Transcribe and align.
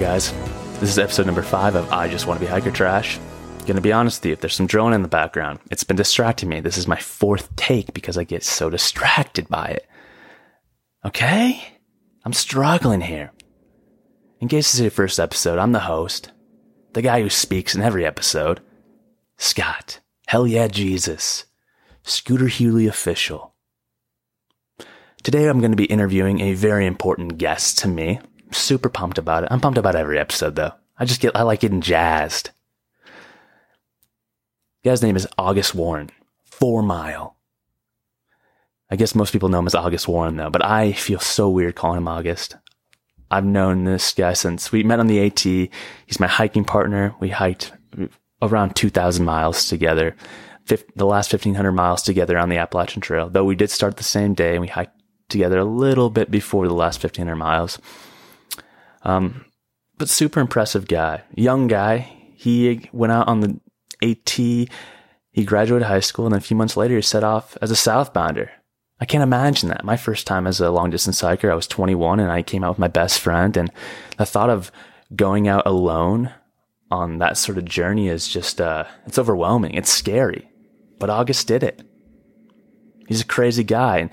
Guys? 0.00 0.32
This 0.80 0.88
is 0.88 0.98
episode 0.98 1.26
number 1.26 1.42
five 1.42 1.74
of 1.74 1.92
I 1.92 2.08
Just 2.08 2.26
Want 2.26 2.40
to 2.40 2.46
Be 2.46 2.50
Hiker 2.50 2.70
Trash. 2.70 3.20
Gonna 3.66 3.82
be 3.82 3.92
honest 3.92 4.20
with 4.20 4.28
you, 4.28 4.32
if 4.32 4.40
there's 4.40 4.54
some 4.54 4.66
drone 4.66 4.94
in 4.94 5.02
the 5.02 5.08
background, 5.08 5.58
it's 5.70 5.84
been 5.84 5.98
distracting 5.98 6.48
me. 6.48 6.60
This 6.60 6.78
is 6.78 6.88
my 6.88 6.96
fourth 6.96 7.54
take 7.56 7.92
because 7.92 8.16
I 8.16 8.24
get 8.24 8.42
so 8.42 8.70
distracted 8.70 9.46
by 9.48 9.66
it. 9.66 9.86
Okay? 11.04 11.62
I'm 12.24 12.32
struggling 12.32 13.02
here. 13.02 13.32
In 14.40 14.48
case 14.48 14.68
this 14.68 14.76
is 14.76 14.80
your 14.80 14.90
first 14.90 15.20
episode, 15.20 15.58
I'm 15.58 15.72
the 15.72 15.80
host, 15.80 16.32
the 16.94 17.02
guy 17.02 17.20
who 17.20 17.28
speaks 17.28 17.74
in 17.74 17.82
every 17.82 18.06
episode, 18.06 18.62
Scott. 19.36 20.00
Hell 20.28 20.46
yeah, 20.46 20.68
Jesus. 20.68 21.44
Scooter 22.04 22.46
Hewley 22.46 22.88
official. 22.88 23.54
Today 25.22 25.46
I'm 25.46 25.60
going 25.60 25.72
to 25.72 25.76
be 25.76 25.84
interviewing 25.84 26.40
a 26.40 26.54
very 26.54 26.86
important 26.86 27.36
guest 27.36 27.76
to 27.80 27.88
me. 27.88 28.20
Super 28.52 28.88
pumped 28.88 29.18
about 29.18 29.44
it. 29.44 29.48
I'm 29.50 29.60
pumped 29.60 29.78
about 29.78 29.96
every 29.96 30.18
episode 30.18 30.56
though. 30.56 30.72
I 30.98 31.04
just 31.04 31.20
get, 31.20 31.36
I 31.36 31.42
like 31.42 31.60
getting 31.60 31.80
jazzed. 31.80 32.50
The 34.82 34.90
guy's 34.90 35.02
name 35.02 35.16
is 35.16 35.26
August 35.38 35.74
Warren. 35.74 36.10
Four 36.44 36.82
Mile. 36.82 37.36
I 38.90 38.96
guess 38.96 39.14
most 39.14 39.32
people 39.32 39.48
know 39.48 39.60
him 39.60 39.66
as 39.66 39.74
August 39.74 40.08
Warren 40.08 40.36
though, 40.36 40.50
but 40.50 40.64
I 40.64 40.92
feel 40.92 41.20
so 41.20 41.48
weird 41.48 41.76
calling 41.76 41.98
him 41.98 42.08
August. 42.08 42.56
I've 43.30 43.44
known 43.44 43.84
this 43.84 44.12
guy 44.12 44.32
since 44.32 44.72
we 44.72 44.82
met 44.82 44.98
on 44.98 45.06
the 45.06 45.24
AT. 45.24 45.40
He's 45.40 46.18
my 46.18 46.26
hiking 46.26 46.64
partner. 46.64 47.14
We 47.20 47.28
hiked 47.28 47.72
around 48.42 48.74
2,000 48.74 49.24
miles 49.24 49.68
together, 49.68 50.16
the 50.66 51.06
last 51.06 51.32
1,500 51.32 51.72
miles 51.72 52.02
together 52.02 52.38
on 52.38 52.48
the 52.48 52.56
Appalachian 52.56 53.00
Trail, 53.00 53.28
though 53.28 53.44
we 53.44 53.54
did 53.54 53.70
start 53.70 53.96
the 53.96 54.02
same 54.02 54.34
day 54.34 54.52
and 54.52 54.60
we 54.60 54.68
hiked 54.68 55.00
together 55.28 55.58
a 55.58 55.64
little 55.64 56.10
bit 56.10 56.30
before 56.30 56.66
the 56.66 56.74
last 56.74 57.02
1500 57.02 57.36
miles. 57.36 57.78
Um, 59.02 59.44
but 59.98 60.08
super 60.08 60.40
impressive 60.40 60.88
guy, 60.88 61.22
young 61.34 61.66
guy. 61.66 62.16
He 62.34 62.88
went 62.92 63.12
out 63.12 63.28
on 63.28 63.40
the 63.40 63.60
AT. 64.02 64.30
He 64.30 65.44
graduated 65.44 65.86
high 65.86 66.00
school 66.00 66.26
and 66.26 66.34
a 66.34 66.40
few 66.40 66.56
months 66.56 66.76
later 66.76 66.96
he 66.96 67.02
set 67.02 67.22
off 67.22 67.56
as 67.60 67.70
a 67.70 67.74
southbounder. 67.74 68.48
I 68.98 69.04
can't 69.04 69.22
imagine 69.22 69.68
that. 69.68 69.84
My 69.84 69.96
first 69.96 70.26
time 70.26 70.46
as 70.46 70.60
a 70.60 70.70
long 70.70 70.90
distance 70.90 71.20
hiker, 71.20 71.50
I 71.50 71.54
was 71.54 71.66
21 71.66 72.20
and 72.20 72.30
I 72.30 72.42
came 72.42 72.64
out 72.64 72.72
with 72.72 72.78
my 72.78 72.88
best 72.88 73.20
friend 73.20 73.56
and 73.56 73.70
the 74.16 74.26
thought 74.26 74.50
of 74.50 74.72
going 75.14 75.48
out 75.48 75.66
alone 75.66 76.32
on 76.90 77.18
that 77.18 77.38
sort 77.38 77.58
of 77.58 77.64
journey 77.64 78.08
is 78.08 78.26
just, 78.26 78.60
uh, 78.60 78.84
it's 79.06 79.18
overwhelming. 79.18 79.74
It's 79.74 79.90
scary, 79.90 80.50
but 80.98 81.10
August 81.10 81.46
did 81.46 81.62
it. 81.62 81.82
He's 83.06 83.20
a 83.20 83.26
crazy 83.26 83.64
guy. 83.64 83.98
And 83.98 84.10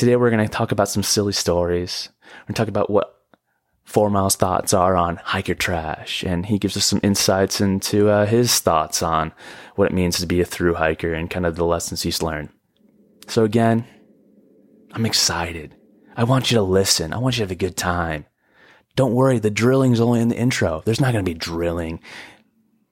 Today 0.00 0.16
we're 0.16 0.30
going 0.30 0.42
to 0.42 0.48
talk 0.48 0.72
about 0.72 0.88
some 0.88 1.02
silly 1.02 1.34
stories. 1.34 2.08
We're 2.22 2.38
going 2.38 2.46
to 2.46 2.52
talk 2.54 2.68
about 2.68 2.88
what 2.88 3.19
Four 3.90 4.08
Miles 4.08 4.36
thoughts 4.36 4.72
are 4.72 4.94
on 4.94 5.16
hiker 5.16 5.56
trash, 5.56 6.22
and 6.22 6.46
he 6.46 6.60
gives 6.60 6.76
us 6.76 6.84
some 6.84 7.00
insights 7.02 7.60
into 7.60 8.08
uh, 8.08 8.24
his 8.24 8.60
thoughts 8.60 9.02
on 9.02 9.32
what 9.74 9.90
it 9.90 9.92
means 9.92 10.20
to 10.20 10.26
be 10.26 10.40
a 10.40 10.44
through 10.44 10.74
hiker 10.74 11.12
and 11.12 11.28
kind 11.28 11.44
of 11.44 11.56
the 11.56 11.64
lessons 11.64 12.02
he's 12.02 12.22
learned. 12.22 12.50
So 13.26 13.42
again, 13.42 13.84
I'm 14.92 15.04
excited. 15.04 15.74
I 16.16 16.22
want 16.22 16.52
you 16.52 16.58
to 16.58 16.62
listen. 16.62 17.12
I 17.12 17.18
want 17.18 17.34
you 17.34 17.38
to 17.38 17.46
have 17.46 17.50
a 17.50 17.56
good 17.56 17.76
time. 17.76 18.26
Don't 18.94 19.12
worry, 19.12 19.40
the 19.40 19.50
drilling's 19.50 19.98
only 19.98 20.20
in 20.20 20.28
the 20.28 20.38
intro. 20.38 20.82
There's 20.84 21.00
not 21.00 21.12
going 21.12 21.24
to 21.24 21.28
be 21.28 21.36
drilling 21.36 21.98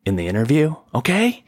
in 0.04 0.16
the 0.16 0.26
interview, 0.26 0.74
okay? 0.96 1.44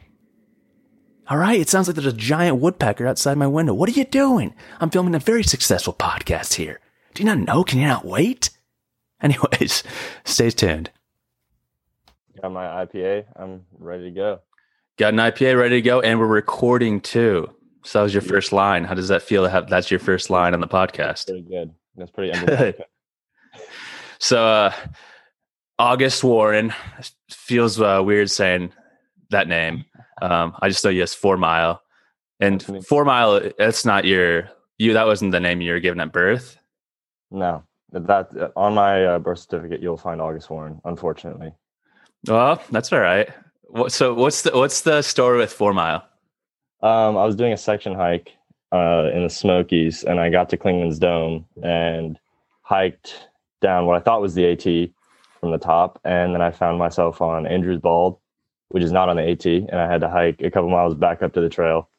All 1.27 1.37
right. 1.37 1.59
It 1.59 1.67
sounds 1.67 1.89
like 1.89 1.95
there's 1.95 2.05
a 2.05 2.13
giant 2.13 2.61
woodpecker 2.61 3.05
outside 3.05 3.37
my 3.37 3.47
window. 3.47 3.73
What 3.73 3.89
are 3.89 3.99
you 3.99 4.05
doing? 4.05 4.55
I'm 4.79 4.91
filming 4.91 5.13
a 5.13 5.19
very 5.19 5.43
successful 5.43 5.91
podcast 5.91 6.53
here. 6.53 6.79
Do 7.13 7.21
you 7.23 7.27
not 7.27 7.39
know? 7.39 7.65
Can 7.65 7.79
you 7.79 7.87
not 7.87 8.05
wait? 8.05 8.49
Anyways, 9.23 9.83
stay 10.25 10.49
tuned. 10.49 10.89
Got 12.41 12.51
my 12.51 12.85
IPA. 12.85 13.25
I'm 13.35 13.65
ready 13.77 14.05
to 14.05 14.11
go. 14.11 14.39
Got 14.97 15.13
an 15.13 15.19
IPA 15.19 15.59
ready 15.59 15.75
to 15.77 15.81
go, 15.81 16.01
and 16.01 16.19
we're 16.19 16.27
recording 16.27 17.01
too. 17.01 17.49
So 17.83 17.99
that 17.99 18.03
was 18.03 18.13
your 18.13 18.21
first 18.21 18.51
line. 18.51 18.83
How 18.83 18.93
does 18.93 19.07
that 19.07 19.21
feel 19.21 19.43
to 19.43 19.49
have 19.49 19.69
that's 19.69 19.89
your 19.89 19.99
first 19.99 20.29
line 20.29 20.53
on 20.53 20.59
the 20.59 20.67
podcast? 20.67 21.27
Pretty 21.27 21.41
good. 21.41 21.73
That's 21.95 22.11
pretty 22.11 22.31
good. 22.45 22.83
so 24.19 24.45
uh 24.45 24.73
August 25.81 26.23
Warren 26.23 26.73
feels 27.31 27.81
uh, 27.81 28.03
weird 28.05 28.29
saying 28.29 28.71
that 29.31 29.47
name. 29.47 29.83
Um, 30.21 30.55
I 30.61 30.69
just 30.69 30.83
know 30.83 30.91
you 30.91 31.01
as 31.01 31.15
Four 31.15 31.37
Mile, 31.37 31.81
and 32.39 32.63
Four 32.85 33.03
Mile. 33.03 33.49
That's 33.57 33.83
not 33.83 34.05
your 34.05 34.47
you. 34.77 34.93
That 34.93 35.07
wasn't 35.07 35.31
the 35.31 35.39
name 35.39 35.59
you 35.59 35.73
were 35.73 35.79
given 35.79 35.99
at 35.99 36.13
birth. 36.13 36.55
No, 37.31 37.63
that 37.91 38.51
on 38.55 38.73
my 38.73 39.05
uh, 39.05 39.19
birth 39.19 39.39
certificate 39.39 39.81
you'll 39.81 39.97
find 39.97 40.21
August 40.21 40.49
Warren. 40.49 40.81
Unfortunately. 40.85 41.53
Well, 42.27 42.61
that's 42.71 42.93
all 42.93 42.99
right. 42.99 43.29
So 43.87 44.13
what's 44.13 44.43
the 44.43 44.51
what's 44.51 44.81
the 44.81 45.01
story 45.01 45.39
with 45.39 45.51
Four 45.51 45.73
Mile? 45.73 46.03
Um, 46.81 47.17
I 47.17 47.25
was 47.25 47.35
doing 47.35 47.53
a 47.53 47.57
section 47.57 47.93
hike 47.93 48.31
uh, 48.71 49.09
in 49.13 49.23
the 49.23 49.29
Smokies, 49.29 50.03
and 50.03 50.19
I 50.19 50.29
got 50.29 50.49
to 50.49 50.57
Clingman's 50.57 50.99
Dome 50.99 51.45
and 51.63 52.19
hiked 52.61 53.27
down 53.61 53.85
what 53.85 53.97
I 53.97 53.99
thought 53.99 54.21
was 54.21 54.33
the 54.33 54.45
AT 54.51 54.91
from 55.39 55.51
the 55.51 55.57
top, 55.57 55.99
and 56.03 56.33
then 56.33 56.41
I 56.41 56.51
found 56.51 56.79
myself 56.79 57.21
on 57.21 57.47
Andrews 57.47 57.79
Bald, 57.79 58.19
which 58.69 58.83
is 58.83 58.91
not 58.91 59.09
on 59.09 59.17
the 59.17 59.29
AT, 59.29 59.45
and 59.45 59.75
I 59.75 59.91
had 59.91 60.01
to 60.01 60.09
hike 60.09 60.41
a 60.41 60.51
couple 60.51 60.69
miles 60.69 60.95
back 60.95 61.21
up 61.21 61.33
to 61.33 61.41
the 61.41 61.49
trail. 61.49 61.89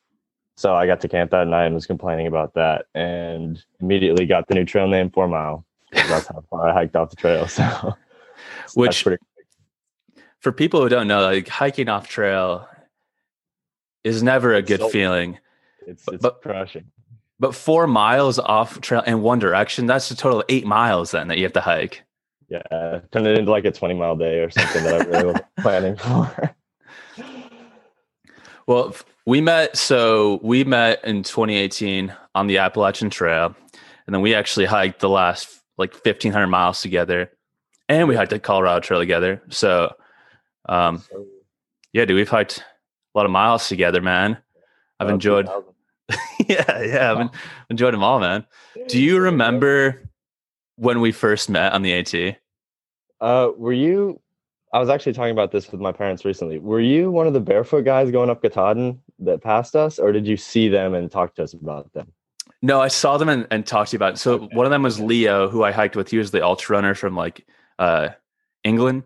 So 0.57 0.75
I 0.75 0.87
got 0.87 1.01
to 1.01 1.09
camp 1.09 1.31
that 1.31 1.49
night 1.49 1.67
and 1.67 1.75
was 1.75 1.87
complaining 1.87 2.27
about 2.27 2.55
that, 2.55 2.87
and 2.95 3.63
immediately 3.81 4.27
got 4.27 4.49
the 4.49 4.55
new 4.55 4.65
trail 4.65 4.89
name 4.89 5.11
Four 5.11 5.29
Mile. 5.29 5.65
That's 5.93 6.27
how 6.27 6.43
far 6.51 6.69
I 6.69 6.73
hiked 6.73 6.97
off 6.97 7.11
the 7.11 7.17
trail. 7.17 7.47
So, 8.67 8.81
which 8.81 9.05
pretty- 9.05 9.23
for 10.41 10.51
people 10.51 10.81
who 10.81 10.89
don't 10.89 11.07
know, 11.07 11.23
like 11.23 11.47
hiking 11.47 11.89
off 11.89 12.09
trail 12.09 12.67
is 14.03 14.23
never 14.23 14.55
a 14.55 14.63
good 14.63 14.81
so, 14.81 14.89
feeling. 14.89 15.39
It's, 15.87 16.05
it's 16.09 16.23
but, 16.23 16.43
crushing. 16.43 16.87
But 17.39 17.55
four 17.55 17.87
miles 17.87 18.39
off 18.39 18.81
trail 18.81 19.03
in 19.03 19.23
one 19.23 19.39
direction, 19.39 19.87
that's 19.87 20.11
a 20.11 20.17
total 20.17 20.41
of 20.41 20.47
eight 20.49 20.67
miles 20.67 21.13
then 21.13 21.29
that 21.29 21.39
you 21.39 21.45
have 21.45 21.53
to 21.53 21.61
hike. 21.61 22.03
Yeah, 22.49 23.01
turn 23.13 23.27
it 23.27 23.39
into 23.39 23.51
like 23.51 23.65
a 23.65 23.71
20 23.71 23.95
mile 23.95 24.17
day 24.17 24.41
or 24.41 24.51
something 24.51 24.85
that 24.85 25.03
I 25.03 25.05
really 25.05 25.27
was 25.27 25.41
planning 25.61 25.97
for. 25.97 26.55
Well, 28.67 28.95
we 29.27 29.41
met. 29.41 29.77
So 29.77 30.39
we 30.43 30.65
met 30.65 31.05
in 31.05 31.23
2018 31.23 32.15
on 32.35 32.47
the 32.47 32.59
Appalachian 32.59 33.11
Trail, 33.11 33.57
and 34.07 34.15
then 34.15 34.21
we 34.21 34.35
actually 34.35 34.67
hiked 34.67 35.01
the 35.01 35.09
last 35.09 35.62
like 35.83 35.93
1,500 35.93 36.47
miles 36.47 36.81
together, 36.81 37.31
and 37.89 38.09
we 38.09 38.17
hiked 38.17 38.31
the 38.31 38.39
Colorado 38.39 38.81
Trail 38.81 39.01
together. 39.01 39.43
So, 39.51 39.95
um, 40.69 41.03
yeah, 41.93 42.05
dude, 42.05 42.17
we've 42.17 42.29
hiked 42.29 42.59
a 42.59 43.19
lot 43.19 43.27
of 43.27 43.33
miles 43.33 43.69
together, 43.69 44.01
man. 44.01 44.39
I've 45.01 45.11
enjoyed. 45.11 45.49
yeah, 46.49 46.83
yeah, 46.83 47.13
I've 47.13 47.31
enjoyed 47.71 47.95
them 47.95 48.05
all, 48.05 48.21
man. 48.21 48.47
Do 48.89 49.03
you 49.03 49.19
remember 49.19 50.09
when 50.77 51.01
we 51.01 51.13
first 51.13 51.51
met 51.51 51.73
on 51.73 51.83
the 51.83 51.93
AT? 51.93 52.39
Uh, 53.21 53.51
were 53.57 53.73
you 53.73 54.21
I 54.73 54.79
was 54.79 54.89
actually 54.89 55.13
talking 55.13 55.33
about 55.33 55.53
this 55.53 55.71
with 55.71 55.81
my 55.81 55.93
parents 55.93 56.25
recently. 56.25 56.59
Were 56.59 56.81
you 56.81 57.11
one 57.11 57.27
of 57.27 57.35
the 57.35 57.41
barefoot 57.41 57.83
guys 57.83 58.11
going 58.11 58.31
up 58.31 58.43
Katahdin 58.43 58.99
that 59.19 59.43
passed 59.43 59.77
us, 59.77 59.99
or 59.99 60.13
did 60.13 60.27
you 60.27 60.39
see 60.39 60.69
them 60.69 60.95
and 60.95 61.11
talk 61.11 61.35
to 61.35 61.43
us 61.43 61.53
about 61.53 61.93
them? 61.93 62.11
No, 62.63 62.81
I 62.81 62.89
saw 62.89 63.19
them 63.19 63.29
and, 63.29 63.47
and 63.51 63.67
talked 63.67 63.91
to 63.91 63.95
you 63.95 63.99
about 63.99 64.15
it. 64.15 64.19
So 64.19 64.35
okay. 64.35 64.57
one 64.57 64.65
of 64.65 64.71
them 64.71 64.85
was 64.85 65.01
Leo, 65.01 65.49
who 65.49 65.65
I 65.65 65.73
hiked 65.73 65.97
with. 65.97 66.09
He 66.09 66.19
was 66.19 66.31
the 66.31 66.45
ultra 66.45 66.77
runner 66.77 66.95
from 66.95 67.17
like 67.17 67.45
uh, 67.79 68.11
England. 68.63 69.03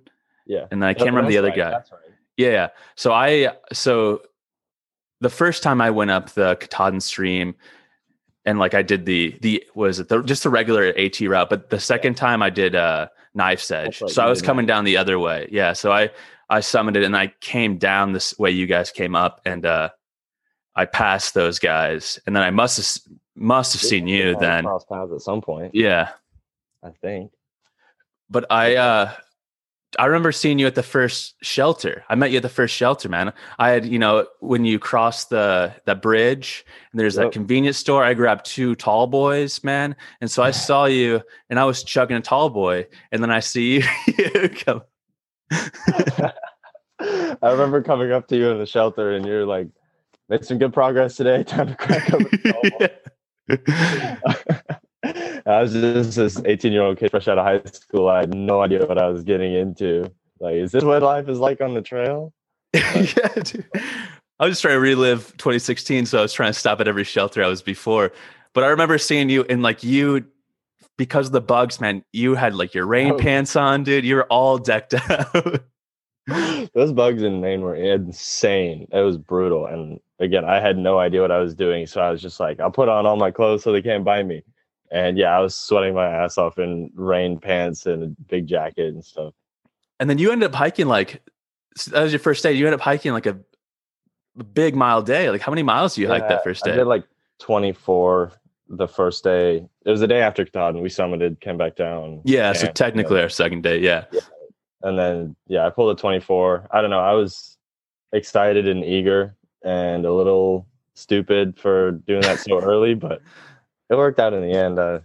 Yeah. 0.47 0.67
And 0.71 0.85
I 0.85 0.93
can't 0.93 1.11
remember 1.11 1.31
the 1.31 1.39
other 1.39 1.49
right. 1.49 1.57
guy. 1.57 1.71
Right. 1.73 1.85
Yeah, 2.37 2.51
yeah. 2.51 2.69
So 2.97 3.13
I 3.13 3.53
so 3.73 4.23
the 5.21 5.31
first 5.31 5.63
time 5.63 5.81
I 5.81 5.91
went 5.91 6.11
up 6.11 6.31
the 6.31 6.57
Katahdin 6.57 7.01
stream 7.01 7.55
and 8.45 8.59
like 8.59 8.75
I 8.75 8.83
did 8.83 9.07
the 9.07 9.37
the 9.41 9.65
was 9.75 10.01
it 10.01 10.09
the, 10.09 10.23
just 10.23 10.43
the 10.43 10.51
regular 10.51 10.89
AT 10.97 11.19
route, 11.21 11.49
but 11.49 11.71
the 11.71 11.81
second 11.81 12.17
time 12.17 12.43
I 12.43 12.51
did 12.51 12.75
uh 12.75 13.09
knife's 13.35 13.71
edge. 13.71 14.03
so 14.07 14.23
I 14.23 14.29
was 14.29 14.43
coming 14.43 14.67
down 14.67 14.85
the 14.85 14.99
other 14.99 15.19
way. 15.19 15.49
Yeah. 15.51 15.73
So 15.73 15.93
I 15.93 16.11
I 16.51 16.61
summoned 16.61 16.97
it 16.97 17.05
and 17.05 17.17
I 17.17 17.33
came 17.41 17.79
down 17.79 18.13
this 18.13 18.39
way 18.39 18.51
you 18.51 18.67
guys 18.67 18.91
came 18.91 19.17
up 19.17 19.41
and 19.47 19.65
uh 19.65 19.91
I 20.75 20.85
passed 20.85 21.33
those 21.33 21.59
guys 21.59 22.21
and 22.27 22.37
then 22.37 22.43
I 22.43 22.51
must 22.51 22.77
have 22.77 23.15
must 23.37 23.73
have 23.75 23.83
seen 23.83 24.07
you 24.07 24.37
then. 24.39 24.65
Cross 24.65 24.87
paths 24.87 25.13
at 25.13 25.21
some 25.21 25.41
point. 25.41 25.75
Yeah. 25.75 26.11
I 26.83 26.91
think. 26.91 27.33
But 28.31 28.47
I 28.51 28.77
uh 28.77 29.13
I 29.99 30.07
remember 30.07 30.33
seeing 30.33 30.59
you 30.59 30.67
at 30.67 30.75
the 30.75 30.83
first 30.83 31.37
shelter. 31.43 32.05
I 32.09 32.17
met 32.17 32.31
you 32.31 32.39
at 32.39 32.43
the 32.43 32.49
first 32.49 32.75
shelter, 32.75 33.09
man. 33.09 33.33
I 33.59 33.71
had, 33.71 33.87
you 33.87 33.99
know, 33.99 34.27
when 34.41 34.65
you 34.65 34.79
cross 34.79 35.27
the 35.27 35.75
the 35.85 35.95
bridge 35.95 36.65
and 36.91 37.01
there's 37.01 37.17
yep. 37.17 37.27
that 37.27 37.33
convenience 37.33 37.79
store, 37.79 38.05
I 38.05 38.15
grabbed 38.15 38.47
two 38.47 38.75
tall 38.75 39.07
boys, 39.07 39.63
man. 39.65 39.97
And 40.21 40.31
so 40.31 40.43
I 40.43 40.51
saw 40.67 40.87
you 40.87 41.23
and 41.51 41.59
I 41.59 41.65
was 41.65 41.83
chugging 41.83 42.17
a 42.17 42.21
tall 42.21 42.51
boy, 42.51 42.87
and 43.13 43.23
then 43.23 43.31
I 43.31 43.41
see 43.41 43.83
you 44.07 44.49
come. 44.49 44.83
I 46.99 47.51
remember 47.51 47.83
coming 47.83 48.13
up 48.13 48.27
to 48.29 48.37
you 48.37 48.51
in 48.51 48.59
the 48.59 48.67
shelter 48.67 49.13
and 49.13 49.25
you're 49.25 49.47
like, 49.47 49.69
made 50.29 50.45
some 50.45 50.59
good 50.59 50.73
progress 50.73 51.17
today. 51.17 51.45
Time 51.45 51.69
to 51.69 51.75
crack 51.75 52.13
up. 52.13 52.23
I 52.23 52.91
I 55.49 55.61
was 55.63 55.73
just 55.73 56.17
this 56.17 56.41
18 56.45 56.73
year 56.73 56.83
old 56.83 56.99
kid 56.99 57.11
fresh 57.11 57.29
out 57.29 57.39
of 57.39 57.45
high 57.45 57.63
school. 57.71 58.09
I 58.09 58.21
had 58.21 58.35
no 58.35 58.61
idea 58.63 58.85
what 58.87 58.99
I 58.99 59.09
was 59.09 59.23
getting 59.25 59.55
into. 59.55 60.11
Like, 60.41 60.55
is 60.57 60.73
this 60.73 60.85
what 60.85 61.03
life 61.03 61.29
is 61.29 61.39
like 61.39 61.61
on 61.61 61.75
the 61.75 61.83
trail? 61.83 62.33
yeah, 62.75 63.29
dude. 63.43 63.65
I 64.39 64.45
was 64.45 64.53
just 64.53 64.63
trying 64.63 64.75
to 64.75 64.81
relive 64.81 65.35
2016, 65.39 66.07
so 66.07 66.19
I 66.19 66.23
was 66.23 66.33
trying 66.33 66.53
to 66.53 66.59
stop 66.59 66.81
at 66.81 66.89
every 66.89 67.05
shelter 67.05 67.43
I 67.43 67.49
was 67.49 67.63
before. 67.63 68.13
But 68.53 68.65
I 68.65 68.69
remember 68.69 68.99
seeing 68.99 69.31
you 69.31 69.45
and 69.49 69.63
like 69.63 69.83
you, 69.83 70.25
because 70.99 71.27
of 71.27 71.33
the 71.33 71.41
bugs, 71.41 71.81
man, 71.81 72.03
you 72.13 72.35
had 72.35 72.55
like 72.55 72.75
your 72.75 72.87
rain 72.87 73.13
Oh. 73.13 73.17
pants 73.17 73.55
on, 73.57 73.85
dude. 73.85 74.05
You 74.05 74.17
were 74.17 74.27
all 74.27 74.59
decked 74.59 74.95
out. 74.95 75.63
Those 76.75 76.93
bugs 76.93 77.23
in 77.23 77.41
Maine 77.41 77.61
were 77.61 77.77
insane. 77.77 78.89
It 78.93 79.01
was 79.01 79.17
brutal. 79.17 79.67
And 79.67 80.01
again, 80.19 80.45
I 80.45 80.61
had 80.61 80.79
no 80.79 80.99
idea 80.99 81.21
what 81.21 81.31
I 81.31 81.39
was 81.39 81.55
doing. 81.55 81.87
So 81.87 82.01
I 82.01 82.11
was 82.11 82.23
just 82.23 82.41
like, 82.41 82.61
I'll 82.61 82.71
put 82.71 82.89
on 82.89 83.07
all 83.07 83.17
my 83.17 83.31
clothes 83.31 83.63
so 83.63 83.73
they 83.73 83.83
can't 83.83 84.05
bite 84.05 84.27
me. 84.27 84.43
And 84.91 85.19
yeah, 85.19 85.37
I 85.37 85.41
was 85.41 85.55
sweating 85.55 85.95
my 85.95 86.07
ass 86.07 86.39
off 86.39 86.59
in 86.59 86.91
rain 86.95 87.39
pants 87.39 87.87
and 87.87 88.03
a 88.03 88.07
big 88.07 88.47
jacket 88.47 88.95
and 88.95 89.05
stuff. 89.05 89.35
and 89.99 90.09
then 90.09 90.19
you 90.19 90.31
ended 90.31 90.49
up 90.49 90.55
hiking 90.55 90.87
like 90.87 91.23
that 91.89 92.03
was 92.03 92.13
your 92.13 92.21
first 92.21 92.43
day. 92.43 92.53
You 92.53 92.67
ended 92.67 92.81
up 92.81 92.85
hiking 92.85 93.13
like 93.13 93.27
a, 93.27 93.39
big 94.53 94.77
mile 94.77 95.01
day. 95.01 95.31
Like 95.31 95.41
how 95.41 95.51
many 95.51 95.63
miles 95.63 95.95
do 95.95 96.03
you 96.03 96.09
hike 96.09 96.29
that 96.29 96.45
first 96.45 96.67
I 96.67 96.71
day? 96.71 96.77
did 96.77 96.85
like 96.85 97.05
24 97.39 98.33
the 98.69 98.87
first 98.87 99.25
day. 99.25 99.67
It 99.85 99.91
was 99.91 100.01
the 100.01 100.07
day 100.07 100.21
after 100.21 100.45
Katahdin. 100.45 100.77
And 100.77 100.83
we 100.83 100.91
summited, 100.91 101.41
came 101.41 101.57
back 101.57 101.75
down. 101.75 102.21
yeah, 102.25 102.53
so 102.53 102.67
technically 102.67 103.19
uh, 103.19 103.23
our 103.23 103.29
second 103.31 103.63
day. 103.63 103.79
Yeah. 103.79 104.05
and 104.83 104.99
then 104.99 105.37
yeah, 105.49 105.67
I 105.67 105.71
pulled 105.71 105.97
a 105.97 105.99
24. 105.99 106.69
I 106.71 106.83
don't 106.83 106.91
know. 106.91 107.01
I 107.01 107.13
was 107.13 107.57
excited 108.13 108.69
and 108.69 108.85
eager 108.85 109.37
and 109.67 110.07
a 110.07 110.13
little 110.13 110.67
stupid 110.95 111.59
for 111.59 111.91
doing 111.93 112.23
that 112.23 112.39
so 112.39 112.61
early, 112.61 112.95
but 113.07 113.21
it 113.91 113.97
worked 113.97 114.19
out 114.21 114.33
in 114.33 114.43
the 114.43 114.53
end. 114.57 114.79
Uh, 114.79 115.01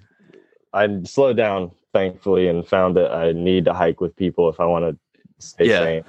I 0.73 0.87
slowed 1.03 1.35
down 1.37 1.71
thankfully 1.93 2.47
and 2.47 2.65
found 2.65 2.95
that 2.95 3.11
I 3.11 3.33
need 3.33 3.65
to 3.65 3.73
hike 3.73 3.99
with 3.99 4.15
people 4.15 4.47
if 4.47 4.59
I 4.59 4.65
want 4.65 4.85
to 4.85 4.97
stay 5.45 5.65
Yeah. 5.69 5.79
sane. 5.83 6.03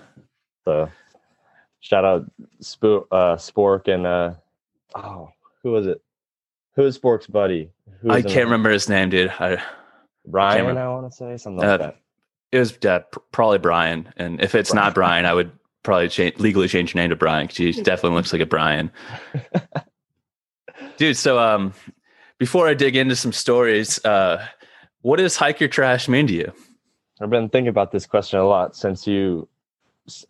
So 0.64 0.88
shout 1.80 2.04
out 2.04 2.30
Spo- 2.62 3.06
uh, 3.10 3.34
Spork 3.36 3.88
and 3.92 4.06
uh, 4.06 4.34
oh, 4.94 5.30
who 5.62 5.72
was 5.72 5.86
it? 5.88 6.00
Who 6.76 6.84
is 6.84 6.96
Spork's 6.98 7.26
buddy? 7.26 7.70
Who 8.00 8.10
I 8.12 8.22
can't 8.22 8.44
remember 8.44 8.70
his 8.70 8.88
name, 8.88 9.10
dude. 9.10 9.30
I, 9.40 9.60
Ryan. 10.24 10.60
remember. 10.66 10.80
I 10.82 10.88
want 10.88 11.10
to 11.10 11.16
say 11.16 11.36
something 11.36 11.64
Uh, 11.64 11.70
like 11.72 11.80
that. 11.80 11.96
it 12.52 12.58
was 12.60 12.78
uh, 12.86 13.00
pr- 13.00 13.18
probably 13.32 13.58
Brian. 13.58 14.08
And 14.16 14.40
if 14.40 14.54
it's 14.54 14.72
not 14.72 14.94
Brian, 14.94 15.26
I 15.26 15.34
would 15.34 15.50
probably 15.82 16.08
change, 16.08 16.38
legally 16.38 16.68
change 16.68 16.94
your 16.94 17.02
name 17.02 17.10
to 17.10 17.16
Brian 17.16 17.46
because 17.46 17.56
he 17.56 17.72
definitely 17.82 18.16
looks 18.16 18.32
like 18.32 18.42
a 18.42 18.46
Brian. 18.46 18.90
Dude, 20.96 21.16
so 21.16 21.38
um, 21.38 21.74
before 22.38 22.68
I 22.68 22.74
dig 22.74 22.96
into 22.96 23.16
some 23.16 23.32
stories, 23.32 24.04
uh, 24.04 24.46
what 25.02 25.18
does 25.18 25.36
hike 25.36 25.60
your 25.60 25.68
trash 25.68 26.08
mean 26.08 26.26
to 26.28 26.32
you? 26.32 26.52
I've 27.20 27.30
been 27.30 27.48
thinking 27.48 27.68
about 27.68 27.92
this 27.92 28.06
question 28.06 28.38
a 28.38 28.46
lot 28.46 28.74
since 28.76 29.06
you 29.06 29.48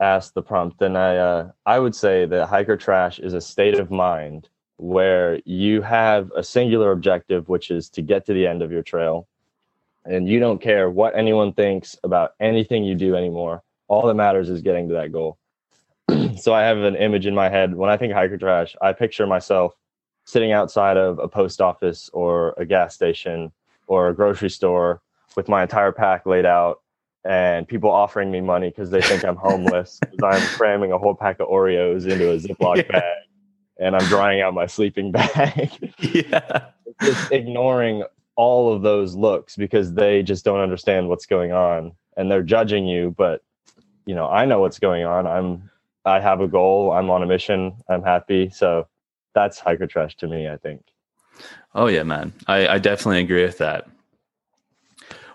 asked 0.00 0.34
the 0.34 0.42
prompt, 0.42 0.82
and 0.82 0.98
I 0.98 1.16
uh, 1.16 1.50
I 1.64 1.78
would 1.78 1.94
say 1.94 2.26
that 2.26 2.48
hiker 2.48 2.76
trash 2.76 3.18
is 3.18 3.34
a 3.34 3.40
state 3.40 3.78
of 3.78 3.90
mind 3.90 4.48
where 4.76 5.40
you 5.44 5.80
have 5.80 6.30
a 6.36 6.42
singular 6.42 6.92
objective, 6.92 7.48
which 7.48 7.70
is 7.70 7.88
to 7.90 8.02
get 8.02 8.26
to 8.26 8.34
the 8.34 8.46
end 8.46 8.62
of 8.62 8.72
your 8.72 8.82
trail, 8.82 9.26
and 10.04 10.28
you 10.28 10.40
don't 10.40 10.60
care 10.60 10.90
what 10.90 11.16
anyone 11.16 11.52
thinks 11.52 11.96
about 12.04 12.32
anything 12.40 12.84
you 12.84 12.94
do 12.94 13.14
anymore. 13.14 13.62
All 13.88 14.06
that 14.06 14.14
matters 14.14 14.48
is 14.50 14.60
getting 14.60 14.88
to 14.88 14.94
that 14.94 15.12
goal. 15.12 15.38
so 16.36 16.54
I 16.54 16.62
have 16.62 16.78
an 16.78 16.96
image 16.96 17.26
in 17.26 17.34
my 17.34 17.48
head 17.48 17.74
when 17.74 17.90
I 17.90 17.96
think 17.96 18.12
hiker 18.12 18.36
trash. 18.38 18.74
I 18.82 18.92
picture 18.92 19.26
myself 19.26 19.74
sitting 20.24 20.52
outside 20.52 20.96
of 20.96 21.18
a 21.18 21.28
post 21.28 21.60
office 21.60 22.08
or 22.12 22.54
a 22.56 22.64
gas 22.64 22.94
station 22.94 23.52
or 23.86 24.08
a 24.08 24.14
grocery 24.14 24.50
store 24.50 25.02
with 25.36 25.48
my 25.48 25.62
entire 25.62 25.92
pack 25.92 26.26
laid 26.26 26.46
out 26.46 26.80
and 27.24 27.66
people 27.68 27.90
offering 27.90 28.30
me 28.30 28.40
money 28.40 28.68
because 28.68 28.90
they 28.90 29.00
think 29.00 29.24
I'm 29.24 29.36
homeless 29.36 29.98
'cause 30.10 30.22
I'm 30.22 30.48
cramming 30.48 30.92
a 30.92 30.98
whole 30.98 31.14
pack 31.14 31.40
of 31.40 31.48
Oreos 31.48 32.06
into 32.06 32.30
a 32.30 32.36
Ziploc 32.36 32.76
Yeah. 32.86 32.92
bag 32.92 33.16
and 33.80 33.96
I'm 33.96 34.04
drying 34.06 34.40
out 34.40 34.54
my 34.54 34.66
sleeping 34.66 35.12
bag. 35.12 35.92
yeah. 35.98 36.66
just 37.02 37.32
ignoring 37.32 38.04
all 38.36 38.72
of 38.72 38.82
those 38.82 39.14
looks 39.14 39.56
because 39.56 39.94
they 39.94 40.22
just 40.22 40.44
don't 40.44 40.60
understand 40.60 41.08
what's 41.08 41.26
going 41.26 41.52
on 41.52 41.92
and 42.16 42.30
they're 42.30 42.42
judging 42.42 42.86
you. 42.86 43.14
But 43.16 43.42
you 44.06 44.14
know, 44.14 44.26
I 44.28 44.44
know 44.44 44.60
what's 44.60 44.78
going 44.80 45.04
on. 45.04 45.26
I'm 45.26 45.70
I 46.04 46.20
have 46.20 46.40
a 46.40 46.48
goal. 46.48 46.92
I'm 46.92 47.10
on 47.10 47.22
a 47.22 47.26
mission. 47.26 47.72
I'm 47.88 48.02
happy. 48.02 48.50
So 48.50 48.88
that's 49.34 49.58
hiker 49.58 49.86
trash 49.86 50.16
to 50.16 50.28
me, 50.28 50.48
I 50.48 50.56
think. 50.56 50.82
Oh 51.74 51.86
yeah, 51.86 52.02
man. 52.02 52.32
I, 52.46 52.68
I 52.68 52.78
definitely 52.78 53.20
agree 53.20 53.44
with 53.44 53.58
that. 53.58 53.88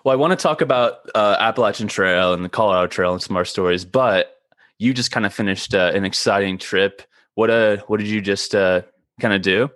Well, 0.04 0.14
I 0.14 0.16
want 0.16 0.32
to 0.32 0.42
talk 0.42 0.62
about 0.62 1.10
uh, 1.16 1.36
Appalachian 1.40 1.88
Trail 1.88 2.34
and 2.34 2.46
the 2.46 2.50
Colorado 2.50 2.88
Trail 2.88 3.14
and 3.14 3.22
some 3.22 3.34
more 3.34 3.46
stories, 3.46 3.84
but 3.84 4.38
you 4.78 4.94
just 4.94 5.12
kind 5.12 5.26
of 5.26 5.34
finished 5.34 5.74
uh, 5.74 5.92
an 5.94 6.06
exciting 6.06 6.58
trip. 6.58 7.02
What 7.36 7.50
uh, 7.50 7.78
what 7.88 8.00
did 8.00 8.08
you 8.08 8.22
just 8.22 8.56
uh, 8.56 8.84
kind 9.20 9.34
of 9.34 9.42
do? 9.42 9.70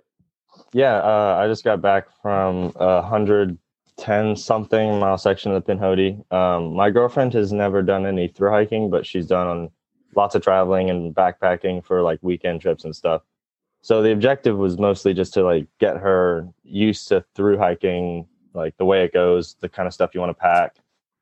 Yeah, 0.72 0.96
uh, 0.96 1.38
I 1.38 1.48
just 1.48 1.64
got 1.64 1.82
back 1.82 2.06
from 2.22 2.72
a 2.76 3.02
hundred 3.02 3.58
ten 3.98 4.36
something 4.36 4.98
mile 4.98 5.18
section 5.18 5.52
of 5.52 5.64
the 5.64 5.72
Pinhoti. 5.72 6.32
Um, 6.32 6.74
my 6.74 6.90
girlfriend 6.90 7.34
has 7.34 7.52
never 7.52 7.82
done 7.82 8.06
any 8.06 8.28
through 8.28 8.50
hiking, 8.50 8.90
but 8.90 9.04
she's 9.04 9.26
done 9.26 9.68
lots 10.14 10.34
of 10.34 10.42
traveling 10.42 10.90
and 10.90 11.14
backpacking 11.14 11.84
for 11.84 12.02
like 12.02 12.18
weekend 12.22 12.60
trips 12.60 12.84
and 12.84 12.94
stuff. 12.94 13.22
So 13.82 14.02
the 14.02 14.12
objective 14.12 14.56
was 14.56 14.78
mostly 14.78 15.12
just 15.14 15.34
to 15.34 15.42
like 15.42 15.66
get 15.80 15.96
her 15.96 16.48
used 16.62 17.08
to 17.08 17.24
through 17.34 17.58
hiking, 17.58 18.26
like 18.54 18.76
the 18.76 18.84
way 18.84 19.04
it 19.04 19.12
goes, 19.12 19.56
the 19.60 19.68
kind 19.68 19.86
of 19.86 19.94
stuff 19.94 20.14
you 20.14 20.20
want 20.20 20.30
to 20.30 20.40
pack. 20.40 20.76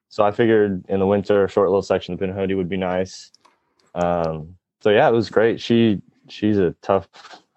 So 0.08 0.24
I 0.24 0.30
figured 0.32 0.84
in 0.88 0.98
the 1.00 1.06
winter, 1.06 1.44
a 1.44 1.48
short 1.48 1.68
little 1.68 1.82
section 1.82 2.14
of 2.14 2.20
Pinhoti 2.20 2.56
would 2.56 2.68
be 2.68 2.76
nice. 2.76 3.30
Um, 3.94 4.56
so 4.80 4.90
yeah, 4.90 5.08
it 5.08 5.12
was 5.12 5.30
great. 5.30 5.60
She 5.60 6.02
she's 6.28 6.58
a 6.58 6.74
tough 6.82 7.08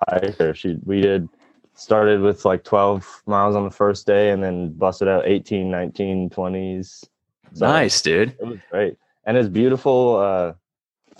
hiker. 0.08 0.54
She 0.54 0.78
we 0.86 1.02
did 1.02 1.28
started 1.76 2.22
with 2.22 2.46
like 2.46 2.64
12 2.64 3.24
miles 3.26 3.56
on 3.56 3.64
the 3.64 3.72
first 3.72 4.06
day 4.06 4.30
and 4.30 4.44
then 4.44 4.72
busted 4.74 5.08
out 5.08 5.26
18 5.26 5.70
19 5.72 6.30
20s 6.30 7.04
So 7.54 7.66
nice, 7.66 8.02
dude. 8.02 8.30
it 8.40 8.46
was 8.46 8.60
great 8.70 8.98
and 9.26 9.36
it's 9.38 9.50
beautiful 9.50 10.18
uh 10.18 10.54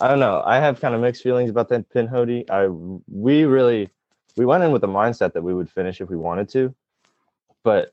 i 0.00 0.08
don't 0.08 0.20
know. 0.20 0.42
I 0.44 0.58
have 0.58 0.80
kind 0.80 0.94
of 0.94 1.00
mixed 1.00 1.22
feelings 1.22 1.50
about 1.50 1.68
that 1.70 1.88
pinhoti 1.90 2.48
i 2.50 2.68
we 3.08 3.44
really 3.44 3.90
we 4.36 4.44
went 4.44 4.64
in 4.64 4.72
with 4.72 4.82
the 4.82 4.88
mindset 4.88 5.32
that 5.34 5.42
we 5.42 5.54
would 5.54 5.70
finish 5.70 6.00
if 6.00 6.08
we 6.08 6.16
wanted 6.16 6.48
to 6.50 6.74
but 7.62 7.92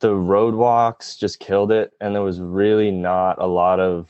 the 0.00 0.14
road 0.14 0.54
walks 0.54 1.16
just 1.16 1.40
killed 1.40 1.70
it 1.72 1.92
and 2.00 2.14
there 2.14 2.22
was 2.22 2.40
really 2.40 2.90
not 2.90 3.40
a 3.40 3.46
lot 3.46 3.78
of 3.80 4.08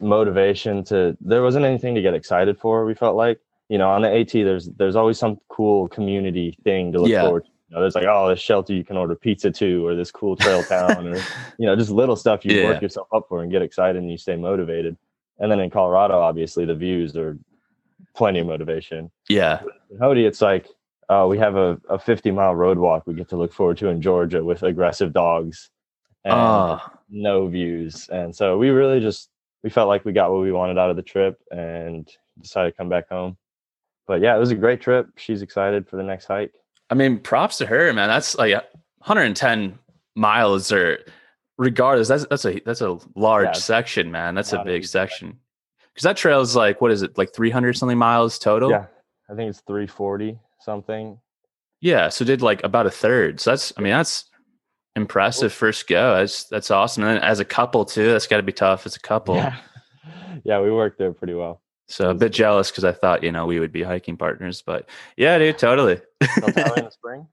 motivation 0.00 0.84
to 0.84 1.16
there 1.20 1.42
wasn't 1.42 1.64
anything 1.64 1.94
to 1.94 2.02
get 2.02 2.14
excited 2.14 2.58
for 2.58 2.84
we 2.84 2.94
felt 2.94 3.16
like. 3.16 3.40
You 3.68 3.76
know 3.76 3.90
on 3.90 4.00
the 4.02 4.08
at 4.10 4.30
there's 4.32 4.68
there's 4.78 4.96
always 4.96 5.18
some 5.18 5.38
cool 5.48 5.88
community 5.88 6.56
thing 6.64 6.90
to 6.92 7.00
look 7.00 7.10
Yeah. 7.10 7.22
forward 7.22 7.44
to. 7.44 7.50
You 7.68 7.74
know, 7.74 7.80
there's 7.82 7.94
like 7.94 8.06
oh 8.08 8.28
this 8.30 8.40
shelter 8.40 8.72
you 8.72 8.82
can 8.84 8.96
order 8.96 9.14
pizza 9.14 9.50
to 9.50 9.86
or 9.86 9.94
this 9.94 10.10
cool 10.10 10.36
trail 10.36 10.64
town 10.64 11.06
or 11.06 11.16
you 11.58 11.66
know 11.66 11.76
just 11.76 11.90
little 11.90 12.16
stuff 12.16 12.46
you 12.46 12.54
Yeah. 12.54 12.64
work 12.64 12.80
yourself 12.80 13.08
up 13.12 13.26
for 13.28 13.42
and 13.42 13.50
get 13.52 13.60
excited 13.60 14.00
and 14.00 14.10
you 14.10 14.16
stay 14.16 14.36
motivated 14.36 14.96
and 15.38 15.50
then 15.50 15.60
in 15.60 15.70
colorado 15.70 16.18
obviously 16.18 16.64
the 16.64 16.74
views 16.74 17.16
are 17.16 17.38
plenty 18.14 18.40
of 18.40 18.46
motivation 18.46 19.10
Yeah, 19.28 19.60
Pinhoti, 19.92 20.26
it's 20.26 20.40
like 20.40 20.66
uh, 21.08 21.26
we 21.28 21.38
have 21.38 21.56
a, 21.56 21.80
a 21.88 21.98
50 21.98 22.30
mile 22.32 22.54
road 22.54 22.78
walk 22.78 23.06
we 23.06 23.14
get 23.14 23.28
to 23.30 23.36
look 23.36 23.52
forward 23.52 23.78
to 23.78 23.88
in 23.88 24.02
Georgia 24.02 24.44
with 24.44 24.62
aggressive 24.62 25.12
dogs 25.12 25.70
and 26.24 26.34
oh, 26.34 26.80
no 27.08 27.46
views. 27.46 28.08
And 28.08 28.34
so 28.34 28.58
we 28.58 28.70
really 28.70 29.00
just 29.00 29.30
we 29.62 29.70
felt 29.70 29.88
like 29.88 30.04
we 30.04 30.12
got 30.12 30.30
what 30.30 30.42
we 30.42 30.52
wanted 30.52 30.78
out 30.78 30.90
of 30.90 30.96
the 30.96 31.02
trip 31.02 31.40
and 31.50 32.08
decided 32.40 32.70
to 32.70 32.76
come 32.76 32.88
back 32.88 33.08
home. 33.08 33.36
But 34.06 34.20
yeah, 34.20 34.36
it 34.36 34.38
was 34.38 34.50
a 34.50 34.56
great 34.56 34.80
trip. 34.80 35.08
She's 35.16 35.42
excited 35.42 35.88
for 35.88 35.96
the 35.96 36.02
next 36.02 36.26
hike. 36.26 36.52
I 36.90 36.94
mean, 36.94 37.18
props 37.18 37.58
to 37.58 37.66
her, 37.66 37.92
man. 37.92 38.08
That's 38.08 38.36
like 38.36 38.52
110 38.52 39.78
miles, 40.14 40.72
or 40.72 41.00
regardless, 41.58 42.08
that's 42.08 42.26
that's 42.30 42.44
a 42.44 42.60
that's 42.60 42.80
a 42.80 42.98
large 43.14 43.46
Yeah. 43.46 43.52
section, 43.52 44.10
man. 44.10 44.34
That's 44.34 44.52
a 44.52 44.62
big 44.64 44.86
section. 44.86 45.38
Because 45.94 46.04
that 46.04 46.16
trail 46.16 46.40
is 46.40 46.54
like 46.56 46.80
what 46.80 46.90
is 46.92 47.02
it, 47.02 47.18
like 47.18 47.34
300 47.34 47.76
something 47.76 47.98
miles 47.98 48.38
total? 48.38 48.70
Yeah, 48.70 48.86
I 49.30 49.34
think 49.34 49.50
it's 49.50 49.60
340 49.60 50.38
something. 50.60 51.18
Yeah, 51.80 52.08
so 52.08 52.24
did 52.24 52.40
like 52.42 52.62
about 52.64 52.86
a 52.86 52.90
third. 52.90 53.40
So 53.40 53.50
that's 53.50 53.72
I 53.76 53.80
mean 53.82 53.92
that's 53.92 54.24
impressive 54.96 55.52
first 55.52 55.86
go. 55.88 56.14
That's 56.16 56.44
that's 56.44 56.70
awesome. 56.70 57.02
And 57.04 57.16
then 57.16 57.22
as 57.22 57.40
a 57.40 57.44
couple 57.44 57.84
too, 57.84 58.10
that's 58.12 58.26
got 58.26 58.38
to 58.38 58.42
be 58.42 58.52
tough 58.52 58.86
as 58.86 58.96
a 58.96 59.00
couple. 59.00 59.36
Yeah, 59.36 59.56
yeah, 60.44 60.60
we 60.60 60.70
worked 60.72 60.98
there 60.98 61.12
pretty 61.12 61.34
well. 61.34 61.60
So 61.90 62.10
a 62.10 62.14
bit 62.14 62.32
jealous 62.32 62.70
because 62.70 62.84
I 62.84 62.92
thought 62.92 63.22
you 63.22 63.32
know 63.32 63.46
we 63.46 63.58
would 63.60 63.72
be 63.72 63.82
hiking 63.82 64.16
partners, 64.16 64.62
but 64.62 64.88
yeah, 65.16 65.38
dude, 65.38 65.58
totally. 65.58 66.00
In 66.20 66.28
the 66.42 66.90
spring. 66.92 67.26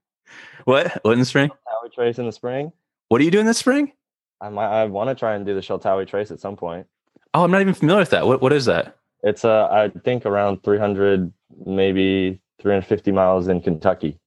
what? 0.64 0.98
What 1.04 1.12
in 1.12 1.18
the 1.18 1.24
spring? 1.24 1.50
Sheltowee 1.50 1.92
Trace 1.94 2.18
in 2.18 2.26
the 2.26 2.32
spring. 2.32 2.72
What 3.08 3.20
are 3.20 3.24
you 3.24 3.30
doing 3.30 3.46
this 3.46 3.58
spring? 3.58 3.92
I 4.40 4.48
might. 4.48 4.68
I 4.68 4.84
want 4.84 5.08
to 5.10 5.14
try 5.14 5.34
and 5.34 5.46
do 5.46 5.54
the 5.54 5.60
Sheltowee 5.60 6.06
Trace 6.06 6.30
at 6.30 6.40
some 6.40 6.56
point. 6.56 6.86
Oh, 7.34 7.44
I'm 7.44 7.50
not 7.50 7.60
even 7.60 7.74
familiar 7.74 8.00
with 8.00 8.10
that. 8.10 8.26
What 8.26 8.40
what 8.40 8.52
is 8.52 8.64
that? 8.66 8.96
It's 9.22 9.44
uh, 9.44 9.68
I 9.70 9.88
think 10.00 10.26
around 10.26 10.62
300, 10.62 11.32
maybe 11.64 12.40
350 12.60 13.12
miles 13.12 13.48
in 13.48 13.60
Kentucky, 13.60 14.18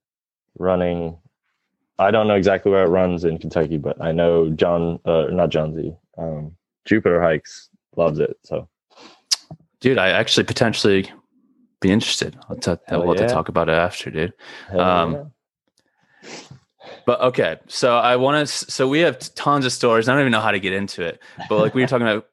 running 0.58 1.18
I 2.00 2.12
don't 2.12 2.28
know 2.28 2.36
exactly 2.36 2.72
where 2.72 2.86
it 2.86 2.90
runs 2.90 3.26
in 3.26 3.38
Kentucky, 3.38 3.78
but 3.78 4.02
I 4.02 4.14
know 4.14 4.50
John, 4.52 5.00
uh, 5.04 5.26
not 5.32 5.50
John 5.50 5.76
Z, 5.76 5.94
um, 6.18 6.56
Jupiter 6.86 7.22
Hikes 7.22 7.70
loves 7.98 8.20
it. 8.20 8.38
So, 8.46 8.70
dude, 9.82 9.98
I 9.98 10.10
actually 10.10 10.46
potentially 10.46 11.12
be 11.82 11.92
interested. 11.92 12.38
I'll 12.50 12.56
t- 12.56 12.76
Hell 12.88 13.06
we'll 13.06 13.18
have 13.18 13.28
to 13.28 13.34
talk 13.34 13.50
about 13.50 13.68
it 13.68 13.74
after, 13.74 14.10
dude. 14.10 14.34
Um, 14.72 15.14
yeah. 15.14 15.24
But 17.06 17.22
okay, 17.22 17.58
so 17.68 17.98
I 17.98 18.16
want 18.16 18.48
to. 18.48 18.72
So 18.72 18.88
we 18.88 19.00
have 19.00 19.20
tons 19.36 19.66
of 19.66 19.72
stories. 19.72 20.08
I 20.08 20.14
don't 20.14 20.22
even 20.22 20.32
know 20.32 20.42
how 20.42 20.52
to 20.52 20.60
get 20.60 20.74
into 20.74 21.04
it. 21.04 21.22
But 21.48 21.60
like 21.60 21.74
we 21.74 21.82
were 21.82 21.88
talking 21.88 22.08
about, 22.08 22.28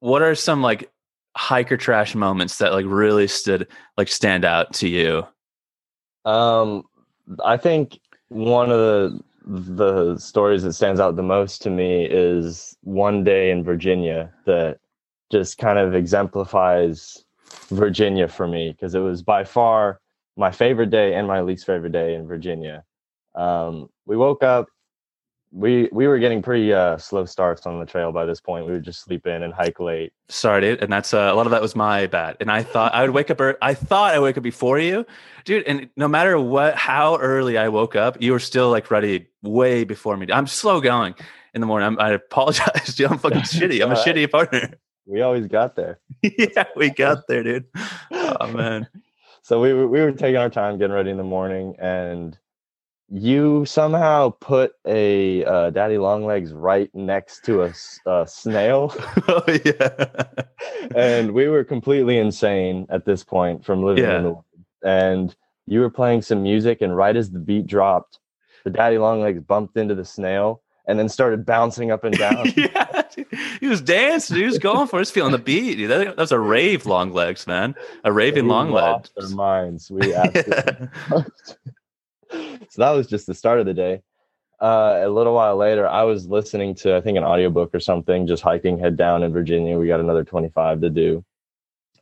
what 0.00 0.22
are 0.22 0.34
some 0.34 0.62
like 0.62 0.90
hiker 1.36 1.76
trash 1.76 2.14
moments 2.14 2.58
that 2.58 2.72
like 2.72 2.86
really 2.86 3.26
stood 3.26 3.68
like 3.96 4.08
stand 4.08 4.44
out 4.44 4.72
to 4.74 4.88
you? 4.88 5.26
Um, 6.24 6.84
I 7.44 7.56
think 7.56 7.98
one 8.28 8.70
of 8.70 8.78
the 8.78 9.20
the 9.44 10.16
stories 10.18 10.62
that 10.62 10.72
stands 10.72 11.00
out 11.00 11.16
the 11.16 11.22
most 11.22 11.62
to 11.62 11.70
me 11.70 12.06
is 12.08 12.76
one 12.82 13.24
day 13.24 13.50
in 13.50 13.64
Virginia 13.64 14.32
that 14.46 14.78
just 15.32 15.58
kind 15.58 15.78
of 15.78 15.94
exemplifies 15.94 17.24
Virginia 17.68 18.28
for 18.28 18.46
me 18.46 18.70
because 18.70 18.94
it 18.94 19.00
was 19.00 19.22
by 19.22 19.42
far 19.42 20.00
my 20.36 20.50
favorite 20.50 20.90
day 20.90 21.14
and 21.14 21.26
my 21.26 21.40
least 21.40 21.66
favorite 21.66 21.92
day 21.92 22.14
in 22.14 22.26
Virginia. 22.26 22.84
Um, 23.34 23.88
we 24.06 24.16
woke 24.16 24.42
up. 24.42 24.66
We 25.54 25.90
we 25.92 26.06
were 26.06 26.18
getting 26.18 26.40
pretty 26.40 26.72
uh, 26.72 26.96
slow 26.96 27.26
starts 27.26 27.66
on 27.66 27.78
the 27.78 27.84
trail 27.84 28.10
by 28.10 28.24
this 28.24 28.40
point. 28.40 28.64
We 28.64 28.72
would 28.72 28.82
just 28.84 29.02
sleep 29.02 29.26
in 29.26 29.42
and 29.42 29.52
hike 29.52 29.80
late. 29.80 30.14
Sorry, 30.30 30.62
dude, 30.62 30.82
and 30.82 30.90
that's 30.90 31.12
uh, 31.12 31.28
a 31.30 31.34
lot 31.34 31.46
of 31.46 31.50
that 31.50 31.60
was 31.60 31.76
my 31.76 32.06
bad. 32.06 32.38
And 32.40 32.50
I 32.50 32.62
thought 32.62 32.94
I 32.94 33.02
would 33.02 33.10
wake 33.10 33.30
up. 33.30 33.38
ear- 33.38 33.58
I 33.60 33.74
thought 33.74 34.14
I 34.14 34.18
would 34.18 34.24
wake 34.24 34.38
up 34.38 34.42
before 34.42 34.78
you, 34.78 35.04
dude. 35.44 35.64
And 35.66 35.90
no 35.94 36.08
matter 36.08 36.40
what, 36.40 36.74
how 36.76 37.18
early 37.18 37.58
I 37.58 37.68
woke 37.68 37.96
up, 37.96 38.16
you 38.22 38.32
were 38.32 38.38
still 38.38 38.70
like 38.70 38.90
ready 38.90 39.26
way 39.42 39.84
before 39.84 40.16
me. 40.16 40.26
I'm 40.32 40.46
slow 40.46 40.80
going 40.80 41.14
in 41.52 41.60
the 41.60 41.66
morning. 41.66 41.86
I'm, 41.86 41.98
I 42.00 42.12
apologize, 42.12 42.94
dude. 42.96 43.10
I'm 43.10 43.18
fucking 43.26 43.40
shitty. 43.40 43.82
I'm 43.82 43.90
a 43.90 43.94
right. 43.94 44.06
shitty 44.06 44.30
partner. 44.30 44.70
We 45.04 45.20
always 45.20 45.48
got 45.48 45.74
there. 45.74 45.98
yeah, 46.22 46.62
we 46.76 46.88
got 46.88 47.26
there, 47.26 47.42
dude. 47.42 47.64
Oh 48.12 48.46
man. 48.52 48.86
so 49.42 49.60
we 49.60 49.74
we 49.74 50.00
were 50.00 50.12
taking 50.12 50.36
our 50.36 50.48
time 50.48 50.78
getting 50.78 50.94
ready 50.94 51.10
in 51.10 51.16
the 51.16 51.24
morning 51.24 51.74
and 51.80 52.38
you 53.14 53.62
somehow 53.66 54.30
put 54.40 54.72
a 54.86 55.44
uh, 55.44 55.68
daddy 55.70 55.98
long 55.98 56.24
legs 56.24 56.52
right 56.54 56.88
next 56.94 57.44
to 57.44 57.62
a 58.06 58.26
snail 58.26 58.94
oh 59.28 59.42
yeah. 59.66 60.06
and 60.96 61.30
we 61.32 61.46
were 61.46 61.62
completely 61.62 62.16
insane 62.16 62.86
at 62.88 63.04
this 63.04 63.22
point 63.22 63.62
from 63.64 63.82
living 63.82 64.04
Yeah. 64.04 64.16
in 64.16 64.22
the 64.22 64.30
woods. 64.30 64.46
and 64.82 65.36
you 65.66 65.80
were 65.80 65.90
playing 65.90 66.22
some 66.22 66.42
music 66.42 66.80
and 66.80 66.96
right 66.96 67.14
as 67.14 67.30
the 67.30 67.38
beat 67.38 67.66
dropped 67.66 68.18
the 68.64 68.70
daddy 68.70 68.96
long 68.96 69.20
legs 69.20 69.40
bumped 69.42 69.76
into 69.76 69.94
the 69.94 70.04
snail 70.06 70.62
and 70.86 70.98
then 70.98 71.08
started 71.08 71.44
bouncing 71.44 71.90
up 71.90 72.04
and 72.04 72.16
down 72.16 72.46
yeah, 72.56 73.02
he 73.60 73.66
was 73.68 73.80
dancing. 73.82 74.38
He 74.38 74.44
was 74.44 74.58
going 74.58 74.88
for 74.88 74.96
it. 74.96 75.00
He 75.00 75.02
was 75.02 75.10
feeling 75.12 75.30
the 75.32 75.38
beat. 75.38 75.76
Dude. 75.76 75.90
That, 75.90 76.04
that 76.06 76.16
was 76.16 76.32
a 76.32 76.40
rave 76.40 76.86
long 76.86 77.12
legs, 77.12 77.46
man. 77.46 77.74
A 78.04 78.12
raving 78.12 78.44
We 78.46 78.50
long 78.50 78.72
legs. 78.72 79.10
lost 79.16 79.30
our 79.30 79.36
minds 79.36 79.90
we 79.92 80.12
absolutely. 80.14 80.88
So 82.32 82.82
that 82.82 82.90
was 82.90 83.06
just 83.06 83.26
the 83.26 83.34
start 83.34 83.60
of 83.60 83.66
the 83.66 83.74
day. 83.74 84.02
Uh, 84.60 85.00
a 85.04 85.08
little 85.08 85.34
while 85.34 85.56
later, 85.56 85.88
I 85.88 86.04
was 86.04 86.28
listening 86.28 86.74
to 86.76 86.94
I 86.96 87.00
think 87.00 87.18
an 87.18 87.24
audiobook 87.24 87.74
or 87.74 87.80
something, 87.80 88.26
just 88.26 88.42
hiking 88.42 88.78
head 88.78 88.96
down 88.96 89.22
in 89.24 89.32
Virginia. 89.32 89.78
We 89.78 89.88
got 89.88 90.00
another 90.00 90.24
25 90.24 90.80
to 90.82 90.90
do. 90.90 91.24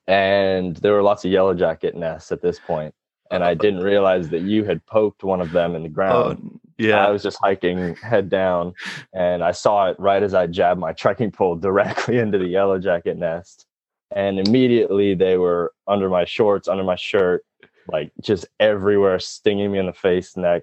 And 0.06 0.76
there 0.78 0.92
were 0.92 1.02
lots 1.02 1.25
of 1.25 1.30
yellow 1.30 1.54
jacket 1.54 1.94
nests 1.96 2.32
at 2.32 2.42
this 2.42 2.58
point, 2.58 2.94
And 3.30 3.44
I 3.44 3.54
didn't 3.54 3.80
realize 3.80 4.28
that 4.30 4.42
you 4.42 4.64
had 4.64 4.84
poked 4.87 5.22
one 5.25 5.40
of 5.40 5.52
them 5.52 5.75
in 5.76 5.82
the 5.82 5.88
Oh, 5.88 5.92
ground. 5.92 6.60
yeah. 6.78 7.06
I 7.06 7.10
was 7.10 7.22
just 7.22 7.38
hiking 7.40 7.94
head 7.96 8.28
down 8.28 8.75
and 9.14 9.42
I 9.44 9.52
saw 9.52 9.88
it 9.88 9.96
right 10.00 10.22
as 10.22 10.34
I 10.34 10.46
jabbed 10.49 10.80
my 10.80 10.92
trekking 10.92 11.30
pole 11.30 11.56
directly 11.56 12.18
into 12.18 12.38
the 12.38 12.46
yellow 12.49 12.78
jacket 12.78 13.16
nest. 13.18 13.66
And 14.10 14.40
immediately 14.40 15.14
they 15.14 15.37
were 15.38 15.72
under 15.87 16.08
my 16.10 16.25
shorts, 16.25 16.66
under 16.66 16.82
my 16.82 16.96
shirt, 16.96 17.44
like 17.92 18.12
just 18.20 18.47
everywhere, 18.59 19.18
stinging 19.18 19.73
me 19.73 19.78
in 19.78 19.87
the 19.87 19.92
face, 19.92 20.37
neck. 20.37 20.62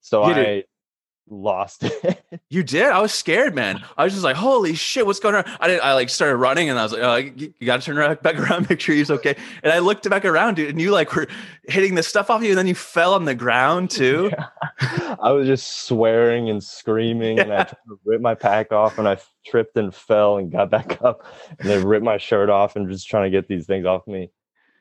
So 0.00 0.26
You 0.26 0.32
I 0.32 0.34
did- 0.34 0.64
lost 1.30 1.82
it. 1.84 2.22
You 2.48 2.62
did? 2.62 2.86
I 2.86 3.00
was 3.02 3.12
scared, 3.12 3.54
man. 3.54 3.84
I 3.98 4.04
was 4.04 4.14
just 4.14 4.24
like, 4.24 4.36
"Holy 4.36 4.74
shit, 4.74 5.04
what's 5.04 5.20
going 5.20 5.34
on?" 5.34 5.44
I 5.60 5.68
did. 5.68 5.80
I 5.80 5.92
like 5.92 6.08
started 6.08 6.36
running, 6.36 6.70
and 6.70 6.78
I 6.78 6.82
was 6.84 6.92
like, 6.92 7.02
"Oh, 7.02 7.16
you, 7.16 7.52
got 7.66 7.80
to 7.80 7.84
turn 7.84 7.98
around, 7.98 8.22
back 8.22 8.38
around, 8.38 8.70
make 8.70 8.80
sure 8.80 8.94
he's 8.94 9.10
okay." 9.10 9.36
And 9.62 9.70
I 9.70 9.80
looked 9.80 10.08
back 10.08 10.24
around, 10.24 10.54
dude, 10.54 10.70
and 10.70 10.80
you 10.80 10.90
like 10.90 11.14
were 11.14 11.26
hitting 11.68 11.94
the 11.96 12.02
stuff 12.02 12.30
off 12.30 12.42
you, 12.42 12.48
and 12.50 12.58
then 12.58 12.66
you 12.66 12.74
fell 12.74 13.12
on 13.12 13.26
the 13.26 13.34
ground 13.34 13.90
too. 14.00 14.30
I 14.80 15.32
was 15.32 15.46
just 15.46 15.84
swearing 15.84 16.48
and 16.48 16.62
screaming, 16.64 17.38
and 17.40 17.52
I 17.52 17.56
Yeah. 17.58 17.64
tried 17.64 17.76
to 17.88 18.00
rip 18.06 18.20
my 18.22 18.34
pack 18.34 18.72
off, 18.72 18.96
and 18.98 19.06
I 19.06 19.18
tripped 19.44 19.76
and 19.76 19.94
fell 19.94 20.38
and 20.38 20.50
got 20.50 20.70
back 20.70 21.02
up, 21.02 21.26
and 21.58 21.68
then 21.68 21.84
ripped 21.84 22.04
my 22.06 22.16
shirt 22.16 22.48
off, 22.48 22.74
and 22.76 22.88
just 22.90 23.06
trying 23.06 23.24
to 23.30 23.36
get 23.36 23.48
these 23.48 23.66
things 23.66 23.84
off 23.84 24.06
me. 24.06 24.30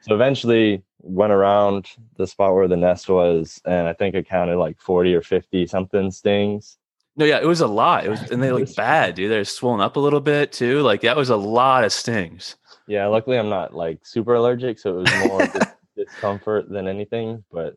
So 0.07 0.15
eventually, 0.15 0.83
went 0.99 1.33
around 1.33 1.89
the 2.17 2.27
spot 2.27 2.53
where 2.53 2.67
the 2.67 2.77
nest 2.77 3.09
was, 3.09 3.61
and 3.65 3.87
I 3.87 3.93
think 3.93 4.15
I 4.15 4.21
counted 4.21 4.57
like 4.57 4.79
forty 4.79 5.13
or 5.13 5.21
fifty 5.21 5.67
something 5.67 6.11
stings. 6.11 6.77
No, 7.17 7.25
yeah, 7.25 7.39
it 7.39 7.47
was 7.47 7.61
a 7.61 7.67
lot. 7.67 8.05
It 8.05 8.09
was, 8.09 8.29
and 8.29 8.41
they 8.41 8.49
It 8.49 8.53
look 8.53 8.75
bad, 8.75 9.15
dude. 9.15 9.31
They're 9.31 9.43
swollen 9.43 9.81
up 9.81 9.95
a 9.95 9.99
little 9.99 10.21
bit 10.21 10.51
too. 10.51 10.81
Like 10.81 11.01
that 11.01 11.17
was 11.17 11.29
a 11.29 11.35
lot 11.35 11.83
of 11.83 11.91
stings. 11.91 12.55
Yeah, 12.87 13.07
luckily 13.07 13.37
I'm 13.37 13.49
not 13.49 13.73
like 13.73 14.05
super 14.05 14.35
allergic, 14.35 14.79
so 14.79 14.99
it 14.99 15.01
was 15.01 15.27
more 15.27 15.45
dis- 15.47 15.73
discomfort 16.05 16.69
than 16.69 16.87
anything. 16.87 17.43
But 17.51 17.75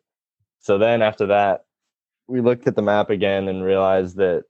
so 0.59 0.77
then 0.77 1.01
after 1.01 1.27
that, 1.27 1.65
we 2.27 2.39
looked 2.39 2.67
at 2.67 2.75
the 2.75 2.81
map 2.81 3.09
again 3.09 3.47
and 3.47 3.63
realized 3.63 4.17
that, 4.17 4.43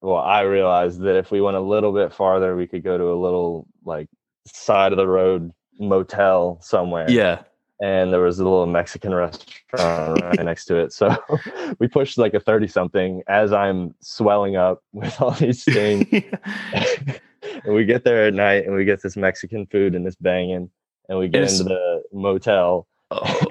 well, 0.00 0.16
I 0.16 0.42
realized 0.42 1.00
that 1.02 1.16
if 1.16 1.30
we 1.30 1.40
went 1.40 1.56
a 1.56 1.60
little 1.60 1.92
bit 1.92 2.14
farther, 2.14 2.56
we 2.56 2.68
could 2.68 2.84
go 2.84 2.96
to 2.96 3.12
a 3.12 3.20
little 3.20 3.66
like 3.84 4.08
side 4.46 4.92
of 4.92 4.96
the 4.96 5.08
road 5.08 5.52
motel 5.78 6.58
somewhere. 6.60 7.10
Yeah. 7.10 7.42
And 7.82 8.10
there 8.10 8.20
was 8.22 8.38
a 8.38 8.42
little 8.44 8.66
Mexican 8.66 9.14
restaurant 9.14 10.22
right 10.22 10.40
next 10.44 10.64
to 10.66 10.76
it. 10.76 10.92
So 10.94 11.14
we 11.78 11.88
pushed 11.88 12.16
like 12.16 12.32
a 12.34 12.40
30 12.40 12.68
something 12.68 13.22
as 13.28 13.52
I'm 13.52 13.94
swelling 14.00 14.56
up 14.56 14.82
with 14.92 15.20
all 15.20 15.32
these 15.32 15.62
things. 15.64 16.06
and 16.72 17.74
we 17.74 17.84
get 17.84 18.02
there 18.04 18.26
at 18.26 18.34
night 18.34 18.64
and 18.66 18.74
we 18.74 18.84
get 18.86 19.02
this 19.02 19.16
Mexican 19.16 19.66
food 19.66 19.94
and 19.94 20.06
this 20.06 20.16
banging 20.16 20.70
and 21.08 21.18
we 21.18 21.28
get 21.28 21.42
Yes. 21.42 21.60
into 21.60 21.74
the 21.74 22.02
motel. 22.12 22.86
oh, 23.10 23.46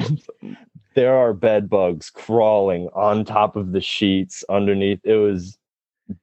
There 0.96 1.16
are 1.16 1.34
bed 1.34 1.70
bugs 1.70 2.10
crawling 2.10 2.88
on 2.96 3.26
top 3.26 3.56
of 3.56 3.74
the 3.74 3.82
sheets 3.82 4.44
underneath. 4.50 5.02
It 5.04 5.18
was 5.18 5.58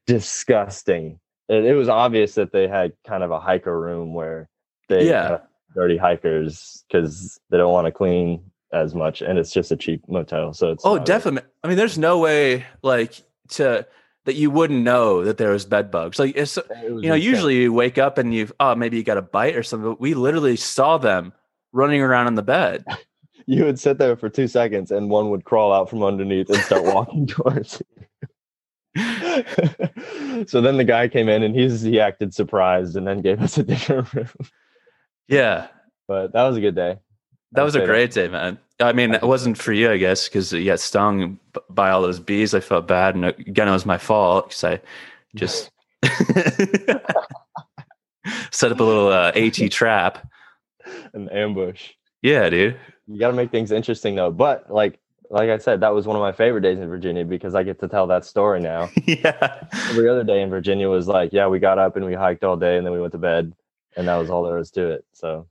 disgusting. 0.06 1.20
It, 1.48 1.64
it 1.64 1.74
was 1.74 1.88
obvious 1.88 2.34
that 2.34 2.52
they 2.52 2.68
had 2.68 2.92
kind 3.06 3.22
of 3.22 3.30
a 3.30 3.40
hiker 3.40 3.78
room 3.78 4.14
where 4.14 4.48
they 4.88 5.08
Yeah. 5.08 5.22
kind 5.22 5.34
of 5.34 5.40
dirty 5.74 5.96
hikers 5.96 6.84
because 6.88 7.40
they 7.50 7.56
don't 7.56 7.72
want 7.72 7.86
to 7.86 7.92
clean 7.92 8.42
as 8.72 8.94
much 8.94 9.20
and 9.20 9.38
it's 9.38 9.52
just 9.52 9.70
a 9.70 9.76
cheap 9.76 10.02
motel. 10.08 10.52
So 10.54 10.70
it's 10.70 10.84
oh, 10.84 10.98
definitely. 10.98 11.48
I 11.62 11.68
mean, 11.68 11.76
there's 11.76 11.98
no 11.98 12.18
way 12.18 12.64
like 12.82 13.22
to 13.50 13.86
that 14.24 14.34
you 14.34 14.50
wouldn't 14.50 14.82
know 14.82 15.24
that 15.24 15.36
there 15.36 15.50
was 15.50 15.64
bed 15.64 15.90
bugs. 15.90 16.18
Like 16.18 16.36
it's 16.36 16.56
it 16.56 16.66
you 16.80 16.88
know, 16.88 17.14
insane. 17.14 17.22
usually 17.22 17.56
you 17.62 17.72
wake 17.72 17.98
up 17.98 18.18
and 18.18 18.32
you've 18.32 18.52
oh 18.60 18.74
maybe 18.74 18.96
you 18.96 19.04
got 19.04 19.18
a 19.18 19.22
bite 19.22 19.56
or 19.56 19.62
something. 19.62 19.90
But 19.90 20.00
we 20.00 20.14
literally 20.14 20.56
saw 20.56 20.98
them 20.98 21.32
running 21.72 22.00
around 22.00 22.26
on 22.28 22.34
the 22.34 22.42
bed. 22.42 22.84
you 23.46 23.64
would 23.64 23.78
sit 23.78 23.98
there 23.98 24.16
for 24.16 24.28
two 24.28 24.48
seconds 24.48 24.90
and 24.90 25.10
one 25.10 25.30
would 25.30 25.44
crawl 25.44 25.72
out 25.72 25.90
from 25.90 26.02
underneath 26.02 26.48
and 26.48 26.58
start 26.58 26.84
walking 26.84 27.26
towards 27.28 27.80
you. 27.80 27.86
so 30.46 30.60
then 30.60 30.76
the 30.76 30.84
guy 30.86 31.08
came 31.08 31.28
in 31.28 31.42
and 31.42 31.56
he's 31.56 31.80
he 31.80 31.98
acted 31.98 32.34
surprised 32.34 32.94
and 32.96 33.06
then 33.06 33.22
gave 33.22 33.40
us 33.40 33.58
a 33.58 33.62
different 33.62 34.12
room. 34.12 34.28
Yeah, 35.28 35.68
But 36.08 36.32
that 36.32 36.42
was 36.44 36.56
a 36.56 36.60
good 36.60 36.74
day. 36.74 36.98
that 37.52 37.62
was 37.62 37.74
a 37.74 37.84
great 37.84 38.10
day, 38.12 38.28
man. 38.28 38.58
I 38.80 38.92
mean, 38.92 39.14
it 39.14 39.22
wasn't 39.22 39.56
for 39.56 39.72
you, 39.72 39.90
I 39.90 39.96
guess, 39.96 40.28
because 40.28 40.52
you 40.52 40.64
got 40.64 40.80
stung 40.80 41.38
by 41.70 41.90
all 41.90 42.02
those 42.02 42.18
bees. 42.18 42.54
I 42.54 42.60
felt 42.60 42.88
bad, 42.88 43.14
and 43.14 43.24
again, 43.26 43.68
it 43.68 43.72
was 43.72 43.86
my 43.86 43.98
fault 43.98 44.48
because 44.48 44.64
I 44.64 44.80
just 45.36 45.70
set 48.50 48.72
up 48.72 48.80
a 48.80 48.84
little 48.84 49.08
uh, 49.08 49.32
AT 49.34 49.70
trap. 49.70 50.26
An 51.14 51.28
ambush. 51.30 51.90
Yeah, 52.22 52.48
dude. 52.50 52.76
You 53.06 53.18
got 53.18 53.28
to 53.28 53.34
make 53.34 53.50
things 53.50 53.70
interesting 53.72 54.14
though. 54.14 54.30
But 54.30 54.70
like 54.70 54.98
like 55.30 55.48
I 55.48 55.58
said, 55.58 55.80
that 55.80 55.94
was 55.94 56.06
one 56.06 56.16
of 56.16 56.20
my 56.20 56.32
favorite 56.32 56.60
days 56.60 56.78
in 56.78 56.88
Virginia 56.88 57.24
because 57.24 57.54
I 57.54 57.62
get 57.62 57.80
to 57.80 57.88
tell 57.88 58.06
that 58.08 58.24
story 58.24 58.60
now. 58.60 58.90
yeah. 59.06 59.64
Every 59.88 60.08
other 60.08 60.24
day 60.24 60.42
in 60.42 60.50
Virginia 60.50 60.88
was 60.90 61.08
like, 61.08 61.32
yeah, 61.32 61.46
we 61.46 61.58
got 61.58 61.78
up 61.78 61.96
and 61.96 62.04
we 62.04 62.12
hiked 62.14 62.44
all 62.44 62.56
day 62.56 62.76
and 62.76 62.84
then 62.84 62.92
we 62.92 63.00
went 63.00 63.12
to 63.12 63.18
bed 63.18 63.54
and 63.96 64.08
that 64.08 64.16
was 64.16 64.30
all 64.30 64.42
there 64.42 64.56
was 64.56 64.70
to 64.72 64.90
it. 64.90 65.04
So 65.12 65.46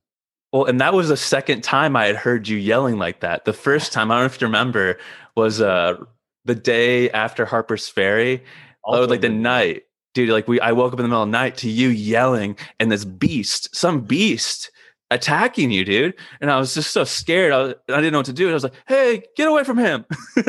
Well, 0.51 0.65
and 0.65 0.79
that 0.81 0.93
was 0.93 1.09
the 1.09 1.17
second 1.17 1.63
time 1.63 1.95
I 1.95 2.05
had 2.05 2.15
heard 2.15 2.47
you 2.47 2.57
yelling 2.57 2.97
like 2.97 3.21
that. 3.21 3.45
The 3.45 3.53
first 3.53 3.93
time, 3.93 4.11
I 4.11 4.15
don't 4.15 4.23
know 4.23 4.25
if 4.27 4.41
you 4.41 4.47
remember, 4.47 4.97
was 5.35 5.61
uh 5.61 5.97
the 6.45 6.55
day 6.55 7.09
after 7.11 7.45
Harper's 7.45 7.87
Ferry. 7.87 8.43
Oh, 8.85 8.95
also 8.95 9.07
like 9.07 9.21
the 9.21 9.29
night, 9.29 9.83
dude. 10.13 10.29
Like 10.29 10.47
we, 10.47 10.59
I 10.59 10.71
woke 10.71 10.93
up 10.93 10.99
in 10.99 11.03
the 11.03 11.09
middle 11.09 11.23
of 11.23 11.29
the 11.29 11.31
night 11.31 11.57
to 11.57 11.69
you 11.69 11.89
yelling 11.89 12.57
and 12.79 12.91
this 12.91 13.05
beast, 13.05 13.75
some 13.75 14.01
beast, 14.01 14.71
attacking 15.11 15.69
you, 15.69 15.85
dude. 15.85 16.15
And 16.39 16.49
I 16.49 16.57
was 16.57 16.73
just 16.73 16.91
so 16.91 17.03
scared. 17.03 17.53
I, 17.53 17.57
was, 17.59 17.75
I 17.89 17.97
didn't 17.97 18.13
know 18.13 18.19
what 18.19 18.25
to 18.25 18.33
do. 18.33 18.45
And 18.45 18.51
I 18.51 18.55
was 18.55 18.63
like, 18.63 18.73
"Hey, 18.87 19.23
get 19.37 19.47
away 19.47 19.63
from 19.63 19.77
him!" 19.77 20.05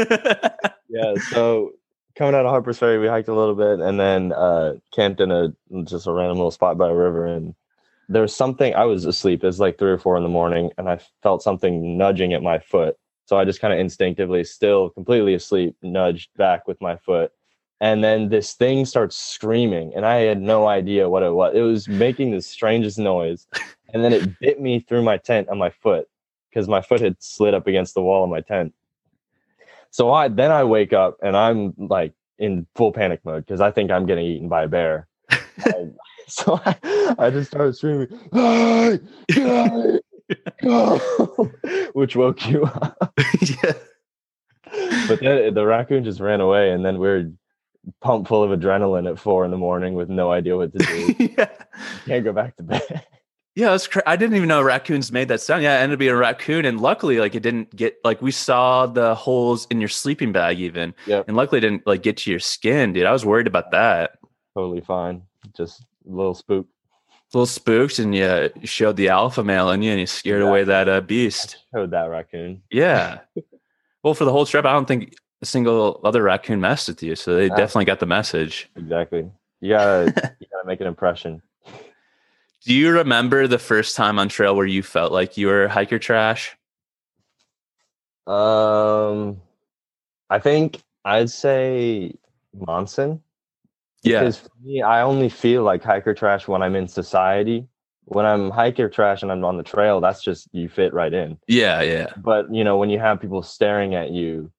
yeah 0.88 1.14
so 1.30 1.72
coming 2.16 2.34
out 2.34 2.44
of 2.44 2.50
Harper's 2.50 2.78
Ferry, 2.78 2.98
we 2.98 3.08
hiked 3.08 3.28
a 3.28 3.34
little 3.34 3.54
bit 3.54 3.80
and 3.80 3.98
then 3.98 4.32
uh, 4.32 4.74
camped 4.92 5.20
in 5.20 5.30
a 5.30 5.52
just 5.84 6.06
a 6.06 6.12
random 6.12 6.36
little 6.36 6.50
spot 6.50 6.78
by 6.78 6.88
a 6.88 6.94
river. 6.94 7.26
And 7.26 7.54
there 8.12 8.22
was 8.22 8.34
something. 8.34 8.74
I 8.74 8.84
was 8.84 9.04
asleep. 9.04 9.42
It 9.42 9.46
was 9.46 9.60
like 9.60 9.78
three 9.78 9.90
or 9.90 9.98
four 9.98 10.16
in 10.16 10.22
the 10.22 10.28
morning, 10.28 10.70
and 10.78 10.88
I 10.88 10.98
felt 11.22 11.42
something 11.42 11.96
nudging 11.96 12.32
at 12.32 12.42
my 12.42 12.58
foot. 12.58 12.96
So 13.26 13.38
I 13.38 13.44
just 13.44 13.60
kind 13.60 13.72
of 13.72 13.80
instinctively, 13.80 14.44
still 14.44 14.90
completely 14.90 15.34
asleep, 15.34 15.76
nudged 15.82 16.30
back 16.36 16.66
with 16.66 16.80
my 16.80 16.96
foot. 16.96 17.32
And 17.80 18.04
then 18.04 18.28
this 18.28 18.54
thing 18.54 18.84
starts 18.84 19.16
screaming, 19.16 19.92
and 19.96 20.06
I 20.06 20.16
had 20.20 20.40
no 20.40 20.68
idea 20.68 21.08
what 21.08 21.22
it 21.22 21.32
was. 21.32 21.52
It 21.54 21.62
was 21.62 21.88
making 21.88 22.30
the 22.30 22.42
strangest 22.42 22.98
noise. 22.98 23.46
And 23.92 24.02
then 24.04 24.12
it 24.12 24.38
bit 24.38 24.60
me 24.60 24.80
through 24.80 25.02
my 25.02 25.18
tent 25.18 25.48
on 25.48 25.58
my 25.58 25.70
foot 25.70 26.08
because 26.48 26.68
my 26.68 26.80
foot 26.80 27.00
had 27.00 27.22
slid 27.22 27.54
up 27.54 27.66
against 27.66 27.94
the 27.94 28.02
wall 28.02 28.24
of 28.24 28.30
my 28.30 28.40
tent. 28.40 28.74
So 29.90 30.10
I 30.10 30.28
then 30.28 30.50
I 30.50 30.64
wake 30.64 30.92
up 30.92 31.18
and 31.22 31.36
I'm 31.36 31.74
like 31.76 32.14
in 32.38 32.66
full 32.74 32.92
panic 32.92 33.20
mode 33.24 33.44
because 33.44 33.60
I 33.60 33.70
think 33.70 33.90
I'm 33.90 34.06
getting 34.06 34.24
eaten 34.24 34.48
by 34.48 34.64
a 34.64 34.68
bear. 34.68 35.08
so 36.28 36.60
I, 36.64 37.14
I, 37.18 37.30
just 37.30 37.50
started 37.50 37.76
screaming, 37.76 38.08
hey, 38.32 39.00
go, 40.62 41.50
which 41.92 42.16
woke 42.16 42.48
you 42.48 42.64
up. 42.64 43.12
yeah. 43.40 43.72
But 45.08 45.20
then 45.20 45.54
the 45.54 45.66
raccoon 45.66 46.04
just 46.04 46.20
ran 46.20 46.40
away, 46.40 46.72
and 46.72 46.84
then 46.84 46.98
we're 46.98 47.30
pumped 48.00 48.28
full 48.28 48.42
of 48.42 48.58
adrenaline 48.58 49.10
at 49.10 49.18
four 49.18 49.44
in 49.44 49.50
the 49.50 49.58
morning 49.58 49.94
with 49.94 50.08
no 50.08 50.30
idea 50.30 50.56
what 50.56 50.72
to 50.72 50.78
do. 50.78 51.14
yeah. 51.36 51.50
Can't 52.06 52.24
go 52.24 52.32
back 52.32 52.56
to 52.56 52.62
bed. 52.62 53.04
Yeah, 53.54 53.70
that's 53.70 53.86
cra- 53.86 54.02
I 54.06 54.16
didn't 54.16 54.36
even 54.36 54.48
know 54.48 54.62
raccoons 54.62 55.12
made 55.12 55.28
that 55.28 55.40
sound. 55.42 55.62
Yeah, 55.62 55.78
it 55.78 55.82
ended 55.82 55.96
up 55.96 55.98
being 55.98 56.12
a 56.12 56.16
raccoon, 56.16 56.64
and 56.64 56.80
luckily, 56.80 57.18
like 57.18 57.34
it 57.34 57.42
didn't 57.42 57.74
get 57.76 57.96
like 58.02 58.22
we 58.22 58.30
saw 58.30 58.86
the 58.86 59.14
holes 59.14 59.66
in 59.70 59.78
your 59.78 59.90
sleeping 59.90 60.32
bag 60.32 60.58
even, 60.58 60.94
yeah, 61.06 61.22
and 61.26 61.36
luckily 61.36 61.58
it 61.58 61.62
didn't 61.62 61.86
like 61.86 62.02
get 62.02 62.16
to 62.18 62.30
your 62.30 62.40
skin, 62.40 62.94
dude. 62.94 63.04
I 63.04 63.12
was 63.12 63.26
worried 63.26 63.46
about 63.46 63.70
that. 63.72 64.12
Totally 64.54 64.80
fine, 64.80 65.22
just 65.56 65.80
a 65.80 66.10
little 66.10 66.34
spook, 66.34 66.66
a 67.10 67.36
little 67.36 67.46
spooked, 67.46 67.98
and 67.98 68.14
you 68.14 68.50
showed 68.64 68.96
the 68.96 69.08
alpha 69.08 69.42
male 69.42 69.70
in 69.70 69.82
you, 69.82 69.90
and 69.90 70.00
you 70.00 70.06
scared 70.06 70.42
yeah. 70.42 70.48
away 70.48 70.64
that 70.64 70.88
uh, 70.88 71.00
beast. 71.00 71.58
I 71.74 71.78
showed 71.78 71.90
that 71.92 72.04
raccoon. 72.04 72.62
Yeah. 72.70 73.20
well, 74.02 74.14
for 74.14 74.24
the 74.24 74.32
whole 74.32 74.46
trip, 74.46 74.64
I 74.64 74.72
don't 74.72 74.86
think 74.86 75.14
a 75.40 75.46
single 75.46 76.00
other 76.04 76.22
raccoon 76.22 76.60
messed 76.60 76.88
with 76.88 77.02
you, 77.02 77.16
so 77.16 77.34
they 77.34 77.46
yeah. 77.46 77.56
definitely 77.56 77.86
got 77.86 78.00
the 78.00 78.06
message. 78.06 78.70
Exactly. 78.76 79.30
You 79.60 79.70
gotta 79.70 80.04
you 80.40 80.46
gotta 80.50 80.66
make 80.66 80.80
an 80.80 80.86
impression. 80.86 81.42
Do 82.64 82.74
you 82.74 82.92
remember 82.92 83.48
the 83.48 83.58
first 83.58 83.96
time 83.96 84.20
on 84.20 84.28
trail 84.28 84.54
where 84.54 84.66
you 84.66 84.84
felt 84.84 85.10
like 85.10 85.36
you 85.36 85.48
were 85.48 85.66
hiker 85.66 85.98
trash? 85.98 86.56
Um, 88.26 89.40
I 90.30 90.38
think 90.38 90.80
I'd 91.04 91.30
say 91.30 92.14
Monson. 92.54 93.20
Yeah. 94.02 94.20
Because 94.20 94.38
for 94.38 94.50
me, 94.62 94.82
I 94.82 95.02
only 95.02 95.28
feel 95.28 95.62
like 95.62 95.82
hiker 95.82 96.14
trash 96.14 96.48
when 96.48 96.62
I'm 96.62 96.76
in 96.76 96.88
society. 96.88 97.66
When 98.06 98.26
I'm 98.26 98.50
hiker 98.50 98.88
trash 98.88 99.22
and 99.22 99.30
I'm 99.30 99.44
on 99.44 99.56
the 99.56 99.62
trail, 99.62 100.00
that's 100.00 100.22
just 100.22 100.48
you 100.52 100.68
fit 100.68 100.92
right 100.92 101.12
in. 101.12 101.38
Yeah, 101.46 101.82
yeah. 101.82 102.12
But 102.16 102.52
you 102.52 102.64
know, 102.64 102.76
when 102.76 102.90
you 102.90 102.98
have 102.98 103.20
people 103.20 103.42
staring 103.42 103.94
at 103.94 104.10
you, 104.10 104.50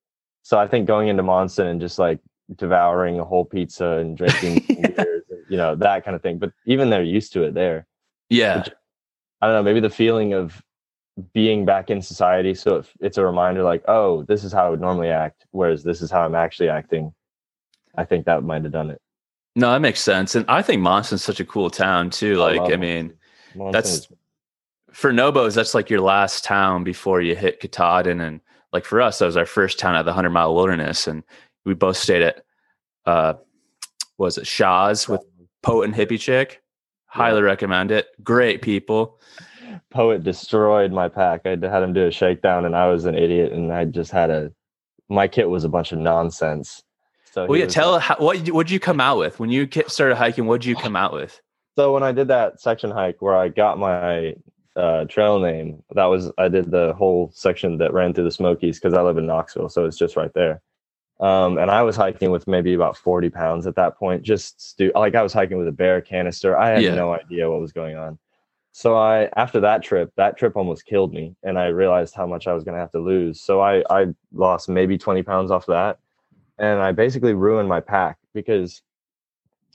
so 0.44 0.58
I 0.58 0.68
think 0.68 0.88
going 0.88 1.10
into 1.10 1.24
Monson 1.24 1.68
and 1.68 1.82
just 1.82 2.00
like 2.00 2.20
devouring 2.56 3.20
a 3.20 3.26
whole 3.26 3.46
pizza 3.46 3.98
and 3.98 4.18
drinking 4.18 4.64
beers, 4.68 5.24
you 5.50 5.58
know, 5.58 5.76
that 5.76 6.06
kind 6.06 6.16
of 6.16 6.22
thing. 6.22 6.38
But 6.38 6.52
even 6.66 6.90
they're 6.90 7.04
used 7.04 7.34
to 7.34 7.44
it 7.44 7.54
there. 7.54 7.86
Yeah. 8.30 8.60
Which, 8.60 8.70
I 9.42 9.48
don't 9.48 9.56
know, 9.56 9.64
maybe 9.64 9.82
the 9.82 9.90
feeling 9.90 10.34
of 10.34 10.62
being 11.34 11.66
back 11.66 11.90
in 11.90 12.02
society. 12.02 12.54
So 12.54 12.78
if 12.78 12.92
it's 13.00 13.18
a 13.18 13.26
reminder 13.26 13.64
like, 13.64 13.84
oh, 13.88 14.24
this 14.24 14.44
is 14.44 14.52
how 14.52 14.66
I 14.66 14.70
would 14.70 14.82
normally 14.82 15.10
act, 15.10 15.46
whereas 15.52 15.84
this 15.84 16.02
is 16.02 16.10
how 16.10 16.22
I'm 16.22 16.36
actually 16.36 16.70
acting. 16.70 17.14
I 17.96 18.06
think 18.06 18.26
that 18.26 18.44
might 18.44 18.64
have 18.64 18.72
done 18.72 18.90
it. 18.90 19.02
No, 19.56 19.72
that 19.72 19.82
makes 19.82 20.00
sense. 20.00 20.36
And 20.36 20.46
I 20.48 20.62
think 20.62 20.82
Monson's 20.82 21.24
such 21.24 21.40
a 21.40 21.46
cool 21.46 21.70
town 21.70 22.10
too. 22.10 22.36
Like, 22.36 22.60
I, 22.60 22.74
I 22.74 22.78
mean, 22.78 23.14
Monson 23.56 23.72
that's 23.72 24.08
for 24.92 25.12
Nobos, 25.12 25.56
that's 25.56 25.74
like 25.74 25.90
your 25.90 26.02
last 26.02 26.44
town 26.44 26.84
before 26.84 27.22
you 27.22 27.36
hit 27.36 27.60
Katahdin. 27.60 28.20
And 28.22 28.42
like 28.72 28.86
for 28.86 29.02
us, 29.02 29.20
that 29.20 29.26
was 29.26 29.38
our 29.38 29.46
first 29.46 29.80
town 29.80 29.96
out 29.96 30.02
of 30.02 30.06
the 30.06 30.12
100 30.12 30.30
mile 30.30 30.56
wilderness. 30.56 31.08
And 31.08 31.24
we 31.66 31.74
both 31.74 31.98
stayed 31.98 32.22
at, 32.22 32.46
uh, 33.06 33.34
was 34.18 34.38
it 34.38 34.48
Shaw's 34.48 35.08
with 35.08 35.22
Poet 35.62 35.86
and 35.86 35.96
Hippie 35.96 36.20
Chick? 36.20 36.62
Highly 37.06 37.42
yeah. 37.42 37.46
recommend 37.46 37.92
it. 37.92 38.08
Great 38.24 38.62
people. 38.62 39.20
Poet 39.92 40.24
destroyed 40.24 40.92
my 40.92 41.08
pack. 41.08 41.42
I 41.46 41.50
had 41.52 41.84
him 41.84 41.94
do 41.94 42.08
a 42.08 42.12
shakedown, 42.12 42.66
and 42.66 42.76
I 42.76 42.88
was 42.88 43.06
an 43.06 43.16
idiot, 43.16 43.52
and 43.52 43.72
I 43.72 43.86
just 43.86 44.12
had 44.12 44.30
a. 44.30 44.52
My 45.10 45.28
kit 45.28 45.50
was 45.50 45.64
a 45.64 45.70
bunch 45.70 45.92
of 45.92 46.00
nonsense. 46.00 46.84
So 47.34 47.48
well, 47.48 47.60
yeah. 47.60 47.66
Tell 47.66 47.94
like, 47.94 48.04
how, 48.04 48.16
what 48.20 48.48
would 48.48 48.70
you 48.70 48.80
come 48.80 49.02
out 49.02 49.18
with 49.18 49.40
when 49.40 49.50
you 49.50 49.68
started 49.88 50.16
hiking? 50.16 50.46
What 50.46 50.62
did 50.62 50.68
you 50.68 50.76
come 50.76 50.96
out 50.96 51.14
with? 51.14 51.42
So 51.76 51.92
when 51.92 52.04
I 52.04 52.12
did 52.12 52.28
that 52.28 52.62
section 52.62 52.92
hike 52.92 53.24
where 53.24 53.36
I 53.36 53.48
got 53.48 53.80
my 53.80 54.36
uh, 54.76 55.06
trail 55.06 55.40
name, 55.40 55.82
that 55.96 56.06
was 56.06 56.32
I 56.38 56.48
did 56.48 56.70
the 56.70 56.94
whole 56.94 57.32
section 57.34 57.80
that 57.80 57.92
ran 57.92 58.14
through 58.14 58.26
the 58.26 58.32
Smokies 58.32 58.80
because 58.80 58.94
I 58.94 59.02
live 59.02 59.18
in 59.18 59.26
Knoxville, 59.26 59.70
so 59.70 59.86
it's 59.86 59.98
just 59.98 60.16
right 60.16 60.32
there. 60.36 60.62
Um, 61.22 61.58
and 61.58 61.72
I 61.72 61.82
was 61.82 61.96
hiking 61.96 62.30
with 62.30 62.48
maybe 62.48 62.76
about 62.76 62.98
40 62.98 63.32
pounds 63.32 63.66
at 63.66 63.76
that 63.78 63.98
point. 63.98 64.22
Just 64.22 64.62
stu- 64.62 64.92
like 64.94 65.16
I 65.16 65.24
was 65.24 65.34
hiking 65.34 65.58
with 65.58 65.68
a 65.68 65.72
bear 65.72 66.02
canister. 66.02 66.56
I 66.56 66.70
had 66.70 66.84
yeah. 66.84 66.94
no 66.94 67.16
idea 67.16 67.50
what 67.50 67.62
was 67.62 67.72
going 67.72 67.96
on. 67.96 68.20
So 68.74 68.96
I, 68.96 69.30
after 69.36 69.60
that 69.62 69.82
trip, 69.82 70.12
that 70.18 70.38
trip 70.38 70.56
almost 70.56 70.86
killed 70.86 71.12
me, 71.12 71.36
and 71.42 71.58
I 71.58 71.68
realized 71.68 72.14
how 72.14 72.28
much 72.28 72.46
I 72.46 72.54
was 72.54 72.64
going 72.64 72.76
to 72.76 72.82
have 72.82 72.92
to 72.92 73.00
lose. 73.00 73.42
So 73.42 73.60
I, 73.60 73.84
I 73.90 74.14
lost 74.34 74.70
maybe 74.70 75.00
20 75.00 75.24
pounds 75.24 75.50
off 75.50 75.66
that, 75.66 75.98
and 76.58 76.82
I 76.82 76.92
basically 76.92 77.34
ruined 77.34 77.70
my 77.70 77.80
pack 77.80 78.18
because 78.34 78.82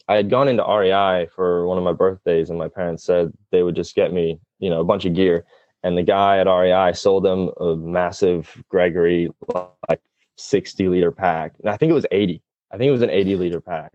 I 0.09 0.17
had 0.17 0.31
gone 0.31 0.49
into 0.49 0.65
REI 0.65 1.29
for 1.35 1.67
one 1.67 1.77
of 1.79 1.85
my 1.85 1.93
birthdays, 1.93 2.49
and 2.51 2.59
my 2.59 2.69
parents 2.69 3.05
said 3.05 3.33
they 3.51 3.63
would 3.63 3.77
just 3.77 3.95
get 3.95 4.13
me, 4.13 4.41
you 4.59 4.71
know, 4.71 4.81
a 4.81 4.85
bunch 4.85 5.05
of 5.05 5.15
gear. 5.15 5.45
And 5.83 5.97
the 5.97 6.03
guy 6.03 6.39
at 6.39 6.47
REI 6.47 6.93
sold 6.95 7.25
them 7.25 7.51
a 7.61 7.77
massive 7.77 8.63
Gregory 8.69 9.29
like 9.89 10.01
60 10.37 10.89
liter 10.89 11.13
pack. 11.13 11.55
And 11.61 11.71
I 11.71 11.77
think 11.77 11.91
it 11.91 11.95
was 11.95 12.07
80. 12.11 12.43
I 12.73 12.79
think 12.79 12.89
it 12.89 12.93
was 12.93 13.03
an 13.03 13.11
80 13.11 13.37
liter 13.37 13.61
pack. 13.61 13.93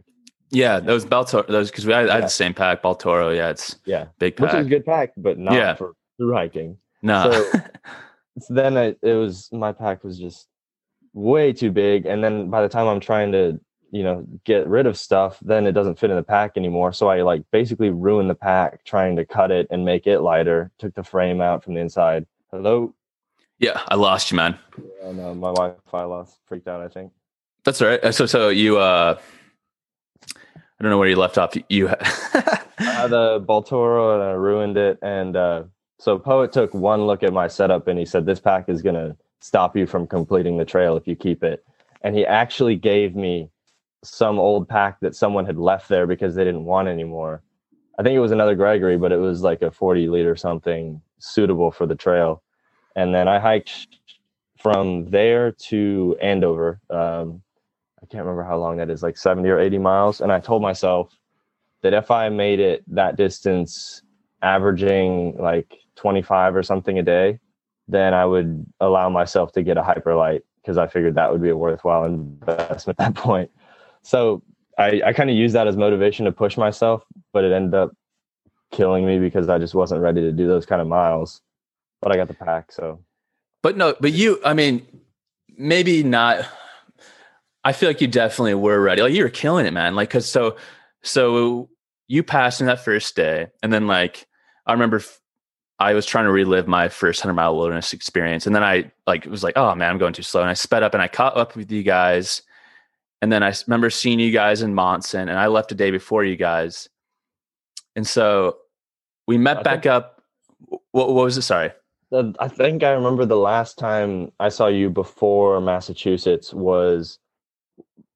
Yeah, 0.50 0.80
those 0.80 1.04
Baltoro, 1.04 1.48
those 1.48 1.72
because 1.72 1.88
we 1.88 1.94
I, 1.94 2.04
I, 2.04 2.16
had 2.16 2.26
the 2.26 2.30
same 2.30 2.54
pack, 2.54 2.84
Baltoro. 2.84 3.36
Yeah, 3.36 3.50
it's 3.50 3.78
yeah, 3.86 4.06
big 4.20 4.38
pack. 4.38 4.54
Which 4.54 4.60
is 4.62 4.68
a 4.68 4.70
good 4.70 4.86
pack, 4.86 5.14
but 5.18 5.40
not 5.40 5.56
yeah. 5.56 5.74
for 5.74 5.94
through 6.18 6.34
hiking. 6.34 6.78
No. 7.02 7.32
So, 7.32 7.60
so 8.40 8.54
then 8.54 8.78
I, 8.78 8.96
it 9.02 9.16
was 9.16 9.50
my 9.52 9.72
pack 9.72 10.04
was 10.04 10.20
just 10.20 10.48
way 11.14 11.54
too 11.54 11.72
big, 11.72 12.06
and 12.06 12.24
then 12.24 12.50
by 12.50 12.62
the 12.62 12.70
time 12.70 12.88
I'm 12.88 13.00
trying 13.00 13.32
to 13.32 13.60
you 13.92 14.04
know 14.04 14.26
get 14.44 14.68
rid 14.68 14.88
of 14.88 14.98
stuff, 14.98 15.40
then 15.42 15.68
it 15.68 15.74
doesn't 15.74 16.00
fit 16.00 16.10
in 16.10 16.16
the 16.16 16.24
pack 16.24 16.54
anymore. 16.58 16.94
So 16.94 17.10
I 17.10 17.22
like 17.22 17.44
basically 17.52 17.90
ruined 17.90 18.30
the 18.30 18.36
pack 18.36 18.84
trying 18.84 19.16
to 19.18 19.26
cut 19.26 19.52
it 19.52 19.68
and 19.70 19.86
make 19.86 20.08
it 20.08 20.20
lighter. 20.20 20.72
Took 20.80 20.96
the 20.96 21.04
frame 21.04 21.42
out 21.42 21.64
from 21.64 21.76
the 21.76 21.82
inside. 21.82 22.26
Hello. 22.52 22.94
Yeah, 23.60 23.82
I 23.88 23.96
lost 23.96 24.32
you, 24.32 24.38
man. 24.38 24.58
Yeah, 24.78 25.12
no, 25.12 25.34
my 25.34 25.54
Wi-Fi 25.54 26.04
lost, 26.04 26.40
freaked 26.46 26.68
out. 26.68 26.82
I 26.82 26.88
think. 26.88 27.12
That's 27.64 27.82
all 27.82 27.88
right. 27.88 28.14
So, 28.14 28.26
so 28.26 28.50
you, 28.50 28.78
uh, 28.78 29.18
I 30.36 30.84
don't 30.84 30.90
know 30.90 30.98
where 30.98 31.08
you 31.08 31.16
left 31.16 31.38
off. 31.38 31.54
You 31.70 31.88
had 31.88 32.00
the 32.78 33.44
Baltoro 33.48 34.16
and 34.16 34.24
I 34.24 34.32
ruined 34.32 34.76
it. 34.76 35.00
And 35.02 35.36
uh, 35.38 35.64
so 35.98 36.20
Poet 36.20 36.52
took 36.52 36.74
one 36.74 37.06
look 37.08 37.24
at 37.24 37.32
my 37.32 37.48
setup 37.48 37.88
and 37.88 37.98
he 37.98 38.06
said, 38.06 38.26
"This 38.26 38.40
pack 38.40 38.68
is 38.68 38.82
gonna 38.82 39.16
stop 39.44 39.76
you 39.76 39.86
from 39.86 40.08
completing 40.08 40.58
the 40.58 40.66
trail 40.66 40.98
if 40.98 41.08
you 41.08 41.16
keep 41.16 41.44
it." 41.44 41.66
And 42.02 42.16
he 42.16 42.26
actually 42.26 42.76
gave 42.76 43.16
me 43.16 43.50
some 44.04 44.40
old 44.40 44.68
pack 44.68 45.00
that 45.02 45.16
someone 45.16 45.46
had 45.46 45.58
left 45.58 45.90
there 45.90 46.08
because 46.08 46.36
they 46.36 46.44
didn't 46.44 46.66
want 46.66 46.88
anymore. 46.88 47.42
I 48.00 48.04
think 48.04 48.16
it 48.16 48.20
was 48.20 48.32
another 48.32 48.56
Gregory, 48.56 48.98
but 48.98 49.12
it 49.12 49.18
was 49.18 49.42
like 49.42 49.62
a 49.62 49.72
40 49.72 50.10
liter 50.10 50.36
something 50.36 51.02
suitable 51.20 51.72
for 51.72 51.86
the 51.86 51.96
trail 51.96 52.44
and 52.96 53.14
then 53.14 53.28
I 53.28 53.40
hiked 53.40 53.88
from 54.60 55.10
there 55.10 55.52
to 55.52 56.18
Andover. 56.22 56.80
Um, 56.90 57.42
I 58.02 58.06
can't 58.06 58.24
remember 58.24 58.44
how 58.44 58.58
long 58.58 58.78
that 58.78 58.90
is, 58.90 59.02
like 59.04 59.18
70 59.18 59.50
or 59.50 59.60
80 59.60 59.78
miles. 59.78 60.22
And 60.22 60.32
I 60.32 60.40
told 60.40 60.62
myself 60.62 61.18
that 61.82 61.94
if 61.94 62.12
I 62.12 62.30
made 62.30 62.60
it 62.60 62.84
that 62.88 63.16
distance, 63.16 64.02
averaging 64.42 65.38
like 65.38 65.74
25 65.96 66.56
or 66.56 66.64
something 66.64 67.00
a 67.00 67.04
day, 67.04 67.40
then 67.88 68.14
I 68.14 68.26
would 68.26 68.66
allow 68.80 69.10
myself 69.10 69.52
to 69.54 69.64
get 69.64 69.78
a 69.78 69.82
Hyperlite 69.82 70.42
because 70.62 70.78
I 70.78 70.88
figured 70.88 71.16
that 71.16 71.32
would 71.32 71.42
be 71.42 71.50
a 71.50 71.58
worthwhile 71.58 72.06
investment 72.06 73.00
at 73.00 73.14
that 73.14 73.16
point. 73.16 73.52
So 74.02 74.42
I, 74.78 75.02
I 75.06 75.14
kind 75.14 75.30
of 75.30 75.36
used 75.36 75.56
that 75.56 75.68
as 75.68 75.78
motivation 75.78 76.26
to 76.26 76.32
push 76.32 76.58
myself, 76.58 77.04
but 77.32 77.44
it 77.44 77.52
ended 77.52 77.74
up 77.74 77.92
killing 78.72 79.06
me 79.06 79.20
because 79.20 79.50
I 79.50 79.60
just 79.60 79.76
wasn't 79.76 80.02
ready 80.02 80.22
to 80.22 80.32
do 80.32 80.48
those 80.48 80.66
kind 80.66 80.82
of 80.82 80.88
miles 80.88 81.42
but 82.04 82.12
I 82.12 82.18
got 82.18 82.28
the 82.28 82.34
pack. 82.34 82.72
So, 82.72 83.00
but 83.64 83.78
no, 83.78 83.96
but 84.00 84.12
you, 84.12 84.40
I 84.44 84.54
mean, 84.54 84.86
maybe 85.58 86.04
not. 86.04 86.46
I 87.64 87.72
feel 87.72 87.90
like 87.90 88.02
you 88.02 88.08
definitely 88.08 88.56
were 88.56 88.80
ready. 88.80 89.02
Like 89.02 89.14
you 89.14 89.24
were 89.24 89.30
killing 89.30 89.66
it, 89.66 89.72
man. 89.72 89.96
Like, 89.96 90.10
cause 90.10 90.30
so, 90.30 90.58
so 91.02 91.70
you 92.10 92.22
passed 92.22 92.60
in 92.60 92.68
that 92.68 92.84
first 92.84 93.16
day. 93.16 93.48
And 93.64 93.72
then 93.72 93.88
like, 93.88 94.28
I 94.66 94.74
remember 94.74 95.02
I 95.80 95.94
was 95.94 96.06
trying 96.06 96.26
to 96.26 96.32
relive 96.32 96.68
my 96.68 96.88
first 96.88 97.22
hundred 97.22 97.34
mile 97.34 97.56
wilderness 97.56 97.94
experience. 97.94 98.46
And 98.46 98.56
then 98.56 98.64
I 98.64 98.92
like, 99.08 99.26
it 99.26 99.30
was 99.30 99.44
like, 99.44 99.58
oh 99.58 99.74
man, 99.76 99.90
I'm 99.90 99.98
going 99.98 100.14
too 100.14 100.24
slow. 100.24 100.42
And 100.42 100.50
I 100.50 100.54
sped 100.54 100.84
up 100.84 100.94
and 100.94 101.02
I 101.04 101.08
caught 101.08 101.36
up 101.36 101.56
with 101.56 101.72
you 101.72 101.84
guys. 101.84 102.42
and 103.22 103.32
then 103.32 103.42
I 103.42 103.54
remember 103.68 103.90
seeing 103.90 104.20
you 104.20 104.32
guys 104.32 104.62
in 104.62 104.76
Monson, 104.76 105.30
and 105.30 105.40
I 105.40 105.48
left 105.48 105.72
a 105.72 105.76
day 105.76 105.92
before 105.92 106.26
you 106.26 106.36
guys, 106.36 106.90
and 107.96 108.06
so 108.06 108.58
we 109.28 109.38
met 109.38 109.60
I 109.60 109.64
back 109.64 109.86
up. 109.86 110.22
What, 110.92 111.14
what 111.14 111.24
was 111.24 111.38
it? 111.38 111.44
Sorry. 111.44 111.72
The- 112.12 112.36
I 112.40 112.50
think 112.50 112.84
I 112.84 112.90
remember 112.92 113.26
the 113.26 113.38
last 113.38 113.78
time 113.78 114.32
I 114.42 114.50
saw 114.50 114.68
you 114.68 114.90
before 114.90 115.62
Massachusetts 115.62 116.54
was 116.54 117.18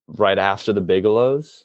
right 0.07 0.37
after 0.37 0.73
the 0.73 0.81
Bigelows. 0.81 1.63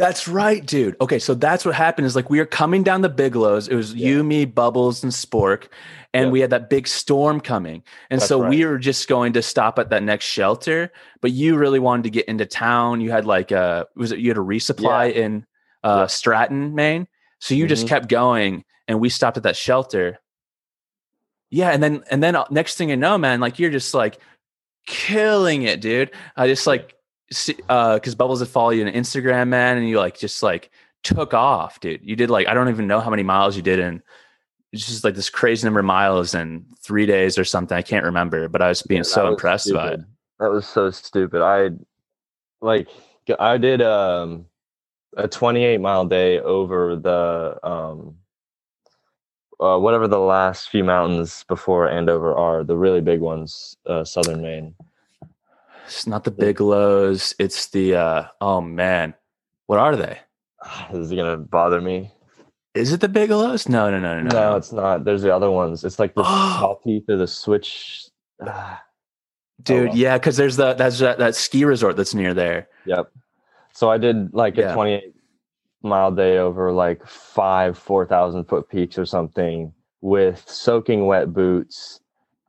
That's 0.00 0.26
right, 0.26 0.64
dude. 0.64 0.96
Okay, 1.02 1.18
so 1.18 1.34
that's 1.34 1.66
what 1.66 1.74
happened 1.74 2.06
is 2.06 2.16
like 2.16 2.30
we 2.30 2.38
were 2.38 2.46
coming 2.46 2.82
down 2.82 3.02
the 3.02 3.10
Bigelows. 3.10 3.68
It 3.68 3.74
was 3.74 3.92
Yeah. 3.94 4.08
you, 4.08 4.24
me, 4.24 4.46
Bubbles, 4.46 5.02
and 5.02 5.12
Spork, 5.12 5.64
and 6.14 6.26
Yeah. 6.26 6.30
we 6.30 6.40
had 6.40 6.48
that 6.50 6.70
big 6.70 6.88
storm 6.88 7.38
coming. 7.38 7.82
And 8.08 8.18
That's 8.18 8.28
so 8.28 8.38
we 8.48 8.64
were 8.64 8.78
just 8.78 9.08
going 9.08 9.34
to 9.34 9.42
stop 9.42 9.78
at 9.78 9.90
that 9.90 10.02
next 10.02 10.24
shelter, 10.24 10.90
but 11.20 11.32
you 11.32 11.58
really 11.58 11.78
wanted 11.78 12.04
to 12.04 12.10
get 12.10 12.24
into 12.28 12.46
town. 12.46 13.02
You 13.02 13.10
had 13.10 13.26
like 13.26 13.50
a 13.50 13.86
was 13.94 14.10
it 14.10 14.20
you 14.20 14.30
had 14.30 14.38
a 14.38 14.40
resupply 14.40 15.12
in 15.12 15.44
uh 15.84 16.00
Yeah. 16.00 16.06
Stratton, 16.06 16.74
Maine. 16.74 17.06
So 17.38 17.54
you 17.54 17.66
just 17.66 17.84
Mhm. 17.84 17.88
kept 17.90 18.08
going 18.08 18.64
and 18.88 19.00
we 19.00 19.10
stopped 19.10 19.36
at 19.36 19.42
that 19.42 19.56
shelter. 19.56 20.18
Yeah, 21.50 21.70
and 21.72 21.82
then 21.82 22.04
and 22.10 22.22
then 22.22 22.36
uh, 22.36 22.46
next 22.50 22.76
thing 22.76 22.88
you 22.88 22.96
know, 22.96 23.18
man, 23.18 23.40
like 23.40 23.58
you're 23.58 23.70
just 23.70 23.92
like 23.92 24.18
killing 24.86 25.62
it, 25.64 25.82
dude. 25.82 26.10
I 26.36 26.46
just 26.46 26.66
like 26.66 26.94
see, 27.32 27.56
uh 27.68 27.94
because 27.94 28.14
Bubbles 28.14 28.40
would 28.40 28.48
follow 28.48 28.70
you 28.70 28.84
on 28.86 28.92
Instagram, 28.92 29.48
man, 29.48 29.76
and 29.76 29.88
you 29.88 29.98
like 29.98 30.18
just 30.18 30.42
like 30.42 30.70
took 31.02 31.34
off, 31.34 31.80
dude. 31.80 32.00
You 32.02 32.16
did 32.16 32.30
like 32.30 32.48
I 32.48 32.54
don't 32.54 32.68
even 32.68 32.86
know 32.86 33.00
how 33.00 33.10
many 33.10 33.22
miles 33.22 33.56
you 33.56 33.62
did 33.62 33.78
in 33.78 34.02
it's 34.72 34.86
just 34.86 35.04
like 35.04 35.14
this 35.14 35.30
crazy 35.30 35.66
number 35.66 35.80
of 35.80 35.86
miles 35.86 36.34
in 36.34 36.64
three 36.80 37.06
days 37.06 37.38
or 37.38 37.44
something. 37.44 37.76
I 37.76 37.82
can't 37.82 38.04
remember, 38.04 38.48
but 38.48 38.62
I 38.62 38.68
was 38.68 38.82
being 38.82 39.00
Yeah, 39.00 39.04
so 39.04 39.24
was 39.24 39.32
impressed 39.32 39.72
by 39.72 39.92
it. 39.94 40.00
That 40.38 40.50
was 40.50 40.66
so 40.66 40.90
stupid. 40.90 41.42
I 41.42 41.70
like 42.60 42.88
I 43.38 43.58
did 43.58 43.82
um 43.82 44.46
a 45.16 45.26
28 45.26 45.80
mile 45.80 46.06
day 46.06 46.38
over 46.40 46.96
the 46.96 47.58
um 47.62 48.16
uh, 49.58 49.78
whatever 49.78 50.08
the 50.08 50.18
last 50.18 50.70
few 50.70 50.82
mountains 50.82 51.44
before 51.46 51.86
Andover 51.86 52.34
are, 52.34 52.64
the 52.64 52.76
really 52.76 53.02
big 53.02 53.20
ones, 53.20 53.76
uh, 53.84 54.02
southern 54.02 54.40
Maine. 54.40 54.74
It's 55.90 56.06
not 56.06 56.22
the 56.22 56.30
Bigelows. 56.30 57.34
It's 57.40 57.66
the 57.68 57.96
uh 57.96 58.24
oh 58.40 58.60
man. 58.60 59.12
What 59.66 59.80
are 59.80 59.96
they? 59.96 60.18
This 60.92 61.06
is 61.06 61.10
gonna 61.10 61.36
bother 61.36 61.80
me. 61.80 62.12
Is 62.74 62.92
it 62.92 63.00
the 63.00 63.08
Bigelows? 63.08 63.68
No, 63.68 63.90
no, 63.90 63.98
no, 63.98 64.20
no, 64.20 64.28
No, 64.30 64.56
it's 64.56 64.70
not. 64.70 65.04
There's 65.04 65.22
the 65.22 65.34
other 65.34 65.50
ones. 65.50 65.84
It's 65.84 65.98
like 65.98 66.14
the. 66.14 66.22
Salteeth 66.24 67.08
or 67.08 67.16
the 67.16 67.26
Switch. 67.26 68.06
Dude, 69.62 69.88
well. 69.88 69.96
yeah, 69.96 70.16
because 70.16 70.36
there's 70.36 70.56
the 70.56 70.74
that's 70.74 71.00
that, 71.00 71.18
that 71.18 71.34
ski 71.34 71.64
resort 71.64 71.96
that's 71.96 72.14
near 72.14 72.32
there. 72.34 72.68
Yep. 72.86 73.10
So 73.74 73.90
I 73.90 73.98
did 73.98 74.32
like 74.32 74.56
a 74.58 74.62
Yeah. 74.62 74.74
28 74.74 75.12
mile 75.82 76.12
day 76.12 76.38
over 76.38 76.72
like 76.72 77.04
five 77.06 77.76
4,000 77.76 78.44
foot 78.44 78.68
peaks 78.70 78.96
or 78.96 79.04
something 79.04 79.72
with 80.00 80.44
soaking 80.48 81.06
wet 81.06 81.32
boots. 81.34 81.99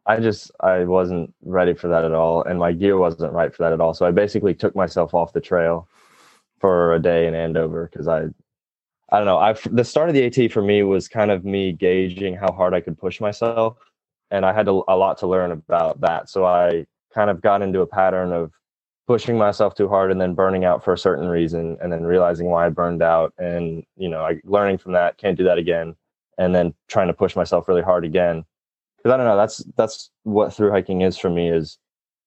I 0.06 0.20
just 0.20 0.52
I 0.60 0.84
wasn't 0.86 1.34
ready 1.44 1.74
for 1.74 1.88
that 1.90 2.06
at 2.06 2.14
all, 2.14 2.44
and 2.44 2.60
my 2.60 2.72
gear 2.72 2.98
wasn't 2.98 3.34
right 3.34 3.54
for 3.54 3.64
that 3.64 3.74
at 3.74 3.82
all. 3.82 3.94
So 3.94 4.06
I 4.06 4.12
basically 4.12 4.54
took 4.56 4.76
myself 4.76 5.14
off 5.14 5.34
the 5.34 5.42
trail 5.42 5.88
for 6.60 6.94
a 6.94 7.00
day 7.02 7.28
in 7.28 7.36
Andover 7.36 7.90
because 7.92 8.08
I 8.08 8.26
I 9.12 9.18
don't 9.18 9.26
know. 9.26 9.38
I 9.38 9.54
the 9.72 9.84
start 9.84 10.10
of 10.10 10.16
the 10.16 10.26
AT 10.26 10.52
for 10.52 10.62
me 10.62 10.84
was 10.84 11.08
kind 11.08 11.32
of 11.32 11.46
me 11.46 11.74
gauging 11.74 12.36
how 12.36 12.52
hard 12.52 12.74
I 12.74 12.82
could 12.82 12.98
push 12.98 13.22
myself, 13.22 13.78
and 14.32 14.46
I 14.46 14.54
had 14.54 14.68
a, 14.68 14.72
a 14.72 14.96
lot 14.98 15.18
to 15.20 15.28
learn 15.28 15.52
about 15.52 16.02
that. 16.02 16.30
So 16.30 16.46
I 16.46 16.88
kind 17.14 17.30
of 17.30 17.42
got 17.42 17.62
into 17.62 17.82
a 17.82 17.88
pattern 17.88 18.32
of 18.32 18.52
pushing 19.08 19.38
myself 19.38 19.76
too 19.76 19.90
hard 19.90 20.12
and 20.12 20.22
then 20.22 20.34
burning 20.34 20.64
out 20.64 20.84
for 20.84 20.94
a 20.94 20.98
certain 20.98 21.28
reason, 21.28 21.78
and 21.82 21.92
then 21.92 22.04
realizing 22.06 22.48
why 22.48 22.66
I 22.66 22.70
burned 22.70 23.04
out, 23.04 23.34
and 23.38 23.84
you 23.98 24.10
know, 24.10 24.22
I 24.22 24.42
learning 24.46 24.80
from 24.80 24.94
that, 24.94 25.18
can't 25.18 25.38
do 25.38 25.44
that 25.44 25.60
again, 25.60 25.96
and 26.40 26.56
then 26.56 26.74
trying 26.88 27.08
to 27.08 27.14
push 27.14 27.36
myself 27.36 27.68
really 27.68 27.84
hard 27.84 28.06
again. 28.06 28.46
Because 29.02 29.14
I 29.14 29.18
don't 29.18 29.26
know, 29.26 29.38
that's 29.38 29.58
that's 29.76 30.10
what 30.24 30.54
through 30.54 30.72
hiking 30.72 31.02
is 31.02 31.18
for 31.18 31.30
me 31.30 31.50
is 31.50 31.78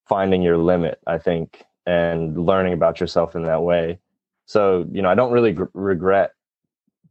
finding 0.09 0.43
your 0.43 0.59
limit. 0.59 0.99
I 1.07 1.19
think 1.19 1.65
and 1.87 2.37
learning 2.47 2.73
about 2.73 3.01
yourself 3.01 3.37
in 3.37 3.45
that 3.45 3.63
way. 3.63 3.99
So 4.47 4.87
you 4.91 5.03
know, 5.03 5.09
I 5.09 5.15
don't 5.15 5.33
really 5.33 5.53
gr- 5.53 5.65
regret 5.75 6.33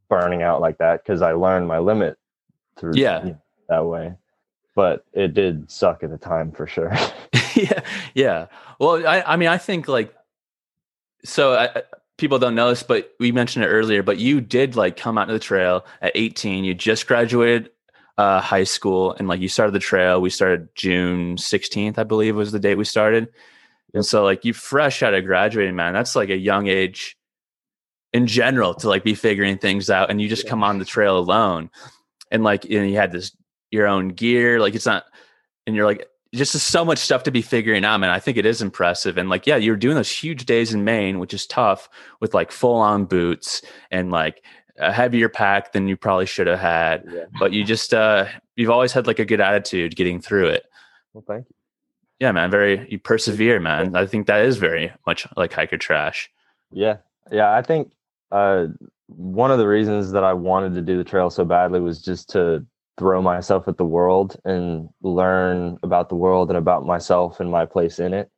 burning 0.10 0.44
out 0.44 0.62
like 0.62 0.78
that 0.80 1.04
because 1.04 1.22
I 1.22 1.34
learned 1.34 1.68
my 1.68 1.80
limit 1.80 2.18
through 2.78 2.94
Yeah. 2.96 3.24
you 3.24 3.30
know, 3.32 3.42
that 3.70 3.86
way. 3.86 4.14
But 4.76 5.06
it 5.14 5.34
did 5.34 5.70
suck 5.70 6.04
at 6.04 6.10
the 6.10 6.18
time 6.18 6.52
for 6.52 6.68
sure. 6.68 6.92
yeah, 7.56 7.82
yeah. 8.16 8.48
Well, 8.80 9.06
I, 9.08 9.22
I 9.22 9.36
mean, 9.36 9.50
I 9.50 9.58
think 9.58 9.88
like, 9.88 10.14
so 11.24 11.54
I, 11.54 11.84
people 12.18 12.40
don't 12.40 12.56
know 12.56 12.70
this, 12.70 12.84
but 12.84 13.14
we 13.20 13.32
mentioned 13.32 13.66
it 13.66 13.70
earlier. 13.70 14.02
But 14.04 14.18
you 14.18 14.42
did 14.42 14.76
like 14.76 14.98
come 14.98 15.18
out 15.18 15.26
to 15.26 15.34
the 15.34 15.40
trail 15.40 15.86
at 16.02 16.12
18. 16.16 16.64
You 16.64 16.74
just 16.74 17.08
graduated 17.08 17.70
uh, 18.18 18.40
high 18.40 18.64
school, 18.64 19.14
and 19.14 19.28
like 19.28 19.40
you 19.40 19.50
started 19.50 19.74
the 19.74 19.80
trail. 19.80 20.22
We 20.22 20.30
started 20.30 20.70
June 20.76 21.36
16th, 21.36 21.98
I 21.98 22.04
believe, 22.04 22.36
was 22.36 22.52
the 22.52 22.60
date 22.60 22.76
we 22.76 22.86
started. 22.86 23.30
And 23.94 24.06
so, 24.06 24.24
like, 24.24 24.44
you 24.44 24.54
fresh 24.54 25.04
out 25.04 25.14
of 25.14 25.26
graduating, 25.26 25.76
man. 25.76 25.94
That's 25.94 26.16
like 26.16 26.30
a 26.30 26.38
young 26.38 26.68
age 26.68 27.18
in 28.12 28.28
general 28.28 28.74
to 28.76 28.90
like 28.90 29.04
be 29.04 29.16
figuring 29.16 29.58
things 29.58 29.90
out, 29.90 30.10
and 30.10 30.22
you 30.22 30.30
just 30.30 30.48
come 30.48 30.64
on 30.64 30.80
the 30.80 30.86
trail 30.86 31.18
alone, 31.18 31.70
and 32.32 32.44
like, 32.44 32.66
you 32.66 32.80
know, 32.80 32.86
you 32.86 32.98
had 32.98 33.12
this 33.12 33.36
your 33.72 33.88
own 33.88 34.10
gear. 34.10 34.60
Like, 34.60 34.76
it's 34.76 34.86
not, 34.86 35.06
and 35.66 35.76
you're 35.76 35.86
like, 35.86 36.08
just 36.34 36.54
so 36.54 36.84
much 36.84 36.98
stuff 36.98 37.24
to 37.24 37.32
be 37.32 37.44
figuring 37.44 37.86
out, 37.86 38.00
man. 38.00 38.10
I 38.10 38.20
think 38.20 38.38
it 38.38 38.46
is 38.46 38.62
impressive. 38.62 39.18
And 39.18 39.30
like, 39.30 39.46
yeah, 39.46 39.56
you're 39.56 39.76
doing 39.76 39.96
those 39.96 40.12
huge 40.12 40.46
days 40.46 40.74
in 40.74 40.84
Maine, 40.84 41.20
which 41.20 41.34
is 41.34 41.46
tough 41.46 41.90
with 42.20 42.34
like 42.34 42.52
full 42.52 42.78
on 42.78 43.06
boots 43.06 43.62
and 43.92 44.12
like 44.12 44.44
a 44.78 44.92
heavier 44.92 45.30
pack 45.30 45.72
than 45.72 45.88
you 45.88 45.96
probably 45.96 46.26
should 46.26 46.48
have 46.48 46.60
had. 46.60 47.04
yeah. 47.12 47.26
But 47.40 47.54
you 47.54 47.64
just, 47.64 47.94
uh, 47.94 48.26
you've 48.56 48.70
always 48.70 48.92
had 48.92 49.08
like 49.08 49.20
a 49.20 49.26
good 49.26 49.42
attitude 49.42 49.96
getting 49.96 50.20
through 50.20 50.48
it. 50.48 50.66
Well, 51.14 51.24
thank 51.28 51.48
you. 51.50 51.56
Yeah, 52.20 52.32
man. 52.32 52.50
Very, 52.50 52.88
you 52.90 53.00
persevere, 53.00 53.60
man. 53.60 53.96
I 53.96 54.06
think 54.06 54.28
that 54.28 54.46
is 54.46 54.58
very 54.58 54.92
much 55.06 55.28
like 55.36 55.54
hiker 55.54 55.78
trash. 55.78 56.30
Yeah. 56.72 56.98
Yeah. 57.32 57.52
I 57.54 57.62
think 57.62 57.92
uh, 58.32 58.68
one 59.08 59.52
of 59.52 59.58
the 59.58 59.68
reasons 59.68 60.12
that 60.12 60.24
I 60.24 60.34
wanted 60.34 60.74
to 60.76 60.82
do 60.82 60.98
the 60.98 61.04
trail 61.04 61.30
so 61.30 61.46
badly 61.46 61.80
was 61.80 62.02
just 62.02 62.30
to 62.30 62.66
throw 62.98 63.22
myself 63.22 63.68
at 63.68 63.78
the 63.78 63.86
world 63.86 64.38
and 64.46 64.90
learn 65.02 65.78
about 65.84 66.10
the 66.10 66.16
world 66.16 66.50
and 66.50 66.58
about 66.58 66.86
myself 66.86 67.40
and 67.40 67.52
my 67.52 67.66
place 67.66 68.00
in 68.00 68.14
it. 68.14 68.30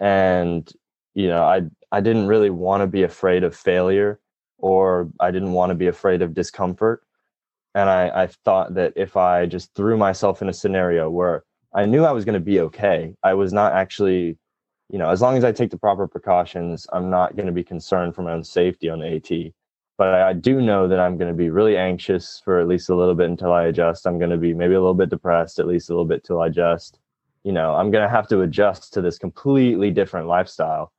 And, 0.00 0.70
you 1.14 1.28
know, 1.28 1.42
I, 1.42 1.62
I 1.90 2.00
didn't 2.00 2.28
really 2.28 2.50
want 2.50 2.82
to 2.82 2.86
be 2.86 3.02
afraid 3.02 3.44
of 3.44 3.54
failure 3.54 4.20
or 4.58 5.08
I 5.20 5.30
didn't 5.30 5.52
want 5.52 5.70
to 5.70 5.74
be 5.74 5.86
afraid 5.86 6.22
of 6.22 6.34
discomfort. 6.34 7.02
And 7.74 7.88
I, 7.88 8.22
I 8.22 8.26
thought 8.44 8.74
that 8.74 8.92
if 8.96 9.16
I 9.16 9.46
just 9.46 9.74
threw 9.74 9.96
myself 9.96 10.42
in 10.42 10.48
a 10.48 10.52
scenario 10.52 11.08
where 11.08 11.44
I 11.74 11.86
knew 11.86 12.04
I 12.04 12.12
was 12.12 12.24
going 12.24 12.34
to 12.34 12.40
be 12.40 12.60
okay, 12.60 13.14
I 13.22 13.34
was 13.34 13.52
not 13.52 13.72
actually 13.72 14.38
you 14.90 14.98
know, 14.98 15.10
as 15.10 15.20
long 15.20 15.36
as 15.36 15.44
I 15.44 15.52
take 15.52 15.70
the 15.70 15.78
proper 15.78 16.06
precautions, 16.06 16.86
I'm 16.92 17.10
not 17.10 17.36
going 17.36 17.46
to 17.46 17.52
be 17.52 17.64
concerned 17.64 18.14
for 18.14 18.22
my 18.22 18.32
own 18.32 18.44
safety 18.44 18.88
on 18.88 19.00
the 19.00 19.16
AT. 19.16 19.52
But 19.98 20.14
I, 20.14 20.30
I 20.30 20.32
do 20.32 20.62
know 20.62 20.88
that 20.88 21.00
I'm 21.00 21.18
going 21.18 21.30
to 21.30 21.36
be 21.36 21.50
really 21.50 21.76
anxious 21.76 22.40
for 22.44 22.58
at 22.58 22.68
least 22.68 22.88
a 22.88 22.94
little 22.94 23.14
bit 23.14 23.28
until 23.28 23.52
I 23.52 23.64
adjust. 23.64 24.06
I'm 24.06 24.18
going 24.18 24.30
to 24.30 24.38
be 24.38 24.54
maybe 24.54 24.74
a 24.74 24.80
little 24.80 24.94
bit 24.94 25.10
depressed, 25.10 25.58
at 25.58 25.66
least 25.66 25.90
a 25.90 25.92
little 25.92 26.06
bit 26.06 26.24
till 26.24 26.40
I 26.40 26.46
adjust. 26.46 26.98
You 27.44 27.52
know, 27.52 27.74
I'm 27.74 27.90
going 27.90 28.02
to 28.02 28.08
have 28.08 28.28
to 28.28 28.40
adjust 28.40 28.94
to 28.94 29.02
this 29.02 29.18
completely 29.18 29.90
different 29.90 30.26
lifestyle. 30.26 30.92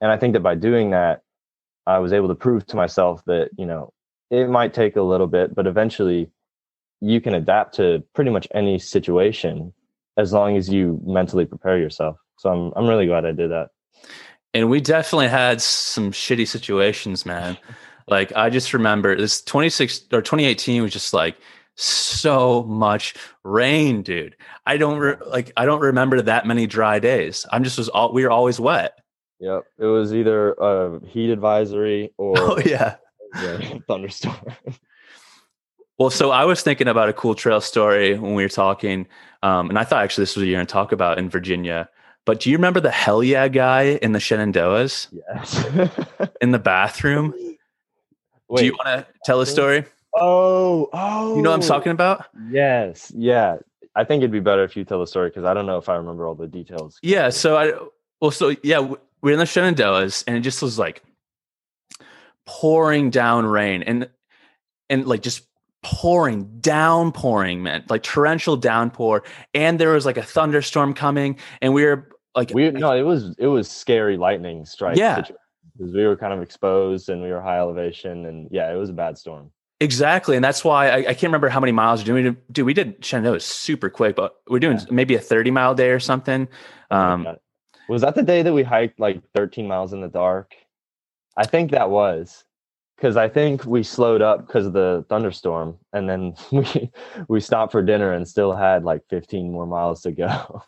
And 0.00 0.10
I 0.10 0.16
think 0.16 0.34
that 0.34 0.40
by 0.40 0.54
doing 0.54 0.90
that, 0.90 1.22
I 1.90 1.98
was 1.98 2.12
able 2.12 2.28
to 2.28 2.34
prove 2.34 2.66
to 2.66 2.76
myself 2.76 3.24
that, 3.26 3.50
you 3.58 3.66
know, 3.66 3.92
it 4.30 4.48
might 4.48 4.72
take 4.74 4.96
a 4.96 5.02
little 5.02 5.26
bit, 5.26 5.54
but 5.54 5.66
eventually 5.66 6.30
you 7.00 7.20
can 7.20 7.34
adapt 7.34 7.74
to 7.76 8.02
pretty 8.14 8.30
much 8.30 8.46
any 8.54 8.78
situation 8.78 9.72
as 10.16 10.32
long 10.32 10.56
as 10.56 10.68
you 10.68 11.00
mentally 11.04 11.46
prepare 11.46 11.78
yourself. 11.78 12.16
So 12.38 12.50
I'm 12.50 12.72
I'm 12.76 12.88
really 12.88 13.06
glad 13.06 13.24
I 13.24 13.32
did 13.32 13.50
that. 13.50 13.70
And 14.54 14.70
we 14.70 14.80
definitely 14.80 15.28
had 15.28 15.60
some 15.60 16.12
shitty 16.12 16.46
situations, 16.46 17.24
man. 17.24 17.56
Like 18.06 18.32
I 18.36 18.50
just 18.50 18.72
remember 18.72 19.16
this 19.16 19.42
26 19.42 20.06
or 20.12 20.22
2018 20.22 20.82
was 20.82 20.92
just 20.92 21.12
like 21.14 21.36
so 21.76 22.64
much 22.64 23.14
rain, 23.44 24.02
dude. 24.02 24.36
I 24.66 24.76
don't 24.76 24.98
re- 24.98 25.16
like 25.26 25.52
I 25.56 25.64
don't 25.64 25.80
remember 25.80 26.20
that 26.22 26.46
many 26.46 26.66
dry 26.66 26.98
days. 26.98 27.46
I'm 27.50 27.64
just 27.64 27.78
was 27.78 27.88
all 27.88 28.12
we 28.12 28.24
were 28.24 28.30
always 28.30 28.60
wet. 28.60 28.99
Yep. 29.40 29.64
It 29.78 29.86
was 29.86 30.14
either 30.14 30.52
a 30.52 31.00
heat 31.06 31.30
advisory 31.30 32.12
or 32.18 32.34
Oh 32.38 32.58
yeah. 32.64 32.96
yeah, 33.36 33.78
thunderstorm. 33.88 34.36
Well, 35.98 36.10
so 36.10 36.30
I 36.30 36.44
was 36.44 36.62
thinking 36.62 36.88
about 36.88 37.08
a 37.08 37.12
cool 37.12 37.34
trail 37.34 37.60
story 37.60 38.18
when 38.18 38.34
we 38.34 38.42
were 38.42 38.48
talking, 38.48 39.06
um, 39.42 39.68
and 39.68 39.78
I 39.78 39.84
thought 39.84 40.02
actually 40.02 40.22
this 40.22 40.36
was 40.36 40.44
a 40.44 40.46
year 40.46 40.58
to 40.60 40.66
talk 40.66 40.92
about 40.92 41.18
in 41.18 41.28
Virginia. 41.28 41.88
But 42.24 42.40
do 42.40 42.50
you 42.50 42.56
remember 42.56 42.80
the 42.80 42.90
hell 42.90 43.22
yeah 43.22 43.48
guy 43.48 43.98
in 44.02 44.12
the 44.12 44.18
Shenandoahs 44.18 45.08
yes. 45.10 46.28
in 46.40 46.52
the 46.52 46.58
bathroom? 46.58 47.34
Wait. 48.48 48.60
do 48.60 48.66
you 48.66 48.72
want 48.72 48.86
to 48.86 49.06
tell 49.24 49.40
a 49.40 49.46
story? 49.46 49.84
Oh, 50.14 50.88
oh. 50.92 51.36
You 51.36 51.42
know 51.42 51.50
what 51.50 51.62
I'm 51.62 51.68
talking 51.68 51.92
about? 51.92 52.26
Yes. 52.50 53.12
Yeah. 53.14 53.56
I 53.94 54.04
think 54.04 54.20
it'd 54.20 54.30
be 54.30 54.40
better 54.40 54.64
if 54.64 54.76
you 54.76 54.84
tell 54.84 55.00
the 55.00 55.06
story 55.06 55.30
because 55.30 55.44
I 55.44 55.54
don't 55.54 55.66
know 55.66 55.78
if 55.78 55.88
I 55.88 55.96
remember 55.96 56.26
all 56.26 56.34
the 56.34 56.46
details. 56.46 56.98
Yeah. 57.02 57.30
So 57.30 57.56
I 57.56 57.72
well, 58.20 58.30
so 58.30 58.54
yeah, 58.62 58.92
we 59.22 59.30
were 59.30 59.34
in 59.34 59.38
the 59.38 59.44
Shenandoahs, 59.44 60.24
and 60.26 60.36
it 60.36 60.40
just 60.40 60.62
was 60.62 60.78
like 60.78 61.02
pouring 62.46 63.10
down 63.10 63.46
rain, 63.46 63.82
and 63.82 64.08
and 64.88 65.06
like 65.06 65.22
just 65.22 65.46
pouring, 65.82 66.58
downpouring, 66.60 67.62
man, 67.62 67.84
like 67.88 68.02
torrential 68.02 68.56
downpour, 68.56 69.22
and 69.54 69.78
there 69.78 69.92
was 69.92 70.04
like 70.06 70.16
a 70.16 70.22
thunderstorm 70.22 70.94
coming, 70.94 71.38
and 71.62 71.72
we 71.74 71.84
were 71.84 72.08
like, 72.34 72.50
We 72.54 72.70
no, 72.70 72.92
it 72.96 73.02
was 73.02 73.34
it 73.38 73.46
was 73.46 73.70
scary 73.70 74.16
lightning 74.16 74.64
strike. 74.64 74.96
Yeah. 74.96 75.20
because 75.78 75.94
we 75.94 76.06
were 76.06 76.16
kind 76.16 76.32
of 76.32 76.42
exposed 76.42 77.08
and 77.08 77.22
we 77.22 77.30
were 77.30 77.40
high 77.40 77.58
elevation, 77.58 78.26
and 78.26 78.48
yeah, 78.50 78.72
it 78.72 78.76
was 78.76 78.90
a 78.90 78.94
bad 78.94 79.16
storm. 79.18 79.50
Exactly, 79.82 80.36
and 80.36 80.44
that's 80.44 80.62
why 80.62 80.90
I, 80.90 80.96
I 80.96 81.02
can't 81.04 81.22
remember 81.24 81.48
how 81.48 81.58
many 81.60 81.72
miles 81.72 82.00
we're 82.02 82.20
doing. 82.20 82.36
Dude, 82.52 82.66
we 82.66 82.74
did 82.74 83.02
Shenandoah 83.02 83.40
super 83.40 83.88
quick, 83.88 84.14
but 84.14 84.34
we're 84.48 84.58
doing 84.58 84.78
Yeah. 84.78 84.84
maybe 84.90 85.14
a 85.14 85.20
thirty 85.20 85.50
mile 85.50 85.74
day 85.74 85.90
or 85.90 86.00
something. 86.00 86.48
Um. 86.90 87.26
Was 87.90 88.02
that 88.02 88.14
the 88.14 88.22
day 88.22 88.42
that 88.42 88.52
we 88.52 88.62
hiked 88.62 89.00
like 89.00 89.20
13 89.34 89.66
miles 89.66 89.92
in 89.92 90.00
the 90.00 90.08
dark? 90.08 90.54
I 91.36 91.44
think 91.44 91.72
that 91.72 91.90
was 91.90 92.44
because 92.96 93.16
I 93.16 93.28
think 93.28 93.64
we 93.64 93.82
slowed 93.82 94.22
up 94.22 94.46
because 94.46 94.66
of 94.66 94.72
the 94.72 95.04
thunderstorm, 95.08 95.76
and 95.92 96.08
then 96.08 96.34
we 96.52 96.90
we 97.28 97.40
stopped 97.40 97.72
for 97.72 97.82
dinner 97.82 98.12
and 98.12 98.28
still 98.28 98.54
had 98.54 98.84
like 98.84 99.02
15 99.10 99.50
more 99.50 99.66
miles 99.66 100.02
to 100.02 100.12
go. 100.12 100.62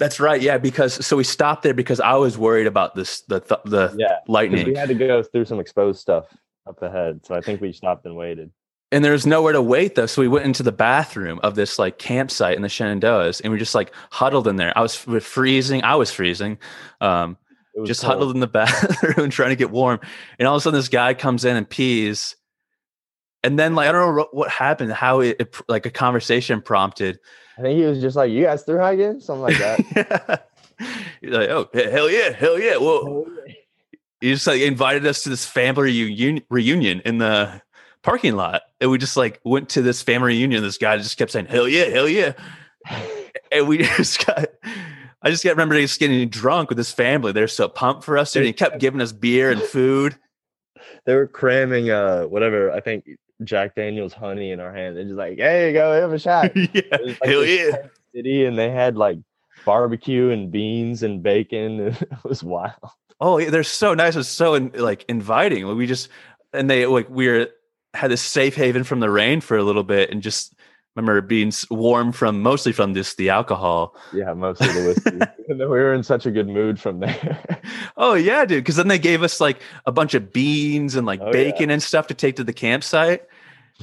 that's 0.00 0.18
right, 0.18 0.42
yeah. 0.42 0.58
Because 0.58 1.06
so 1.06 1.16
we 1.16 1.24
stopped 1.24 1.62
there 1.62 1.74
because 1.74 2.00
I 2.00 2.14
was 2.14 2.36
worried 2.36 2.66
about 2.66 2.96
this 2.96 3.20
the 3.22 3.38
th- 3.38 3.60
the 3.64 3.94
yeah, 3.96 4.18
lightning, 4.26 4.66
we 4.66 4.74
had 4.74 4.88
to 4.88 4.94
go 4.94 5.22
through 5.22 5.44
some 5.44 5.60
exposed 5.60 6.00
stuff 6.00 6.26
up 6.68 6.82
ahead, 6.82 7.24
so 7.24 7.36
I 7.36 7.40
think 7.40 7.60
we 7.60 7.72
stopped 7.72 8.04
and 8.04 8.16
waited. 8.16 8.50
And 8.90 9.04
there 9.04 9.12
was 9.12 9.26
nowhere 9.26 9.52
to 9.52 9.62
wait 9.62 9.94
though. 9.94 10.06
So 10.06 10.22
we 10.22 10.28
went 10.28 10.44
into 10.46 10.62
the 10.62 10.72
bathroom 10.72 11.40
of 11.42 11.54
this 11.54 11.78
like 11.78 11.98
campsite 11.98 12.56
in 12.56 12.62
the 12.62 12.68
Shenandoahs, 12.68 13.40
and 13.42 13.52
we 13.52 13.58
just 13.58 13.74
like 13.74 13.92
huddled 14.10 14.48
in 14.48 14.56
there. 14.56 14.76
I 14.76 14.80
was 14.80 14.96
freezing. 14.96 15.82
I 15.84 15.96
was 15.96 16.10
freezing. 16.10 16.58
Um, 17.00 17.36
was 17.74 17.88
just 17.88 18.02
cold. 18.02 18.14
huddled 18.14 18.34
in 18.34 18.40
the 18.40 18.46
bathroom 18.48 19.30
trying 19.30 19.50
to 19.50 19.56
get 19.56 19.70
warm. 19.70 20.00
And 20.38 20.48
all 20.48 20.56
of 20.56 20.60
a 20.60 20.62
sudden, 20.62 20.78
this 20.78 20.88
guy 20.88 21.14
comes 21.14 21.44
in 21.44 21.56
and 21.56 21.68
pees. 21.68 22.36
And 23.44 23.58
then, 23.58 23.74
like, 23.74 23.88
I 23.88 23.92
don't 23.92 24.16
know 24.16 24.28
what- 24.32 24.50
happened, 24.50 24.92
how 24.92 25.20
it, 25.20 25.36
it 25.38 25.56
like 25.68 25.86
a 25.86 25.90
conversation 25.90 26.60
prompted. 26.60 27.20
I 27.56 27.62
think 27.62 27.78
he 27.78 27.84
was 27.84 28.00
just 28.00 28.16
like, 28.16 28.30
"You 28.30 28.44
guys 28.44 28.62
through 28.64 28.78
hiking?" 28.78 29.20
Something 29.20 29.42
like 29.42 29.58
that. 29.58 30.48
He's 31.20 31.30
like, 31.30 31.48
oh, 31.48 31.68
hell 31.74 32.08
yeah, 32.08 32.30
hell 32.30 32.58
yeah. 32.58 32.76
Well, 32.76 33.26
he 34.20 34.32
just 34.32 34.46
like 34.46 34.60
invited 34.60 35.04
us 35.06 35.24
to 35.24 35.28
this 35.28 35.44
family 35.44 35.84
reunion, 35.84 36.42
reunion 36.50 37.02
in 37.04 37.18
the 37.18 37.60
parking 38.02 38.36
lot. 38.36 38.62
And 38.80 38.90
we 38.90 38.98
just 38.98 39.16
like 39.16 39.40
went 39.44 39.68
to 39.70 39.82
this 39.82 40.02
family 40.02 40.34
reunion. 40.34 40.62
This 40.62 40.78
guy 40.78 40.96
just 40.98 41.16
kept 41.16 41.30
saying, 41.30 41.46
hell 41.46 41.68
yeah, 41.68 41.84
hell 41.84 42.08
yeah. 42.08 42.32
And 43.50 43.66
we 43.66 43.78
just 43.96 44.26
got, 44.26 44.46
I 45.22 45.30
just 45.30 45.42
got 45.42 45.50
remember 45.50 45.80
just 45.80 45.98
getting 45.98 46.28
drunk 46.28 46.68
with 46.68 46.76
his 46.76 46.92
family. 46.92 47.32
They're 47.32 47.48
so 47.48 47.66
pumped 47.66 48.04
for 48.04 48.18
us. 48.18 48.32
Dude. 48.32 48.44
He 48.44 48.52
kept 48.52 48.78
giving 48.78 49.00
us 49.00 49.12
beer 49.12 49.50
and 49.50 49.62
food. 49.62 50.16
they 51.06 51.14
were 51.14 51.26
cramming 51.26 51.90
uh 51.90 52.24
whatever 52.24 52.70
I 52.70 52.80
think 52.80 53.08
Jack 53.44 53.74
Daniel's 53.74 54.12
honey 54.12 54.50
in 54.50 54.60
our 54.60 54.72
hand. 54.72 54.96
They're 54.96 55.04
just 55.04 55.16
like, 55.16 55.38
"Hey, 55.38 55.72
go 55.72 55.98
have 55.98 56.12
a 56.12 56.18
shot." 56.18 56.54
yeah. 56.56 56.82
Like 56.90 57.18
Hell 57.22 57.44
yeah. 57.44 57.86
City, 58.14 58.44
and 58.44 58.58
they 58.58 58.70
had 58.70 58.96
like 58.96 59.18
barbecue 59.64 60.30
and 60.30 60.50
beans 60.50 61.02
and 61.02 61.22
bacon. 61.22 61.80
And 61.80 61.96
it 61.96 62.24
was 62.24 62.42
wild. 62.42 62.74
Oh, 63.20 63.38
yeah, 63.38 63.50
they're 63.50 63.64
so 63.64 63.94
nice. 63.94 64.16
It's 64.16 64.28
so 64.28 64.54
in, 64.54 64.70
like 64.74 65.04
inviting. 65.08 65.64
Like, 65.64 65.76
we 65.76 65.86
just 65.86 66.08
and 66.52 66.68
they 66.68 66.86
like 66.86 67.08
we 67.10 67.28
were 67.28 67.48
had 67.98 68.10
this 68.10 68.22
safe 68.22 68.54
haven 68.54 68.84
from 68.84 69.00
the 69.00 69.10
rain 69.10 69.40
for 69.40 69.56
a 69.56 69.62
little 69.62 69.82
bit, 69.84 70.10
and 70.10 70.22
just 70.22 70.54
remember 70.96 71.20
being 71.20 71.52
warm 71.70 72.12
from 72.12 72.42
mostly 72.42 72.72
from 72.72 72.94
just 72.94 73.16
the 73.16 73.30
alcohol. 73.30 73.94
Yeah, 74.12 74.32
mostly 74.34 74.68
the 74.68 74.88
whiskey. 74.88 75.10
and 75.48 75.60
then 75.60 75.68
we 75.70 75.78
were 75.78 75.94
in 75.94 76.02
such 76.02 76.26
a 76.26 76.30
good 76.30 76.48
mood 76.48 76.80
from 76.80 77.00
there. 77.00 77.38
Oh 78.00 78.14
yeah, 78.14 78.44
dude. 78.44 78.62
Because 78.62 78.76
then 78.76 78.86
they 78.86 78.98
gave 78.98 79.24
us 79.24 79.40
like 79.40 79.60
a 79.84 79.90
bunch 79.90 80.14
of 80.14 80.32
beans 80.32 80.94
and 80.94 81.04
like 81.04 81.20
Oh, 81.20 81.26
yeah. 81.26 81.32
bacon 81.32 81.68
and 81.68 81.82
stuff 81.82 82.06
to 82.06 82.14
take 82.14 82.36
to 82.36 82.44
the 82.44 82.52
campsite. 82.52 83.26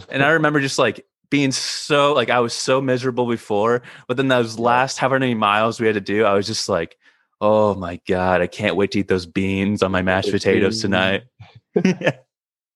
And 0.08 0.24
I 0.24 0.30
remember 0.30 0.62
just 0.62 0.80
like 0.80 1.06
being 1.30 1.52
so 1.52 2.14
like 2.14 2.30
I 2.30 2.40
was 2.40 2.54
so 2.54 2.80
miserable 2.82 3.28
before, 3.28 3.82
but 4.08 4.16
then 4.16 4.30
those 4.30 4.58
last 4.58 4.98
however 4.98 5.20
many 5.20 5.34
miles 5.34 5.82
we 5.82 5.86
had 5.86 5.96
to 5.96 6.02
do, 6.02 6.24
I 6.24 6.34
was 6.34 6.48
just 6.48 6.70
like, 6.70 6.98
oh 7.42 7.76
my 7.76 8.00
god, 8.08 8.40
I 8.42 8.48
can't 8.48 8.78
wait 8.78 8.92
to 8.92 9.00
eat 9.00 9.10
those 9.10 9.26
beans 9.26 9.84
on 9.84 9.92
my 9.92 10.02
mashed 10.02 10.32
potatoes 10.32 10.82
tonight. 10.82 11.24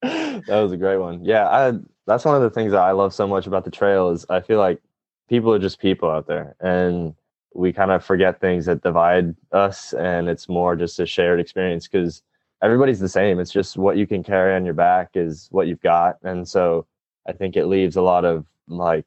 that 0.48 0.62
was 0.62 0.72
a 0.72 0.78
great 0.78 0.98
one. 0.98 1.24
Yeah, 1.24 1.48
I 1.48 1.74
that's 2.08 2.26
one 2.26 2.36
of 2.36 2.42
the 2.42 2.50
things 2.50 2.72
that 2.72 2.82
I 2.82 2.92
love 2.92 3.14
so 3.14 3.28
much 3.28 3.46
about 3.48 3.66
the 3.66 3.72
trail 3.72 4.10
is 4.10 4.26
I 4.30 4.42
feel 4.42 4.58
like 4.58 4.82
people 5.28 5.54
are 5.54 5.60
just 5.60 5.80
people 5.80 6.10
out 6.10 6.26
there 6.26 6.56
and 6.60 7.14
we 7.54 7.72
kind 7.72 7.92
of 7.92 8.04
forget 8.04 8.40
things 8.40 8.66
that 8.66 8.82
divide 8.82 9.36
us 9.52 9.94
and 9.94 10.28
it's 10.30 10.50
more 10.50 10.76
just 10.76 11.00
a 11.00 11.06
shared 11.06 11.40
experience 11.40 11.88
because 11.88 12.24
everybody's 12.62 13.00
the 13.00 13.10
same. 13.10 13.40
It's 13.40 13.52
just 13.52 13.78
what 13.78 13.98
you 13.98 14.08
can 14.08 14.24
carry 14.24 14.56
on 14.56 14.66
your 14.66 14.74
back 14.74 15.12
is 15.16 15.48
what 15.52 15.68
you've 15.68 15.82
got. 15.82 16.18
And 16.24 16.48
so 16.48 16.86
I 17.28 17.34
think 17.34 17.56
it 17.56 17.66
leaves 17.66 17.96
a 17.96 18.02
lot 18.02 18.26
of 18.26 18.46
like 18.68 19.06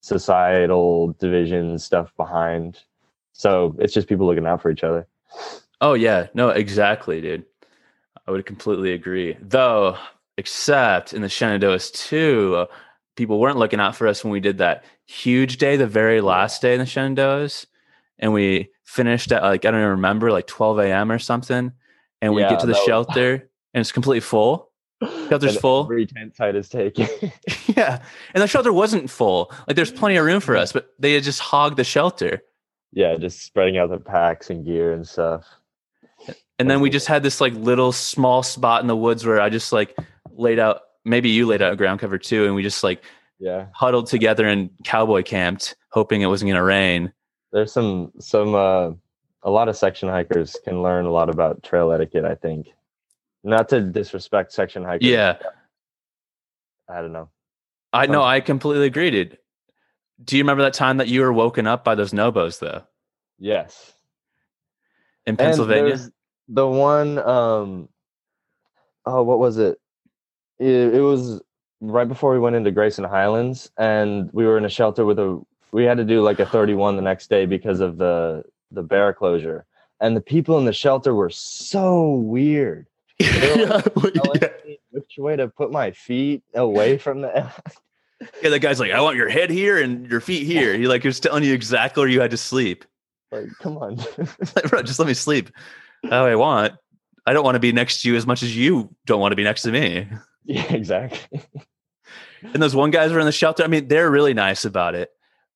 societal 0.00 1.14
division 1.18 1.78
stuff 1.78 2.12
behind. 2.16 2.82
So 3.32 3.74
it's 3.78 3.92
just 3.92 4.08
people 4.08 4.26
looking 4.26 4.46
out 4.46 4.62
for 4.62 4.70
each 4.70 4.84
other. 4.84 5.06
Oh 5.80 5.94
yeah, 5.94 6.26
no, 6.34 6.50
exactly, 6.50 7.20
dude. 7.20 7.44
I 8.26 8.30
would 8.30 8.46
completely 8.46 8.92
agree. 8.92 9.36
Though, 9.40 9.96
except 10.38 11.12
in 11.12 11.20
the 11.20 11.28
Shenandoahs 11.28 11.92
too, 11.92 12.66
people 13.16 13.38
weren't 13.38 13.58
looking 13.58 13.80
out 13.80 13.96
for 13.96 14.06
us 14.06 14.24
when 14.24 14.32
we 14.32 14.40
did 14.40 14.58
that 14.58 14.84
huge 15.06 15.58
day, 15.58 15.76
the 15.76 15.86
very 15.86 16.20
last 16.20 16.62
day 16.62 16.72
in 16.72 16.78
the 16.80 16.86
Shenandoahs, 16.86 17.66
and 18.18 18.32
we 18.32 18.70
finished 18.84 19.30
at 19.32 19.42
like 19.42 19.64
I 19.66 19.70
don't 19.70 19.80
even 19.80 19.90
remember, 19.90 20.30
like 20.32 20.46
12 20.46 20.78
a.m. 20.78 21.12
or 21.12 21.18
something, 21.18 21.72
and 22.22 22.32
we 22.34 22.40
Yeah, 22.42 22.50
get 22.50 22.60
to 22.60 22.66
the 22.66 22.72
that 22.72 22.78
was- 22.78 22.86
shelter 22.86 23.50
and 23.74 23.80
it's 23.82 23.92
completely 23.92 24.20
full. 24.20 24.66
Shelter's 25.28 25.52
And 25.52 25.60
full. 25.60 25.82
Every 25.84 26.06
tent 26.06 26.34
site 26.34 26.56
is 26.56 26.68
taken. 26.68 27.06
yeah, 27.66 28.02
and 28.34 28.42
the 28.42 28.48
shelter 28.48 28.72
wasn't 28.72 29.08
full. 29.10 29.52
Like 29.68 29.76
there's 29.76 29.92
plenty 29.92 30.16
of 30.16 30.24
room 30.24 30.40
for 30.40 30.56
us, 30.56 30.72
but 30.72 30.88
they 30.98 31.12
had 31.14 31.22
just 31.22 31.38
hogged 31.38 31.76
the 31.76 31.84
shelter. 31.84 32.42
yeah, 32.92 33.14
just 33.16 33.42
spreading 33.42 33.78
out 33.78 33.90
the 33.90 33.98
packs 33.98 34.50
and 34.50 34.64
gear 34.64 34.92
and 34.92 35.06
stuff. 35.06 35.44
And 36.58 36.68
then 36.68 36.80
we 36.80 36.90
just 36.90 37.06
had 37.06 37.22
this 37.22 37.40
like 37.40 37.52
little 37.54 37.92
small 37.92 38.42
spot 38.42 38.80
in 38.80 38.88
the 38.88 38.96
woods 38.96 39.24
where 39.24 39.40
I 39.40 39.48
just 39.50 39.72
like 39.72 39.96
laid 40.38 40.58
out. 40.58 40.80
Maybe 41.04 41.28
you 41.30 41.46
laid 41.46 41.60
out 41.60 41.72
a 41.72 41.76
ground 41.76 42.00
cover 42.00 42.16
too, 42.18 42.46
and 42.46 42.54
we 42.54 42.62
just 42.62 42.82
like 42.82 43.02
Yeah, 43.38 43.66
huddled 43.74 44.06
together 44.06 44.46
and 44.46 44.70
cowboy 44.84 45.22
camped, 45.22 45.76
hoping 45.90 46.22
it 46.22 46.26
wasn't 46.26 46.48
going 46.48 46.56
to 46.58 46.62
rain. 46.64 47.12
there's 47.52 47.72
some 47.72 48.12
some 48.20 48.54
uh, 48.54 48.90
a 49.42 49.50
lot 49.50 49.68
of 49.68 49.76
section 49.76 50.08
hikers 50.08 50.56
can 50.64 50.82
learn 50.82 51.04
a 51.04 51.10
lot 51.10 51.28
about 51.28 51.62
trail 51.62 51.92
etiquette. 51.92 52.24
I 52.24 52.34
think, 52.34 52.68
not 53.44 53.68
to 53.70 53.80
disrespect 53.80 54.52
section 54.52 54.82
hikers. 54.84 55.06
Yeah, 55.08 55.36
I 56.88 57.00
don't 57.00 57.12
know. 57.12 57.28
I 57.92 58.06
know. 58.06 58.22
I 58.22 58.40
completely 58.40 58.86
agree, 58.86 59.10
dude. 59.10 59.38
Do 60.24 60.36
you 60.36 60.42
remember 60.42 60.64
that 60.64 60.74
time 60.74 60.96
that 60.98 61.08
you 61.08 61.20
were 61.20 61.32
woken 61.32 61.66
up 61.66 61.84
by 61.84 61.94
those 61.94 62.12
nobos 62.12 62.58
though 62.58 62.82
Yes, 63.38 63.92
in 65.26 65.36
Pennsylvania? 65.36 65.98
the 66.48 66.66
one. 66.66 67.18
Um, 67.18 67.88
oh, 69.06 69.22
what 69.22 69.38
was 69.38 69.58
it? 69.58 69.78
It? 70.58 70.94
It 70.94 71.00
was 71.00 71.40
right 71.80 72.08
before 72.08 72.32
we 72.32 72.38
went 72.38 72.56
into 72.56 72.70
Grayson 72.70 73.04
Highlands, 73.04 73.70
and 73.76 74.30
we 74.32 74.46
were 74.46 74.58
in 74.58 74.64
a 74.64 74.70
shelter 74.70 75.04
with 75.04 75.18
a. 75.18 75.40
We 75.70 75.84
had 75.84 75.98
to 75.98 76.04
do 76.04 76.22
like 76.22 76.40
a 76.40 76.46
31 76.46 76.96
the 76.96 77.02
next 77.02 77.28
day 77.28 77.46
because 77.46 77.80
of 77.80 77.98
the 77.98 78.44
the 78.70 78.82
bear 78.82 79.12
closure, 79.12 79.66
and 80.00 80.16
the 80.16 80.20
people 80.20 80.58
in 80.58 80.64
the 80.64 80.72
shelter 80.72 81.14
were 81.14 81.30
so 81.30 82.12
weird. 82.12 82.86
yeah, 83.18 83.80
telling 83.80 84.40
yeah. 84.40 84.74
which 84.90 85.14
way 85.18 85.34
to 85.34 85.48
put 85.48 85.72
my 85.72 85.90
feet 85.90 86.42
away 86.54 86.98
from 86.98 87.22
the. 87.22 87.52
Yeah, 88.42 88.50
the 88.50 88.58
guy's 88.58 88.80
like, 88.80 88.90
I 88.90 89.00
want 89.00 89.16
your 89.16 89.28
head 89.28 89.48
here 89.48 89.80
and 89.80 90.10
your 90.10 90.20
feet 90.20 90.44
here. 90.44 90.76
He 90.76 90.88
like 90.88 91.04
was 91.04 91.20
telling 91.20 91.44
you 91.44 91.54
exactly 91.54 92.00
where 92.00 92.08
you 92.08 92.20
had 92.20 92.32
to 92.32 92.36
sleep. 92.36 92.84
like, 93.30 93.46
come 93.60 93.78
on. 93.78 93.96
Like, 94.56 94.68
bro, 94.68 94.82
just 94.82 94.98
let 94.98 95.06
me 95.06 95.14
sleep 95.14 95.50
how 96.10 96.26
I 96.26 96.34
want. 96.34 96.74
I 97.26 97.32
don't 97.32 97.44
want 97.44 97.54
to 97.54 97.60
be 97.60 97.70
next 97.70 98.02
to 98.02 98.08
you 98.08 98.16
as 98.16 98.26
much 98.26 98.42
as 98.42 98.56
you 98.56 98.92
don't 99.06 99.20
want 99.20 99.30
to 99.30 99.36
be 99.36 99.44
next 99.44 99.62
to 99.62 99.70
me. 99.70 100.08
Yeah, 100.48 100.62
exactly. 100.72 101.40
And 102.42 102.62
those 102.62 102.74
one 102.74 102.90
guys 102.90 103.12
were 103.12 103.20
in 103.20 103.26
the 103.26 103.32
shelter. 103.32 103.62
I 103.62 103.66
mean, 103.66 103.86
they're 103.86 104.10
really 104.10 104.34
nice 104.34 104.64
about 104.64 104.94
it, 104.94 105.10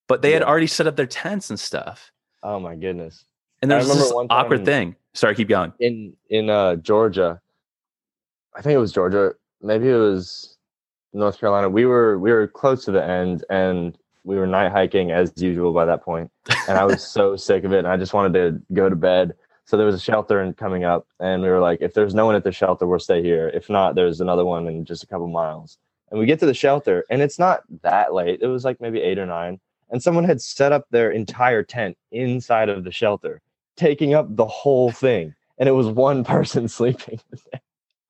but 0.07 0.21
they 0.21 0.31
had 0.31 0.43
already 0.43 0.67
set 0.67 0.87
up 0.87 0.95
their 0.95 1.07
tents 1.07 1.49
and 1.49 1.59
stuff. 1.59 2.11
Oh 2.43 2.59
my 2.59 2.75
goodness. 2.75 3.25
And 3.61 3.71
there 3.71 3.79
I 3.79 3.81
was 3.81 3.93
this 3.97 4.13
awkward 4.29 4.65
thing. 4.65 4.95
Sorry, 5.13 5.35
keep 5.35 5.49
going. 5.49 5.73
in 5.79 6.13
in 6.29 6.49
uh 6.49 6.75
Georgia. 6.77 7.41
I 8.55 8.61
think 8.61 8.75
it 8.75 8.79
was 8.79 8.91
Georgia. 8.91 9.31
Maybe 9.61 9.89
it 9.89 9.95
was 9.95 10.57
North 11.13 11.39
Carolina. 11.39 11.69
We 11.69 11.85
were 11.85 12.19
we 12.19 12.31
were 12.31 12.47
close 12.47 12.85
to 12.85 12.91
the 12.91 13.03
end 13.03 13.45
and 13.49 13.97
we 14.25 14.35
were 14.35 14.47
night 14.47 14.71
hiking 14.71 15.11
as 15.11 15.31
usual 15.37 15.73
by 15.73 15.85
that 15.85 16.03
point. 16.03 16.29
And 16.67 16.77
I 16.77 16.83
was 16.83 17.01
so 17.07 17.35
sick 17.35 17.63
of 17.63 17.73
it 17.73 17.79
and 17.79 17.87
I 17.87 17.97
just 17.97 18.13
wanted 18.13 18.33
to 18.33 18.61
go 18.73 18.89
to 18.89 18.95
bed. 18.95 19.33
So 19.65 19.77
there 19.77 19.85
was 19.85 19.95
a 19.95 19.99
shelter 19.99 20.39
and 20.39 20.55
coming 20.55 20.83
up 20.83 21.07
and 21.19 21.41
we 21.41 21.49
were 21.49 21.59
like 21.59 21.81
if 21.81 21.93
there's 21.93 22.13
no 22.13 22.25
one 22.25 22.35
at 22.35 22.43
the 22.43 22.51
shelter 22.51 22.85
we'll 22.85 22.99
stay 22.99 23.21
here. 23.21 23.49
If 23.49 23.69
not 23.69 23.95
there's 23.95 24.21
another 24.21 24.45
one 24.45 24.67
in 24.67 24.85
just 24.85 25.03
a 25.03 25.07
couple 25.07 25.27
miles. 25.27 25.77
And 26.11 26.19
we 26.19 26.25
get 26.25 26.39
to 26.39 26.45
the 26.45 26.53
shelter 26.53 27.05
and 27.09 27.21
it's 27.21 27.39
not 27.39 27.63
that 27.81 28.13
late. 28.13 28.39
It 28.41 28.47
was 28.47 28.65
like 28.65 28.81
maybe 28.81 29.01
8 29.01 29.19
or 29.19 29.25
9 29.25 29.59
and 29.89 30.03
someone 30.03 30.23
had 30.23 30.41
set 30.41 30.71
up 30.71 30.87
their 30.89 31.11
entire 31.11 31.63
tent 31.63 31.97
inside 32.11 32.69
of 32.69 32.83
the 32.83 32.91
shelter, 32.91 33.41
taking 33.77 34.13
up 34.13 34.35
the 34.35 34.45
whole 34.45 34.91
thing 34.91 35.33
and 35.57 35.69
it 35.69 35.73
was 35.73 35.87
one 35.87 36.23
person 36.23 36.67
sleeping. 36.67 37.19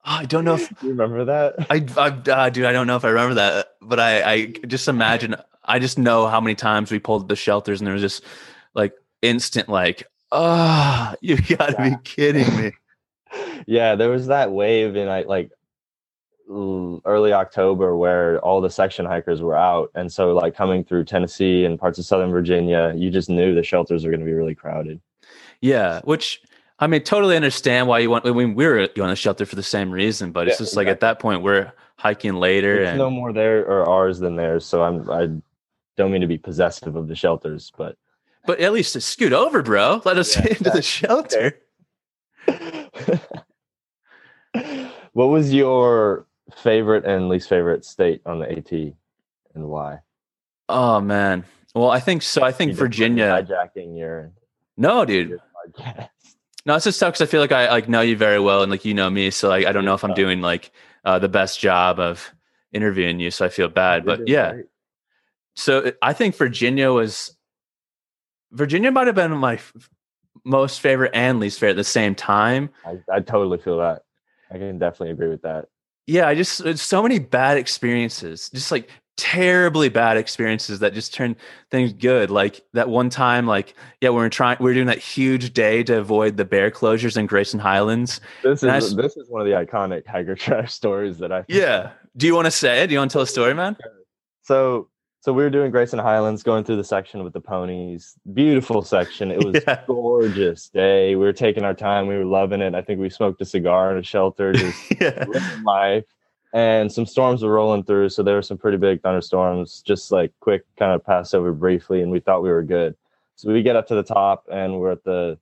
Oh, 0.05 0.11
I 0.11 0.25
don't 0.25 0.43
know 0.43 0.55
if 0.55 0.71
you 0.81 0.89
remember 0.89 1.25
that? 1.25 1.67
I, 1.69 1.85
I 1.97 2.31
uh, 2.31 2.49
dude, 2.49 2.65
I 2.65 2.71
don't 2.71 2.87
know 2.87 2.95
if 2.95 3.05
I 3.05 3.09
remember 3.09 3.35
that, 3.35 3.75
but 3.81 3.99
I, 3.99 4.31
I 4.31 4.45
just 4.67 4.87
imagine. 4.87 5.35
I 5.65 5.79
just 5.79 5.97
know 5.97 6.27
how 6.27 6.41
many 6.41 6.55
times 6.55 6.91
we 6.91 6.99
pulled 6.99 7.29
the 7.29 7.37
shelters, 7.37 7.79
and 7.79 7.87
there 7.87 7.93
was 7.93 8.01
just 8.01 8.23
like 8.73 8.93
instant, 9.21 9.69
like, 9.69 10.03
oh, 10.33 11.13
you 11.21 11.37
got 11.57 11.77
to 11.77 11.81
be 11.81 11.95
kidding 12.03 12.55
me. 12.57 12.71
yeah, 13.67 13.95
there 13.95 14.09
was 14.09 14.27
that 14.27 14.51
wave 14.51 14.95
in 14.95 15.07
I 15.07 15.21
like 15.23 15.51
early 16.49 17.31
October 17.31 17.95
where 17.95 18.37
all 18.39 18.59
the 18.59 18.69
section 18.69 19.05
hikers 19.05 19.41
were 19.41 19.55
out, 19.55 19.91
and 19.95 20.11
so 20.11 20.33
like 20.33 20.55
coming 20.55 20.83
through 20.83 21.05
Tennessee 21.05 21.63
and 21.63 21.79
parts 21.79 21.99
of 21.99 22.05
Southern 22.05 22.31
Virginia, 22.31 22.93
you 22.95 23.09
just 23.09 23.29
knew 23.29 23.55
the 23.55 23.63
shelters 23.63 24.03
were 24.03 24.11
going 24.11 24.19
to 24.19 24.25
be 24.25 24.33
really 24.33 24.55
crowded. 24.55 24.99
Yeah, 25.61 26.01
which 26.03 26.41
I 26.79 26.87
mean, 26.87 27.03
totally 27.03 27.35
understand 27.35 27.87
why 27.87 27.99
you 27.99 28.09
want. 28.09 28.25
I 28.25 28.31
mean, 28.31 28.55
we 28.55 28.65
were 28.65 28.87
going 28.95 29.09
to 29.09 29.15
shelter 29.15 29.45
for 29.45 29.55
the 29.55 29.63
same 29.63 29.91
reason, 29.91 30.31
but 30.31 30.47
it's 30.47 30.57
just 30.57 30.73
exactly. 30.73 30.85
like 30.85 30.91
at 30.91 30.99
that 31.01 31.19
point 31.19 31.43
we're 31.43 31.71
hiking 31.95 32.33
later, 32.33 32.81
it's 32.81 32.89
and 32.89 32.97
no 32.97 33.09
more 33.09 33.31
there 33.31 33.65
or 33.65 33.87
ours 33.87 34.19
than 34.19 34.35
theirs. 34.35 34.65
So 34.65 34.83
I'm 34.83 35.09
I 35.09 35.29
don't 35.95 36.11
mean 36.11 36.21
to 36.21 36.27
be 36.27 36.37
possessive 36.37 36.95
of 36.95 37.07
the 37.07 37.15
shelters, 37.15 37.71
but 37.77 37.97
but 38.45 38.59
at 38.59 38.73
least 38.73 38.99
scoot 39.01 39.33
over, 39.33 39.61
bro. 39.61 40.01
Let 40.05 40.17
us 40.17 40.35
yeah, 40.35 40.47
into 40.47 40.69
the 40.69 40.81
shelter. 40.81 41.59
what 45.13 45.27
was 45.27 45.53
your 45.53 46.27
favorite 46.57 47.05
and 47.05 47.29
least 47.29 47.49
favorite 47.49 47.85
state 47.85 48.21
on 48.25 48.39
the 48.39 48.51
AT, 48.51 48.71
and 48.71 48.95
why? 49.55 49.99
Oh 50.69 50.99
man. 50.99 51.45
Well, 51.75 51.89
I 51.89 51.99
think 51.99 52.21
so. 52.21 52.43
I 52.43 52.51
think 52.51 52.71
you 52.71 52.77
Virginia 52.77 53.25
hijacking 53.25 53.97
your. 53.97 54.31
No, 54.77 55.05
dude. 55.05 55.29
Your 55.29 55.39
no, 56.65 56.75
it's 56.75 56.85
just 56.85 56.99
tough 56.99 57.13
because 57.13 57.27
I 57.27 57.31
feel 57.31 57.41
like 57.41 57.51
I 57.51 57.69
like 57.69 57.89
know 57.89 58.01
you 58.01 58.15
very 58.15 58.39
well 58.39 58.61
and 58.61 58.71
like 58.71 58.85
you 58.85 58.93
know 58.93 59.09
me, 59.09 59.31
so 59.31 59.49
like 59.49 59.65
I 59.65 59.71
don't 59.71 59.85
know 59.85 59.93
if 59.93 60.03
I'm 60.03 60.13
doing 60.13 60.41
like 60.41 60.71
uh, 61.03 61.19
the 61.19 61.29
best 61.29 61.59
job 61.59 61.99
of 61.99 62.33
interviewing 62.71 63.19
you, 63.19 63.31
so 63.31 63.45
I 63.45 63.49
feel 63.49 63.69
bad. 63.69 64.05
But 64.05 64.27
yeah, 64.27 64.53
so 65.55 65.91
I 66.01 66.13
think 66.13 66.35
Virginia 66.35 66.91
was 66.91 67.35
Virginia 68.53 68.91
might 68.91 69.07
have 69.07 69.15
been 69.15 69.31
my 69.31 69.55
f- 69.55 69.73
most 70.45 70.79
favorite 70.79 71.11
and 71.13 71.39
least 71.39 71.59
favorite 71.59 71.71
at 71.71 71.77
the 71.77 71.83
same 71.83 72.15
time. 72.15 72.69
I, 72.85 72.97
I 73.11 73.19
totally 73.19 73.57
feel 73.57 73.77
that. 73.79 74.03
I 74.51 74.57
can 74.57 74.77
definitely 74.77 75.11
agree 75.11 75.29
with 75.29 75.41
that. 75.41 75.65
Yeah, 76.05 76.27
I 76.27 76.35
just 76.35 76.61
it's 76.61 76.81
so 76.81 77.01
many 77.01 77.19
bad 77.19 77.57
experiences, 77.57 78.49
just 78.53 78.71
like 78.71 78.89
terribly 79.15 79.89
bad 79.89 80.17
experiences 80.17 80.79
that 80.79 80.93
just 80.93 81.13
turned 81.13 81.37
things 81.71 81.93
good. 81.93 82.29
Like 82.29 82.61
that 82.73 82.89
one 82.89 83.09
time, 83.09 83.47
like 83.47 83.73
yeah, 84.01 84.09
we 84.09 84.21
are 84.21 84.29
trying, 84.29 84.57
we 84.59 84.69
are 84.69 84.73
doing 84.73 84.87
that 84.87 84.99
huge 84.99 85.53
day 85.53 85.81
to 85.83 85.99
avoid 85.99 86.37
the 86.37 86.45
bear 86.45 86.69
closures 86.71 87.17
in 87.17 87.25
Grayson 87.25 87.59
Highlands. 87.59 88.19
This 88.43 88.63
is 88.63 88.95
this 88.95 89.15
is 89.15 89.29
one 89.29 89.41
of 89.41 89.47
the 89.47 89.53
iconic 89.53 90.05
hiker 90.05 90.35
trash 90.35 90.73
stories 90.73 91.19
that 91.19 91.31
I. 91.31 91.45
Yeah. 91.47 91.91
Do 92.17 92.27
you 92.27 92.35
want 92.35 92.45
to 92.45 92.51
say 92.51 92.83
it? 92.83 92.87
Do 92.87 92.93
you 92.93 92.99
want 92.99 93.11
to 93.11 93.13
tell 93.13 93.23
a 93.23 93.27
story, 93.27 93.53
man? 93.53 93.77
So 94.45 94.89
so 95.23 95.31
we 95.31 95.41
were 95.41 95.49
doing 95.49 95.71
Grayson 95.71 95.99
Highlands, 95.99 96.43
going 96.43 96.65
through 96.65 96.75
the 96.75 96.83
section 96.83 97.23
with 97.23 97.31
the 97.31 97.39
ponies. 97.39 98.17
Beautiful 98.33 98.81
section. 98.81 99.31
It 99.31 99.41
was 99.41 99.63
yeah. 99.67 99.81
gorgeous 99.87 100.67
day. 100.67 101.15
We 101.15 101.23
were 101.23 101.31
taking 101.31 101.63
our 101.63 101.73
time. 101.73 102.07
We 102.07 102.17
were 102.17 102.25
loving 102.25 102.59
it. 102.59 102.75
I 102.75 102.81
think 102.81 102.99
we 102.99 103.09
smoked 103.09 103.39
a 103.39 103.45
cigar 103.45 103.93
in 103.93 103.97
a 103.99 104.03
shelter, 104.03 104.51
just 104.53 104.99
yeah. 104.99 105.23
living 105.25 105.63
life. 105.63 106.03
And 106.53 106.91
some 106.91 107.05
storms 107.05 107.41
were 107.41 107.53
rolling 107.53 107.83
through, 107.83 108.09
so 108.09 108.21
there 108.21 108.35
were 108.35 108.41
some 108.41 108.57
pretty 108.57 108.75
big 108.75 109.01
thunderstorms. 109.01 109.81
Just 109.87 110.11
like 110.11 110.33
quick, 110.41 110.65
kind 110.75 110.91
of 110.91 111.05
pass 111.05 111.33
over 111.33 111.53
briefly, 111.53 112.01
and 112.01 112.11
we 112.11 112.19
thought 112.19 112.43
we 112.43 112.49
were 112.49 112.61
good. 112.61 112.93
So 113.37 113.49
we 113.49 113.63
get 113.63 113.77
up 113.77 113.87
to 113.87 113.95
the 113.95 114.03
top, 114.03 114.45
and 114.51 114.77
we're 114.77 114.91
at 114.91 115.05
the 115.05 115.39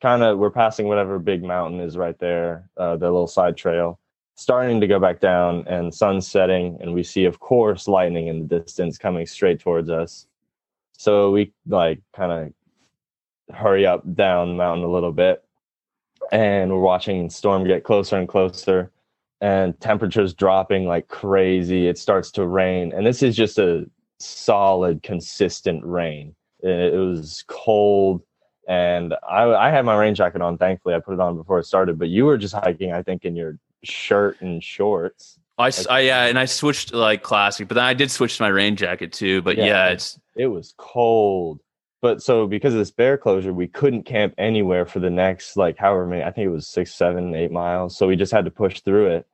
kind 0.00 0.22
of 0.22 0.38
we're 0.38 0.48
passing 0.48 0.88
whatever 0.88 1.18
big 1.18 1.44
mountain 1.44 1.80
is 1.80 1.98
right 1.98 2.18
there, 2.20 2.70
uh, 2.78 2.96
the 2.96 3.04
little 3.04 3.26
side 3.26 3.58
trail 3.58 3.99
starting 4.40 4.80
to 4.80 4.86
go 4.86 4.98
back 4.98 5.20
down 5.20 5.62
and 5.68 5.94
sun 5.94 6.18
setting 6.18 6.78
and 6.80 6.94
we 6.94 7.02
see 7.02 7.26
of 7.26 7.40
course 7.40 7.86
lightning 7.86 8.28
in 8.28 8.48
the 8.48 8.58
distance 8.58 8.96
coming 8.96 9.26
straight 9.26 9.60
towards 9.60 9.90
us. 9.90 10.26
So 10.96 11.30
we 11.30 11.52
like 11.66 12.00
kind 12.16 12.32
of 12.32 13.54
hurry 13.54 13.84
up 13.84 14.02
down 14.14 14.48
the 14.48 14.54
mountain 14.54 14.86
a 14.86 14.90
little 14.90 15.12
bit 15.12 15.44
and 16.32 16.72
we're 16.72 16.80
watching 16.80 17.28
storm 17.28 17.66
get 17.66 17.84
closer 17.84 18.16
and 18.16 18.26
closer 18.26 18.90
and 19.42 19.78
temperatures 19.78 20.32
dropping 20.32 20.86
like 20.86 21.08
crazy. 21.08 21.86
It 21.86 21.98
starts 21.98 22.30
to 22.32 22.46
rain 22.46 22.94
and 22.94 23.06
this 23.06 23.22
is 23.22 23.36
just 23.36 23.58
a 23.58 23.84
solid 24.20 25.02
consistent 25.02 25.84
rain. 25.84 26.34
It, 26.60 26.94
was 26.94 27.44
cold 27.46 28.22
and 28.66 29.14
I, 29.28 29.44
I 29.50 29.70
had 29.70 29.84
my 29.84 29.98
rain 29.98 30.14
jacket 30.14 30.40
on 30.40 30.56
thankfully. 30.56 30.94
I 30.94 31.00
put 31.00 31.12
it 31.12 31.20
on 31.20 31.36
before 31.36 31.58
it 31.58 31.66
started 31.66 31.98
but 31.98 32.08
you 32.08 32.24
were 32.24 32.38
just 32.38 32.54
hiking 32.54 32.92
i 32.92 33.02
think 33.02 33.26
in 33.26 33.36
your 33.36 33.58
shirt 33.84 34.40
and 34.40 34.62
shorts. 34.62 35.38
I, 35.58 35.64
like, 35.64 35.90
I 35.90 36.00
yeah, 36.00 36.26
and 36.26 36.38
I 36.38 36.46
switched 36.46 36.94
like 36.94 37.22
classic, 37.22 37.68
but 37.68 37.74
then 37.74 37.84
I 37.84 37.94
did 37.94 38.10
switch 38.10 38.38
to 38.38 38.42
my 38.42 38.48
rain 38.48 38.76
jacket 38.76 39.12
too. 39.12 39.42
But 39.42 39.56
yeah, 39.56 39.66
yeah 39.66 39.88
it's 39.88 40.18
it 40.36 40.46
was 40.46 40.74
cold. 40.78 41.60
But 42.02 42.22
so 42.22 42.46
because 42.46 42.72
of 42.72 42.78
this 42.78 42.90
bear 42.90 43.18
closure, 43.18 43.52
we 43.52 43.68
couldn't 43.68 44.04
camp 44.04 44.34
anywhere 44.38 44.86
for 44.86 45.00
the 45.00 45.10
next 45.10 45.56
like 45.56 45.76
however 45.76 46.06
many. 46.06 46.22
I 46.22 46.30
think 46.30 46.46
it 46.46 46.50
was 46.50 46.66
six, 46.66 46.94
seven, 46.94 47.34
eight 47.34 47.52
miles. 47.52 47.96
So 47.96 48.06
we 48.06 48.16
just 48.16 48.32
had 48.32 48.46
to 48.46 48.50
push 48.50 48.80
through 48.80 49.08
it. 49.08 49.26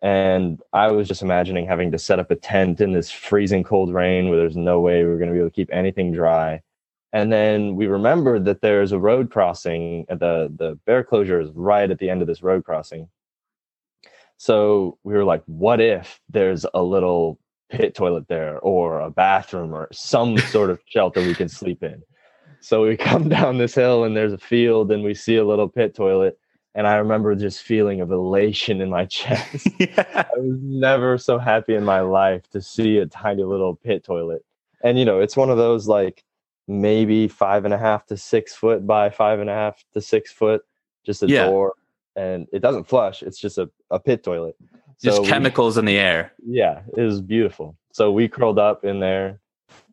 And 0.00 0.60
I 0.72 0.90
was 0.90 1.08
just 1.08 1.22
imagining 1.22 1.66
having 1.66 1.92
to 1.92 1.98
set 1.98 2.18
up 2.18 2.30
a 2.30 2.36
tent 2.36 2.80
in 2.80 2.92
this 2.92 3.10
freezing 3.10 3.62
cold 3.62 3.92
rain 3.92 4.28
where 4.28 4.38
there's 4.38 4.56
no 4.56 4.80
way 4.80 5.02
we 5.02 5.10
were 5.10 5.18
going 5.18 5.28
to 5.28 5.34
be 5.34 5.38
able 5.38 5.50
to 5.50 5.54
keep 5.54 5.70
anything 5.72 6.12
dry. 6.12 6.62
And 7.12 7.32
then 7.32 7.76
we 7.76 7.86
remembered 7.86 8.44
that 8.46 8.60
there's 8.60 8.92
a 8.92 8.98
road 8.98 9.30
crossing. 9.30 10.06
At 10.08 10.20
the 10.20 10.52
the 10.56 10.78
bear 10.86 11.04
closure 11.04 11.40
is 11.40 11.50
right 11.54 11.90
at 11.90 11.98
the 11.98 12.08
end 12.08 12.22
of 12.22 12.28
this 12.28 12.42
road 12.42 12.64
crossing. 12.64 13.08
So 14.36 14.98
we 15.04 15.14
were 15.14 15.24
like, 15.24 15.42
what 15.46 15.80
if 15.80 16.20
there's 16.28 16.66
a 16.74 16.82
little 16.82 17.38
pit 17.70 17.94
toilet 17.94 18.28
there 18.28 18.58
or 18.58 19.00
a 19.00 19.10
bathroom 19.10 19.72
or 19.72 19.88
some 19.92 20.38
sort 20.38 20.70
of 20.70 20.80
shelter 20.86 21.20
we 21.20 21.34
can 21.34 21.48
sleep 21.48 21.82
in? 21.82 22.02
So 22.60 22.82
we 22.82 22.96
come 22.98 23.28
down 23.28 23.58
this 23.58 23.74
hill 23.74 24.04
and 24.04 24.16
there's 24.16 24.32
a 24.32 24.38
field 24.38 24.90
and 24.90 25.02
we 25.02 25.14
see 25.14 25.36
a 25.36 25.44
little 25.44 25.68
pit 25.68 25.94
toilet. 25.94 26.38
And 26.74 26.88
I 26.88 26.96
remember 26.96 27.34
just 27.36 27.62
feeling 27.62 28.00
of 28.00 28.10
elation 28.10 28.80
in 28.80 28.90
my 28.90 29.04
chest. 29.06 29.68
yeah. 29.78 30.04
I 30.34 30.38
was 30.38 30.58
never 30.60 31.18
so 31.18 31.38
happy 31.38 31.74
in 31.74 31.84
my 31.84 32.00
life 32.00 32.48
to 32.50 32.60
see 32.60 32.98
a 32.98 33.06
tiny 33.06 33.44
little 33.44 33.76
pit 33.76 34.04
toilet. 34.04 34.44
And, 34.82 34.98
you 34.98 35.04
know, 35.04 35.20
it's 35.20 35.36
one 35.36 35.50
of 35.50 35.56
those 35.56 35.86
like 35.86 36.24
maybe 36.66 37.28
five 37.28 37.64
and 37.64 37.72
a 37.72 37.78
half 37.78 38.06
to 38.06 38.16
six 38.16 38.54
foot 38.54 38.86
by 38.86 39.10
five 39.10 39.38
and 39.38 39.48
a 39.48 39.54
half 39.54 39.84
to 39.92 40.00
six 40.00 40.32
foot, 40.32 40.62
just 41.04 41.22
a 41.22 41.28
yeah. 41.28 41.46
door 41.46 41.74
and 42.16 42.46
it 42.52 42.60
doesn't 42.60 42.84
flush. 42.84 43.22
It's 43.22 43.38
just 43.38 43.58
a, 43.58 43.70
a 43.90 43.98
pit 43.98 44.22
toilet. 44.22 44.56
Just 45.02 45.24
chemicals 45.24 45.76
we, 45.76 45.80
in 45.80 45.84
the 45.86 45.98
air. 45.98 46.32
Yeah, 46.44 46.82
it 46.96 47.00
was 47.00 47.20
beautiful. 47.20 47.76
So 47.92 48.12
we 48.12 48.28
curled 48.28 48.58
up 48.58 48.84
in 48.84 49.00
there. 49.00 49.40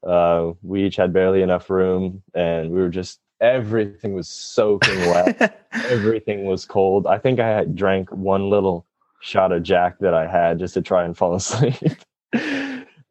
Uh, 0.06 0.54
we 0.62 0.86
each 0.86 0.96
had 0.96 1.14
barely 1.14 1.42
enough 1.42 1.70
room, 1.70 2.24
and 2.34 2.72
we 2.72 2.80
were 2.80 2.90
just 2.90 3.20
everything 3.40 4.14
was 4.14 4.28
soaking 4.28 5.00
wet. 5.00 5.68
everything 5.74 6.46
was 6.46 6.66
cold. 6.66 7.08
I 7.08 7.18
think 7.18 7.40
I 7.40 7.48
had 7.48 7.76
drank 7.76 8.12
one 8.12 8.50
little 8.50 8.86
shot 9.22 9.52
of 9.52 9.64
Jack 9.64 10.00
that 10.00 10.14
I 10.14 10.28
had 10.28 10.60
just 10.60 10.74
to 10.76 10.82
try 10.82 11.04
and 11.04 11.18
fall 11.18 11.36
asleep. 11.42 11.76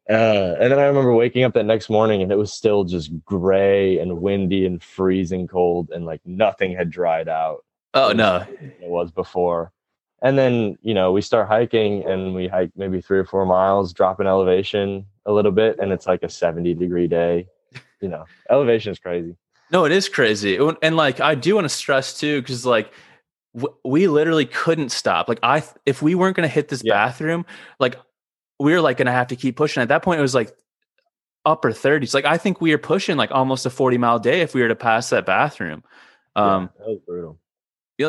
Uh, 0.09 0.57
and 0.59 0.71
then 0.71 0.79
I 0.79 0.85
remember 0.87 1.13
waking 1.13 1.43
up 1.43 1.53
that 1.53 1.65
next 1.65 1.89
morning 1.89 2.21
and 2.21 2.31
it 2.33 2.37
was 2.37 2.51
still 2.51 2.83
just 2.83 3.11
gray 3.23 3.97
and 3.99 4.19
windy 4.19 4.65
and 4.65 4.83
freezing 4.83 5.47
cold 5.47 5.89
and 5.91 6.05
like 6.05 6.19
nothing 6.25 6.75
had 6.75 6.89
dried 6.89 7.29
out. 7.29 7.63
Oh 7.93 8.11
no, 8.11 8.45
it 8.59 8.89
was 8.89 9.11
before. 9.11 9.71
And 10.21 10.37
then 10.37 10.77
you 10.81 10.93
know 10.93 11.11
we 11.11 11.21
start 11.21 11.47
hiking 11.47 12.05
and 12.05 12.33
we 12.33 12.47
hike 12.47 12.71
maybe 12.75 13.01
three 13.01 13.19
or 13.19 13.25
four 13.25 13.45
miles, 13.45 13.93
drop 13.93 14.19
in 14.19 14.27
elevation 14.27 15.05
a 15.25 15.31
little 15.31 15.51
bit, 15.51 15.79
and 15.79 15.91
it's 15.91 16.07
like 16.07 16.23
a 16.23 16.29
seventy 16.29 16.73
degree 16.73 17.07
day. 17.07 17.47
You 18.01 18.09
know, 18.09 18.25
elevation 18.49 18.91
is 18.91 18.99
crazy. 18.99 19.35
No, 19.71 19.85
it 19.85 19.91
is 19.91 20.09
crazy, 20.09 20.57
and 20.81 20.95
like 20.95 21.19
I 21.19 21.35
do 21.35 21.55
want 21.55 21.65
to 21.65 21.69
stress 21.69 22.17
too, 22.19 22.41
because 22.41 22.65
like 22.65 22.91
w- 23.55 23.75
we 23.83 24.07
literally 24.07 24.45
couldn't 24.45 24.89
stop. 24.89 25.27
Like 25.27 25.39
I, 25.43 25.63
if 25.85 26.01
we 26.01 26.15
weren't 26.15 26.35
going 26.35 26.47
to 26.47 26.53
hit 26.53 26.69
this 26.69 26.83
yeah. 26.83 26.93
bathroom, 26.93 27.45
like 27.79 27.95
we 28.59 28.73
were 28.73 28.81
like 28.81 28.97
going 28.97 29.07
to 29.07 29.11
have 29.11 29.27
to 29.27 29.35
keep 29.35 29.57
pushing. 29.57 29.81
At 29.81 29.89
that 29.89 30.03
point, 30.03 30.19
it 30.19 30.21
was 30.21 30.35
like 30.35 30.51
upper 31.45 31.71
30s. 31.71 32.13
Like 32.13 32.25
I 32.25 32.37
think 32.37 32.61
we 32.61 32.71
were 32.71 32.77
pushing 32.77 33.17
like 33.17 33.31
almost 33.31 33.65
a 33.65 33.69
40 33.69 33.97
mile 33.97 34.19
day 34.19 34.41
if 34.41 34.53
we 34.53 34.61
were 34.61 34.67
to 34.67 34.75
pass 34.75 35.09
that 35.09 35.25
bathroom. 35.25 35.83
Um, 36.35 36.69
yeah, 36.77 36.85
that 36.85 36.89
was 36.89 36.99
brutal 37.07 37.39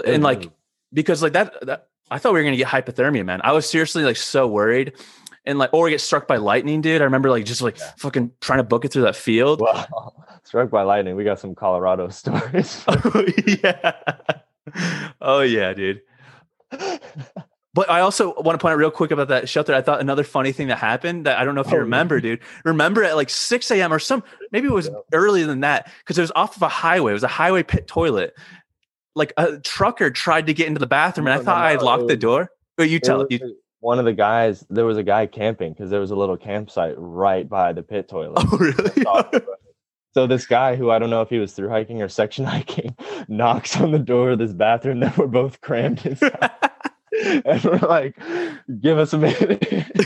and 0.01 0.22
like 0.22 0.40
mm-hmm. 0.40 0.55
because 0.93 1.22
like 1.22 1.34
that, 1.34 1.55
that 1.66 1.88
I 2.11 2.18
thought 2.18 2.32
we 2.32 2.40
were 2.40 2.45
gonna 2.45 2.57
get 2.57 2.68
hypothermia, 2.68 3.24
man. 3.24 3.40
I 3.43 3.53
was 3.53 3.68
seriously 3.68 4.05
like 4.05 4.16
so 4.16 4.47
worried. 4.47 4.93
And 5.45 5.59
like, 5.59 5.70
or 5.74 5.90
get 5.90 6.01
struck 6.01 6.28
by 6.28 6.36
lightning, 6.36 6.82
dude. 6.82 7.01
I 7.01 7.05
remember 7.05 7.28
like 7.28 7.45
just 7.45 7.62
like 7.62 7.76
yeah. 7.76 7.90
fucking 7.97 8.30
trying 8.40 8.59
to 8.61 8.62
book 8.62 8.84
it 8.84 8.93
through 8.93 9.03
that 9.03 9.16
field. 9.16 9.61
Wow. 9.61 10.12
Struck 10.45 10.70
by 10.70 10.82
lightning. 10.82 11.16
We 11.16 11.24
got 11.24 11.40
some 11.40 11.57
Colorado 11.57 12.09
stories. 12.11 12.84
oh, 12.88 13.24
yeah. 13.47 13.93
Oh 15.20 15.40
yeah, 15.40 15.72
dude. 15.72 16.03
But 17.74 17.88
I 17.88 18.01
also 18.01 18.34
want 18.34 18.59
to 18.59 18.62
point 18.62 18.72
out 18.72 18.78
real 18.78 18.90
quick 18.90 19.11
about 19.11 19.28
that 19.28 19.49
shelter. 19.49 19.74
I 19.74 19.80
thought 19.80 20.01
another 20.01 20.24
funny 20.24 20.53
thing 20.53 20.68
that 20.68 20.76
happened 20.76 21.24
that 21.24 21.38
I 21.38 21.45
don't 21.45 21.55
know 21.55 21.62
if 21.62 21.70
you 21.70 21.78
oh, 21.78 21.80
remember, 21.80 22.20
dude. 22.20 22.40
Remember 22.64 23.03
at 23.03 23.16
like 23.16 23.30
6 23.30 23.70
a.m. 23.70 23.93
or 23.93 23.99
some 23.99 24.22
maybe 24.51 24.68
it 24.68 24.72
was 24.72 24.88
yeah. 24.88 24.99
earlier 25.14 25.47
than 25.47 25.61
that 25.61 25.90
because 26.01 26.18
it 26.18 26.20
was 26.20 26.32
off 26.36 26.55
of 26.55 26.62
a 26.62 26.68
highway. 26.68 27.12
It 27.12 27.14
was 27.14 27.22
a 27.22 27.28
highway 27.28 27.62
pit 27.62 27.86
toilet 27.86 28.34
like 29.14 29.32
a 29.36 29.58
trucker 29.58 30.10
tried 30.10 30.46
to 30.46 30.54
get 30.54 30.66
into 30.66 30.80
the 30.80 30.86
bathroom, 30.86 31.26
and 31.26 31.40
I 31.40 31.42
thought 31.42 31.58
no, 31.58 31.64
I 31.64 31.70
had 31.70 31.80
no, 31.80 31.86
locked 31.86 32.04
it 32.04 32.08
the 32.08 32.16
door. 32.16 32.50
But 32.76 32.88
you 32.90 32.98
tell 32.98 33.18
was 33.18 33.26
you. 33.30 33.56
one 33.80 33.98
of 33.98 34.04
the 34.04 34.12
guys, 34.12 34.64
there 34.70 34.86
was 34.86 34.96
a 34.96 35.02
guy 35.02 35.26
camping 35.26 35.72
because 35.72 35.90
there 35.90 36.00
was 36.00 36.10
a 36.10 36.16
little 36.16 36.36
campsite 36.36 36.94
right 36.96 37.48
by 37.48 37.72
the 37.72 37.82
pit 37.82 38.08
toilet. 38.08 38.44
Oh 38.52 38.56
really? 38.56 39.04
So 40.14 40.26
this 40.26 40.44
guy, 40.46 40.76
who 40.76 40.90
I 40.90 40.98
don't 40.98 41.08
know 41.08 41.22
if 41.22 41.30
he 41.30 41.38
was 41.38 41.54
through 41.54 41.70
hiking 41.70 42.02
or 42.02 42.08
section 42.08 42.44
hiking, 42.52 42.96
knocks 43.28 43.80
on 43.80 43.92
the 43.92 43.98
door 43.98 44.30
of 44.30 44.38
this 44.38 44.52
bathroom 44.52 45.00
that 45.00 45.16
we're 45.16 45.26
both 45.26 45.60
crammed 45.60 46.04
inside, 46.06 46.50
and 47.44 47.64
we're 47.64 47.78
like, 47.78 48.16
"Give 48.80 48.98
us 48.98 49.12
a 49.12 49.18
minute." 49.18 49.96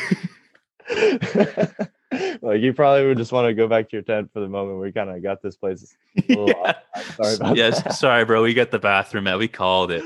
like 2.42 2.60
you 2.60 2.72
probably 2.72 3.06
would 3.06 3.18
just 3.18 3.32
want 3.32 3.46
to 3.48 3.54
go 3.54 3.68
back 3.68 3.88
to 3.90 3.96
your 3.96 4.02
tent 4.02 4.30
for 4.32 4.40
the 4.40 4.48
moment. 4.48 4.80
We 4.80 4.92
kind 4.92 5.10
of 5.10 5.22
got 5.22 5.42
this 5.42 5.56
place. 5.56 5.94
A 6.16 6.20
little 6.28 6.48
yeah. 6.48 6.74
off. 6.94 7.16
Sorry 7.16 7.34
about 7.34 7.56
yes, 7.56 7.82
that. 7.82 7.94
sorry, 7.94 8.24
bro. 8.24 8.42
We 8.42 8.54
got 8.54 8.70
the 8.70 8.78
bathroom 8.78 9.26
at. 9.26 9.38
We 9.38 9.48
called 9.48 9.90
it. 9.90 10.04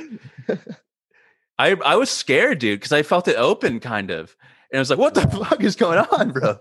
I 1.59 1.73
I 1.85 1.97
was 1.97 2.11
scared, 2.11 2.59
dude, 2.59 2.81
because 2.81 2.93
I 2.93 3.03
felt 3.03 3.29
it 3.29 3.37
open, 3.37 3.81
kind 3.81 4.11
of, 4.11 4.35
and 4.73 4.79
I 4.79 4.81
was 4.81 4.91
like, 4.91 4.99
"What 4.99 5.15
the 5.15 5.29
fuck 5.45 5.63
is 5.63 5.77
going 5.77 5.99
on, 5.99 6.33
bro?" 6.33 6.59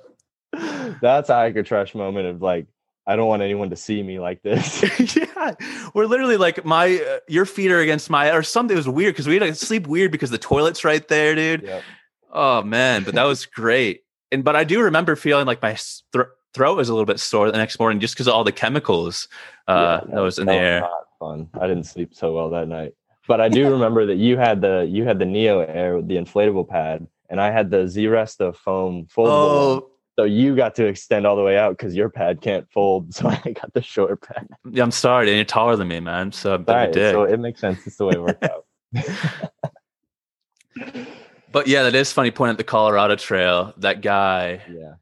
That's 1.01 1.29
a 1.29 1.35
hiker 1.35 1.63
trash 1.63 1.93
moment 1.93 2.27
of 2.27 2.41
like, 2.41 2.67
I 3.07 3.15
don't 3.15 3.27
want 3.27 3.41
anyone 3.41 3.69
to 3.69 3.75
see 3.75 4.03
me 4.03 4.19
like 4.19 4.41
this. 4.43 4.83
yeah, 5.15 5.55
we're 5.93 6.05
literally 6.05 6.37
like 6.37 6.65
my 6.65 6.97
uh, 6.97 7.19
your 7.27 7.45
feet 7.45 7.71
are 7.71 7.79
against 7.79 8.09
my 8.09 8.31
or 8.31 8.43
something. 8.43 8.75
It 8.75 8.77
was 8.77 8.89
weird 8.89 9.13
because 9.13 9.27
we 9.27 9.35
had 9.35 9.43
to 9.43 9.55
sleep 9.55 9.87
weird 9.87 10.11
because 10.11 10.31
the 10.31 10.37
toilet's 10.37 10.83
right 10.83 11.07
there, 11.07 11.33
dude. 11.33 11.63
Yep. 11.63 11.83
Oh 12.31 12.61
man, 12.61 13.03
but 13.03 13.15
that 13.15 13.23
was 13.23 13.45
great. 13.45 14.03
And 14.31 14.43
but 14.43 14.55
I 14.55 14.63
do 14.63 14.81
remember 14.81 15.15
feeling 15.15 15.45
like 15.47 15.61
my 15.61 15.75
thro- 16.13 16.27
throat 16.53 16.77
was 16.77 16.89
a 16.89 16.93
little 16.93 17.05
bit 17.05 17.19
sore 17.19 17.51
the 17.51 17.57
next 17.57 17.79
morning 17.79 17.99
just 17.99 18.13
because 18.15 18.27
of 18.27 18.33
all 18.33 18.43
the 18.43 18.51
chemicals 18.51 19.27
uh, 19.67 20.01
Yeah, 20.07 20.15
that 20.15 20.21
was 20.21 20.39
in 20.39 20.47
the 20.47 20.53
air. 20.53 20.81
not 20.81 20.91
fun. 21.19 21.49
I 21.59 21.67
didn't 21.67 21.85
sleep 21.85 22.13
so 22.13 22.33
well 22.33 22.49
that 22.51 22.67
night. 22.67 22.93
But 23.27 23.41
I 23.41 23.49
do 23.49 23.69
remember 23.71 24.05
that 24.07 24.15
you 24.15 24.37
had 24.37 24.61
the 24.61 24.87
you 24.89 25.03
had 25.05 25.19
the 25.19 25.25
NeoAir 25.25 26.07
the 26.07 26.15
inflatable 26.15 26.67
pad, 26.67 27.05
and 27.29 27.39
I 27.39 27.51
had 27.51 27.69
the 27.69 27.87
Z 27.87 28.03
Resta 28.05 28.55
foam 28.55 29.05
foldable. 29.15 29.27
Oh, 29.27 29.89
So 30.17 30.23
you 30.25 30.55
got 30.55 30.73
to 30.75 30.85
extend 30.87 31.27
all 31.27 31.35
the 31.35 31.43
way 31.43 31.55
out 31.57 31.77
because 31.77 31.95
your 31.95 32.09
pad 32.09 32.41
can't 32.41 32.67
fold. 32.71 33.13
So 33.17 33.27
I 33.29 33.37
got 33.53 33.71
the 33.73 33.81
short 33.83 34.21
pad. 34.21 34.47
yeah, 34.71 34.81
I'm 34.83 34.91
sorry, 34.91 35.27
dude. 35.27 35.35
You're 35.35 35.45
taller 35.45 35.75
than 35.75 35.87
me, 35.89 35.99
man. 35.99 36.31
So 36.31 36.55
I'm 36.55 36.61
a 36.61 36.63
bit 36.63 36.75
of 36.75 36.75
a 36.75 36.85
Right, 36.85 36.93
so 37.13 37.23
it 37.23 37.39
makes 37.39 37.61
sense. 37.61 37.85
It's 37.85 37.97
the 37.97 38.05
way 38.05 38.13
it 38.15 38.21
worked 38.21 38.43
out. 38.53 38.65
But 41.51 41.67
yeah, 41.67 41.83
that 41.83 41.95
is 41.95 42.11
funny. 42.11 42.31
Point 42.31 42.51
at 42.51 42.57
the 42.57 42.63
Colorado 42.63 43.15
Trail. 43.15 43.73
That 43.77 44.01
guy. 44.01 44.61
yeah. 44.71 44.93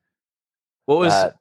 What 0.86 1.00
was? 1.00 1.14
that 1.14 1.36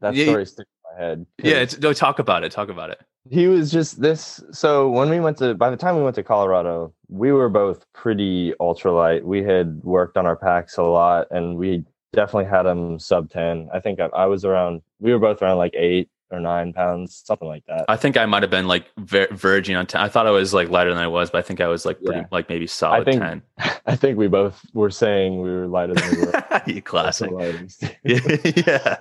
that 0.00 0.14
Yeah, 0.14 0.24
story 0.26 0.46
sticks 0.46 0.68
in 0.68 0.98
my 0.98 1.04
head. 1.04 1.26
yeah, 1.42 1.56
it's, 1.56 1.78
no, 1.78 1.92
talk 1.92 2.18
about 2.18 2.42
it. 2.44 2.50
Talk 2.52 2.68
about 2.68 2.90
it. 2.90 3.00
he 3.30 3.46
was 3.46 3.70
just 3.72 4.00
this 4.02 4.42
so 4.52 4.90
when 4.90 5.08
we 5.08 5.18
went 5.20 5.38
to 5.38 5.54
by 5.54 5.70
the 5.70 5.76
time 5.78 5.96
we 5.96 6.02
went 6.02 6.14
to 6.14 6.22
colorado 6.22 6.92
we 7.08 7.32
were 7.32 7.48
both 7.48 7.86
pretty 7.94 8.52
ultralight 8.60 9.22
we 9.22 9.42
had 9.42 9.80
worked 9.82 10.18
on 10.18 10.26
our 10.26 10.36
packs 10.36 10.76
a 10.76 10.82
lot 10.82 11.26
and 11.30 11.56
we 11.56 11.82
definitely 12.12 12.44
had 12.44 12.64
them 12.64 12.98
sub 12.98 13.30
10 13.30 13.70
i 13.72 13.80
think 13.80 13.98
I, 13.98 14.06
I 14.08 14.26
was 14.26 14.44
around 14.44 14.82
we 15.00 15.10
were 15.10 15.18
both 15.18 15.40
around 15.40 15.56
like 15.56 15.72
eight 15.74 16.10
or 16.30 16.40
nine 16.40 16.72
pounds 16.72 17.22
something 17.24 17.46
like 17.46 17.64
that 17.66 17.84
I 17.88 17.96
think 17.96 18.16
I 18.16 18.26
might 18.26 18.42
have 18.42 18.50
been 18.50 18.66
like 18.66 18.86
ver- 18.98 19.28
verging 19.32 19.76
on 19.76 19.86
ten. 19.86 20.00
I 20.00 20.08
thought 20.08 20.26
I 20.26 20.30
was 20.30 20.52
like 20.54 20.68
lighter 20.70 20.90
than 20.92 21.02
I 21.02 21.06
was, 21.06 21.30
but 21.30 21.38
I 21.38 21.42
think 21.42 21.60
I 21.60 21.68
was 21.68 21.84
like 21.84 22.02
pretty, 22.02 22.20
Yeah. 22.20 22.26
like 22.30 22.48
maybe 22.48 22.66
solid 22.66 23.04
think 23.04 23.20
ten. 23.20 23.42
i 23.86 23.94
think 23.94 24.16
we 24.18 24.26
both 24.28 24.64
were 24.72 24.90
saying 24.90 25.40
we 25.42 25.50
were 25.50 25.66
lighter 25.66 25.94
than 25.94 26.10
we 26.10 26.26
were 26.26 26.62
you 26.66 26.82
classic. 26.82 27.30
Yeah. 28.04 28.96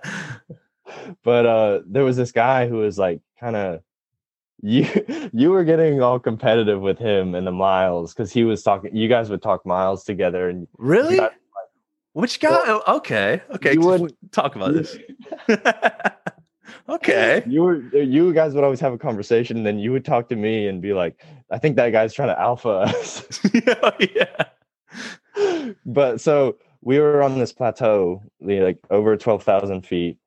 but 1.23 1.45
uh 1.45 1.79
there 1.87 2.03
was 2.03 2.17
this 2.17 2.31
guy 2.31 2.67
who 2.67 2.77
was 2.77 2.97
like 2.99 3.21
kind 3.39 3.55
of 3.55 3.81
you 4.61 4.85
you 5.33 5.49
were 5.51 5.63
getting 5.63 6.01
all 6.01 6.19
competitive 6.19 6.79
with 6.81 6.97
him 6.99 7.35
in 7.35 7.45
the 7.45 7.51
miles 7.51 8.13
because 8.13 8.31
he 8.31 8.43
was 8.43 8.61
talking 8.63 8.95
you 8.95 9.07
guys 9.09 9.29
would 9.29 9.41
talk 9.41 9.65
miles 9.65 10.03
together 10.03 10.49
and 10.49 10.67
Really? 10.77 11.17
got- 11.17 11.33
Which 12.13 12.39
guy? 12.39 12.49
oh, 12.67 12.83
okay. 12.97 13.41
Okay. 13.55 13.73
you 13.73 13.81
wouldn't- 13.81 14.15
talk 14.31 14.55
about 14.55 14.73
this. 14.73 14.95
Okay. 16.89 17.43
you 17.47 17.61
were 17.61 17.77
you 17.95 18.33
guys 18.33 18.53
would 18.53 18.63
always 18.63 18.79
have 18.79 18.93
a 18.93 18.97
conversation 18.97 19.57
and 19.57 19.65
then 19.65 19.79
you 19.79 19.91
would 19.91 20.05
talk 20.05 20.29
to 20.29 20.35
me 20.35 20.67
and 20.67 20.81
be 20.81 20.93
like 20.93 21.23
i 21.51 21.57
think 21.57 21.75
that 21.75 21.91
guy's 21.91 22.13
trying 22.13 22.29
to 22.29 22.39
alpha 22.39 22.69
us 22.87 23.39
yeah. 24.15 24.45
but 25.85 26.19
so 26.21 26.57
we 26.81 26.99
were 26.99 27.23
on 27.23 27.39
this 27.39 27.53
plateau 27.53 28.21
like 28.41 28.79
over 28.89 29.15
12000 29.15 29.85
feet 29.85 30.17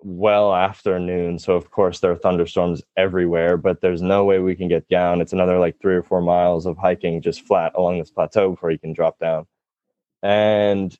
well 0.00 0.54
after 0.54 0.98
noon 0.98 1.38
so 1.38 1.54
of 1.54 1.70
course 1.70 2.00
there 2.00 2.10
are 2.10 2.16
thunderstorms 2.16 2.82
everywhere 2.96 3.56
but 3.56 3.80
there's 3.80 4.02
no 4.02 4.24
way 4.24 4.38
we 4.38 4.54
can 4.54 4.68
get 4.68 4.86
down 4.88 5.22
it's 5.22 5.32
another 5.32 5.58
like 5.58 5.80
three 5.80 5.94
or 5.94 6.02
four 6.02 6.20
miles 6.20 6.66
of 6.66 6.76
hiking 6.76 7.22
just 7.22 7.46
flat 7.46 7.72
along 7.74 7.98
this 7.98 8.10
plateau 8.10 8.50
before 8.50 8.70
you 8.70 8.78
can 8.78 8.92
drop 8.92 9.18
down 9.18 9.46
and 10.22 10.98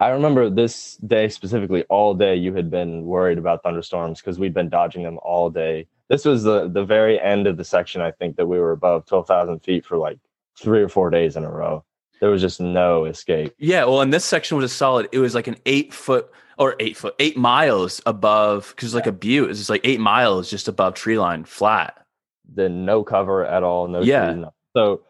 I 0.00 0.08
remember 0.10 0.48
this 0.50 0.96
day 0.98 1.28
specifically, 1.28 1.84
all 1.84 2.14
day 2.14 2.34
you 2.36 2.54
had 2.54 2.70
been 2.70 3.04
worried 3.04 3.38
about 3.38 3.62
thunderstorms 3.62 4.20
because 4.20 4.38
we'd 4.38 4.54
been 4.54 4.68
dodging 4.68 5.02
them 5.02 5.18
all 5.22 5.50
day. 5.50 5.86
This 6.08 6.24
was 6.24 6.42
the 6.42 6.68
the 6.68 6.84
very 6.84 7.20
end 7.20 7.46
of 7.46 7.56
the 7.56 7.64
section, 7.64 8.00
I 8.00 8.10
think, 8.10 8.36
that 8.36 8.46
we 8.46 8.58
were 8.58 8.72
above 8.72 9.06
12,000 9.06 9.60
feet 9.60 9.84
for 9.84 9.96
like 9.98 10.18
three 10.58 10.82
or 10.82 10.88
four 10.88 11.10
days 11.10 11.36
in 11.36 11.44
a 11.44 11.50
row. 11.50 11.84
There 12.20 12.30
was 12.30 12.40
just 12.40 12.60
no 12.60 13.04
escape. 13.06 13.54
Yeah. 13.58 13.84
Well, 13.84 14.00
and 14.00 14.12
this 14.12 14.24
section 14.24 14.56
was 14.56 14.70
a 14.70 14.74
solid. 14.74 15.08
It 15.12 15.18
was 15.18 15.34
like 15.34 15.46
an 15.48 15.56
eight 15.66 15.92
foot 15.92 16.30
or 16.58 16.76
eight 16.78 16.96
foot, 16.96 17.14
eight 17.18 17.36
miles 17.36 18.00
above, 18.06 18.72
because 18.76 18.94
like 18.94 19.06
a 19.06 19.12
butte. 19.12 19.50
It's 19.50 19.58
just 19.58 19.70
like 19.70 19.80
eight 19.84 19.98
miles 20.00 20.48
just 20.50 20.68
above 20.68 20.94
tree 20.94 21.18
line, 21.18 21.44
flat. 21.44 22.06
Then 22.54 22.84
no 22.84 23.02
cover 23.02 23.44
at 23.44 23.62
all, 23.62 23.88
no 23.88 24.02
Yeah. 24.02 24.26
trees, 24.26 24.36
nothing. 24.42 24.54
So 24.76 25.02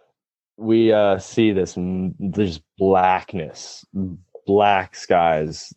we 0.56 0.92
uh, 0.92 1.18
see 1.18 1.52
this 1.52 1.76
m- 1.76 2.14
this 2.18 2.60
blackness, 2.78 3.84
black 4.46 4.94
skies, 4.96 5.72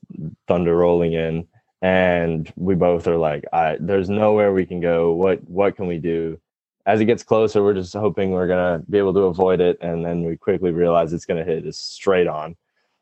thunder 0.48 0.76
rolling 0.76 1.14
in, 1.14 1.48
and 1.82 2.52
we 2.56 2.76
both 2.76 3.08
are 3.08 3.18
like, 3.18 3.46
"I 3.54 3.78
there's 3.80 4.10
nowhere 4.10 4.54
we 4.54 4.66
can 4.66 4.80
go. 4.80 5.14
What 5.14 5.44
what 5.50 5.76
can 5.76 5.88
we 5.88 6.00
do?" 6.00 6.40
As 6.86 7.02
it 7.02 7.06
gets 7.06 7.24
closer, 7.24 7.64
we're 7.64 7.74
just 7.74 7.94
hoping 7.94 8.32
we're 8.32 8.48
gonna 8.48 8.84
be 8.90 8.98
able 8.98 9.14
to 9.14 9.22
avoid 9.22 9.62
it, 9.62 9.78
and 9.82 10.06
then 10.06 10.24
we 10.24 10.38
quickly 10.38 10.72
realize 10.72 11.14
it's 11.14 11.26
gonna 11.26 11.44
hit 11.44 11.66
us 11.66 11.78
straight 11.78 12.28
on. 12.28 12.56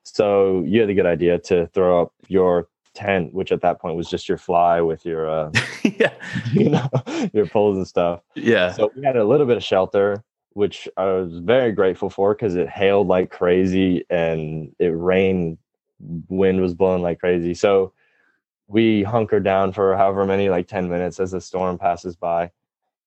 So 0.03 0.63
you 0.65 0.81
had 0.81 0.89
a 0.89 0.93
good 0.93 1.05
idea 1.05 1.39
to 1.39 1.67
throw 1.67 2.01
up 2.01 2.13
your 2.27 2.67
tent, 2.93 3.33
which 3.33 3.51
at 3.51 3.61
that 3.61 3.79
point 3.79 3.95
was 3.95 4.09
just 4.09 4.29
your 4.29 4.37
fly 4.37 4.81
with 4.81 5.05
your 5.05 5.29
uh, 5.29 5.51
yeah. 5.83 6.13
you 6.53 6.69
know 6.69 6.89
your 7.33 7.47
poles 7.47 7.77
and 7.77 7.87
stuff. 7.87 8.21
Yeah. 8.35 8.71
So 8.73 8.91
we 8.95 9.05
had 9.05 9.17
a 9.17 9.23
little 9.23 9.45
bit 9.45 9.57
of 9.57 9.63
shelter, 9.63 10.23
which 10.53 10.87
I 10.97 11.05
was 11.05 11.39
very 11.39 11.71
grateful 11.71 12.09
for 12.09 12.33
because 12.33 12.55
it 12.55 12.69
hailed 12.69 13.07
like 13.07 13.31
crazy 13.31 14.05
and 14.09 14.75
it 14.79 14.87
rained, 14.95 15.57
wind 16.29 16.61
was 16.61 16.73
blowing 16.73 17.01
like 17.01 17.19
crazy. 17.19 17.53
So 17.53 17.93
we 18.67 19.03
hunkered 19.03 19.43
down 19.43 19.73
for 19.73 19.95
however 19.95 20.25
many, 20.25 20.49
like 20.49 20.67
10 20.67 20.89
minutes 20.89 21.19
as 21.19 21.31
the 21.31 21.41
storm 21.41 21.77
passes 21.77 22.15
by. 22.15 22.51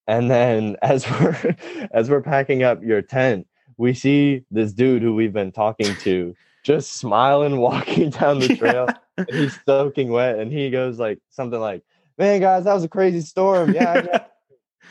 And 0.06 0.30
then 0.30 0.76
as 0.82 1.08
we're 1.10 1.56
as 1.92 2.10
we're 2.10 2.22
packing 2.22 2.62
up 2.62 2.82
your 2.82 3.02
tent, 3.02 3.46
we 3.76 3.94
see 3.94 4.44
this 4.50 4.72
dude 4.72 5.02
who 5.02 5.14
we've 5.14 5.32
been 5.32 5.52
talking 5.52 5.94
to 5.96 6.34
just 6.62 6.94
smiling, 6.94 7.56
walking 7.60 8.10
down 8.10 8.40
the 8.40 8.56
trail. 8.56 8.88
and 9.16 9.28
he's 9.30 9.58
soaking 9.64 10.10
wet, 10.10 10.38
and 10.38 10.52
he 10.52 10.70
goes 10.70 10.98
like 10.98 11.18
something 11.30 11.60
like, 11.60 11.82
"Man, 12.18 12.40
guys, 12.40 12.64
that 12.64 12.74
was 12.74 12.84
a 12.84 12.88
crazy 12.88 13.20
storm. 13.20 13.72
Yeah, 13.72 14.26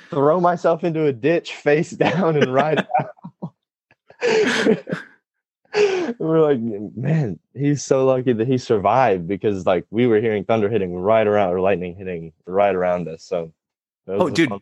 throw 0.09 0.39
myself 0.39 0.83
into 0.83 1.05
a 1.05 1.13
ditch 1.13 1.53
face 1.55 1.91
down 2.05 2.35
and 2.37 2.53
ride 2.53 2.85
out." 2.99 3.53
we're 6.19 6.41
like, 6.41 6.59
man, 6.95 7.37
he's 7.53 7.83
so 7.83 8.05
lucky 8.05 8.31
that 8.33 8.47
he 8.47 8.57
survived 8.57 9.27
because 9.27 9.65
like 9.65 9.85
we 9.91 10.07
were 10.07 10.21
hearing 10.21 10.43
thunder 10.45 10.69
hitting 10.69 10.95
right 10.95 11.27
around 11.27 11.51
or 11.53 11.59
lightning 11.59 11.95
hitting 11.95 12.31
right 12.45 12.73
around 12.73 13.07
us. 13.07 13.23
So, 13.23 13.51
Oh, 14.07 14.29
dude. 14.29 14.49
fun- 14.49 14.61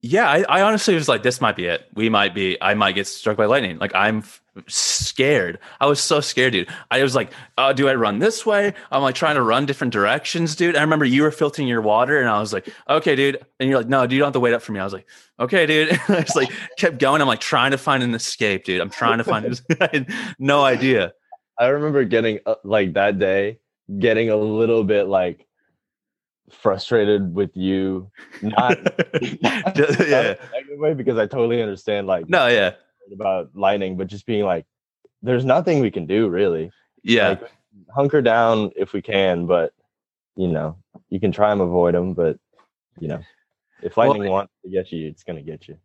Yeah, 0.00 0.30
I, 0.30 0.44
I 0.48 0.62
honestly 0.62 0.94
was 0.94 1.08
like, 1.08 1.24
this 1.24 1.40
might 1.40 1.56
be 1.56 1.66
it. 1.66 1.88
We 1.94 2.08
might 2.08 2.32
be, 2.32 2.56
I 2.62 2.74
might 2.74 2.92
get 2.92 3.08
struck 3.08 3.36
by 3.36 3.46
lightning. 3.46 3.78
Like, 3.78 3.92
I'm 3.96 4.18
f- 4.18 4.40
scared. 4.68 5.58
I 5.80 5.86
was 5.86 6.00
so 6.00 6.20
scared, 6.20 6.52
dude. 6.52 6.68
I 6.92 7.02
was 7.02 7.16
like, 7.16 7.32
oh, 7.56 7.72
do 7.72 7.88
I 7.88 7.96
run 7.96 8.20
this 8.20 8.46
way? 8.46 8.74
I'm 8.92 9.02
like 9.02 9.16
trying 9.16 9.34
to 9.34 9.42
run 9.42 9.66
different 9.66 9.92
directions, 9.92 10.54
dude. 10.54 10.76
I 10.76 10.82
remember 10.82 11.04
you 11.04 11.22
were 11.22 11.32
filtering 11.32 11.66
your 11.66 11.80
water, 11.80 12.20
and 12.20 12.28
I 12.28 12.38
was 12.38 12.52
like, 12.52 12.68
okay, 12.88 13.16
dude. 13.16 13.44
And 13.58 13.68
you're 13.68 13.78
like, 13.78 13.88
no, 13.88 14.02
dude, 14.02 14.12
you 14.12 14.18
don't 14.20 14.28
have 14.28 14.34
to 14.34 14.40
wait 14.40 14.54
up 14.54 14.62
for 14.62 14.70
me. 14.70 14.78
I 14.78 14.84
was 14.84 14.92
like, 14.92 15.06
okay, 15.40 15.66
dude. 15.66 15.90
I 16.08 16.20
just 16.20 16.36
like 16.36 16.52
kept 16.76 17.00
going. 17.00 17.20
I'm 17.20 17.26
like 17.26 17.40
trying 17.40 17.72
to 17.72 17.78
find 17.78 18.04
an 18.04 18.14
escape, 18.14 18.64
dude. 18.64 18.80
I'm 18.80 18.90
trying 18.90 19.18
to 19.18 19.24
find 19.24 19.60
no 20.38 20.62
idea. 20.62 21.12
I 21.58 21.66
remember 21.66 22.04
getting 22.04 22.38
uh, 22.46 22.54
like 22.62 22.92
that 22.92 23.18
day, 23.18 23.58
getting 23.98 24.30
a 24.30 24.36
little 24.36 24.84
bit 24.84 25.08
like 25.08 25.47
frustrated 26.50 27.34
with 27.34 27.56
you, 27.56 28.10
not 28.42 28.78
yeah. 29.22 29.60
not 29.64 29.78
in 29.78 29.84
a 29.84 30.38
negative 30.52 30.78
way 30.78 30.94
because 30.94 31.18
I 31.18 31.26
totally 31.26 31.62
understand 31.62 32.06
like 32.06 32.28
No, 32.28 32.46
yeah. 32.46 32.74
about 33.12 33.50
lightning, 33.54 33.96
but 33.96 34.06
just 34.06 34.26
being 34.26 34.44
like, 34.44 34.66
there's 35.22 35.44
nothing 35.44 35.80
we 35.80 35.90
can 35.90 36.06
do 36.06 36.28
really. 36.28 36.70
Yeah. 37.02 37.30
Like, 37.30 37.50
hunker 37.94 38.22
down 38.22 38.70
if 38.76 38.92
we 38.92 39.02
can, 39.02 39.46
but 39.46 39.72
you 40.36 40.48
know, 40.48 40.76
you 41.10 41.20
can 41.20 41.32
try 41.32 41.52
and 41.52 41.60
avoid 41.60 41.94
them, 41.94 42.14
but 42.14 42.38
you 43.00 43.08
know, 43.08 43.20
if 43.82 43.96
Well, 43.96 44.08
lightning 44.08 44.30
wants 44.30 44.52
to 44.64 44.70
get 44.70 44.92
you, 44.92 45.08
it's 45.08 45.24
gonna 45.24 45.42
get 45.42 45.68
you. 45.68 45.78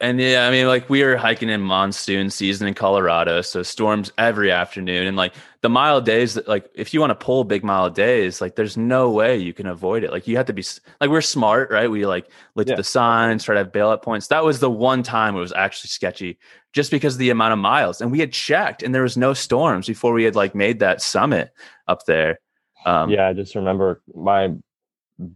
And 0.00 0.18
yeah, 0.18 0.46
I 0.46 0.50
mean, 0.50 0.66
like 0.66 0.88
we 0.88 1.02
were 1.04 1.16
hiking 1.16 1.50
in 1.50 1.60
monsoon 1.60 2.30
season 2.30 2.66
in 2.66 2.74
Colorado, 2.74 3.42
so 3.42 3.62
storms 3.62 4.10
every 4.16 4.50
afternoon, 4.50 5.06
and 5.06 5.16
like 5.16 5.34
the 5.60 5.68
mile 5.68 6.00
days. 6.00 6.38
Like, 6.46 6.70
if 6.74 6.94
you 6.94 7.00
want 7.00 7.10
to 7.10 7.14
pull 7.14 7.44
big 7.44 7.62
mile 7.62 7.90
days, 7.90 8.40
like 8.40 8.56
there's 8.56 8.76
no 8.78 9.10
way 9.10 9.36
you 9.36 9.52
can 9.52 9.66
avoid 9.66 10.02
it. 10.02 10.10
Like 10.10 10.26
you 10.26 10.36
have 10.38 10.46
to 10.46 10.52
be 10.54 10.64
like 11.00 11.10
we're 11.10 11.20
smart, 11.20 11.70
right? 11.70 11.90
We 11.90 12.06
like 12.06 12.28
looked 12.54 12.68
Yeah. 12.70 12.74
at 12.74 12.78
the 12.78 12.84
signs, 12.84 13.44
try 13.44 13.54
to 13.54 13.58
have 13.58 13.72
bailout 13.72 14.02
points. 14.02 14.28
That 14.28 14.42
was 14.42 14.58
the 14.58 14.70
one 14.70 15.02
time 15.02 15.36
it 15.36 15.40
was 15.40 15.52
actually 15.52 15.88
sketchy, 15.88 16.38
just 16.72 16.90
because 16.90 17.14
of 17.14 17.18
the 17.18 17.30
amount 17.30 17.52
of 17.52 17.58
miles. 17.58 18.00
And 18.00 18.10
we 18.10 18.20
had 18.20 18.32
checked, 18.32 18.82
and 18.82 18.94
there 18.94 19.02
was 19.02 19.18
no 19.18 19.34
storms 19.34 19.86
before 19.86 20.14
we 20.14 20.24
had 20.24 20.34
like 20.34 20.54
made 20.54 20.78
that 20.78 21.02
summit 21.02 21.52
up 21.88 22.06
there. 22.06 22.40
Um, 22.86 23.10
yeah, 23.10 23.28
I 23.28 23.32
just 23.34 23.54
remember 23.54 24.02
my 24.14 24.54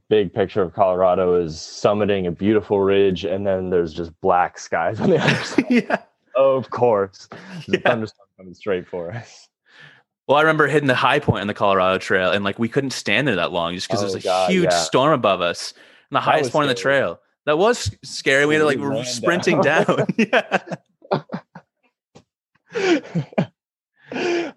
big 0.09 0.33
picture 0.33 0.63
of 0.63 0.75
Colorado 0.75 1.41
is 1.41 1.55
summiting 1.57 2.27
a 2.27 2.31
beautiful 2.31 2.81
ridge, 2.81 3.25
and 3.25 3.47
then 3.47 3.71
there's 3.71 3.95
just 3.95 4.19
black 4.21 4.59
skies 4.59 5.01
on 5.01 5.11
the 5.11 5.19
other 5.23 5.35
side. 5.45 5.65
yeah. 5.71 5.99
of 6.37 6.71
course, 6.71 7.29
the 7.67 7.79
Yeah. 7.79 7.91
thunderstorm 7.91 8.29
coming 8.37 8.55
straight 8.55 8.87
for 8.89 9.13
us. 9.13 9.49
Well, 10.27 10.37
I 10.37 10.43
remember 10.43 10.67
hitting 10.67 10.89
the 10.89 10.95
high 10.95 11.21
point 11.21 11.41
on 11.43 11.47
the 11.47 11.55
Colorado 11.55 11.99
Trail, 11.99 12.31
and 12.33 12.45
like 12.45 12.59
we 12.59 12.69
couldn't 12.69 12.91
stand 12.91 13.27
there 13.29 13.37
that 13.37 13.51
long 13.53 13.75
just 13.75 13.89
because 13.89 14.01
Oh, 14.03 14.09
there's 14.11 14.17
a 14.25 14.27
God, 14.27 14.51
huge 14.51 14.65
yeah. 14.65 14.79
storm 14.79 15.13
above 15.13 15.41
us, 15.41 15.73
and 16.11 16.17
the 16.17 16.21
highest 16.21 16.45
was 16.47 16.51
point 16.51 16.65
on 16.65 16.69
the 16.69 16.75
trail. 16.75 17.21
That 17.47 17.57
was 17.57 17.91
scary. 18.05 18.45
We 18.45 18.55
had 18.55 18.61
to 18.61 18.67
like 18.67 18.79
We 18.79 19.05
sprinting 19.05 19.63
down. 19.63 19.85
down. 19.87 20.07
yeah. 20.19 20.59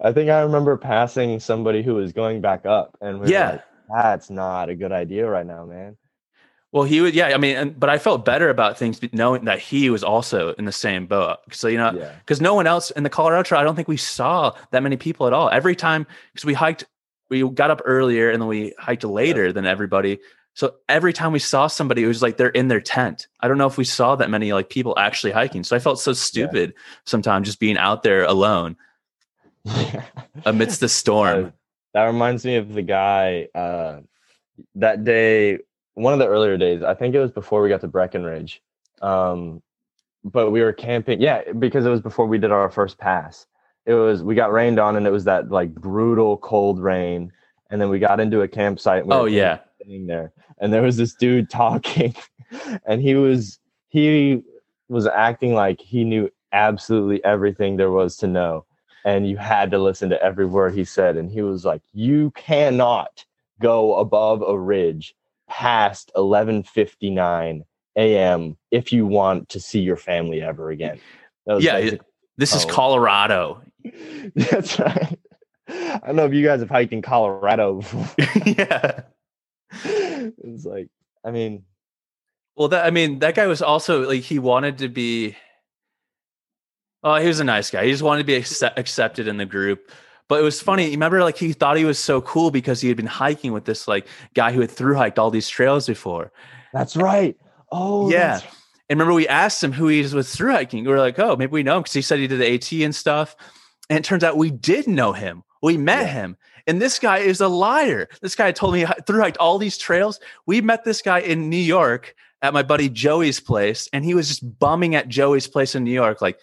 I 0.03 0.11
think 0.13 0.29
I 0.29 0.41
remember 0.41 0.77
passing 0.77 1.39
somebody 1.39 1.83
who 1.83 1.95
was 1.95 2.11
going 2.11 2.41
back 2.41 2.65
up, 2.65 2.97
and 3.01 3.15
we 3.19 3.25
were 3.25 3.31
Yeah. 3.31 3.51
like, 3.51 3.61
"That's 3.93 4.29
not 4.29 4.69
a 4.69 4.75
good 4.75 4.91
idea 4.91 5.29
right 5.29 5.45
now, 5.45 5.65
man." 5.65 5.97
Well, 6.71 6.83
he 6.83 7.01
would. 7.01 7.13
Yeah. 7.13 7.27
I 7.27 7.37
mean, 7.37 7.57
and, 7.57 7.79
but 7.79 7.89
I 7.89 7.97
felt 7.97 8.23
better 8.23 8.49
about 8.49 8.77
things 8.77 8.99
knowing 9.11 9.45
that 9.45 9.59
he 9.59 9.89
was 9.89 10.03
also 10.03 10.53
in 10.53 10.65
the 10.65 10.71
same 10.71 11.05
boat. 11.05 11.39
So 11.51 11.67
you 11.67 11.77
know, 11.77 11.91
Yeah, 11.93 12.13
because 12.19 12.39
no 12.39 12.53
one 12.53 12.67
else 12.67 12.91
in 12.91 13.03
the 13.03 13.09
Colorado 13.09 13.43
Trail, 13.43 13.59
I 13.59 13.63
don't 13.63 13.75
think 13.75 13.87
we 13.87 13.97
saw 13.97 14.55
that 14.71 14.81
many 14.81 14.97
people 14.97 15.27
at 15.27 15.33
all. 15.33 15.49
Every 15.49 15.75
time, 15.75 16.07
because 16.31 16.45
we 16.45 16.53
hiked, 16.53 16.85
we 17.29 17.47
got 17.49 17.71
up 17.71 17.81
earlier 17.83 18.29
and 18.29 18.41
then 18.41 18.47
we 18.47 18.73
hiked 18.79 19.03
later 19.03 19.51
than 19.51 19.65
everybody. 19.65 20.19
So 20.53 20.75
every 20.89 21.13
time 21.13 21.31
we 21.31 21.39
saw 21.39 21.67
somebody, 21.67 22.03
it 22.03 22.07
was 22.07 22.21
like 22.21 22.37
they're 22.37 22.49
in 22.49 22.67
their 22.67 22.81
tent. 22.81 23.27
I 23.39 23.47
don't 23.47 23.57
know 23.57 23.67
if 23.67 23.77
we 23.77 23.85
saw 23.85 24.15
that 24.17 24.29
many 24.29 24.51
like 24.53 24.69
people 24.69 24.97
actually 24.97 25.31
hiking. 25.31 25.63
So 25.63 25.75
I 25.75 25.79
felt 25.79 25.99
so 25.99 26.13
stupid 26.13 26.73
sometimes 27.05 27.47
just 27.47 27.59
being 27.59 27.77
out 27.77 28.03
there 28.03 28.23
alone 28.25 28.75
amidst 30.45 30.81
the 30.81 30.89
storm. 30.89 31.53
That 31.93 32.05
reminds 32.05 32.45
me 32.45 32.55
of 32.55 32.73
the 32.73 32.81
guy 32.81 33.47
uh, 33.53 33.99
that 34.75 35.03
day, 35.03 35.59
one 35.93 36.13
of 36.13 36.19
the 36.19 36.27
earlier 36.27 36.57
days. 36.57 36.83
I 36.83 36.93
think 36.93 37.15
it 37.15 37.19
was 37.19 37.31
before 37.31 37.61
we 37.61 37.69
got 37.69 37.81
to 37.81 37.87
Breckenridge, 37.87 38.61
um, 39.01 39.61
but 40.23 40.51
we 40.51 40.61
were 40.61 40.73
camping. 40.73 41.21
Yeah, 41.21 41.51
because 41.59 41.85
it 41.85 41.89
was 41.89 42.01
before 42.01 42.27
we 42.27 42.37
did 42.37 42.51
our 42.51 42.69
first 42.69 42.97
pass. 42.97 43.45
It 43.85 43.93
was 43.93 44.23
we 44.23 44.35
got 44.35 44.51
rained 44.51 44.79
on, 44.79 44.95
and 44.95 45.05
it 45.05 45.11
was 45.11 45.25
that 45.25 45.49
like 45.51 45.73
brutal 45.73 46.37
cold 46.37 46.79
rain. 46.79 47.31
And 47.69 47.79
then 47.79 47.89
we 47.89 47.99
got 47.99 48.19
into 48.19 48.41
a 48.41 48.47
campsite. 48.49 49.03
And 49.03 49.09
we 49.09 49.15
oh 49.15 49.21
were 49.23 49.29
yeah. 49.29 49.59
sitting 49.79 50.05
there, 50.05 50.33
and 50.59 50.73
there 50.73 50.81
was 50.81 50.97
this 50.97 51.13
dude 51.13 51.49
talking, 51.49 52.15
and 52.85 53.01
he 53.01 53.15
was 53.15 53.59
he 53.89 54.43
was 54.87 55.07
acting 55.07 55.53
like 55.53 55.81
he 55.81 56.03
knew 56.03 56.29
absolutely 56.53 57.23
everything 57.23 57.77
there 57.77 57.91
was 57.91 58.17
to 58.17 58.27
know, 58.27 58.65
and 59.05 59.27
you 59.29 59.37
had 59.37 59.71
to 59.71 59.79
listen 59.79 60.09
to 60.09 60.21
every 60.21 60.45
word 60.45 60.73
he 60.73 60.83
said. 60.83 61.17
And 61.17 61.29
he 61.31 61.41
was 61.41 61.65
like, 61.65 61.81
"You 61.93 62.31
cannot 62.31 63.25
go 63.59 63.95
above 63.95 64.41
a 64.41 64.57
ridge 64.59 65.15
past 65.49 66.11
11:59 66.15 67.63
a.m. 67.97 68.57
if 68.71 68.93
you 68.93 69.05
want 69.05 69.49
to 69.49 69.59
see 69.59 69.79
your 69.81 69.97
family 69.97 70.41
ever 70.41 70.69
again." 70.71 70.99
That 71.45 71.55
was 71.55 71.63
Yeah, 71.63 71.77
it- 71.77 72.01
This 72.37 72.55
is 72.55 72.65
Oh. 72.65 72.69
Colorado. 72.69 73.61
that's 74.35 74.79
right. 74.79 75.17
I 75.67 75.99
don't 76.05 76.15
know 76.15 76.25
if 76.25 76.33
you 76.33 76.43
guys 76.45 76.59
have 76.59 76.69
hiked 76.69 76.93
in 76.93 77.01
Colorado. 77.01 77.75
before. 77.81 78.07
yeah. 78.45 79.01
it's 79.83 80.65
like, 80.65 80.89
I 81.23 81.31
mean, 81.31 81.63
Well, 82.55 82.67
that 82.69 82.85
I 82.85 82.91
mean, 82.91 83.19
that 83.19 83.35
guy 83.35 83.47
was 83.47 83.61
also 83.61 84.07
like 84.07 84.21
he 84.21 84.39
wanted 84.39 84.77
to 84.79 84.89
be. 84.89 85.35
Oh, 87.03 87.15
he 87.15 87.27
was 87.27 87.39
a 87.39 87.43
nice 87.43 87.69
guy. 87.71 87.85
He 87.85 87.91
just 87.91 88.03
wanted 88.03 88.19
to 88.19 88.25
be 88.25 88.35
accept- 88.35 88.77
accepted 88.77 89.27
in 89.27 89.37
the 89.37 89.45
group. 89.45 89.89
But 90.27 90.39
it 90.39 90.43
was 90.43 90.61
funny. 90.61 90.85
You 90.85 90.91
remember, 90.91 91.21
like 91.23 91.37
he 91.37 91.51
thought 91.53 91.75
he 91.77 91.83
was 91.85 91.99
so 91.99 92.21
cool 92.21 92.51
because 92.51 92.79
he 92.79 92.87
had 92.87 92.95
been 92.97 93.05
hiking 93.05 93.51
with 93.51 93.65
this 93.65 93.87
like 93.87 94.07
guy 94.33 94.51
who 94.51 94.61
had 94.61 94.71
through 94.71 94.95
hiked 94.95 95.19
all 95.19 95.29
these 95.31 95.49
trails 95.49 95.87
before. 95.87 96.31
that's 96.73 96.95
right. 96.95 97.35
Oh, 97.71 98.09
Yeah. 98.09 98.39
And 98.89 98.99
remember, 98.99 99.13
we 99.13 99.27
asked 99.27 99.63
him 99.63 99.71
who 99.71 99.87
he 99.87 100.01
was 100.13 100.35
through 100.35 100.51
hiking. 100.51 100.83
We 100.83 100.89
were 100.91 100.99
like, 100.99 101.17
oh, 101.17 101.35
maybe 101.37 101.51
we 101.51 101.63
know 101.63 101.77
him 101.77 101.83
because 101.83 101.93
he 101.93 102.01
said 102.01 102.19
he 102.19 102.27
did 102.27 102.39
the 102.39 102.53
AT 102.53 102.71
and 102.83 102.93
stuff. 102.93 103.35
And 103.89 103.97
it 103.97 104.03
turns 104.03 104.23
out 104.23 104.35
we 104.37 104.51
did 104.51 104.85
know 104.87 105.13
him. 105.13 105.43
We 105.61 105.77
met 105.77 106.01
Yeah. 106.07 106.13
him. 106.13 106.37
And 106.67 106.81
this 106.81 106.99
guy 106.99 107.19
is 107.19 107.39
a 107.41 107.47
liar. 107.47 108.07
This 108.21 108.35
guy 108.35 108.51
told 108.51 108.73
me 108.73 108.81
he 108.81 108.85
through 109.07 109.21
hiked 109.21 109.37
all 109.37 109.57
these 109.57 109.77
trails. 109.77 110.19
We 110.45 110.59
met 110.61 110.83
this 110.83 111.01
guy 111.01 111.19
in 111.19 111.49
New 111.49 111.55
York 111.57 112.13
at 112.41 112.53
my 112.53 112.63
buddy 112.63 112.89
Joey's 112.89 113.39
place, 113.39 113.87
and 113.93 114.03
he 114.05 114.13
was 114.13 114.27
just 114.27 114.59
bumming 114.59 114.95
at 114.95 115.07
Joey's 115.07 115.47
place 115.47 115.73
in 115.75 115.83
New 115.83 115.91
York, 115.91 116.21
like, 116.21 116.37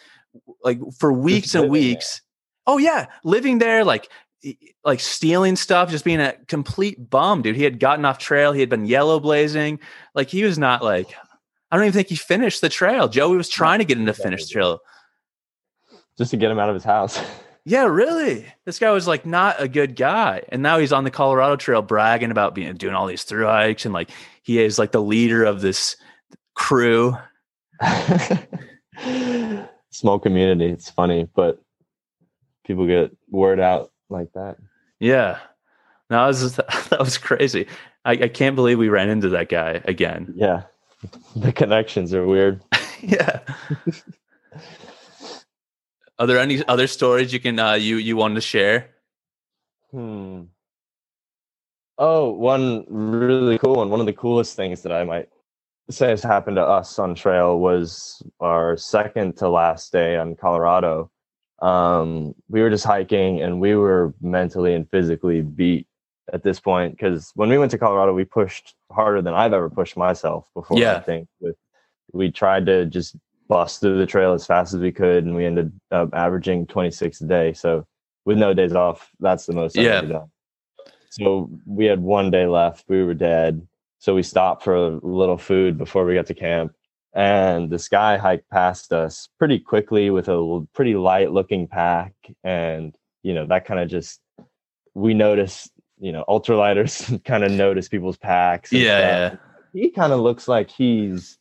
like 0.63 0.79
for 0.99 1.13
weeks 1.13 1.55
and 1.55 1.63
living 1.63 1.73
there. 1.73 1.91
weeks. 1.91 2.23
Oh 2.67 2.79
yeah, 2.79 3.07
living 3.25 3.59
there, 3.59 3.85
like, 3.85 4.11
like 4.85 5.01
stealing 5.01 5.57
stuff, 5.57 5.91
just 5.91 6.05
being 6.05 6.21
a 6.21 6.35
complete 6.47 7.09
bum, 7.11 7.43
dude. 7.43 7.57
He 7.57 7.65
had 7.65 7.81
gotten 7.81 8.05
off 8.05 8.19
trail. 8.19 8.53
He 8.53 8.61
had 8.61 8.69
been 8.69 8.87
yellow 8.87 9.21
blazing. 9.21 9.81
Like 10.15 10.29
he 10.29 10.45
was 10.45 10.59
not 10.59 10.83
like. 10.83 11.09
I 11.71 11.77
don't 11.77 11.85
even 11.85 11.93
think 11.93 12.09
he 12.09 12.17
finished 12.17 12.63
the 12.63 12.71
trail. 12.71 13.09
Joey 13.09 13.37
was 13.37 13.49
trying 13.49 13.81
to 13.81 13.85
get 13.85 13.99
him 13.99 14.07
to 14.07 14.15
finish 14.15 14.47
the 14.47 14.53
trail. 14.53 14.81
just 16.17 16.31
to 16.31 16.39
get 16.39 16.51
him 16.51 16.59
out 16.59 16.71
of 16.71 16.75
his 16.75 16.85
house. 16.85 17.21
Yeah, 17.69 17.85
really. 17.85 18.47
This 18.65 18.79
guy 18.79 18.91
was 18.93 19.07
like 19.07 19.27
not 19.27 19.61
a 19.61 19.69
good 19.69 19.95
guy. 19.95 20.43
And 20.49 20.63
now 20.63 20.79
he's 20.79 20.91
on 20.91 21.05
the 21.05 21.11
Colorado 21.11 21.57
Trail 21.57 21.83
bragging 21.83 22.31
about 22.31 22.55
being 22.55 22.75
doing 22.77 22.95
all 22.95 23.07
these 23.07 23.25
through 23.25 23.45
hikes 23.45 23.85
and 23.85 23.93
like 23.93 24.09
he 24.43 24.59
is 24.59 24.79
like 24.79 24.91
the 24.91 25.03
leader 25.03 25.45
of 25.45 25.61
this 25.61 25.95
crew. 26.55 27.15
Small 29.99 30.21
community. 30.21 30.67
It's 30.67 30.89
funny, 30.89 31.29
but 31.35 31.61
people 32.65 32.87
get 32.87 33.11
word 33.29 33.59
out 33.59 33.91
like 34.09 34.33
that. 34.35 34.59
Yeah. 35.01 35.41
No, 36.09 36.19
that 36.21 36.27
was 36.29 36.55
that 36.91 37.01
was 37.01 37.19
crazy. 37.19 37.67
I, 38.05 38.13
I 38.13 38.29
can't 38.29 38.55
believe 38.55 38.79
we 38.79 38.91
ran 38.91 39.09
into 39.09 39.29
that 39.31 39.49
guy 39.49 39.83
again. 39.87 40.35
Yeah. 40.37 40.63
The 41.35 41.53
connections 41.53 42.15
are 42.15 42.25
weird. 42.25 42.63
yeah. 43.03 43.41
Are 46.21 46.29
there 46.29 46.39
any 46.39 46.65
other 46.69 46.87
stories 46.87 47.33
you 47.33 47.41
can 47.41 47.59
uh 47.59 47.75
you 47.75 47.97
you 47.97 48.17
want 48.17 48.37
to 48.37 48.41
share? 48.41 48.91
Hmm. 49.91 50.43
Oh, 51.99 52.31
one 52.31 52.85
really 52.89 53.59
cool 53.59 53.75
one. 53.75 53.91
One 53.91 53.99
of 53.99 54.07
the 54.07 54.13
coolest 54.13 54.55
things 54.55 54.83
that 54.83 54.93
I 54.93 55.03
might 55.03 55.29
say 55.91 56.09
has 56.11 56.23
happened 56.23 56.57
to 56.57 56.63
us 56.63 56.99
on 56.99 57.15
trail 57.15 57.59
was 57.59 58.23
our 58.41 58.77
second 58.77 59.37
to 59.39 59.49
last 59.49 59.93
day 59.93 60.17
on 60.17 60.37
Colorado. 60.37 61.11
Um, 61.61 62.35
we 62.49 62.61
were 62.61 62.71
just 62.71 62.85
hiking 62.85 63.41
and 63.43 63.61
we 63.61 63.75
were 63.75 64.15
mentally 64.21 64.75
and 64.75 64.89
physically 64.91 65.41
beat 65.43 65.87
at 66.33 66.43
this 66.43 66.61
point 66.61 66.93
because 66.93 67.33
when 67.35 67.49
we 67.49 67.59
went 67.59 67.71
to 67.71 67.79
Colorado, 67.79 68.13
we 68.13 68.25
pushed 68.25 68.75
harder 68.93 69.23
than 69.23 69.35
I've 69.35 69.55
ever 69.55 69.71
pushed 69.71 69.97
myself 69.97 70.49
before. 70.55 70.79
Yeah. 70.79 70.97
I 70.97 71.01
think 71.01 71.29
with 71.41 71.57
we 72.13 72.31
tried 72.31 72.67
to 72.67 72.87
just 72.87 73.17
bust 73.49 73.81
through 73.81 73.99
the 73.99 74.07
trail 74.07 74.33
as 74.33 74.47
fast 74.47 74.73
as 74.75 74.81
we 74.81 74.93
could, 74.93 75.25
and 75.25 75.35
we 75.35 75.45
ended 75.45 75.73
up 75.91 76.11
averaging 76.15 76.67
26 76.67 77.21
a 77.23 77.27
day. 77.27 77.53
So 77.53 77.87
with 78.25 78.39
no 78.39 78.55
days 78.55 78.75
off, 78.75 79.11
that's 79.21 79.47
the 79.47 79.53
most 79.53 79.77
I've 79.77 79.85
Yeah. 79.85 80.01
done. 80.03 80.31
So 81.11 81.51
we 81.67 81.87
had 81.87 82.01
one 82.01 82.31
day 82.31 82.47
left. 82.47 82.85
We 82.89 83.03
were 83.05 83.15
dead. 83.15 83.67
So 83.99 84.15
we 84.15 84.23
stopped 84.23 84.63
for 84.63 84.75
a 84.75 84.91
little 85.03 85.39
food 85.39 85.77
before 85.77 86.05
we 86.05 86.15
got 86.15 86.27
to 86.27 86.35
camp. 86.35 86.73
And 87.15 87.69
this 87.69 87.89
guy 87.89 88.17
hiked 88.17 88.49
past 88.49 88.93
us 88.93 89.29
pretty 89.39 89.59
quickly 89.59 90.11
with 90.11 90.29
a 90.29 90.67
pretty 90.73 90.95
light 90.95 91.33
looking 91.33 91.67
pack. 91.67 92.15
And, 92.45 92.97
you 93.23 93.35
know, 93.35 93.47
that 93.47 93.65
kind 93.65 93.81
of 93.81 93.89
just, 93.89 94.21
we 94.95 95.15
noticed, 95.15 95.73
you 95.99 96.13
know, 96.13 96.25
ultralighters 96.29 97.23
kind 97.25 97.43
of 97.43 97.51
notice 97.51 97.89
people's 97.89 98.17
packs. 98.17 98.71
and 98.71 98.83
Yeah, 98.83 99.29
stuff. 99.31 99.41
He 99.73 99.91
kind 99.91 100.13
of 100.13 100.21
looks 100.21 100.47
like 100.47 100.71
he's, 100.71 101.39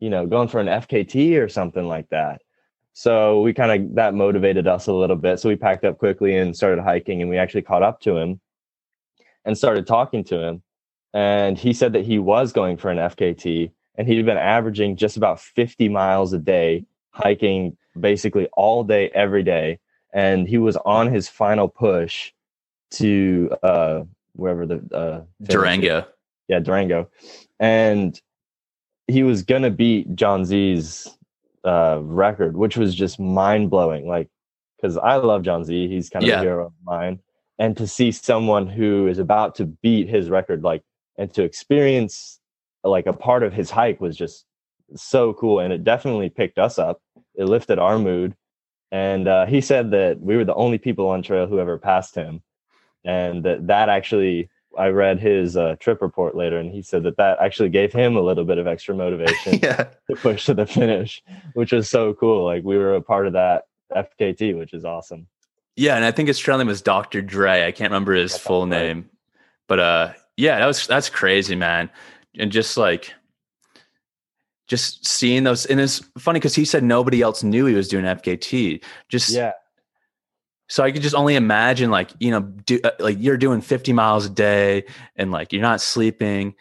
you 0.00 0.10
know, 0.10 0.26
going 0.26 0.48
for 0.48 0.58
an 0.58 0.66
FKT 0.66 1.40
or 1.40 1.48
something 1.48 1.86
like 1.86 2.08
that. 2.08 2.42
So 2.92 3.40
we 3.40 3.52
kind 3.52 3.84
of, 3.84 3.94
that 3.94 4.14
motivated 4.14 4.66
us 4.66 4.88
a 4.88 4.92
little 4.92 5.16
bit. 5.16 5.38
So 5.38 5.48
we 5.48 5.56
packed 5.56 5.84
up 5.84 5.98
quickly 5.98 6.36
and 6.36 6.56
started 6.56 6.82
hiking 6.82 7.20
and 7.20 7.30
we 7.30 7.38
actually 7.38 7.62
caught 7.62 7.82
up 7.84 8.00
to 8.00 8.16
him 8.16 8.40
and 9.44 9.56
started 9.56 9.86
talking 9.86 10.24
to 10.24 10.40
him. 10.40 10.62
And 11.14 11.56
he 11.56 11.72
said 11.72 11.92
that 11.92 12.04
he 12.04 12.18
was 12.18 12.52
going 12.52 12.76
for 12.76 12.90
an 12.90 12.98
FKT 12.98 13.70
and 13.94 14.08
he'd 14.08 14.26
been 14.26 14.36
averaging 14.36 14.96
just 14.96 15.16
about 15.16 15.40
50 15.40 15.88
miles 15.88 16.32
a 16.32 16.38
day, 16.38 16.84
hiking 17.10 17.76
basically 17.98 18.48
all 18.54 18.82
day, 18.82 19.10
every 19.14 19.44
day. 19.44 19.78
And 20.12 20.48
he 20.48 20.58
was 20.58 20.76
on 20.84 21.12
his 21.12 21.28
final 21.28 21.68
push 21.68 22.32
to 22.92 23.50
uh, 23.62 24.02
wherever 24.34 24.66
the 24.66 24.82
uh, 24.92 25.22
is. 25.40 25.48
Durango. 25.48 26.04
Yeah, 26.48 26.58
Durango. 26.58 27.08
And 27.60 28.20
he 29.06 29.22
was 29.22 29.42
going 29.42 29.62
to 29.62 29.70
beat 29.70 30.14
John 30.16 30.44
Z's 30.44 31.08
uh, 31.64 32.00
record, 32.02 32.56
which 32.56 32.76
was 32.76 32.94
just 32.94 33.20
mind 33.20 33.70
blowing. 33.70 34.08
Like, 34.08 34.28
because 34.76 34.96
I 34.96 35.16
love 35.16 35.42
John 35.42 35.64
Z, 35.64 35.88
he's 35.88 36.10
kind 36.10 36.24
of 36.24 36.28
Yeah. 36.28 36.40
a 36.40 36.42
hero 36.42 36.66
of 36.66 36.72
mine, 36.84 37.20
and 37.58 37.76
to 37.76 37.86
see 37.86 38.10
someone 38.12 38.66
who 38.66 39.06
is 39.06 39.18
about 39.18 39.54
to 39.56 39.64
beat 39.66 40.08
his 40.08 40.28
record, 40.28 40.62
like, 40.62 40.82
and 41.16 41.32
to 41.34 41.42
experience 41.42 42.40
like 42.82 43.06
a 43.06 43.12
part 43.12 43.42
of 43.42 43.52
his 43.52 43.70
hike 43.70 44.00
was 44.00 44.16
just 44.16 44.44
so 44.94 45.32
cool, 45.34 45.60
and 45.60 45.72
it 45.72 45.84
definitely 45.84 46.28
picked 46.28 46.58
us 46.58 46.78
up. 46.78 47.00
It 47.34 47.46
lifted 47.46 47.78
our 47.78 47.98
mood, 47.98 48.36
and 48.92 49.26
uh, 49.26 49.46
he 49.46 49.60
said 49.60 49.90
that 49.92 50.20
we 50.20 50.36
were 50.36 50.44
the 50.44 50.54
only 50.54 50.78
people 50.78 51.08
on 51.08 51.22
trail 51.22 51.46
who 51.46 51.58
ever 51.58 51.78
passed 51.78 52.14
him, 52.14 52.42
and 53.04 53.44
that 53.44 53.66
that 53.66 53.88
actually. 53.88 54.50
I 54.76 54.88
read 54.88 55.20
his 55.20 55.56
uh, 55.56 55.76
trip 55.78 56.02
report 56.02 56.34
later, 56.34 56.58
and 56.58 56.68
he 56.68 56.82
said 56.82 57.04
that 57.04 57.16
that 57.18 57.38
actually 57.40 57.68
gave 57.68 57.92
him 57.92 58.16
a 58.16 58.20
little 58.20 58.44
bit 58.44 58.58
of 58.58 58.66
extra 58.66 58.92
motivation 59.04 59.60
yeah. 59.62 59.86
to 60.10 60.16
push 60.16 60.46
to 60.46 60.54
the 60.54 60.66
finish, 60.66 61.22
which 61.52 61.70
was 61.70 61.88
so 61.88 62.12
cool. 62.14 62.44
Like 62.44 62.64
we 62.64 62.76
were 62.76 62.96
a 62.96 63.00
part 63.00 63.28
of 63.28 63.34
that 63.34 63.66
FKT, 63.94 64.58
which 64.58 64.74
is 64.74 64.84
awesome. 64.84 65.28
Yeah, 65.76 65.94
and 65.94 66.04
I 66.04 66.10
think 66.10 66.26
his 66.26 66.38
trail 66.38 66.58
name 66.58 66.66
was 66.66 66.82
Dr. 66.82 67.22
Dre. 67.22 67.64
I 67.64 67.72
can't 67.72 67.90
remember 67.90 68.14
his 68.14 68.32
That 68.32 68.38
sounds 68.38 68.46
full 68.46 68.62
right. 68.62 68.70
name. 68.70 69.10
But 69.68 69.78
uh 69.78 70.12
yeah, 70.36 70.58
that 70.58 70.66
was 70.66 70.86
that's 70.86 71.08
crazy, 71.08 71.56
man. 71.56 71.90
And 72.38 72.50
just 72.50 72.76
like 72.76 73.14
just 74.66 75.06
seeing 75.06 75.44
those 75.44 75.66
and 75.66 75.78
it's 75.80 75.98
funny 76.18 76.40
because 76.40 76.54
he 76.54 76.64
said 76.64 76.82
nobody 76.82 77.20
else 77.20 77.42
knew 77.42 77.66
he 77.66 77.74
was 77.74 77.88
doing 77.88 78.04
FKT. 78.04 78.82
Just 79.08 79.30
Yeah, 79.30 79.52
so 80.68 80.82
I 80.82 80.92
could 80.92 81.02
just 81.02 81.14
only 81.14 81.36
imagine 81.36 81.90
like, 81.90 82.10
you 82.18 82.30
know, 82.30 82.40
do 82.40 82.80
uh, 82.82 82.90
like 82.98 83.16
you're 83.20 83.36
doing 83.36 83.60
50 83.60 83.92
miles 83.92 84.26
a 84.26 84.30
day 84.30 84.84
and 85.16 85.30
like 85.30 85.52
you're 85.52 85.62
not 85.62 85.80
sleeping 85.80 86.54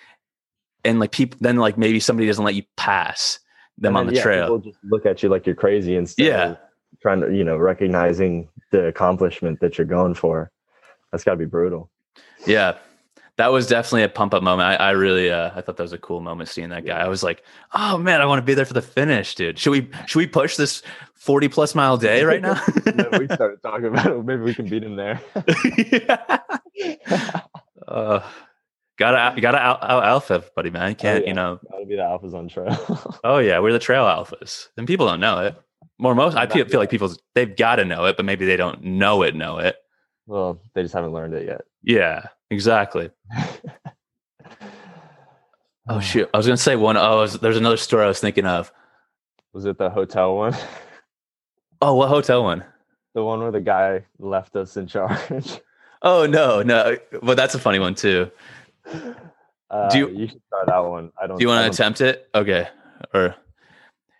and 0.83 0.99
like 0.99 1.11
people 1.11 1.37
then 1.41 1.57
like 1.57 1.77
maybe 1.77 1.99
somebody 1.99 2.27
doesn't 2.27 2.43
let 2.43 2.55
you 2.55 2.63
pass 2.75 3.39
them 3.77 3.95
on 3.95 4.07
the 4.07 4.13
yeah, 4.13 4.21
trail. 4.21 4.43
People 4.43 4.71
just 4.71 4.83
look 4.83 5.05
at 5.05 5.23
you 5.23 5.29
like 5.29 5.45
you're 5.45 5.55
crazy 5.55 5.95
instead 5.95 6.25
Yeah. 6.25 6.43
of 6.51 6.57
trying 7.01 7.21
to, 7.21 7.33
you 7.33 7.43
know, 7.43 7.57
recognizing 7.57 8.49
the 8.71 8.87
accomplishment 8.87 9.61
that 9.61 9.77
you're 9.77 9.87
going 9.87 10.13
for. 10.13 10.51
That's 11.11 11.23
got 11.23 11.31
to 11.31 11.37
be 11.37 11.45
brutal. 11.45 11.89
Yeah. 12.45 12.77
That 13.37 13.51
was 13.51 13.65
definitely 13.65 14.03
a 14.03 14.09
pump 14.09 14.33
up 14.35 14.43
moment. 14.43 14.67
I, 14.67 14.75
I 14.75 14.91
really 14.91 15.31
uh 15.31 15.51
I 15.55 15.61
thought 15.61 15.77
that 15.77 15.83
was 15.83 15.93
a 15.93 15.97
cool 15.97 16.21
moment 16.21 16.49
seeing 16.49 16.69
that 16.69 16.85
guy. 16.85 16.99
I 16.99 17.07
was 17.07 17.23
like, 17.23 17.43
oh 17.73 17.97
man, 17.97 18.21
I 18.21 18.25
want 18.25 18.39
to 18.39 18.45
be 18.45 18.53
there 18.53 18.65
for 18.65 18.73
the 18.73 18.81
finish, 18.81 19.33
dude. 19.35 19.57
Should 19.57 19.71
we 19.71 19.89
should 20.05 20.19
we 20.19 20.27
push 20.27 20.55
this 20.55 20.83
40 21.15 21.47
plus 21.47 21.73
mile 21.73 21.97
day 21.97 22.23
right 22.23 22.41
now? 22.41 22.61
Yeah, 22.85 23.17
we 23.17 23.25
started 23.25 23.61
talking 23.63 23.85
about 23.85 24.07
it. 24.07 24.23
Maybe 24.23 24.41
we 24.43 24.53
can 24.53 24.67
beat 24.67 24.83
him 24.83 24.95
there. 24.95 25.19
yeah. 25.91 26.39
Uh, 27.85 28.21
gotta 28.97 29.39
gotta 29.41 29.57
out, 29.57 29.83
out 29.83 30.05
alpha 30.05 30.35
everybody, 30.35 30.69
man. 30.69 30.89
You 30.91 30.95
can't, 30.95 31.23
yeah. 31.23 31.27
you 31.27 31.33
know. 31.33 31.59
That'll 31.69 31.85
be 31.85 31.97
the 31.97 32.01
alphas 32.01 32.33
on 32.33 32.47
trail. 32.47 33.19
Oh 33.23 33.39
yeah, 33.39 33.59
we're 33.59 33.73
the 33.73 33.79
trail 33.79 34.05
alphas, 34.05 34.69
and 34.77 34.87
people 34.87 35.05
don't 35.05 35.19
know 35.19 35.39
it. 35.39 35.55
More 35.99 36.15
most, 36.15 36.35
I 36.35 36.47
feel, 36.47 36.65
feel 36.65 36.79
like 36.79 36.89
people 36.89 37.13
they've 37.35 37.55
got 37.55 37.75
to 37.75 37.85
know 37.85 38.05
it, 38.05 38.17
but 38.17 38.25
maybe 38.25 38.45
they 38.45 38.57
don't 38.57 38.81
know 38.83 39.21
it. 39.21 39.35
Know 39.35 39.59
it. 39.59 39.75
Well, 40.25 40.59
they 40.73 40.81
just 40.81 40.93
haven't 40.93 41.11
learned 41.13 41.33
it 41.33 41.45
yet. 41.47 41.61
Yeah, 41.83 42.27
exactly. 42.49 43.09
Oh 45.87 45.99
shoot, 45.99 46.29
I 46.33 46.37
was 46.37 46.45
gonna 46.45 46.55
say 46.55 46.77
one. 46.77 46.95
Oh, 46.95 47.17
was- 47.21 47.39
there's 47.39 47.57
another 47.57 47.75
story 47.75 48.05
I 48.05 48.07
was 48.07 48.19
thinking 48.21 48.45
of. 48.45 48.71
Was 49.51 49.65
it 49.65 49.77
the 49.77 49.89
hotel 49.89 50.35
one? 50.37 50.55
Oh, 51.81 51.95
what 51.95 52.07
hotel 52.07 52.41
one? 52.43 52.63
The 53.13 53.21
one 53.23 53.41
where 53.41 53.51
the 53.51 53.59
guy 53.59 54.05
left 54.17 54.55
us 54.55 54.77
in 54.77 54.87
charge. 54.87 55.59
Oh 56.01 56.25
no, 56.25 56.61
no, 56.61 56.97
but 57.21 57.35
that's 57.35 57.53
a 57.55 57.59
funny 57.59 57.79
one 57.79 57.95
too. 57.95 58.31
Uh, 59.69 59.89
Do 59.89 59.97
you- 59.97 60.09
you, 60.09 60.27
should 60.27 60.41
try 60.49 60.63
that 60.67 60.77
one. 60.79 61.11
I 61.21 61.27
don't. 61.27 61.37
Do 61.37 61.43
you 61.43 61.49
want 61.49 61.65
to 61.65 61.69
attempt 61.71 61.99
it? 62.01 62.29
Okay, 62.33 62.67
or 63.13 63.35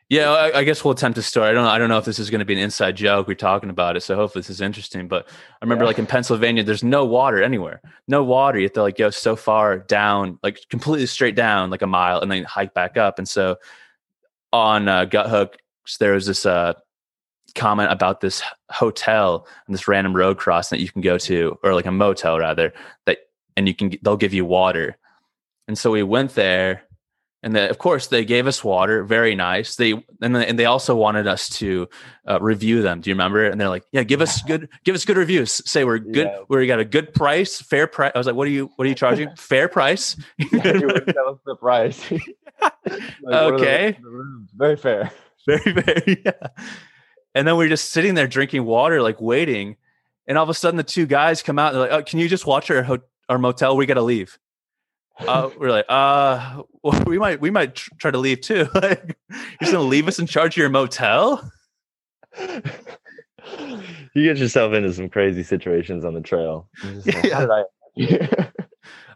yeah, 0.09 0.29
I, 0.31 0.59
I 0.59 0.63
guess 0.63 0.83
we'll 0.83 0.93
attempt 0.93 1.17
a 1.17 1.21
story. 1.21 1.49
I 1.49 1.51
don't 1.53 1.63
know. 1.63 1.69
I 1.69 1.77
don't 1.77 1.89
know 1.89 1.97
if 1.97 2.05
this 2.05 2.19
is 2.19 2.29
going 2.29 2.39
to 2.39 2.45
be 2.45 2.53
an 2.53 2.59
inside 2.59 2.95
joke. 2.95 3.27
We're 3.27 3.35
talking 3.35 3.69
about 3.69 3.95
it, 3.97 4.01
so 4.01 4.15
hopefully 4.15 4.41
this 4.41 4.49
is 4.49 4.61
interesting. 4.61 5.07
But 5.07 5.27
I 5.27 5.65
remember, 5.65 5.83
Yeah. 5.85 5.87
like 5.87 5.99
in 5.99 6.05
Pennsylvania, 6.05 6.63
there's 6.63 6.83
no 6.83 7.05
water 7.05 7.41
anywhere. 7.41 7.81
No 8.07 8.23
water. 8.23 8.59
You 8.59 8.65
have 8.65 8.73
to 8.73 8.81
like 8.83 8.97
go 8.97 9.09
so 9.09 9.35
far 9.35 9.79
down, 9.79 10.39
like 10.43 10.59
completely 10.69 11.07
straight 11.07 11.35
down, 11.35 11.69
like 11.69 11.81
a 11.81 11.87
mile, 11.87 12.19
and 12.19 12.31
then 12.31 12.43
hike 12.43 12.73
back 12.73 12.97
up. 12.97 13.17
And 13.17 13.27
so 13.27 13.57
on 14.51 14.87
uh, 14.87 15.05
Guthook, 15.05 15.55
there 15.99 16.13
was 16.13 16.25
this 16.27 16.45
uh, 16.45 16.73
comment 17.55 17.91
about 17.91 18.21
this 18.21 18.43
hotel 18.69 19.47
and 19.65 19.73
this 19.73 19.87
random 19.87 20.15
road 20.15 20.37
crossing 20.37 20.77
that 20.77 20.83
you 20.83 20.91
can 20.91 21.01
go 21.01 21.17
to, 21.17 21.57
or 21.63 21.73
like 21.73 21.85
a 21.85 21.91
motel 21.91 22.37
rather, 22.39 22.73
that 23.05 23.19
and 23.57 23.67
you 23.67 23.73
can 23.73 23.91
they'll 24.01 24.17
give 24.17 24.33
you 24.33 24.45
water. 24.45 24.97
And 25.67 25.77
so 25.77 25.91
we 25.91 26.03
went 26.03 26.35
there, 26.35 26.83
and 27.43 27.55
the, 27.55 27.69
of 27.69 27.77
course 27.77 28.07
they 28.07 28.25
gave 28.25 28.47
us 28.47 28.63
water, 28.63 29.03
very 29.03 29.35
nice. 29.35 29.75
They 29.75 29.91
and, 30.21 30.35
they- 30.35 30.47
and 30.47 30.57
they 30.57 30.65
also 30.65 30.95
wanted 30.95 31.27
us 31.27 31.49
to 31.59 31.87
uh, 32.27 32.39
review 32.41 32.81
them. 32.81 33.01
Do 33.01 33.09
you 33.09 33.13
remember? 33.15 33.45
And 33.45 33.59
they're 33.61 33.69
like, 33.69 33.83
"Yeah, 33.91 34.03
give 34.03 34.21
us 34.21 34.41
good, 34.47 34.69
give 34.83 34.95
us 34.95 35.05
good 35.05 35.17
reviews. 35.17 35.61
Say 35.69 35.83
we're 35.83 35.99
good, 35.99 36.27
Yeah. 36.27 36.39
we 36.47 36.65
got 36.65 36.79
a 36.79 36.85
good 36.85 37.13
price, 37.13 37.61
fair 37.61 37.85
price." 37.85 38.11
I 38.15 38.17
was 38.17 38.25
like, 38.25 38.35
"What 38.35 38.47
are 38.47 38.51
you, 38.51 38.71
what 38.77 38.85
are 38.85 38.89
you 38.89 38.95
charging? 38.95 39.29
fair 39.37 39.67
price?" 39.67 40.15
Yeah, 40.39 40.73
you 40.77 40.87
wouldn't 40.87 41.07
tell 41.15 41.29
us 41.29 41.39
the 41.45 41.55
price. 41.55 42.11
Like, 43.21 43.53
Okay. 43.53 43.97
the? 44.01 44.47
Very 44.55 44.75
fair. 44.77 45.11
very 45.45 45.73
very 45.73 46.21
yeah 46.25 46.47
and 47.35 47.45
then 47.45 47.57
we're 47.57 47.67
just 47.67 47.91
sitting 47.91 48.13
there 48.13 48.27
drinking 48.27 48.63
water 48.63 49.01
like 49.01 49.19
waiting 49.19 49.75
and 50.27 50.37
all 50.37 50.43
of 50.43 50.49
a 50.49 50.53
sudden 50.53 50.77
the 50.77 50.83
two 50.83 51.05
guys 51.05 51.41
come 51.41 51.59
out 51.59 51.73
and 51.73 51.81
they're 51.81 51.89
like 51.89 51.99
oh 51.99 52.03
can 52.09 52.19
you 52.19 52.29
just 52.29 52.45
watch 52.45 52.71
our 52.71 52.81
ho- 52.83 52.99
our 53.27 53.37
motel 53.37 53.75
we 53.75 53.85
gotta 53.85 54.01
leave 54.01 54.39
uh, 55.19 55.49
we're 55.59 55.69
like 55.71 55.85
uh 55.89 56.61
well, 56.83 57.03
we 57.05 57.17
might 57.19 57.39
we 57.39 57.49
might 57.51 57.75
tr- 57.75 57.91
try 57.99 58.11
to 58.11 58.17
leave 58.17 58.41
too 58.41 58.67
like 58.75 59.17
you're 59.29 59.39
just 59.61 59.71
gonna 59.71 59.83
leave 59.83 60.07
us 60.07 60.19
in 60.19 60.25
charge 60.27 60.53
of 60.53 60.57
your 60.57 60.69
motel 60.69 61.49
you 64.15 64.23
get 64.23 64.37
yourself 64.37 64.73
into 64.73 64.91
some 64.93 65.09
crazy 65.09 65.43
situations 65.43 66.03
on 66.05 66.13
the 66.13 66.21
trail. 66.21 66.67
You're 67.05 67.47
like, 67.47 67.65
Yeah. 67.95 68.25
How 68.27 68.47
I? 68.47 68.49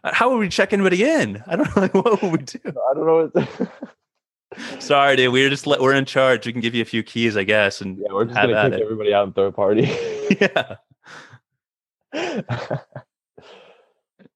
Uh, 0.04 0.14
how 0.14 0.30
would 0.30 0.38
we 0.38 0.48
check 0.48 0.72
anybody 0.72 1.02
in 1.02 1.42
i 1.48 1.56
don't 1.56 1.66
know 1.74 1.82
like 1.82 1.92
what 1.94 2.22
would 2.22 2.30
we 2.32 2.38
do 2.38 2.60
I 2.64 2.94
don't 2.94 3.04
know. 3.06 3.30
What 3.34 3.72
sorry 4.80 5.16
dude 5.16 5.32
we're 5.32 5.50
just 5.50 5.66
let, 5.66 5.80
we're 5.80 5.94
in 5.94 6.04
charge 6.04 6.46
we 6.46 6.52
can 6.52 6.60
give 6.60 6.76
you 6.76 6.82
a 6.82 6.84
few 6.84 7.02
keys 7.02 7.36
i 7.36 7.42
guess 7.42 7.80
and 7.80 7.98
yeah, 7.98 8.04
we're 8.12 8.24
just 8.26 8.36
Have 8.36 8.48
gonna 8.50 8.70
kick 8.70 8.78
it. 8.80 8.84
everybody 8.84 9.12
out 9.12 9.24
and 9.26 9.34
throw 9.34 9.46
a 9.46 9.52
party. 9.52 9.90
yeah 10.40 10.76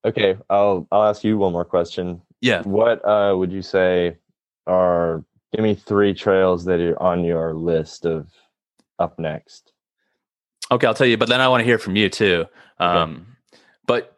okay, 0.05 0.37
I'll 0.49 0.87
I'll 0.91 1.03
ask 1.03 1.23
you 1.23 1.37
one 1.37 1.53
more 1.53 1.65
question. 1.65 2.21
yeah 2.41 2.61
What 2.63 3.05
uh, 3.05 3.35
would 3.37 3.51
you 3.51 3.61
say 3.61 4.17
are? 4.67 5.23
Give 5.53 5.63
me 5.63 5.75
three 5.75 6.15
trails 6.15 6.65
that 6.65 6.79
are 6.79 7.01
on 7.01 7.23
your 7.23 7.53
list 7.53 8.05
of 8.05 8.27
up 8.97 9.19
next. 9.19 9.71
Okay, 10.71 10.87
I'll 10.87 10.95
tell 10.95 11.05
you, 11.05 11.17
but 11.17 11.29
then 11.29 11.41
I 11.41 11.47
want 11.47 11.61
to 11.61 11.65
hear 11.65 11.77
from 11.77 11.95
you 11.95 12.09
too. 12.09 12.45
Um, 12.79 13.27
but 13.85 14.17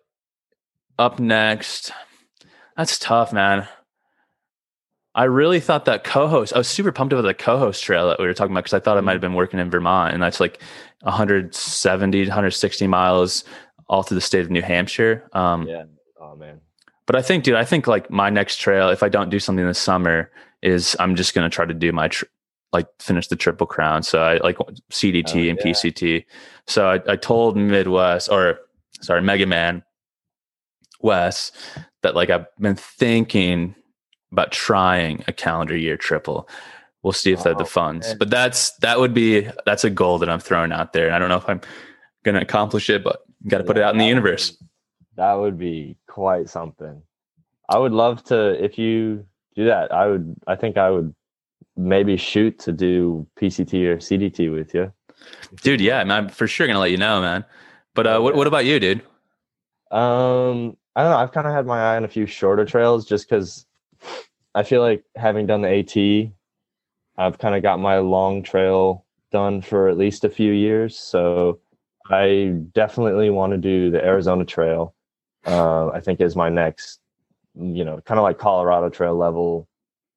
up 0.98 1.20
next, 1.20 1.92
that's 2.78 2.98
tough, 2.98 3.34
man. 3.34 3.68
I 5.14 5.26
really 5.26 5.62
thought 5.62 5.86
that 5.86 6.04
Cohos. 6.04 6.54
I 6.54 6.58
was 6.58 6.68
super 6.68 6.92
pumped 6.92 7.14
about 7.14 7.24
the 7.24 7.34
Cohos 7.34 7.82
trail 7.82 8.08
that 8.10 8.20
we 8.20 8.26
were 8.26 8.34
talking 8.34 8.52
about 8.52 8.66
because 8.66 8.74
I 8.74 8.80
thought 8.80 8.98
I 8.98 9.02
might 9.02 9.14
have 9.14 9.22
been 9.22 9.34
working 9.34 9.60
in 9.60 9.70
Vermont, 9.70 10.14
and 10.14 10.22
that's 10.22 10.40
like 10.42 10.62
170, 11.02 12.22
160 12.22 12.88
miles 12.88 13.46
all 13.88 14.04
through 14.04 14.16
the 14.16 14.22
state 14.22 14.42
of 14.42 14.50
New 14.52 14.62
Hampshire. 14.62 15.28
Um, 15.34 15.68
Yeah. 15.68 15.84
Oh 16.20 16.36
man. 16.36 16.62
but 17.06 17.16
I 17.16 17.22
think, 17.22 17.44
dude, 17.44 17.56
I 17.56 17.64
think 17.66 17.88
like 17.88 18.10
my 18.10 18.30
next 18.30 18.58
trail, 18.58 18.90
if 18.90 19.04
I 19.04 19.10
don't 19.10 19.30
do 19.30 19.40
something 19.40 19.66
this 19.66 19.78
summer, 19.80 20.32
is 20.62 20.96
I'm 21.00 21.16
just 21.16 21.34
gonna 21.36 21.50
try 21.50 21.66
to 21.66 21.74
do 21.74 21.92
my 21.92 22.08
tr- 22.08 22.26
like 22.74 22.88
finish 23.00 23.28
the 23.28 23.36
triple 23.36 23.68
crown. 23.68 24.02
So 24.04 24.22
I 24.24 24.38
like 24.38 24.58
CDT 24.92 25.46
Oh, 25.48 25.50
and 25.50 25.60
yeah. 25.60 25.72
PCT. 25.72 26.26
So 26.68 26.88
I, 26.90 27.00
I 27.08 27.16
told 27.16 27.56
Midwest 27.58 28.30
or 28.30 28.60
sorry 29.02 29.22
Mega 29.22 29.46
Man 29.46 29.84
Wes 31.02 31.52
that 32.02 32.16
like 32.16 32.30
I've 32.30 32.46
been 32.58 32.76
thinking 32.76 33.76
about 34.32 34.52
trying 34.52 35.24
a 35.28 35.34
calendar 35.34 35.78
year 35.78 35.98
triple. 35.98 36.50
We'll 37.04 37.14
see 37.14 37.32
if 37.32 37.44
they 37.44 37.52
have 37.52 37.58
the 37.60 37.64
Oh, 37.66 37.68
funds, 37.68 38.08
man. 38.08 38.18
but 38.18 38.30
that's 38.32 38.72
that 38.78 39.00
would 39.00 39.14
be 39.14 39.48
that's 39.66 39.84
a 39.84 39.90
goal 39.92 40.18
that 40.20 40.30
I'm 40.30 40.40
throwing 40.40 40.72
out 40.72 40.94
there. 40.94 41.14
I 41.14 41.20
don't 41.20 41.30
know 41.30 41.38
if 41.38 41.48
I'm 41.48 41.62
gonna 42.24 42.42
accomplish 42.42 42.90
it, 42.90 43.04
but 43.04 43.22
got 43.48 43.60
to 43.60 43.64
put 43.64 43.78
it 43.78 43.84
out 43.84 43.94
in 43.94 44.00
the 44.00 44.06
universe. 44.06 44.58
That 45.16 45.34
would 45.34 45.58
be 45.58 45.98
quite 46.08 46.50
something. 46.50 47.02
I 47.70 47.78
would 47.78 47.94
love 47.94 48.24
to 48.26 48.64
if 48.64 48.78
you 48.78 49.26
do 49.56 49.66
that. 49.66 49.92
I 49.92 50.08
would. 50.08 50.36
I 50.48 50.56
think 50.56 50.78
I 50.78 50.90
would 50.90 51.14
maybe 51.78 52.18
shoot 52.18 52.60
to 52.60 52.72
do 52.72 53.26
PCT 53.40 53.86
or 53.88 53.98
CDT 53.98 54.54
with 54.54 54.74
you. 54.74 54.92
Dude, 55.62 55.82
yeah, 55.82 56.04
man, 56.04 56.26
I'm 56.26 56.30
for 56.30 56.48
sure 56.48 56.68
gonna 56.68 56.80
let 56.80 56.92
you 56.92 56.98
know, 56.98 57.22
man. 57.22 57.46
But 57.94 58.08
uh, 58.08 58.20
what 58.20 58.36
what 58.36 58.48
about 58.48 58.66
you, 58.66 58.80
dude? 58.80 59.02
Um, 59.92 60.78
I 60.96 61.04
don't 61.04 61.12
know. 61.12 61.18
I've 61.18 61.32
kind 61.32 61.48
of 61.48 61.54
had 61.54 61.66
my 61.66 61.82
eye 61.82 61.96
on 61.96 62.04
a 62.04 62.10
few 62.10 62.26
shorter 62.26 62.66
trails 62.66 63.06
just 63.06 63.30
because 63.30 63.66
I 64.54 64.64
feel 64.64 64.82
like 64.82 65.04
having 65.16 65.48
done 65.48 65.62
the 65.62 65.70
AT, 65.70 66.32
I've 67.18 67.38
kind 67.38 67.56
of 67.56 67.64
got 67.64 67.80
my 67.80 68.00
long 68.00 68.44
trail 68.44 69.06
done 69.32 69.62
for 69.62 69.90
at 69.90 69.98
least 69.98 70.24
a 70.24 70.30
few 70.30 70.52
years. 70.52 70.98
So 70.98 71.60
I 72.10 72.56
definitely 72.74 73.30
want 73.30 73.52
to 73.54 73.58
do 73.58 73.92
the 73.92 74.04
Arizona 74.04 74.46
Trail. 74.46 74.94
Uh, 75.46 75.90
I 75.90 76.00
think 76.00 76.22
is 76.22 76.36
my 76.36 76.50
next, 76.50 77.00
you 77.56 77.86
know, 77.86 78.02
kind 78.02 78.20
of 78.20 78.24
like 78.24 78.38
Colorado 78.38 78.90
Trail 78.90 79.16
level 79.16 79.68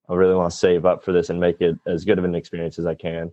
I 0.08 0.14
really 0.14 0.34
want 0.34 0.50
to 0.50 0.56
save 0.56 0.86
up 0.86 1.04
for 1.04 1.12
this 1.12 1.28
and 1.28 1.38
make 1.38 1.60
it 1.60 1.78
as 1.86 2.04
good 2.04 2.18
of 2.18 2.24
an 2.24 2.34
experience 2.34 2.78
as 2.78 2.86
I 2.86 2.94
can. 2.94 3.30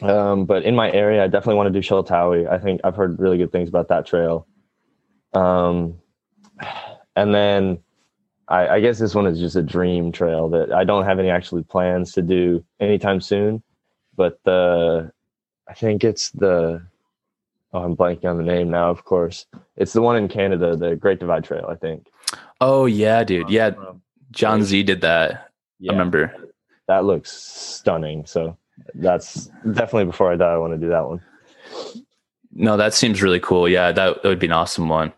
Um, 0.00 0.46
but 0.46 0.62
in 0.62 0.74
my 0.74 0.90
area, 0.90 1.22
I 1.22 1.26
definitely 1.26 1.56
want 1.56 1.72
to 1.72 1.80
do 1.80 1.86
Sheltowee. 1.86 2.48
I 2.50 2.58
think 2.58 2.80
I've 2.82 2.96
heard 2.96 3.20
really 3.20 3.36
good 3.36 3.52
things 3.52 3.68
about 3.68 3.88
that 3.88 4.06
trail. 4.06 4.46
Um, 5.34 5.98
and 7.16 7.34
then 7.34 7.78
I, 8.48 8.68
I 8.68 8.80
guess 8.80 8.98
this 8.98 9.14
one 9.14 9.26
is 9.26 9.38
just 9.38 9.56
a 9.56 9.62
dream 9.62 10.10
trail 10.10 10.48
that 10.50 10.72
I 10.72 10.84
don't 10.84 11.04
have 11.04 11.18
any 11.18 11.28
actually 11.28 11.62
plans 11.64 12.12
to 12.12 12.22
do 12.22 12.64
anytime 12.80 13.20
soon. 13.20 13.62
But 14.16 14.40
the, 14.44 15.12
I 15.68 15.74
think 15.74 16.02
it's 16.02 16.30
the, 16.30 16.82
oh, 17.72 17.82
I'm 17.82 17.96
blanking 17.96 18.24
on 18.26 18.36
the 18.38 18.42
name 18.44 18.70
now. 18.70 18.90
Of 18.90 19.04
course, 19.04 19.46
it's 19.76 19.92
the 19.92 20.02
one 20.02 20.16
in 20.16 20.28
Canada, 20.28 20.76
the 20.76 20.96
Great 20.96 21.18
Divide 21.20 21.44
Trail. 21.44 21.66
I 21.68 21.74
think. 21.76 22.08
Oh 22.60 22.86
yeah, 22.86 23.24
dude. 23.24 23.50
Yeah, 23.50 23.68
Um, 23.68 24.02
John 24.30 24.62
Z 24.62 24.82
did 24.84 25.00
that. 25.02 25.50
yeah, 25.78 25.92
I 25.92 25.94
remember. 25.94 26.34
that 26.88 27.04
looks 27.04 27.30
stunning. 27.32 28.24
So 28.26 28.56
that's 28.94 29.50
definitely 29.72 30.06
before 30.06 30.32
I 30.32 30.36
die. 30.36 30.52
I 30.52 30.56
want 30.56 30.72
to 30.72 30.78
do 30.78 30.88
that 30.88 31.06
one. 31.06 31.20
No, 32.54 32.76
that 32.76 32.94
seems 32.94 33.22
really 33.22 33.40
cool. 33.40 33.68
Yeah, 33.68 33.92
that, 33.92 34.22
that 34.22 34.28
would 34.28 34.38
be 34.38 34.46
an 34.46 34.52
awesome 34.52 34.88
one. 34.88 35.12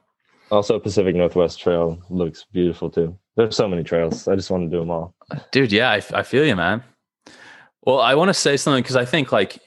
Also, 0.51 0.79
Pacific 0.79 1.17
Northwest 1.17 1.59
Trail 1.61 1.99
looks 2.11 2.45
beautiful 2.53 2.91
too. 2.91 3.17
There's 3.37 3.57
so 3.57 3.67
many 3.69 3.83
trails. 3.83 4.29
I 4.29 4.37
just 4.37 4.51
want 4.51 4.65
to 4.65 4.71
do 4.71 4.79
them 4.81 4.91
all. 4.91 5.15
Dude, 5.51 5.73
yeah, 5.73 5.91
I, 5.91 6.03
I 6.13 6.23
feel 6.23 6.45
you, 6.47 6.55
man. 6.55 6.85
Well, 7.83 8.01
I 8.01 8.15
want 8.15 8.29
to 8.29 8.35
say 8.35 8.57
something 8.57 8.83
because 8.83 8.95
I 8.97 9.05
think 9.05 9.33
like 9.33 9.59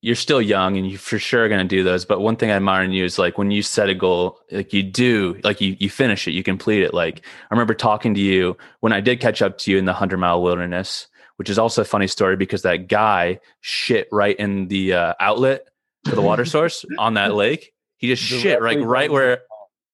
you're 0.00 0.14
still 0.14 0.40
young 0.40 0.76
and 0.76 0.88
you 0.88 0.96
for 0.96 1.18
sure 1.18 1.44
are 1.44 1.48
going 1.48 1.66
to 1.66 1.76
do 1.76 1.82
those. 1.82 2.04
But 2.04 2.20
one 2.20 2.36
thing 2.36 2.50
I 2.50 2.54
admire 2.54 2.84
in 2.84 2.92
you 2.92 3.04
is 3.04 3.18
like 3.18 3.36
when 3.36 3.50
you 3.50 3.62
set 3.62 3.88
a 3.88 3.94
goal, 3.94 4.38
like 4.52 4.72
you 4.72 4.82
do, 4.82 5.40
like 5.42 5.60
you 5.60 5.76
you 5.80 5.90
finish 5.90 6.28
it, 6.28 6.32
you 6.32 6.42
complete 6.42 6.82
it. 6.82 6.94
Like 6.94 7.24
I 7.50 7.54
remember 7.54 7.74
talking 7.74 8.14
to 8.14 8.20
you 8.20 8.56
when 8.80 8.92
I 8.92 9.00
did 9.00 9.20
catch 9.20 9.42
up 9.42 9.58
to 9.58 9.70
you 9.70 9.78
in 9.78 9.84
the 9.86 9.92
hundred 9.92 10.18
mile 10.18 10.42
wilderness, 10.42 11.08
which 11.36 11.50
is 11.50 11.58
also 11.58 11.82
a 11.82 11.84
funny 11.84 12.06
story 12.06 12.36
because 12.36 12.62
that 12.62 12.88
guy 12.88 13.40
shit 13.60 14.08
right 14.12 14.36
in 14.38 14.68
the 14.68 14.92
uh, 14.92 15.14
outlet 15.20 15.66
for 16.08 16.14
the 16.14 16.22
water 16.22 16.44
source 16.46 16.84
on 16.98 17.14
that 17.14 17.34
lake. 17.34 17.72
He 17.96 18.06
just 18.06 18.22
shit 18.22 18.62
right 18.62 18.80
right 18.80 19.10
where 19.10 19.40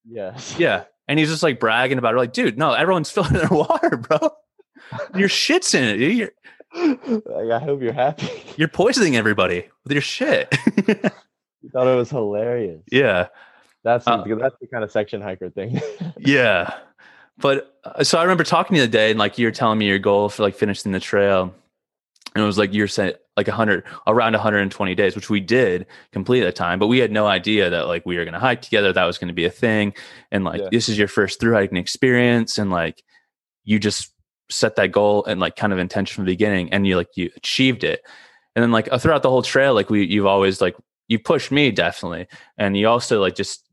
Yes. 0.07 0.57
yeah. 0.59 0.85
And 1.09 1.19
he's 1.19 1.31
just 1.31 1.43
like 1.43 1.61
bragging 1.61 1.99
about 1.99 2.15
it. 2.15 2.19
Like, 2.19 2.33
dude, 2.33 2.59
no, 2.59 2.73
everyone's 2.73 3.11
filling 3.11 3.33
their 3.33 3.49
water, 3.49 3.97
bro. 3.97 4.31
Your 5.15 5.29
shit's 5.29 5.75
in 5.75 5.85
it. 5.85 5.97
Dude. 5.97 6.17
You're 6.17 6.31
like, 6.75 7.51
I 7.51 7.59
hope 7.59 7.83
you're 7.83 7.93
happy. 7.93 8.29
you're 8.57 8.69
poisoning 8.69 9.17
everybody 9.17 9.69
with 9.85 9.93
your 9.93 10.03
shit. 10.03 10.55
you 10.77 11.71
thought 11.73 11.87
it 11.87 11.97
was 11.97 12.11
hilarious. 12.11 12.83
yeah. 12.91 13.29
That's 13.83 14.07
Uh, 14.07 14.25
that's 14.41 14.57
the 14.61 14.67
kind 14.67 14.83
of 14.83 14.91
section 14.91 15.21
hiker 15.21 15.51
thing. 15.51 15.81
Yeah. 16.19 16.73
But 17.37 17.77
uh, 17.85 18.03
so 18.05 18.19
I 18.19 18.23
remember 18.23 18.45
talking 18.45 18.77
to 18.77 18.81
you 18.81 18.87
the 18.87 18.91
day 18.93 19.11
and 19.11 19.19
like 19.19 19.37
you 19.39 19.47
were 19.47 19.51
telling 19.53 19.79
me 19.79 19.87
your 19.87 19.99
goal 19.99 20.29
for 20.31 20.43
like 20.43 20.55
finishing 20.55 20.93
the 20.93 21.01
trail. 21.01 21.55
And 22.35 22.43
it 22.43 22.47
was 22.47 22.57
like 22.59 22.73
you're 22.73 22.89
saying 22.89 23.15
like 23.37 23.47
100 23.49 23.85
around 24.07 24.33
120 24.33 24.95
days, 24.95 25.15
which 25.15 25.29
we 25.29 25.41
did 25.41 25.87
complete 26.13 26.43
at 26.43 26.47
the 26.47 26.53
time, 26.53 26.79
but 26.79 26.87
we 26.87 26.99
had 26.99 27.13
no 27.13 27.27
idea 27.27 27.69
that 27.71 27.87
like 27.89 28.07
we 28.07 28.17
were 28.17 28.25
going 28.25 28.33
to 28.35 28.41
hike 28.41 28.63
together. 28.63 28.93
That 28.93 29.05
was 29.05 29.19
going 29.19 29.29
to 29.29 29.35
be 29.35 29.45
a 29.45 29.51
thing. 29.51 29.93
And 30.33 30.45
like 30.45 30.61
Yeah. 30.63 30.69
this 30.73 30.89
is 30.89 30.97
your 30.97 31.09
first 31.09 31.39
through 31.41 31.53
hiking 31.55 31.77
experience. 31.77 32.57
And 32.57 32.71
like 32.71 33.03
you 33.65 33.79
just 33.79 34.14
set 34.51 34.77
that 34.77 34.93
goal 34.93 35.25
and 35.25 35.41
like 35.41 35.57
kind 35.57 35.73
of 35.73 35.79
intention 35.79 36.15
from 36.15 36.25
the 36.25 36.33
beginning 36.33 36.73
and 36.73 36.87
you 36.87 36.97
like 36.97 37.09
you 37.17 37.31
achieved 37.37 37.85
it. 37.85 38.03
And 38.57 38.63
then 38.63 38.73
like 38.73 38.89
throughout 39.01 39.23
the 39.23 39.31
whole 39.31 39.43
trail, 39.43 39.75
like 39.75 39.91
we 39.91 40.05
you've 40.05 40.27
always 40.27 40.61
like 40.61 40.77
you 41.09 41.19
pushed 41.19 41.51
me 41.51 41.71
definitely. 41.71 42.27
And 42.59 42.77
you 42.77 42.89
also 42.89 43.21
like 43.21 43.35
just 43.35 43.65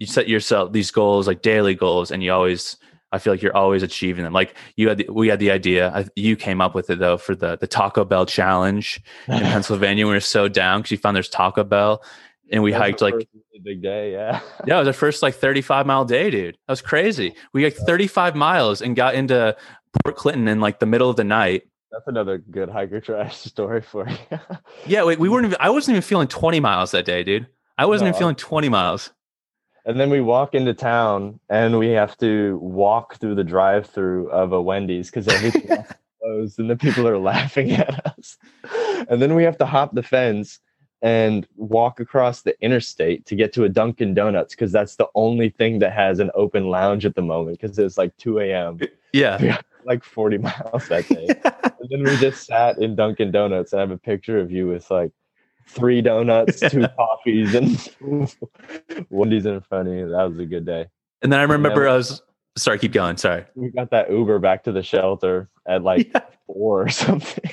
you 0.00 0.06
set 0.06 0.28
yourself 0.28 0.72
these 0.72 0.90
goals 0.90 1.28
like 1.28 1.42
daily 1.42 1.74
goals 1.74 2.10
and 2.10 2.24
you 2.24 2.32
always 2.32 2.76
i 3.12 3.18
feel 3.18 3.32
like 3.32 3.42
you're 3.42 3.56
always 3.56 3.82
achieving 3.82 4.24
them 4.24 4.32
like 4.32 4.56
you 4.74 4.88
had 4.88 4.98
the, 4.98 5.06
we 5.12 5.28
had 5.28 5.38
the 5.38 5.50
idea 5.50 5.90
I, 5.94 6.06
you 6.16 6.34
came 6.34 6.60
up 6.60 6.74
with 6.74 6.90
it 6.90 6.98
though 6.98 7.18
for 7.18 7.36
the 7.36 7.56
the 7.56 7.66
taco 7.66 8.04
bell 8.04 8.26
challenge 8.26 9.00
in 9.28 9.38
pennsylvania 9.40 10.06
we 10.06 10.12
were 10.12 10.20
so 10.20 10.48
down 10.48 10.80
because 10.80 10.90
you 10.90 10.96
found 10.96 11.14
there's 11.14 11.28
taco 11.28 11.62
bell 11.62 12.02
and 12.50 12.64
we 12.64 12.72
hiked 12.72 13.00
like 13.00 13.14
really 13.14 13.28
big 13.62 13.82
day. 13.82 14.12
Yeah. 14.12 14.40
yeah 14.66 14.76
it 14.76 14.78
was 14.80 14.88
our 14.88 14.92
first 14.92 15.22
like 15.22 15.34
35 15.34 15.86
mile 15.86 16.04
day 16.04 16.30
dude 16.30 16.54
that 16.66 16.72
was 16.72 16.82
crazy 16.82 17.34
we 17.52 17.62
like 17.62 17.76
35 17.76 18.34
miles 18.34 18.82
and 18.82 18.96
got 18.96 19.14
into 19.14 19.56
port 20.02 20.16
clinton 20.16 20.48
in 20.48 20.60
like 20.60 20.78
the 20.78 20.86
middle 20.86 21.10
of 21.10 21.16
the 21.16 21.24
night 21.24 21.64
That's 21.90 22.06
another 22.06 22.38
good 22.38 22.68
hiker 22.68 23.00
trash 23.00 23.36
story 23.38 23.80
for 23.82 24.08
you. 24.08 24.38
yeah 24.86 25.02
wait 25.04 25.18
we 25.18 25.28
weren't 25.28 25.46
even 25.46 25.56
i 25.60 25.70
wasn't 25.70 25.94
even 25.94 26.02
feeling 26.02 26.28
20 26.28 26.60
miles 26.60 26.90
that 26.92 27.04
day 27.04 27.22
dude 27.24 27.46
i 27.78 27.84
wasn't 27.86 28.06
No, 28.06 28.08
even 28.10 28.18
feeling 28.18 28.36
20 28.36 28.68
miles 28.68 29.10
And 29.86 29.98
then 29.98 30.10
we 30.10 30.20
walk 30.20 30.54
into 30.54 30.74
town 30.74 31.40
and 31.48 31.78
we 31.78 31.88
have 31.90 32.16
to 32.18 32.58
walk 32.58 33.16
through 33.16 33.34
the 33.34 33.44
drive 33.44 33.86
through 33.86 34.28
of 34.30 34.52
a 34.52 34.60
Wendy's 34.60 35.08
because 35.10 35.26
everything 35.26 35.70
else 35.70 35.88
is 35.88 35.96
closed 36.22 36.58
and 36.58 36.68
the 36.70 36.76
people 36.76 37.08
are 37.08 37.16
laughing 37.18 37.72
at 37.72 38.06
us. 38.06 38.36
And 39.08 39.22
then 39.22 39.34
we 39.34 39.42
have 39.44 39.56
to 39.56 39.64
hop 39.64 39.94
the 39.94 40.02
fence 40.02 40.60
and 41.00 41.48
walk 41.56 41.98
across 41.98 42.42
the 42.42 42.54
interstate 42.60 43.24
to 43.24 43.34
get 43.34 43.54
to 43.54 43.64
a 43.64 43.70
Dunkin' 43.70 44.12
Donuts 44.12 44.54
because 44.54 44.70
that's 44.70 44.96
the 44.96 45.08
only 45.14 45.48
thing 45.48 45.78
that 45.78 45.94
has 45.94 46.18
an 46.20 46.30
open 46.34 46.68
lounge 46.68 47.06
at 47.06 47.14
the 47.14 47.22
moment 47.22 47.58
because 47.58 47.78
it's 47.78 47.96
like 47.96 48.14
2 48.18 48.38
a.m. 48.40 48.78
yeah 49.14 49.38
like 49.84 50.04
40 50.04 50.38
miles 50.48 50.88
that 50.88 51.08
day. 51.08 51.26
and 51.44 51.88
then 51.90 52.02
we 52.02 52.16
just 52.18 52.46
sat 52.46 52.78
in 52.78 52.94
Dunkin' 52.96 53.30
Donuts. 53.30 53.72
I 53.74 53.80
have 53.80 53.90
a 53.90 53.98
picture 53.98 54.38
of 54.38 54.50
you 54.50 54.66
with 54.68 54.90
like 54.90 55.12
three 55.68 56.00
donuts, 56.02 56.60
two 56.70 56.86
coffees, 56.96 57.54
and 57.54 57.76
Wendy's 59.10 59.46
in 59.46 59.60
front 59.60 59.88
of 59.88 59.94
you. 59.94 60.08
That 60.10 60.30
was 60.30 60.38
a 60.38 60.46
good 60.46 60.66
day. 60.66 60.86
and 61.22 61.32
then 61.32 61.38
i 61.40 61.42
remember 61.42 61.84
Yeah. 61.84 61.92
i 61.92 61.96
was 61.96 62.22
sorry 62.56 62.78
keep 62.78 62.92
going 62.92 63.16
sorry 63.16 63.44
We 63.54 63.70
got 63.70 63.90
that 63.90 64.10
Uber 64.10 64.38
back 64.38 64.64
to 64.64 64.72
the 64.72 64.82
shelter 64.82 65.48
at 65.66 65.82
like 65.82 66.10
Yeah. 66.12 66.22
four 66.46 66.82
or 66.82 66.88
something. 66.88 67.52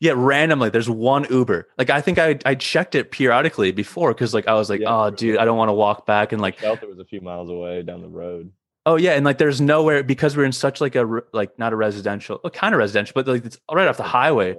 Yeah, 0.00 0.12
randomly, 0.14 0.70
there's 0.70 0.88
one 0.88 1.26
Uber. 1.28 1.66
Like 1.76 1.90
I 1.90 2.00
think 2.00 2.18
I 2.20 2.38
I 2.46 2.54
checked 2.54 2.94
it 2.94 3.10
periodically 3.10 3.72
before 3.72 4.14
because 4.14 4.32
like 4.32 4.46
I 4.46 4.54
was 4.54 4.70
like, 4.70 4.80
Yeah. 4.80 4.94
oh, 5.06 5.10
dude, 5.10 5.36
I 5.38 5.44
don't 5.44 5.58
want 5.58 5.68
to 5.70 5.72
walk 5.74 6.06
back 6.06 6.30
and 6.32 6.40
like, 6.40 6.58
shelter 6.60 6.86
was 6.86 6.98
a 7.00 7.04
few 7.04 7.20
miles 7.20 7.50
away 7.50 7.82
down 7.82 8.00
the 8.00 8.08
road. 8.08 8.52
Oh 8.88 8.96
yeah, 8.96 9.12
and 9.12 9.24
like 9.24 9.36
there's 9.36 9.60
nowhere 9.60 10.02
because 10.02 10.34
we're 10.34 10.46
in 10.46 10.52
such 10.52 10.80
like 10.80 10.96
a 10.96 11.22
like 11.32 11.56
not 11.58 11.74
a 11.74 11.76
residential, 11.76 12.40
well, 12.42 12.50
kind 12.50 12.74
of 12.74 12.78
residential, 12.78 13.12
but 13.14 13.28
like 13.28 13.44
it's 13.44 13.58
right 13.70 13.86
off 13.86 13.98
the 13.98 14.02
highway. 14.02 14.56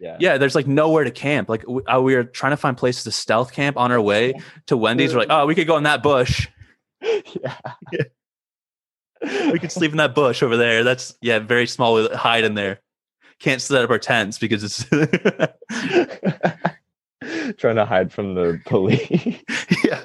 Yeah. 0.00 0.16
Yeah, 0.18 0.38
there's 0.38 0.56
like 0.56 0.66
nowhere 0.66 1.04
to 1.04 1.12
camp. 1.12 1.48
Like 1.48 1.64
we, 1.66 1.82
uh, 1.84 2.00
we 2.00 2.16
were 2.16 2.24
trying 2.24 2.50
to 2.50 2.56
find 2.56 2.76
places 2.76 3.04
to 3.04 3.12
stealth 3.12 3.52
camp 3.52 3.76
on 3.76 3.92
our 3.92 4.00
way 4.00 4.34
to 4.66 4.76
Wendy's. 4.76 5.14
We're 5.14 5.20
like, 5.20 5.30
oh, 5.30 5.46
we 5.46 5.54
could 5.54 5.66
go 5.66 5.76
in 5.76 5.84
that 5.84 6.02
bush. 6.02 6.48
Yeah. 7.00 7.56
We 9.20 9.58
could 9.58 9.72
sleep 9.72 9.90
in 9.90 9.96
that 9.96 10.14
bush 10.14 10.44
over 10.44 10.56
there. 10.56 10.84
That's 10.84 11.18
yeah, 11.20 11.40
very 11.40 11.66
small. 11.66 11.96
We 11.96 12.06
hide 12.06 12.44
in 12.44 12.54
there. 12.54 12.78
Can't 13.40 13.60
set 13.60 13.82
up 13.82 13.90
our 13.90 13.98
tents 13.98 14.38
because 14.38 14.62
it's 14.62 14.84
Trying 17.58 17.74
to 17.74 17.84
hide 17.84 18.12
from 18.12 18.36
the 18.36 18.60
police. 18.64 19.42
yeah. 19.82 20.04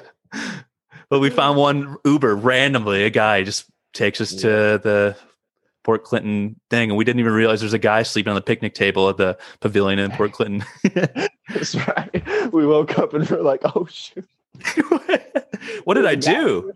But 1.10 1.20
we 1.20 1.30
found 1.30 1.58
one 1.58 1.96
Uber 2.04 2.34
randomly. 2.34 3.04
A 3.04 3.10
guy 3.10 3.42
just 3.44 3.66
takes 3.92 4.20
us 4.20 4.34
to 4.34 4.48
the 4.82 5.16
Port 5.84 6.04
Clinton 6.04 6.58
thing, 6.70 6.90
and 6.90 6.96
we 6.96 7.04
didn't 7.04 7.20
even 7.20 7.32
realize 7.32 7.60
there's 7.60 7.72
a 7.74 7.78
guy 7.78 8.02
sleeping 8.02 8.30
on 8.30 8.34
the 8.34 8.40
picnic 8.42 8.74
table 8.74 9.08
at 9.08 9.16
the 9.16 9.38
pavilion 9.60 9.98
in 9.98 10.10
Port 10.12 10.32
Clinton. 10.32 10.64
That's 11.48 11.74
right. 11.74 12.52
We 12.52 12.66
woke 12.66 12.98
up 12.98 13.12
and 13.14 13.28
we're 13.28 13.42
like, 13.42 13.60
oh 13.64 13.86
shoot. 13.90 14.26
what 15.84 15.94
did 15.94 16.06
I 16.06 16.14
do? 16.14 16.72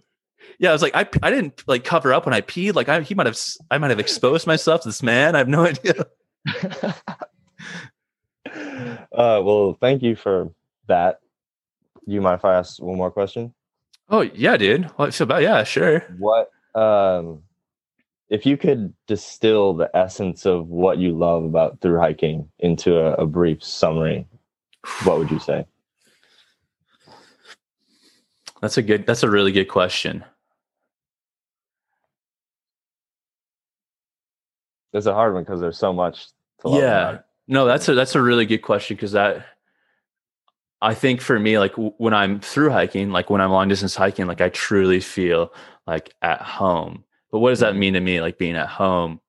Yeah, 0.59 0.71
I 0.71 0.73
was 0.73 0.83
like, 0.83 0.95
I, 0.97 1.09
I 1.23 1.31
didn't 1.31 1.63
like 1.69 1.85
cover 1.85 2.13
up 2.13 2.27
when 2.27 2.35
I 2.35 2.41
peed. 2.41 2.75
Like, 2.75 2.89
I 2.89 3.01
he 3.01 3.15
might 3.15 3.27
have 3.27 3.35
s- 3.35 3.59
I 3.71 3.79
might 3.79 3.91
have 3.91 4.01
exposed 4.01 4.47
myself 4.47 4.83
to 4.83 4.89
this 4.89 5.03
man. 5.03 5.35
I 5.35 5.39
have 5.39 5.49
no 5.49 5.65
idea. 5.65 6.07
uh, 8.47 9.41
well, 9.43 9.77
thank 9.81 10.03
you 10.03 10.17
for 10.17 10.53
that. 10.87 11.21
Do 12.07 12.15
you 12.15 12.21
mind 12.21 12.39
if 12.39 12.45
I 12.45 12.57
ask 12.57 12.81
one 12.83 12.97
more 12.97 13.11
question? 13.11 13.55
Oh 14.09 14.23
yeah, 14.23 14.57
dude. 14.57 14.91
Well, 14.97 15.09
I 15.09 15.11
feel 15.11 15.27
bad. 15.27 15.43
Yeah, 15.43 15.65
sure. 15.65 16.01
What, 16.19 16.51
um, 16.75 17.43
if 18.31 18.47
you 18.47 18.57
could 18.57 18.95
distill 19.07 19.75
the 19.75 19.91
essence 19.95 20.47
of 20.47 20.69
what 20.69 20.99
you 20.99 21.17
love 21.17 21.45
about 21.45 21.81
through 21.81 21.99
hiking 21.99 22.49
into 22.59 22.99
a, 22.99 23.15
a 23.15 23.27
brief 23.27 23.63
summary, 23.63 24.27
what 25.05 25.19
would 25.19 25.31
you 25.31 25.39
say? 25.39 25.67
That's 28.61 28.79
a 28.79 28.83
good. 28.83 29.07
That's 29.07 29.23
a 29.23 29.31
really 29.31 29.53
good 29.53 29.67
question. 29.69 30.25
It's 34.93 35.07
a 35.07 35.15
hard 35.15 35.35
one 35.35 35.45
because 35.45 35.61
there's 35.61 35.79
so 35.79 35.93
much. 35.93 36.27
To 36.63 36.69
love 36.69 36.83
yeah 36.83 37.19
no 37.49 37.65
that's 37.65 37.89
a 37.89 37.95
that's 37.95 38.15
a 38.15 38.23
really 38.23 38.47
good 38.47 38.59
question 38.59 38.95
because 38.95 39.13
that 39.13 39.47
i 40.81 40.95
think 40.95 41.21
for 41.21 41.39
me 41.39 41.59
like 41.59 41.73
w- 41.73 41.95
when 41.99 42.15
i'm 42.15 42.41
through 42.41 42.71
hiking 42.71 43.11
like 43.11 43.31
when 43.31 43.41
i'm 43.41 43.51
long 43.51 43.69
distance 43.69 43.95
hiking 43.95 44.27
like 44.27 44.41
i 44.41 44.49
truly 44.49 45.01
feel 45.01 45.53
like 45.87 46.15
at 46.23 46.41
home 46.41 47.05
but 47.31 47.41
what 47.41 47.51
does 47.51 47.61
that 47.61 47.77
mean 47.77 47.95
to 47.95 48.01
me 48.01 48.21
like 48.21 48.39
being 48.39 48.57
at 48.57 48.69
home 48.69 49.21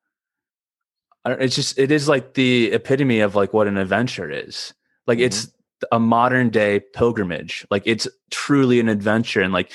it's 1.26 1.56
just 1.56 1.78
it 1.78 1.92
is 1.92 2.08
like 2.08 2.34
the 2.34 2.72
epitome 2.72 3.20
of 3.20 3.36
like 3.36 3.54
what 3.54 3.68
an 3.68 3.78
adventure 3.78 4.30
is 4.30 4.74
like 5.06 5.20
it's 5.20 5.46
mm-hmm. 5.46 5.96
a 5.96 6.00
modern 6.00 6.50
day 6.50 6.80
pilgrimage 6.94 7.66
like 7.70 7.84
it's 7.86 8.08
truly 8.32 8.80
an 8.80 8.90
adventure 8.90 9.42
and 9.42 9.54
like 9.54 9.72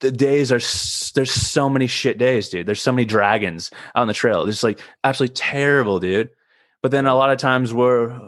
the 0.00 0.10
days 0.10 0.52
are 0.52 0.56
s- 0.56 1.12
there's 1.14 1.30
so 1.30 1.68
many 1.68 1.86
shit 1.86 2.18
days, 2.18 2.48
dude. 2.48 2.66
There's 2.66 2.82
so 2.82 2.92
many 2.92 3.04
dragons 3.04 3.70
on 3.94 4.06
the 4.06 4.14
trail. 4.14 4.46
It's 4.46 4.62
like 4.62 4.80
absolutely 5.04 5.34
terrible, 5.34 5.98
dude. 6.00 6.30
But 6.82 6.90
then 6.90 7.06
a 7.06 7.14
lot 7.14 7.30
of 7.30 7.38
times 7.38 7.72
we're 7.72 8.20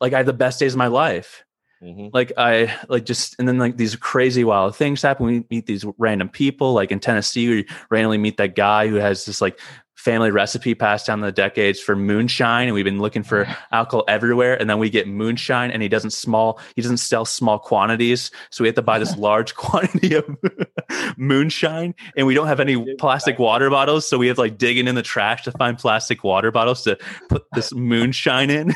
like 0.00 0.12
I 0.12 0.18
had 0.18 0.26
the 0.26 0.32
best 0.32 0.60
days 0.60 0.74
of 0.74 0.78
my 0.78 0.86
life. 0.86 1.44
hmm 1.80 2.08
Like 2.12 2.32
I 2.36 2.74
like 2.88 3.04
just 3.04 3.36
and 3.38 3.46
then 3.46 3.58
like 3.58 3.76
these 3.76 3.96
crazy 3.96 4.44
wild 4.44 4.76
things 4.76 5.02
happen. 5.02 5.26
We 5.26 5.44
meet 5.50 5.66
these 5.66 5.84
random 5.98 6.28
people. 6.28 6.72
Like 6.72 6.90
in 6.90 7.00
Tennessee, 7.00 7.48
we 7.48 7.66
randomly 7.90 8.18
meet 8.18 8.36
that 8.38 8.56
guy 8.56 8.88
who 8.88 8.96
has 8.96 9.24
this 9.24 9.40
like 9.40 9.60
family 10.00 10.30
recipe 10.30 10.74
passed 10.74 11.06
down 11.06 11.20
the 11.20 11.30
decades 11.30 11.78
for 11.78 11.94
moonshine, 11.94 12.68
and 12.68 12.74
we've 12.74 12.86
been 12.86 13.00
looking 13.00 13.22
for 13.22 13.46
alcohol 13.72 14.04
everywhere. 14.08 14.58
And 14.58 14.68
then 14.68 14.78
we 14.78 14.88
get 14.88 15.06
moonshine, 15.06 15.70
and 15.70 15.82
he 15.82 15.88
doesn't 15.88 16.12
small 16.12 16.58
he 16.74 16.82
doesn't 16.82 16.98
sell 16.98 17.24
small 17.24 17.58
quantities, 17.58 18.30
so 18.50 18.64
we 18.64 18.68
have 18.68 18.76
to 18.76 18.82
buy 18.82 18.98
this 18.98 19.16
large 19.28 19.54
quantity 19.66 20.14
of 20.14 20.24
moonshine, 21.16 21.94
and 22.16 22.26
we 22.26 22.34
don't 22.34 22.46
have 22.46 22.60
any 22.60 22.94
plastic 22.96 23.38
water 23.38 23.70
bottles, 23.70 24.08
so 24.08 24.18
we 24.18 24.28
have 24.28 24.38
like 24.38 24.58
digging 24.58 24.88
in 24.88 24.94
the 24.94 25.02
trash 25.02 25.44
to 25.44 25.52
find 25.52 25.78
plastic 25.78 26.24
water 26.24 26.50
bottles 26.50 26.82
to 26.84 26.98
put 27.28 27.44
this 27.54 27.72
moonshine 27.72 28.50
in 28.50 28.74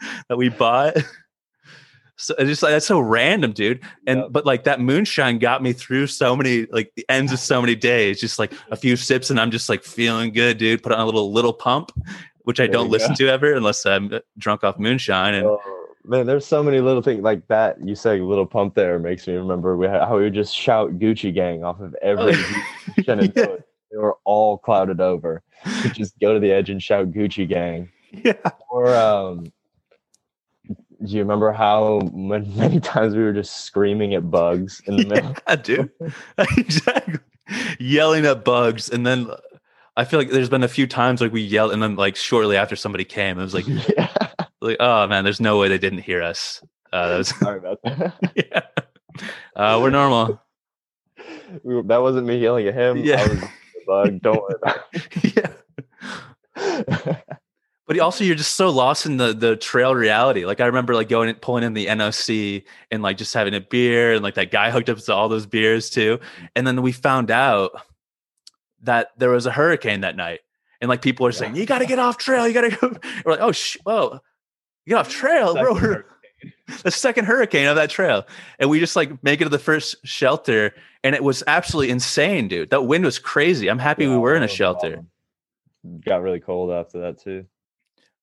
that 0.28 0.36
we 0.36 0.48
bought. 0.48 0.96
So 2.16 2.34
it's 2.38 2.48
just 2.50 2.62
like 2.62 2.72
that's 2.72 2.86
so 2.86 3.00
random, 3.00 3.52
dude. 3.52 3.80
And 4.06 4.20
Yep. 4.20 4.28
but 4.32 4.44
like 4.46 4.64
that 4.64 4.78
moonshine 4.80 5.38
got 5.38 5.62
me 5.62 5.72
through 5.72 6.06
so 6.08 6.36
many 6.36 6.66
like 6.66 6.92
the 6.94 7.06
ends 7.08 7.32
of 7.32 7.38
so 7.38 7.60
many 7.62 7.74
days. 7.74 8.20
Just 8.20 8.38
like 8.38 8.52
a 8.70 8.76
few 8.76 8.96
sips, 8.96 9.30
and 9.30 9.40
I'm 9.40 9.50
just 9.50 9.68
like 9.70 9.82
feeling 9.82 10.32
good, 10.32 10.58
dude. 10.58 10.82
Put 10.82 10.92
on 10.92 11.00
a 11.00 11.04
little 11.06 11.32
Lil 11.32 11.52
Pump, 11.54 11.92
which 12.42 12.60
I 12.60 12.64
There 12.64 12.74
don't 12.74 12.90
listen 12.90 13.12
go. 13.12 13.24
to 13.26 13.28
ever 13.32 13.54
unless 13.54 13.86
I'm 13.86 14.20
drunk 14.36 14.64
off 14.64 14.78
moonshine. 14.78 15.32
And 15.34 15.46
Oh, 15.46 15.60
man, 16.04 16.26
there's 16.26 16.44
so 16.44 16.62
many 16.62 16.80
little 16.80 17.00
things 17.00 17.22
like 17.22 17.46
that. 17.48 17.78
You 17.82 17.94
said 17.94 18.20
Lil 18.20 18.44
Pump 18.44 18.74
there 18.74 18.98
makes 18.98 19.26
me 19.26 19.32
remember 19.34 19.78
we 19.78 19.86
had, 19.86 20.02
how 20.02 20.18
we 20.18 20.24
would 20.24 20.34
just 20.34 20.54
shout 20.54 20.98
Gucci 20.98 21.32
Gang 21.34 21.64
off 21.64 21.80
of 21.80 21.94
every 22.02 22.34
Shenandoah. 23.02 23.32
yeah, 23.34 23.56
They 23.90 23.96
were 23.96 24.18
all 24.24 24.58
clouded 24.58 25.00
over. 25.00 25.42
You 25.84 25.90
just 25.90 26.18
go 26.20 26.34
to 26.34 26.40
the 26.40 26.52
edge 26.52 26.68
and 26.68 26.82
shout 26.82 27.12
Gucci 27.12 27.48
Gang. 27.48 27.88
yeah. 28.12 28.34
Or 28.70 28.94
um, 28.94 29.50
do 31.04 31.12
you 31.12 31.20
remember 31.20 31.52
how 31.52 32.00
many, 32.12 32.80
times 32.80 33.14
we 33.14 33.22
were 33.22 33.32
just 33.32 33.64
screaming 33.64 34.14
at 34.14 34.30
bugs 34.30 34.80
in 34.86 34.96
the 34.96 35.06
middle? 35.06 35.34
Yeah, 35.48 35.56
dude. 35.56 35.90
exactly. 36.56 37.18
Yelling 37.78 38.26
at 38.26 38.44
bugs. 38.44 38.88
And 38.88 39.06
then 39.06 39.28
I 39.96 40.04
feel 40.04 40.20
like 40.20 40.30
there's 40.30 40.48
been 40.48 40.62
a 40.62 40.68
few 40.68 40.86
times 40.86 41.20
like 41.20 41.32
we 41.32 41.40
yelled 41.40 41.72
and 41.72 41.82
then 41.82 41.96
like 41.96 42.16
shortly 42.16 42.56
after 42.56 42.76
somebody 42.76 43.04
came, 43.04 43.38
it 43.38 43.42
was 43.42 43.54
like, 43.54 43.66
yeah. 43.66 44.08
like 44.60 44.76
oh 44.78 45.06
man, 45.06 45.24
there's 45.24 45.40
no 45.40 45.58
way 45.58 45.68
they 45.68 45.78
didn't 45.78 46.00
hear 46.00 46.22
us. 46.22 46.62
Uh, 46.92 47.08
that 47.08 47.18
was, 47.18 47.28
Sorry 47.28 47.58
about 47.58 47.78
that. 47.84 48.14
yeah. 48.34 48.62
Uh, 49.56 49.78
we're 49.80 49.90
normal. 49.90 50.40
We 51.62 51.74
were- 51.74 51.82
that 51.84 52.02
wasn't 52.02 52.26
me 52.26 52.38
yelling 52.38 52.66
at 52.68 52.74
him. 52.74 52.98
Yeah. 52.98 53.20
I 53.20 53.28
was 53.28 53.40
the 53.40 53.48
bug. 53.86 54.20
Don't 54.22 54.40
worry 54.40 54.54
about 54.62 54.80
yeah. 56.96 57.16
But 57.90 57.98
also, 57.98 58.22
you're 58.22 58.36
just 58.36 58.54
so 58.54 58.70
lost 58.70 59.04
in 59.04 59.16
the 59.16 59.32
the 59.32 59.56
trail 59.56 59.96
reality. 59.96 60.44
Like 60.44 60.60
I 60.60 60.66
remember, 60.66 60.94
like 60.94 61.08
going 61.08 61.28
and 61.28 61.40
pulling 61.40 61.64
in 61.64 61.74
the 61.74 61.86
NOC 61.86 62.62
and 62.92 63.02
like 63.02 63.16
just 63.16 63.34
having 63.34 63.52
a 63.52 63.60
beer, 63.60 64.12
and 64.12 64.22
like 64.22 64.34
that 64.34 64.52
guy 64.52 64.70
hooked 64.70 64.88
up 64.88 64.98
to 64.98 65.12
all 65.12 65.28
those 65.28 65.44
beers 65.44 65.90
too. 65.90 66.20
And 66.54 66.64
then 66.64 66.82
we 66.82 66.92
found 66.92 67.32
out 67.32 67.72
that 68.82 69.08
there 69.16 69.30
was 69.30 69.44
a 69.44 69.50
hurricane 69.50 70.02
that 70.02 70.14
night, 70.14 70.38
and 70.80 70.88
like 70.88 71.02
people 71.02 71.26
are 71.26 71.32
saying, 71.32 71.56
"You 71.56 71.66
got 71.66 71.80
to 71.80 71.84
get 71.84 71.98
off 71.98 72.16
trail. 72.16 72.46
You 72.46 72.54
got 72.54 72.60
to 72.60 72.70
go." 72.70 72.96
We're 73.26 73.32
like, 73.32 73.40
"Oh, 73.40 73.50
sh- 73.50 73.76
whoa, 73.82 74.20
get 74.86 74.94
off 74.94 75.08
trail, 75.08 75.54
bro." 75.54 76.04
The 76.84 76.92
second 76.92 77.24
hurricane 77.24 77.66
of 77.66 77.74
that 77.74 77.90
trail, 77.90 78.24
and 78.60 78.70
we 78.70 78.78
just 78.78 78.94
like 78.94 79.20
make 79.24 79.40
it 79.40 79.44
to 79.44 79.50
the 79.50 79.58
first 79.58 79.96
shelter, 80.06 80.76
and 81.02 81.16
it 81.16 81.24
was 81.24 81.42
absolutely 81.48 81.90
insane, 81.90 82.46
dude. 82.46 82.70
That 82.70 82.82
wind 82.82 83.04
was 83.04 83.18
crazy. 83.18 83.68
I'm 83.68 83.80
happy 83.80 84.06
we 84.06 84.16
were 84.16 84.36
in 84.36 84.44
a 84.44 84.48
shelter. 84.48 85.04
Got 86.06 86.22
really 86.22 86.38
cold 86.38 86.70
after 86.70 87.00
that 87.00 87.20
too. 87.20 87.46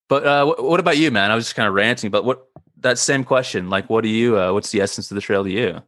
But 0.10 0.26
uh, 0.26 0.46
wh- 0.46 0.64
what 0.64 0.80
about 0.80 0.98
you, 0.98 1.12
man? 1.12 1.32
I 1.32 1.36
was 1.36 1.46
just 1.46 1.56
kind 1.56 1.68
of 1.68 1.74
ranting, 1.74 2.12
but 2.12 2.26
what 2.26 2.48
that 2.80 3.00
same 3.00 3.24
question, 3.24 3.70
like, 3.70 3.90
what 3.90 4.02
do 4.04 4.10
you? 4.10 4.38
Uh, 4.40 4.54
what's 4.54 4.72
the 4.72 4.82
essence 4.82 5.12
of 5.12 5.16
the 5.16 5.22
trail 5.22 5.44
to 5.44 5.52
you? 5.52 5.82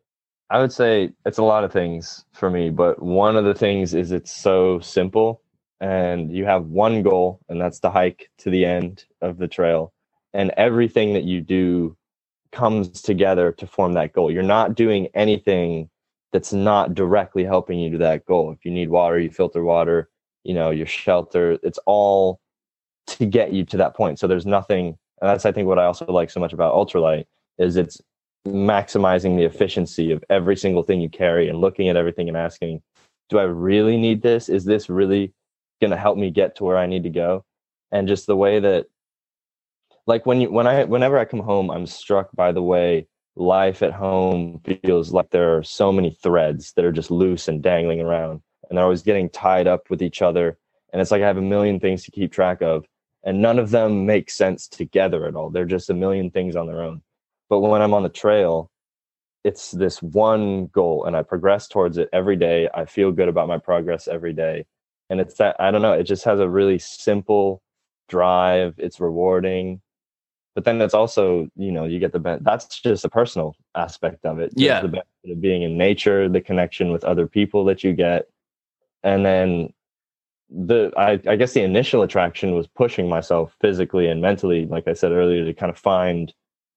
I 0.50 0.60
would 0.60 0.72
say 0.74 1.12
it's 1.26 1.38
a 1.38 1.44
lot 1.44 1.66
of 1.66 1.74
things 1.74 2.26
for 2.34 2.50
me, 2.50 2.70
but 2.72 3.02
one 3.04 3.36
of 3.36 3.46
the 3.46 3.54
things 3.54 3.94
is 3.94 4.12
it's 4.12 4.32
so 4.36 4.80
simple 4.80 5.44
and 5.82 6.32
you 6.32 6.46
have 6.46 6.66
one 6.68 7.04
goal 7.04 7.42
and 7.50 7.62
that's 7.62 7.80
the 7.80 7.92
hike 7.92 8.30
to 8.40 8.50
the 8.50 8.66
end 8.66 9.06
of 9.22 9.38
the 9.38 9.48
trail 9.48 9.94
and 10.34 10.52
everything 10.58 11.14
that 11.14 11.26
you 11.26 11.42
do 11.42 11.98
comes 12.52 13.02
together 13.02 13.52
to 13.54 13.68
form 13.68 13.94
that 13.94 14.14
goal. 14.14 14.32
You're 14.32 14.44
not 14.44 14.76
doing 14.76 15.10
anything 15.14 15.90
that's 16.34 16.54
not 16.54 16.96
directly 16.96 17.44
helping 17.44 17.80
you 17.80 17.92
to 17.92 18.00
that 18.00 18.26
goal. 18.26 18.52
If 18.52 18.66
you 18.66 18.72
need 18.72 18.90
water, 18.90 19.20
you 19.20 19.32
filter 19.32 19.64
water, 19.64 20.10
you 20.44 20.54
know, 20.54 20.72
your 20.72 20.88
shelter, 20.88 21.60
it's 21.64 21.80
all 21.86 22.42
to 23.08 23.26
get 23.26 23.54
you 23.54 23.66
to 23.66 23.78
that 23.78 23.96
point. 23.96 24.20
So 24.20 24.28
there's 24.28 24.46
nothing 24.46 24.98
and 25.22 25.30
that's 25.30 25.46
I 25.46 25.52
think 25.52 25.68
what 25.68 25.80
I 25.80 25.86
also 25.86 26.06
like 26.06 26.30
so 26.30 26.40
much 26.40 26.54
about 26.54 26.74
ultralight 26.74 27.26
is 27.58 27.76
it's 27.76 28.02
maximizing 28.48 29.36
the 29.36 29.44
efficiency 29.44 30.12
of 30.12 30.24
every 30.30 30.56
single 30.56 30.84
thing 30.84 31.02
you 31.02 31.10
carry 31.10 31.50
and 31.50 31.60
looking 31.60 31.90
at 31.90 31.98
everything 31.98 32.28
and 32.30 32.38
asking, 32.38 32.82
do 33.30 33.38
I 33.38 33.44
really 33.44 33.98
need 33.98 34.22
this? 34.22 34.50
Is 34.50 34.66
this 34.66 34.90
really 34.90 35.34
going 35.82 35.92
to 35.92 35.98
help 35.98 36.18
me 36.18 36.32
get 36.32 36.56
to 36.56 36.64
where 36.64 36.78
I 36.78 36.86
need 36.86 37.04
to 37.04 37.10
go? 37.10 37.44
And 37.92 38.08
just 38.08 38.28
the 38.28 38.36
way 38.36 38.60
that, 38.60 38.88
like 40.08 40.26
when 40.26 40.42
you, 40.42 40.52
when 40.52 40.68
I, 40.68 40.86
whenever 40.86 41.20
I 41.20 41.26
come 41.26 41.42
home, 41.42 41.70
I'm 41.70 41.86
struck 41.86 42.30
by 42.34 42.52
the 42.52 42.64
way 42.64 43.08
life 43.36 43.84
at 43.84 43.94
home 43.94 44.62
feels 44.84 45.12
like 45.12 45.30
there 45.30 45.58
are 45.58 45.64
so 45.64 45.92
many 45.92 46.12
threads 46.12 46.74
that 46.74 46.86
are 46.86 46.92
just 46.92 47.12
loose 47.12 47.48
and 47.48 47.62
dangling 47.62 48.02
around 48.02 48.42
and 48.70 48.78
they're 48.78 48.86
always 48.86 49.04
getting 49.04 49.30
tied 49.30 49.68
up 49.68 49.90
with 49.90 50.02
each 50.02 50.22
other. 50.22 50.58
And 50.92 51.02
it's 51.02 51.12
like 51.12 51.22
I 51.22 51.28
have 51.28 51.38
a 51.38 51.42
million 51.42 51.80
things 51.80 52.04
to 52.04 52.12
keep 52.12 52.32
track 52.32 52.62
of 52.62 52.86
and 53.24 53.42
none 53.42 53.60
of 53.60 53.72
them 53.72 54.06
make 54.06 54.30
sense 54.30 54.68
together 54.68 55.26
at 55.26 55.36
all. 55.36 55.50
They're 55.50 55.66
just 55.66 55.90
a 55.90 55.94
million 55.94 56.32
things 56.32 56.56
on 56.56 56.68
their 56.68 56.82
own. 56.82 57.02
But 57.50 57.60
when 57.60 57.82
I'm 57.82 57.94
on 57.94 58.04
the 58.04 58.10
trail, 58.10 58.72
it's 59.44 59.72
this 59.72 60.02
one 60.02 60.68
goal 60.68 61.06
and 61.06 61.16
I 61.16 61.24
progress 61.24 61.68
towards 61.68 61.98
it 61.98 62.10
every 62.14 62.36
day. 62.36 62.70
I 62.74 62.86
feel 62.86 63.12
good 63.12 63.30
about 63.30 63.48
my 63.48 63.58
progress 63.58 64.08
every 64.08 64.34
day. 64.34 64.66
And 65.10 65.20
it's 65.20 65.36
that, 65.36 65.56
I 65.60 65.72
don't 65.72 65.82
know, 65.82 65.94
it 65.94 66.04
just 66.04 66.24
has 66.26 66.40
a 66.40 66.50
really 66.50 66.78
simple 66.80 67.62
drive. 68.08 68.76
It's 68.78 69.00
rewarding. 69.00 69.82
But 70.56 70.66
then 70.66 70.82
it's 70.82 70.94
also, 70.94 71.48
you 71.56 71.72
know, 71.72 71.86
you 71.86 72.00
get 72.00 72.12
the, 72.12 72.20
ben- 72.20 72.44
that's 72.44 72.82
just 72.82 73.06
a 73.06 73.10
personal 73.10 73.56
aspect 73.76 74.26
of 74.26 74.40
it. 74.40 74.52
There's 74.56 74.66
Yeah. 74.66 74.82
The 74.82 74.88
benefit 74.90 75.32
of 75.32 75.42
being 75.42 75.64
in 75.64 75.78
nature, 75.78 76.28
the 76.28 76.42
connection 76.42 76.92
with 76.92 77.04
other 77.04 77.28
people 77.28 77.66
that 77.66 77.84
you 77.84 77.94
get. 77.94 78.28
And 79.04 79.26
then 79.26 79.74
the 80.50 80.92
I, 80.98 81.20
I 81.28 81.36
guess 81.36 81.54
the 81.54 81.62
initial 81.62 82.02
attraction 82.02 82.56
was 82.56 82.68
pushing 82.68 83.08
myself 83.08 83.56
physically 83.62 84.08
and 84.08 84.22
mentally, 84.22 84.66
like 84.66 84.88
I 84.88 84.94
said 84.94 85.12
earlier, 85.12 85.46
to 85.46 85.54
kind 85.54 85.70
of 85.70 85.78
find 85.78 86.34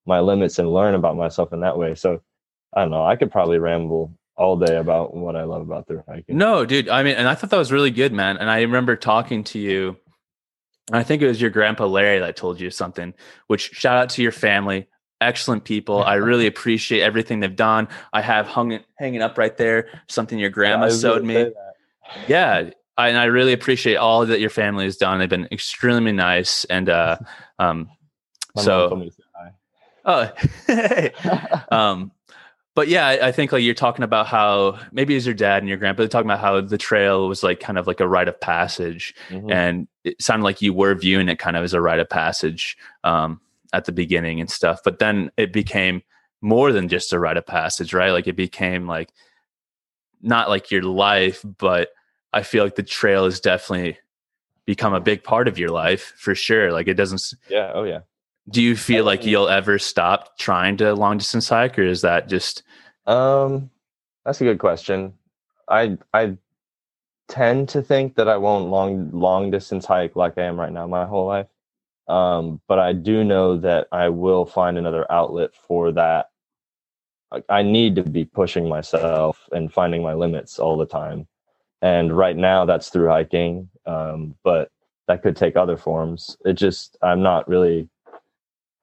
my 0.06 0.20
limits 0.20 0.58
and 0.58 0.72
learn 0.72 0.94
about 0.94 1.16
myself 1.16 1.52
in 1.52 1.60
that 1.60 1.78
way. 1.78 1.94
So 1.94 2.20
I 2.74 2.82
don't 2.82 2.90
know. 2.90 3.04
I 3.04 3.16
could 3.16 3.30
probably 3.30 3.58
ramble 3.58 4.12
all 4.36 4.56
day 4.56 4.76
about 4.76 5.14
what 5.14 5.36
I 5.36 5.44
love 5.44 5.62
about 5.62 5.86
the 5.86 6.02
hiking. 6.06 6.36
No, 6.36 6.64
dude. 6.64 6.88
I 6.88 7.02
mean, 7.02 7.16
and 7.16 7.28
I 7.28 7.34
thought 7.34 7.50
that 7.50 7.58
was 7.58 7.72
really 7.72 7.90
good, 7.90 8.12
man. 8.12 8.36
And 8.38 8.50
I 8.50 8.60
remember 8.60 8.96
talking 8.96 9.44
to 9.44 9.58
you. 9.58 9.96
I 10.90 11.02
think 11.04 11.22
it 11.22 11.28
was 11.28 11.40
your 11.40 11.50
grandpa 11.50 11.86
Larry 11.86 12.18
that 12.18 12.36
told 12.36 12.60
you 12.60 12.70
something. 12.70 13.14
Which 13.46 13.70
shout 13.72 13.96
out 13.96 14.08
to 14.10 14.22
your 14.22 14.32
family, 14.32 14.88
excellent 15.20 15.64
people. 15.64 16.02
I 16.02 16.14
really 16.16 16.46
appreciate 16.46 17.02
everything 17.02 17.40
they've 17.40 17.54
done. 17.54 17.88
I 18.12 18.20
have 18.20 18.46
hung 18.46 18.80
hanging 18.98 19.22
up 19.22 19.38
right 19.38 19.56
there 19.56 19.88
something 20.08 20.38
your 20.38 20.50
grandma 20.50 20.86
was 20.86 21.00
sewed 21.00 21.24
me. 21.24 21.52
yeah 22.26 22.70
I, 22.98 23.08
and 23.08 23.18
i 23.18 23.24
really 23.24 23.52
appreciate 23.52 23.96
all 23.96 24.26
that 24.26 24.40
your 24.40 24.50
family 24.50 24.84
has 24.84 24.96
done 24.96 25.18
they've 25.18 25.28
been 25.28 25.48
extremely 25.50 26.12
nice 26.12 26.64
and 26.66 26.88
uh 26.88 27.16
um 27.58 27.88
so 28.56 28.88
told 28.88 29.00
me 29.00 29.10
to 29.10 29.12
say 29.12 29.22
hi. 30.04 31.12
oh 31.70 31.76
um 31.76 32.12
but 32.74 32.88
yeah 32.88 33.06
I, 33.06 33.28
I 33.28 33.32
think 33.32 33.52
like 33.52 33.62
you're 33.62 33.74
talking 33.74 34.02
about 34.02 34.26
how 34.26 34.78
maybe 34.92 35.16
as 35.16 35.26
your 35.26 35.34
dad 35.34 35.62
and 35.62 35.68
your 35.68 35.78
grandpa 35.78 36.02
they're 36.02 36.08
talking 36.08 36.26
about 36.30 36.40
how 36.40 36.60
the 36.60 36.78
trail 36.78 37.28
was 37.28 37.42
like 37.42 37.60
kind 37.60 37.78
of 37.78 37.86
like 37.86 38.00
a 38.00 38.08
rite 38.08 38.28
of 38.28 38.40
passage 38.40 39.14
Mhm. 39.30 39.50
and 39.52 39.88
it 40.04 40.20
sounded 40.20 40.44
like 40.44 40.60
you 40.62 40.72
were 40.74 40.94
viewing 40.94 41.28
it 41.28 41.38
kind 41.38 41.56
of 41.56 41.64
as 41.64 41.74
a 41.74 41.80
rite 41.80 42.00
of 42.00 42.08
passage 42.10 42.76
um 43.04 43.40
at 43.72 43.86
the 43.86 43.92
beginning 43.92 44.40
and 44.40 44.50
stuff 44.50 44.80
but 44.84 44.98
then 44.98 45.30
it 45.38 45.52
became 45.52 46.02
more 46.42 46.72
than 46.72 46.88
just 46.88 47.12
a 47.12 47.18
rite 47.18 47.36
of 47.38 47.46
passage 47.46 47.94
right 47.94 48.10
like 48.10 48.26
it 48.26 48.36
became 48.36 48.86
like 48.86 49.10
not 50.20 50.48
like 50.48 50.70
your 50.70 50.82
life 50.82 51.42
but 51.58 51.88
i 52.32 52.42
feel 52.42 52.64
like 52.64 52.76
the 52.76 52.82
trail 52.82 53.24
has 53.24 53.40
definitely 53.40 53.98
become 54.64 54.94
a 54.94 55.00
big 55.00 55.24
part 55.24 55.48
of 55.48 55.58
your 55.58 55.70
life 55.70 56.12
for 56.16 56.34
sure 56.34 56.72
like 56.72 56.86
it 56.86 56.94
doesn't 56.94 57.34
yeah. 57.48 57.72
Oh 57.74 57.84
yeah. 57.84 58.00
do 58.48 58.62
you 58.62 58.76
feel 58.76 59.04
like 59.04 59.26
you'll 59.26 59.48
ever 59.48 59.78
stop 59.78 60.38
trying 60.38 60.76
to 60.78 60.94
long 60.94 61.18
distance 61.18 61.48
hike 61.48 61.78
or 61.78 61.82
is 61.82 62.02
that 62.02 62.28
just 62.28 62.62
Um, 63.06 63.70
that's 64.24 64.40
a 64.40 64.44
good 64.44 64.58
question. 64.58 65.14
I 65.68 65.98
I 66.12 66.36
tend 67.28 67.68
to 67.70 67.82
think 67.82 68.14
that 68.16 68.28
I 68.28 68.36
won't 68.36 68.70
long 68.70 69.10
long 69.10 69.50
distance 69.50 69.86
hike 69.86 70.16
like 70.16 70.38
I 70.38 70.42
am 70.42 70.58
right 70.58 70.72
now 70.72 70.86
my 70.86 71.06
whole 71.06 71.26
life. 71.26 71.48
Um, 72.08 72.60
but 72.68 72.78
I 72.78 72.92
do 72.92 73.24
know 73.24 73.56
that 73.58 73.88
I 73.92 74.08
will 74.08 74.44
find 74.44 74.76
another 74.76 75.10
outlet 75.10 75.50
for 75.54 75.92
that 75.92 76.30
I 77.48 77.62
need 77.62 77.96
to 77.96 78.02
be 78.02 78.24
pushing 78.24 78.68
myself 78.68 79.48
and 79.52 79.72
finding 79.72 80.02
my 80.02 80.12
limits 80.12 80.58
all 80.58 80.76
the 80.76 80.86
time. 80.86 81.26
And 81.82 82.16
right 82.16 82.36
now, 82.36 82.64
that's 82.64 82.88
through 82.90 83.08
hiking, 83.08 83.68
um, 83.86 84.36
but 84.44 84.70
that 85.08 85.22
could 85.22 85.36
take 85.36 85.56
other 85.56 85.76
forms. 85.76 86.36
It 86.44 86.54
just, 86.54 86.96
I'm 87.02 87.22
not 87.22 87.48
really, 87.48 87.88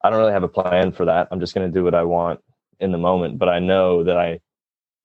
I 0.04 0.10
don't 0.10 0.18
really 0.18 0.32
have 0.32 0.42
a 0.42 0.48
plan 0.48 0.92
for 0.92 1.06
that. 1.06 1.28
I'm 1.30 1.40
just 1.40 1.54
going 1.54 1.66
to 1.66 1.72
do 1.72 1.82
what 1.82 1.94
I 1.94 2.04
want 2.04 2.40
in 2.78 2.92
the 2.92 2.98
moment. 2.98 3.38
But 3.38 3.48
I 3.48 3.58
know 3.58 4.04
that 4.04 4.18
I, 4.18 4.40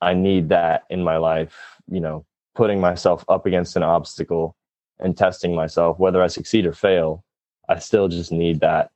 I 0.01 0.13
need 0.13 0.49
that 0.49 0.83
in 0.89 1.03
my 1.03 1.17
life. 1.17 1.55
You 1.89 2.01
know, 2.01 2.25
putting 2.53 2.81
myself 2.81 3.23
up 3.29 3.45
against 3.45 3.77
an 3.77 3.83
obstacle 3.83 4.57
and 4.99 5.17
testing 5.17 5.55
myself, 5.55 5.97
whether 5.97 6.21
I 6.21 6.27
succeed 6.27 6.65
or 6.65 6.73
fail. 6.73 7.23
I 7.69 7.79
still 7.79 8.07
just 8.09 8.31
need 8.31 8.59
that 8.59 8.91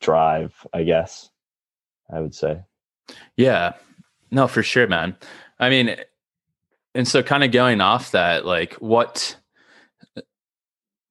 drive, 0.00 0.54
I 0.72 0.82
guess. 0.82 1.30
I 2.12 2.20
would 2.20 2.34
say. 2.34 2.60
Yeah. 3.36 3.74
No, 4.30 4.46
for 4.46 4.62
sure, 4.62 4.86
man. 4.86 5.16
I 5.58 5.70
mean, 5.70 5.96
and 6.94 7.06
so 7.06 7.22
kind 7.22 7.44
of 7.44 7.52
going 7.52 7.80
off 7.80 8.12
that, 8.12 8.44
like 8.44 8.74
what 8.74 9.36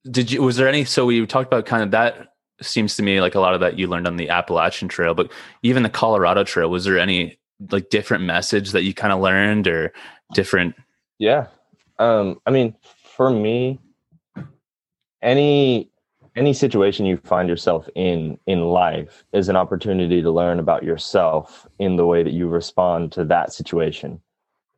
did 0.09 0.31
you 0.31 0.41
was 0.41 0.57
there 0.57 0.67
any 0.67 0.85
so 0.85 1.05
we 1.05 1.25
talked 1.25 1.47
about 1.47 1.65
kind 1.65 1.83
of 1.83 1.91
that 1.91 2.29
seems 2.61 2.95
to 2.95 3.03
me 3.03 3.21
like 3.21 3.35
a 3.35 3.39
lot 3.39 3.53
of 3.53 3.59
that 3.59 3.77
you 3.77 3.87
learned 3.87 4.07
on 4.07 4.17
the 4.17 4.29
Appalachian 4.29 4.87
Trail, 4.87 5.13
but 5.13 5.31
even 5.63 5.83
the 5.83 5.89
Colorado 5.89 6.43
Trail, 6.43 6.69
was 6.69 6.85
there 6.85 6.99
any 6.99 7.37
like 7.71 7.89
different 7.89 8.23
message 8.23 8.71
that 8.71 8.83
you 8.83 8.93
kind 8.93 9.13
of 9.13 9.19
learned 9.19 9.67
or 9.67 9.93
different? 10.33 10.75
Yeah. 11.17 11.47
Um, 11.99 12.39
I 12.45 12.51
mean, 12.51 12.75
for 13.15 13.29
me, 13.29 13.79
any 15.21 15.89
any 16.35 16.53
situation 16.53 17.05
you 17.05 17.17
find 17.17 17.49
yourself 17.49 17.89
in 17.95 18.37
in 18.45 18.65
life 18.65 19.25
is 19.33 19.49
an 19.49 19.55
opportunity 19.55 20.21
to 20.21 20.31
learn 20.31 20.59
about 20.59 20.83
yourself 20.83 21.67
in 21.79 21.95
the 21.95 22.05
way 22.05 22.23
that 22.23 22.33
you 22.33 22.47
respond 22.47 23.11
to 23.13 23.25
that 23.25 23.51
situation 23.51 24.21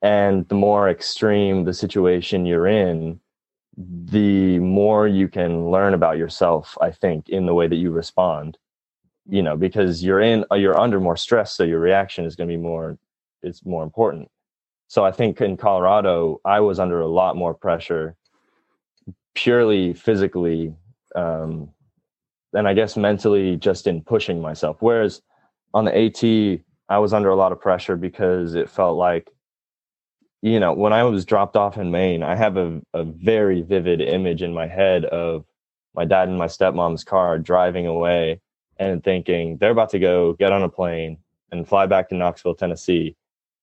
and 0.02 0.48
the 0.48 0.56
more 0.56 0.90
extreme 0.90 1.64
the 1.64 1.74
situation 1.74 2.46
you're 2.46 2.68
in 2.68 3.20
the 3.78 4.60
more 4.60 5.08
you 5.08 5.28
can 5.28 5.70
learn 5.72 5.94
about 5.94 6.18
yourself 6.18 6.78
i 6.82 6.92
think 6.92 7.30
in 7.30 7.46
the 7.46 7.54
way 7.54 7.68
that 7.68 7.78
you 7.78 7.92
respond 7.92 8.58
you 9.28 9.42
know 9.42 9.56
because 9.56 10.04
you're 10.04 10.20
in 10.20 10.46
you're 10.52 10.80
under 10.80 11.00
more 11.00 11.18
stress 11.18 11.54
so 11.56 11.64
your 11.64 11.80
reaction 11.80 12.26
is 12.26 12.36
going 12.36 12.50
to 12.50 12.54
be 12.54 12.62
more 12.62 12.98
it's 13.44 13.66
more 13.66 13.84
important. 13.84 14.30
So 14.88 15.06
i 15.06 15.12
think 15.12 15.42
in 15.42 15.58
colorado 15.58 16.42
i 16.46 16.60
was 16.60 16.80
under 16.80 17.02
a 17.02 17.08
lot 17.08 17.36
more 17.36 17.54
pressure 17.54 18.16
purely 19.34 19.94
physically 19.94 20.74
um 21.16 21.70
and 22.54 22.68
i 22.68 22.74
guess 22.74 22.98
mentally 22.98 23.56
just 23.56 23.88
in 23.88 24.02
pushing 24.02 24.42
myself. 24.42 24.78
Whereas 24.80 25.22
on 25.74 25.86
the 25.86 25.98
at 25.98 26.24
i 26.90 26.98
was 26.98 27.14
under 27.14 27.30
a 27.30 27.36
lot 27.36 27.52
of 27.52 27.62
pressure 27.62 27.96
because 27.96 28.56
it 28.56 28.70
felt 28.70 28.98
like 28.98 29.30
you 30.42 30.60
know, 30.60 30.74
when 30.74 30.94
I 30.94 31.04
was 31.04 31.26
dropped 31.26 31.56
off 31.56 31.78
in 31.78 31.92
Maine, 31.92 32.24
I 32.24 32.36
have 32.36 32.58
a, 32.58 32.82
a 32.94 33.04
very 33.04 33.62
vivid 33.62 34.02
image 34.02 34.42
in 34.42 34.54
my 34.54 34.68
head 34.68 35.06
of 35.06 35.46
my 35.94 36.06
dad 36.06 36.30
and 36.30 36.38
my 36.38 36.48
stepmom's 36.48 37.04
car 37.04 37.38
driving 37.38 37.86
away 37.86 38.42
and 38.78 39.04
thinking 39.04 39.58
they're 39.58 39.72
about 39.72 39.90
to 39.92 40.00
go 40.00 40.34
get 40.34 40.52
on 40.52 40.64
a 40.64 40.70
plane 40.70 41.18
and 41.52 41.68
fly 41.68 41.86
back 41.86 42.10
to 42.10 42.16
Knoxville, 42.16 42.56
Tennessee. 42.56 43.16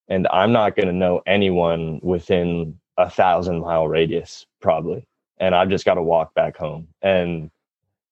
And 0.07 0.27
I'm 0.31 0.51
not 0.51 0.75
going 0.75 0.87
to 0.87 0.93
know 0.93 1.21
anyone 1.27 1.99
within 2.01 2.79
a 2.97 3.09
thousand 3.09 3.61
mile 3.61 3.87
radius, 3.87 4.45
probably. 4.61 5.05
And 5.37 5.55
I've 5.55 5.69
just 5.69 5.85
got 5.85 5.95
to 5.95 6.01
walk 6.01 6.33
back 6.33 6.55
home. 6.55 6.87
And 7.01 7.51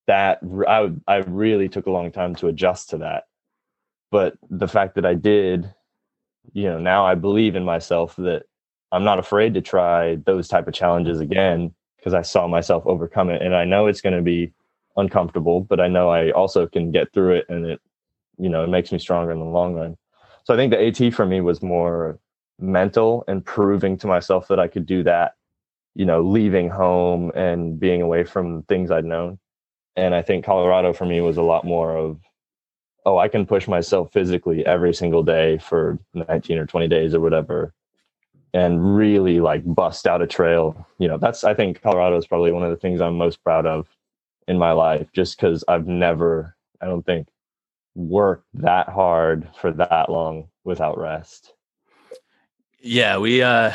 that 0.08 0.40
I, 0.68 0.92
I 1.08 1.18
really 1.18 1.70
took 1.70 1.86
a 1.86 1.92
long 1.92 2.12
time 2.12 2.36
to 2.36 2.48
adjust 2.48 2.90
to 2.90 2.98
that. 3.00 3.26
But 4.12 4.38
the 4.50 4.68
fact 4.68 4.96
that 4.96 5.06
I 5.06 5.14
did, 5.14 5.74
you 6.54 6.66
know, 6.66 6.80
now 6.80 7.06
I 7.06 7.16
believe 7.16 7.56
in 7.56 7.64
myself 7.64 8.16
that 8.18 8.44
I'm 8.92 9.04
not 9.04 9.20
afraid 9.20 9.54
to 9.56 9.62
try 9.62 10.16
those 10.16 10.48
type 10.48 10.68
of 10.68 10.74
challenges 10.74 11.20
again 11.20 11.74
because 11.98 12.14
I 12.14 12.22
saw 12.22 12.48
myself 12.48 12.84
overcome 12.86 13.30
it 13.30 13.42
and 13.42 13.56
I 13.56 13.66
know 13.66 13.88
it's 13.88 14.02
going 14.02 14.16
to 14.16 14.22
be 14.22 14.54
uncomfortable, 14.96 15.62
but 15.62 15.80
I 15.80 15.88
know 15.88 16.10
I 16.10 16.32
also 16.32 16.68
can 16.68 16.92
get 16.92 17.12
through 17.14 17.36
it 17.36 17.46
and 17.50 17.66
it 17.66 17.82
you 18.38 18.50
know, 18.50 18.64
it 18.64 18.70
makes 18.70 18.92
me 18.92 19.00
stronger 19.00 19.32
in 19.32 19.40
the 19.40 19.46
long 19.46 19.74
run. 19.74 19.98
So 20.44 20.54
I 20.54 20.58
think 20.58 20.72
the 20.72 20.86
AT 20.86 21.14
for 21.14 21.26
me 21.26 21.42
was 21.42 21.62
more 21.62 22.20
mental 22.60 23.24
and 23.28 23.44
proving 23.44 23.98
to 23.98 24.08
myself 24.08 24.48
that 24.48 24.60
I 24.60 24.68
could 24.68 24.86
do 24.86 25.04
that, 25.04 25.34
you 25.96 26.06
know, 26.06 26.22
leaving 26.22 26.70
home 26.70 27.32
and 27.36 27.80
being 27.80 28.02
away 28.02 28.24
from 28.24 28.64
things 28.64 28.92
I'd 28.92 29.06
known. 29.06 29.40
And 29.96 30.14
I 30.14 30.22
think 30.22 30.46
Colorado 30.46 30.94
for 30.94 31.06
me 31.06 31.22
was 31.22 31.38
a 31.38 31.42
lot 31.42 31.66
more 31.66 31.98
of 31.98 32.20
oh, 33.06 33.18
I 33.18 33.30
can 33.30 33.46
push 33.46 33.70
myself 33.70 34.12
physically 34.12 34.66
every 34.66 34.94
single 34.94 35.24
day 35.24 35.58
for 35.60 35.98
19 36.14 36.58
or 36.58 36.66
20 36.66 36.90
days 36.90 37.16
or 37.16 37.22
whatever 37.22 37.74
and 38.54 38.96
really 38.96 39.40
like 39.40 39.62
bust 39.66 40.08
out 40.08 40.22
a 40.22 40.28
trail. 40.28 40.88
You 41.00 41.08
know, 41.08 41.18
that's 41.18 41.44
I 41.44 41.54
think 41.54 41.82
Colorado 41.82 42.18
is 42.18 42.28
probably 42.28 42.52
one 42.52 42.64
of 42.64 42.70
the 42.70 42.78
things 42.78 43.02
I'm 43.02 43.18
most 43.18 43.44
proud 43.44 43.66
of 43.66 43.88
in 44.48 44.58
my 44.58 44.72
life, 44.72 45.08
just 45.14 45.38
because 45.38 45.64
I've 45.68 45.88
never, 45.88 46.56
I 46.82 46.86
don't 46.86 47.06
think, 47.06 47.28
worked 47.96 48.46
that 48.54 48.90
hard 48.90 49.50
for 49.60 49.72
that 49.72 50.10
long 50.10 50.48
without 50.64 50.98
rest. 50.98 51.54
Yeah, 52.80 53.18
we 53.18 53.42
uh 53.42 53.74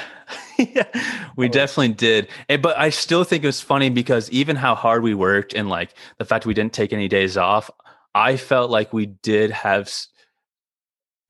we 1.36 1.48
definitely 1.48 1.94
did. 1.94 2.28
And, 2.48 2.62
but 2.62 2.78
I 2.78 2.90
still 2.90 3.24
think 3.24 3.44
it 3.44 3.48
was 3.48 3.60
funny 3.60 3.90
because 3.90 4.30
even 4.30 4.56
how 4.56 4.74
hard 4.74 5.02
we 5.02 5.14
worked 5.14 5.54
and 5.54 5.68
like 5.68 5.94
the 6.18 6.24
fact 6.24 6.46
we 6.46 6.54
didn't 6.54 6.72
take 6.72 6.92
any 6.92 7.08
days 7.08 7.36
off, 7.36 7.70
I 8.14 8.36
felt 8.36 8.70
like 8.70 8.92
we 8.92 9.06
did 9.06 9.50
have 9.50 9.90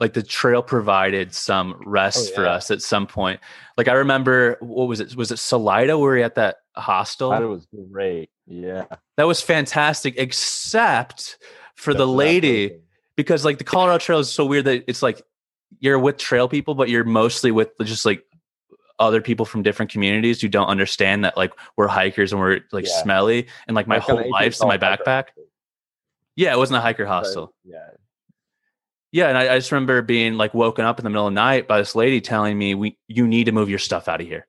like 0.02 0.14
the 0.14 0.22
trail 0.22 0.64
provided 0.64 1.32
some 1.32 1.80
rest 1.86 2.18
oh, 2.18 2.28
yeah. 2.30 2.34
for 2.34 2.46
us 2.48 2.72
at 2.72 2.82
some 2.82 3.06
point. 3.06 3.38
Like 3.76 3.86
I 3.86 3.92
remember, 3.92 4.56
what 4.58 4.88
was 4.88 4.98
it? 4.98 5.14
Was 5.14 5.30
it 5.30 5.38
Salida? 5.38 5.96
Were 5.96 6.14
we 6.14 6.24
at 6.24 6.34
that 6.34 6.56
hostel? 6.74 7.30
That 7.30 7.42
was 7.42 7.68
great. 7.92 8.28
Yeah, 8.48 8.86
that 9.16 9.28
was 9.28 9.40
fantastic. 9.40 10.14
Except 10.18 11.38
for 11.76 11.92
That's 11.92 12.00
the 12.00 12.06
lady, 12.08 12.80
because 13.14 13.44
like 13.44 13.58
the 13.58 13.64
Colorado 13.64 13.98
Trail 13.98 14.18
is 14.18 14.28
so 14.28 14.44
weird 14.44 14.64
that 14.64 14.82
it's 14.88 15.02
like 15.02 15.22
you're 15.78 16.00
with 16.00 16.16
trail 16.16 16.48
people, 16.48 16.74
but 16.74 16.88
you're 16.88 17.04
mostly 17.04 17.52
with 17.52 17.70
just 17.84 18.04
like 18.04 18.24
other 18.98 19.20
people 19.20 19.46
from 19.46 19.62
different 19.62 19.92
communities 19.92 20.42
who 20.42 20.48
don't 20.48 20.66
understand 20.66 21.24
that 21.24 21.36
like 21.36 21.52
we're 21.76 21.86
hikers 21.86 22.32
and 22.32 22.40
we're 22.40 22.58
like 22.72 22.86
yeah. 22.86 23.02
smelly 23.02 23.46
and 23.68 23.76
like 23.76 23.86
my 23.86 23.98
like 23.98 24.02
whole 24.02 24.30
life's 24.30 24.60
in 24.60 24.66
my 24.66 24.78
backpack. 24.78 25.26
Yeah, 26.34 26.52
it 26.52 26.58
wasn't 26.58 26.78
a 26.78 26.80
hiker 26.80 27.06
hostel. 27.06 27.54
Yeah, 27.64 27.86
yeah, 29.12 29.28
and 29.28 29.36
I, 29.36 29.54
I, 29.54 29.58
just 29.58 29.70
remember 29.70 30.00
being 30.00 30.38
like 30.38 30.54
woken 30.54 30.86
up 30.86 30.98
in 30.98 31.04
the 31.04 31.10
middle 31.10 31.26
of 31.26 31.32
the 31.32 31.40
night 31.40 31.68
by 31.68 31.78
this 31.78 31.94
lady 31.94 32.20
telling 32.20 32.58
me, 32.58 32.74
"We 32.74 32.98
you 33.08 33.26
need 33.26 33.44
to 33.44 33.52
move 33.52 33.68
your 33.68 33.78
stuff 33.78 34.08
out 34.08 34.22
of 34.22 34.26
here. 34.26 34.46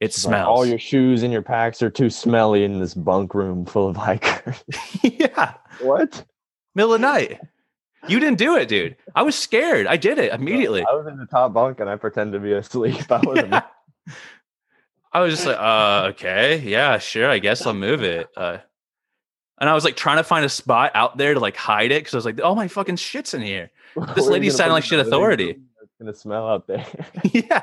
It 0.00 0.12
smells. 0.12 0.46
Like 0.46 0.48
all 0.48 0.66
your 0.66 0.78
shoes 0.78 1.22
and 1.22 1.32
your 1.32 1.42
packs 1.42 1.82
are 1.82 1.90
too 1.90 2.10
smelly 2.10 2.64
in 2.64 2.78
this 2.78 2.92
bunk 2.92 3.34
room 3.34 3.64
full 3.64 3.88
of 3.88 3.96
hikers." 3.96 4.62
yeah. 5.02 5.54
What? 5.80 6.24
Middle 6.74 6.94
of 6.94 7.00
the 7.00 7.06
night. 7.06 7.40
You 8.08 8.18
didn't 8.20 8.38
do 8.38 8.56
it, 8.56 8.68
dude. 8.68 8.96
I 9.14 9.22
was 9.22 9.38
scared. 9.38 9.86
I 9.86 9.96
did 9.96 10.18
it 10.18 10.32
immediately. 10.38 10.82
I 10.82 10.94
was 10.94 11.06
in 11.06 11.16
the 11.16 11.26
top 11.26 11.54
bunk 11.54 11.80
and 11.80 11.88
I 11.88 11.96
pretended 11.96 12.38
to 12.38 12.44
be 12.44 12.52
asleep. 12.52 13.00
I 13.10 13.18
was. 13.18 13.38
Yeah. 13.38 13.62
I 15.14 15.20
was 15.20 15.34
just 15.34 15.46
like, 15.46 15.58
uh, 15.58 16.08
okay, 16.12 16.58
yeah, 16.60 16.96
sure. 16.96 17.28
I 17.28 17.38
guess 17.38 17.66
I'll 17.66 17.74
move 17.74 18.02
it. 18.02 18.30
Uh, 18.34 18.58
and 19.62 19.70
I 19.70 19.74
was 19.74 19.84
like 19.84 19.94
trying 19.94 20.16
to 20.16 20.24
find 20.24 20.44
a 20.44 20.48
spot 20.48 20.90
out 20.96 21.16
there 21.16 21.34
to 21.34 21.40
like 21.40 21.56
hide 21.56 21.92
it 21.92 22.00
because 22.00 22.14
I 22.14 22.16
was 22.16 22.24
like, 22.24 22.40
oh 22.42 22.56
my 22.56 22.66
fucking 22.66 22.96
shit's 22.96 23.32
in 23.32 23.42
here. 23.42 23.70
This 24.16 24.26
lady's 24.26 24.56
sounding 24.56 24.72
like 24.72 24.84
shit 24.84 24.98
authority. 24.98 25.56
It's 25.82 25.92
gonna 26.00 26.14
smell 26.14 26.48
out 26.48 26.66
there. 26.66 26.84
yeah. 27.32 27.62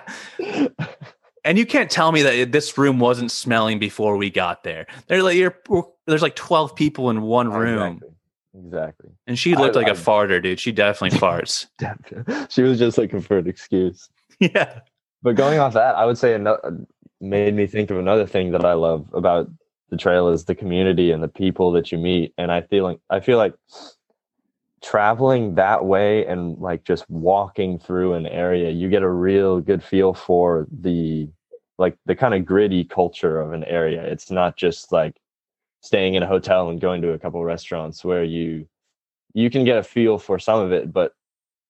And 1.44 1.58
you 1.58 1.66
can't 1.66 1.90
tell 1.90 2.12
me 2.14 2.22
that 2.22 2.54
this 2.54 2.78
room 2.78 3.00
wasn't 3.00 3.32
smelling 3.32 3.80
before 3.80 4.16
we 4.16 4.30
got 4.30 4.64
there. 4.64 4.88
There's 5.08 5.24
like 5.24 5.36
you're, 5.36 5.58
there's 6.06 6.22
like 6.22 6.36
twelve 6.36 6.74
people 6.74 7.10
in 7.10 7.22
one 7.24 7.52
room. 7.52 7.96
Exactly. 7.96 8.10
Exactly. 8.66 9.10
And 9.28 9.38
she 9.38 9.56
looked 9.56 9.76
I, 9.76 9.80
like 9.80 9.88
I, 9.90 9.92
a 9.92 9.96
farter, 9.96 10.42
dude. 10.42 10.60
She 10.60 10.72
definitely 10.72 11.20
farts. 11.20 11.68
She 12.50 12.62
was 12.62 12.80
just 12.80 12.98
looking 12.98 13.20
for 13.20 13.40
an 13.40 13.48
excuse. 13.48 14.10
Yeah. 14.40 14.82
But 15.22 15.36
going 15.36 15.60
off 15.60 15.74
that, 15.74 15.96
I 15.96 16.06
would 16.06 16.18
say 16.18 16.34
another 16.34 16.86
made 17.20 17.54
me 17.54 17.68
think 17.68 17.92
of 17.92 17.98
another 17.98 18.26
thing 18.26 18.52
that 18.52 18.64
I 18.64 18.74
love 18.74 19.10
about 19.14 19.50
the 19.90 19.98
trail 19.98 20.30
is 20.30 20.46
the 20.46 20.56
community 20.56 21.12
and 21.12 21.22
the 21.22 21.28
people 21.28 21.72
that 21.74 21.92
you 21.92 21.98
meet. 21.98 22.34
And 22.38 22.52
I 22.52 22.62
feel 22.62 22.84
like 22.84 23.00
I 23.10 23.20
feel 23.20 23.38
like 23.38 23.54
traveling 24.82 25.56
that 25.56 25.86
way 25.86 26.26
and 26.26 26.58
like 26.60 26.84
just 26.84 27.10
walking 27.10 27.80
through 27.80 28.14
an 28.14 28.26
area, 28.26 28.70
you 28.70 28.90
get 28.90 29.04
a 29.04 29.10
real 29.10 29.60
good 29.60 29.84
feel 29.84 30.14
for 30.14 30.68
the 30.72 31.30
like 31.78 31.98
the 32.06 32.16
kind 32.16 32.34
of 32.34 32.46
gritty 32.46 32.84
culture 32.84 33.40
of 33.40 33.54
an 33.54 33.64
area. 33.66 34.04
It's 34.04 34.32
not 34.32 34.58
just 34.58 34.92
like 34.92 35.16
staying 35.82 36.16
in 36.16 36.24
a 36.24 36.28
hotel 36.28 36.70
and 36.70 36.82
going 36.82 37.02
to 37.02 37.14
a 37.14 37.20
couple 37.20 37.44
restaurants 37.44 38.04
where 38.04 38.24
you 38.24 38.68
you 39.34 39.50
can 39.50 39.64
get 39.64 39.78
a 39.78 39.84
feel 39.84 40.18
for 40.18 40.40
some 40.40 40.60
of 40.60 40.72
it, 40.72 40.92
but 40.92 41.14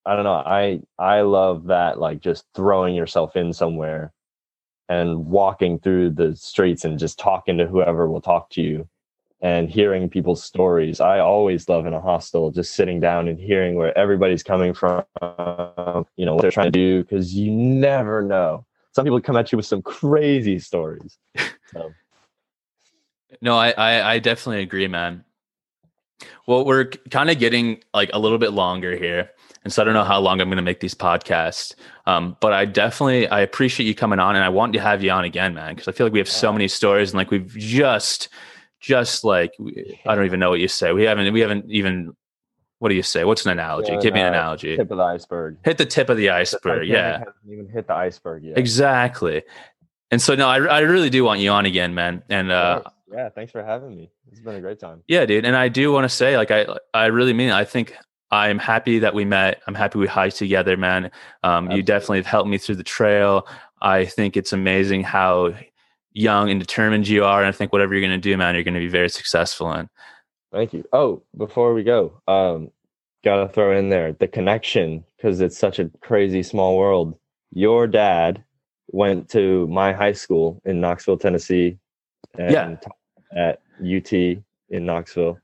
I 0.05 0.15
don't 0.15 0.23
know. 0.23 0.33
I 0.33 0.81
I 0.97 1.21
love 1.21 1.67
that 1.67 1.99
like 1.99 2.21
just 2.21 2.45
throwing 2.55 2.95
yourself 2.95 3.35
in 3.35 3.53
somewhere 3.53 4.13
and 4.89 5.27
walking 5.27 5.79
through 5.79 6.09
the 6.09 6.35
streets 6.35 6.83
and 6.83 6.99
just 6.99 7.19
talking 7.19 7.57
to 7.59 7.67
whoever 7.67 8.09
will 8.09 8.21
talk 8.21 8.49
to 8.49 8.61
you 8.61 8.89
and 9.41 9.69
hearing 9.69 10.09
people's 10.09 10.43
stories. 10.43 10.99
I 10.99 11.19
always 11.19 11.69
love 11.69 11.85
in 11.85 11.93
a 11.93 12.01
hostel 12.01 12.51
just 12.51 12.73
sitting 12.73 12.99
down 12.99 13.27
and 13.27 13.39
hearing 13.39 13.75
where 13.75 13.97
everybody's 13.97 14.43
coming 14.43 14.73
from, 14.73 15.05
you 16.17 16.25
know, 16.25 16.35
what 16.35 16.41
they're 16.41 16.51
trying 16.51 16.71
to 16.71 16.71
do, 16.71 17.03
because 17.03 17.33
you 17.33 17.51
never 17.51 18.21
know. 18.21 18.65
Some 18.91 19.05
people 19.05 19.21
come 19.21 19.37
at 19.37 19.51
you 19.51 19.57
with 19.57 19.65
some 19.65 19.81
crazy 19.81 20.59
stories. 20.59 21.17
So. 21.71 21.93
No, 23.41 23.55
I, 23.55 23.69
I, 23.77 24.13
I 24.13 24.17
definitely 24.17 24.63
agree, 24.63 24.87
man. 24.87 25.23
Well, 26.47 26.65
we're 26.65 26.85
kind 27.11 27.29
of 27.29 27.37
getting 27.37 27.83
like 27.93 28.09
a 28.11 28.17
little 28.17 28.39
bit 28.39 28.53
longer 28.53 28.97
here. 28.97 29.29
And 29.63 29.73
so 29.73 29.81
I 29.81 29.85
don't 29.85 29.93
know 29.93 30.03
how 30.03 30.19
long 30.19 30.39
I'm 30.41 30.47
going 30.47 30.57
to 30.57 30.63
make 30.63 30.79
these 30.79 30.95
podcasts. 30.95 31.75
Um, 32.05 32.37
but 32.39 32.53
I 32.53 32.65
definitely, 32.65 33.27
I 33.27 33.41
appreciate 33.41 33.85
you 33.87 33.93
coming 33.95 34.19
on 34.19 34.35
and 34.35 34.43
I 34.43 34.49
want 34.49 34.73
to 34.73 34.79
have 34.79 35.03
you 35.03 35.11
on 35.11 35.25
again, 35.25 35.53
man. 35.53 35.75
Cause 35.75 35.87
I 35.87 35.91
feel 35.91 36.05
like 36.05 36.13
we 36.13 36.19
have 36.19 36.29
so 36.29 36.51
many 36.53 36.67
stories 36.67 37.11
and 37.11 37.17
like 37.17 37.29
we've 37.29 37.53
just, 37.57 38.29
just 38.79 39.23
like, 39.23 39.51
I 40.05 40.15
don't 40.15 40.25
even 40.25 40.39
know 40.39 40.49
what 40.49 40.59
you 40.61 40.69
say. 40.69 40.93
We 40.93 41.03
haven't, 41.03 41.33
we 41.33 41.41
haven't 41.41 41.69
even, 41.69 42.15
what 42.77 42.87
do 42.89 42.95
you 42.95 43.03
say? 43.03 43.25
What's 43.25 43.45
an 43.45 43.51
analogy? 43.51 43.91
Yeah, 43.91 43.99
Give 43.99 44.13
me 44.13 44.21
an 44.21 44.27
analogy. 44.27 44.77
Tip 44.77 44.89
of 44.89 44.97
the 44.97 45.03
iceberg. 45.03 45.57
Hit 45.65 45.77
the 45.77 45.85
tip 45.85 46.07
of 46.07 46.15
the 46.15 46.29
iceberg. 46.29 46.87
Titanic 46.87 47.27
Yeah. 47.45 47.53
even 47.53 47.67
hit 47.67 47.87
the 47.87 47.95
iceberg 47.95 48.45
yet. 48.45 48.57
Exactly. 48.57 49.43
And 50.11 50.21
so, 50.21 50.35
no, 50.35 50.47
I, 50.47 50.59
I 50.59 50.79
really 50.79 51.09
do 51.09 51.25
want 51.25 51.41
you 51.41 51.51
on 51.51 51.65
again, 51.65 51.93
man. 51.93 52.23
And, 52.29 52.49
uh, 52.51 52.83
yeah, 53.11 53.27
thanks 53.29 53.51
for 53.51 53.63
having 53.63 53.95
me. 53.95 54.11
It's 54.31 54.39
been 54.39 54.55
a 54.55 54.61
great 54.61 54.79
time. 54.79 55.03
Yeah, 55.07 55.25
dude. 55.25 55.43
And 55.43 55.55
I 55.55 55.67
do 55.67 55.91
want 55.91 56.05
to 56.05 56.09
say, 56.09 56.37
like, 56.37 56.51
I 56.51 56.67
I 56.93 57.07
really 57.07 57.33
mean 57.33 57.49
it. 57.49 57.53
I 57.53 57.65
think 57.65 57.95
I'm 58.31 58.59
happy 58.59 58.99
that 58.99 59.13
we 59.13 59.25
met. 59.25 59.61
I'm 59.67 59.75
happy 59.75 59.99
we 59.99 60.07
hiked 60.07 60.35
together, 60.37 60.77
man. 60.77 61.11
Um, 61.43 61.71
you 61.71 61.81
definitely 61.81 62.19
have 62.19 62.27
helped 62.27 62.49
me 62.49 62.57
through 62.57 62.75
the 62.75 62.83
trail. 62.83 63.47
I 63.81 64.05
think 64.05 64.37
it's 64.37 64.53
amazing 64.53 65.03
how 65.03 65.53
young 66.11 66.49
and 66.49 66.59
determined 66.59 67.07
you 67.07 67.23
are. 67.25 67.39
And 67.39 67.47
I 67.47 67.51
think 67.51 67.71
whatever 67.71 67.93
you're 67.93 68.07
going 68.07 68.19
to 68.19 68.29
do, 68.29 68.35
man, 68.37 68.55
you're 68.55 68.63
going 68.63 68.73
to 68.75 68.79
be 68.79 68.87
very 68.87 69.09
successful 69.09 69.71
in. 69.73 69.89
Thank 70.51 70.73
you. 70.73 70.83
Oh, 70.93 71.23
before 71.37 71.73
we 71.73 71.83
go, 71.83 72.21
um, 72.27 72.71
gotta 73.23 73.49
throw 73.49 73.77
in 73.77 73.89
there 73.89 74.13
the 74.13 74.27
connection 74.27 75.03
because 75.17 75.41
it's 75.41 75.57
such 75.57 75.79
a 75.79 75.91
crazy 76.01 76.41
small 76.41 76.77
world. 76.77 77.17
Your 77.51 77.85
dad 77.87 78.43
went 78.87 79.29
to 79.29 79.67
my 79.67 79.93
high 79.93 80.13
school 80.13 80.61
in 80.65 80.81
Knoxville, 80.81 81.17
Tennessee, 81.17 81.77
and 82.37 82.51
Yeah. 82.51 82.75
at 83.35 83.61
UT 83.83 84.11
in 84.69 84.85
Knoxville, 84.85 85.37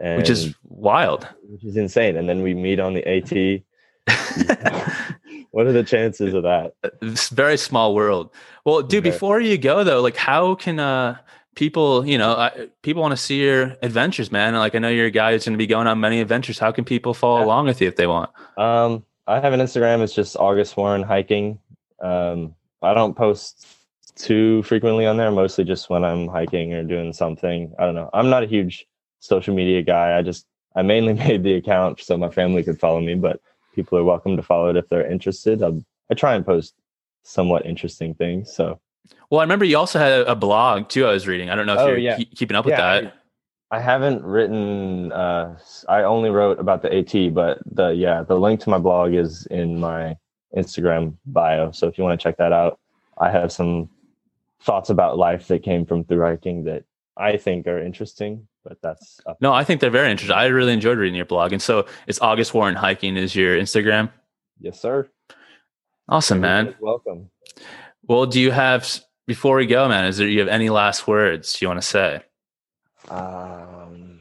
and, 0.00 0.16
Which 0.18 0.30
is 0.30 0.54
wild. 0.64 1.28
which 1.48 1.64
is 1.64 1.76
insane. 1.76 2.16
And 2.16 2.28
then 2.28 2.42
we 2.42 2.54
meet 2.54 2.80
on 2.80 2.94
the 2.94 3.06
AT. 3.06 3.62
what 5.50 5.66
are 5.66 5.72
the 5.72 5.84
chances 5.84 6.34
of 6.34 6.42
that? 6.44 6.74
it's 7.02 7.28
very 7.28 7.56
small 7.56 7.94
world. 7.94 8.30
Well, 8.64 8.82
dude, 8.82 9.02
Very. 9.02 9.12
before 9.14 9.40
you 9.40 9.58
go 9.58 9.84
though, 9.84 10.00
like 10.00 10.16
how 10.16 10.54
can 10.54 10.78
uh 10.80 11.18
people, 11.54 12.06
you 12.06 12.16
know, 12.16 12.32
I, 12.32 12.68
people 12.82 13.02
want 13.02 13.12
to 13.12 13.16
see 13.16 13.42
your 13.42 13.76
adventures, 13.82 14.30
man. 14.32 14.54
Like 14.54 14.74
I 14.74 14.78
know 14.78 14.88
you're 14.88 15.06
a 15.06 15.10
guy 15.10 15.32
who's 15.32 15.44
going 15.44 15.54
to 15.54 15.58
be 15.58 15.66
going 15.66 15.86
on 15.86 16.00
many 16.00 16.20
adventures. 16.20 16.58
How 16.58 16.72
can 16.72 16.84
people 16.84 17.12
follow 17.12 17.40
Yeah. 17.40 17.44
along 17.46 17.66
with 17.66 17.80
you 17.80 17.88
if 17.88 17.96
they 17.96 18.06
want? 18.06 18.30
Um, 18.56 19.04
I 19.26 19.40
have 19.40 19.52
an 19.52 19.60
Instagram. 19.60 20.00
It's 20.02 20.14
just 20.14 20.36
August 20.36 20.76
Warren 20.76 21.02
hiking. 21.02 21.58
Um, 22.00 22.54
I 22.82 22.94
don't 22.94 23.14
post 23.14 23.66
too 24.16 24.62
frequently 24.62 25.06
on 25.06 25.16
there. 25.16 25.30
Mostly 25.30 25.64
just 25.64 25.90
when 25.90 26.04
I'm 26.04 26.28
hiking 26.28 26.72
or 26.72 26.82
doing 26.84 27.12
something. 27.12 27.74
I 27.78 27.84
don't 27.84 27.94
know. 27.94 28.10
I'm 28.14 28.30
not 28.30 28.42
a 28.42 28.46
huge 28.46 28.86
social 29.20 29.54
media 29.54 29.82
guy. 29.82 30.18
I 30.18 30.22
just 30.22 30.46
I 30.74 30.82
mainly 30.82 31.12
made 31.24 31.42
the 31.44 31.54
account 31.54 32.00
so 32.00 32.16
my 32.16 32.30
family 32.30 32.62
could 32.62 32.80
follow 32.80 33.00
me, 33.00 33.14
but 33.14 33.40
people 33.74 33.96
are 33.98 34.04
welcome 34.04 34.36
to 34.36 34.42
follow 34.42 34.68
it 34.70 34.76
if 34.76 34.88
they're 34.88 35.08
interested. 35.10 35.62
I, 35.62 35.72
I 36.10 36.14
try 36.14 36.34
and 36.34 36.44
post 36.44 36.74
somewhat 37.22 37.66
interesting 37.66 38.14
things. 38.14 38.52
So 38.52 38.80
Well, 39.30 39.40
I 39.40 39.44
remember 39.44 39.64
you 39.64 39.78
also 39.78 39.98
had 39.98 40.22
a, 40.26 40.34
blog 40.34 40.88
too. 40.88 41.06
I 41.06 41.12
was 41.12 41.28
reading. 41.28 41.50
I 41.50 41.54
don't 41.54 41.66
know 41.66 41.74
if 41.74 41.80
Oh, 41.80 41.86
you're 41.88 41.98
yeah. 41.98 42.16
keep- 42.16 42.34
keeping 42.34 42.56
up 42.56 42.64
with 42.64 42.72
Yeah, 42.72 43.00
that. 43.02 43.14
I 43.70 43.78
haven't 43.78 44.24
written. 44.24 45.12
Uh, 45.12 45.56
I 45.88 46.02
only 46.02 46.30
wrote 46.30 46.58
about 46.58 46.82
the 46.82 46.92
AT, 46.92 47.32
but 47.34 47.60
the 47.66 47.90
yeah, 47.90 48.22
the 48.24 48.34
link 48.36 48.58
to 48.60 48.70
my 48.70 48.78
blog 48.78 49.14
is 49.14 49.46
in 49.46 49.78
my 49.78 50.16
Instagram 50.56 51.14
bio. 51.26 51.70
So 51.70 51.86
if 51.86 51.96
you 51.96 52.02
want 52.02 52.18
to 52.18 52.22
check 52.22 52.36
that 52.38 52.52
out, 52.52 52.80
I 53.18 53.30
have 53.30 53.52
some 53.52 53.88
thoughts 54.62 54.90
about 54.90 55.18
life 55.18 55.46
that 55.48 55.62
came 55.62 55.86
from 55.86 56.02
through 56.04 56.22
hiking 56.22 56.64
that 56.64 56.82
I 57.16 57.36
think 57.36 57.68
are 57.68 57.78
interesting. 57.78 58.48
But 58.64 58.78
that's 58.82 59.20
up. 59.26 59.38
No, 59.40 59.52
I 59.52 59.64
think 59.64 59.80
they're 59.80 59.90
very 59.90 60.10
interesting. 60.10 60.36
I 60.36 60.46
really 60.46 60.72
enjoyed 60.74 60.98
reading 60.98 61.14
your 61.16 61.24
blog, 61.24 61.52
and 61.52 61.62
so 61.62 61.86
it's 62.06 62.20
August 62.20 62.52
Warren 62.52 62.74
Hiking 62.74 63.16
is 63.16 63.34
your 63.34 63.56
Instagram. 63.56 64.10
yes, 64.60 64.80
sir. 64.80 65.08
Awesome, 66.08 66.40
man. 66.40 66.74
Welcome. 66.80 67.30
Well, 68.06 68.26
do 68.26 68.40
you 68.40 68.50
have 68.50 69.00
before 69.26 69.56
we 69.56 69.66
go, 69.66 69.88
man? 69.88 70.04
Is 70.04 70.16
there 70.18 70.28
you 70.28 70.40
have 70.40 70.48
any 70.48 70.68
last 70.68 71.06
words 71.08 71.62
you 71.62 71.68
want 71.68 71.80
to 71.80 71.86
say? 71.86 72.20
Um, 73.08 74.20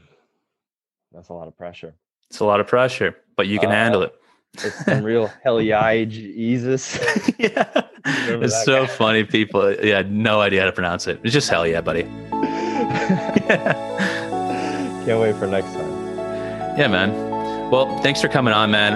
that's 1.12 1.30
a 1.30 1.34
lot 1.34 1.48
of 1.48 1.58
pressure. 1.58 1.96
It's 2.30 2.40
a 2.40 2.46
lot 2.46 2.60
of 2.60 2.68
pressure, 2.68 3.16
but 3.36 3.48
you 3.48 3.60
can 3.60 3.70
Uh, 3.70 3.74
handle 3.74 4.02
it. 4.04 4.14
It's 4.54 4.86
some 4.86 5.04
real 5.04 5.28
hell 5.44 5.60
yeah, 5.62 6.06
Jesus. 6.06 6.98
yeah, 7.38 7.82
it's 8.06 8.64
so 8.64 8.86
guy? 8.86 8.92
funny. 8.92 9.24
People, 9.24 9.74
yeah, 9.84 10.04
no 10.08 10.40
idea 10.42 10.62
how 10.62 10.66
to 10.68 10.72
pronounce 10.72 11.08
it. 11.08 11.20
It's 11.24 11.34
just 11.34 11.50
hell 11.50 11.68
yeah, 11.68 11.82
buddy. 11.82 12.04
Can't 15.10 15.22
wait 15.22 15.36
for 15.38 15.48
next 15.48 15.74
time. 15.74 15.90
Yeah, 16.78 16.88
man. 16.88 17.72
Well, 17.72 17.98
thanks 18.04 18.22
for 18.22 18.28
coming 18.28 18.54
on, 18.54 18.70
man. 18.70 18.94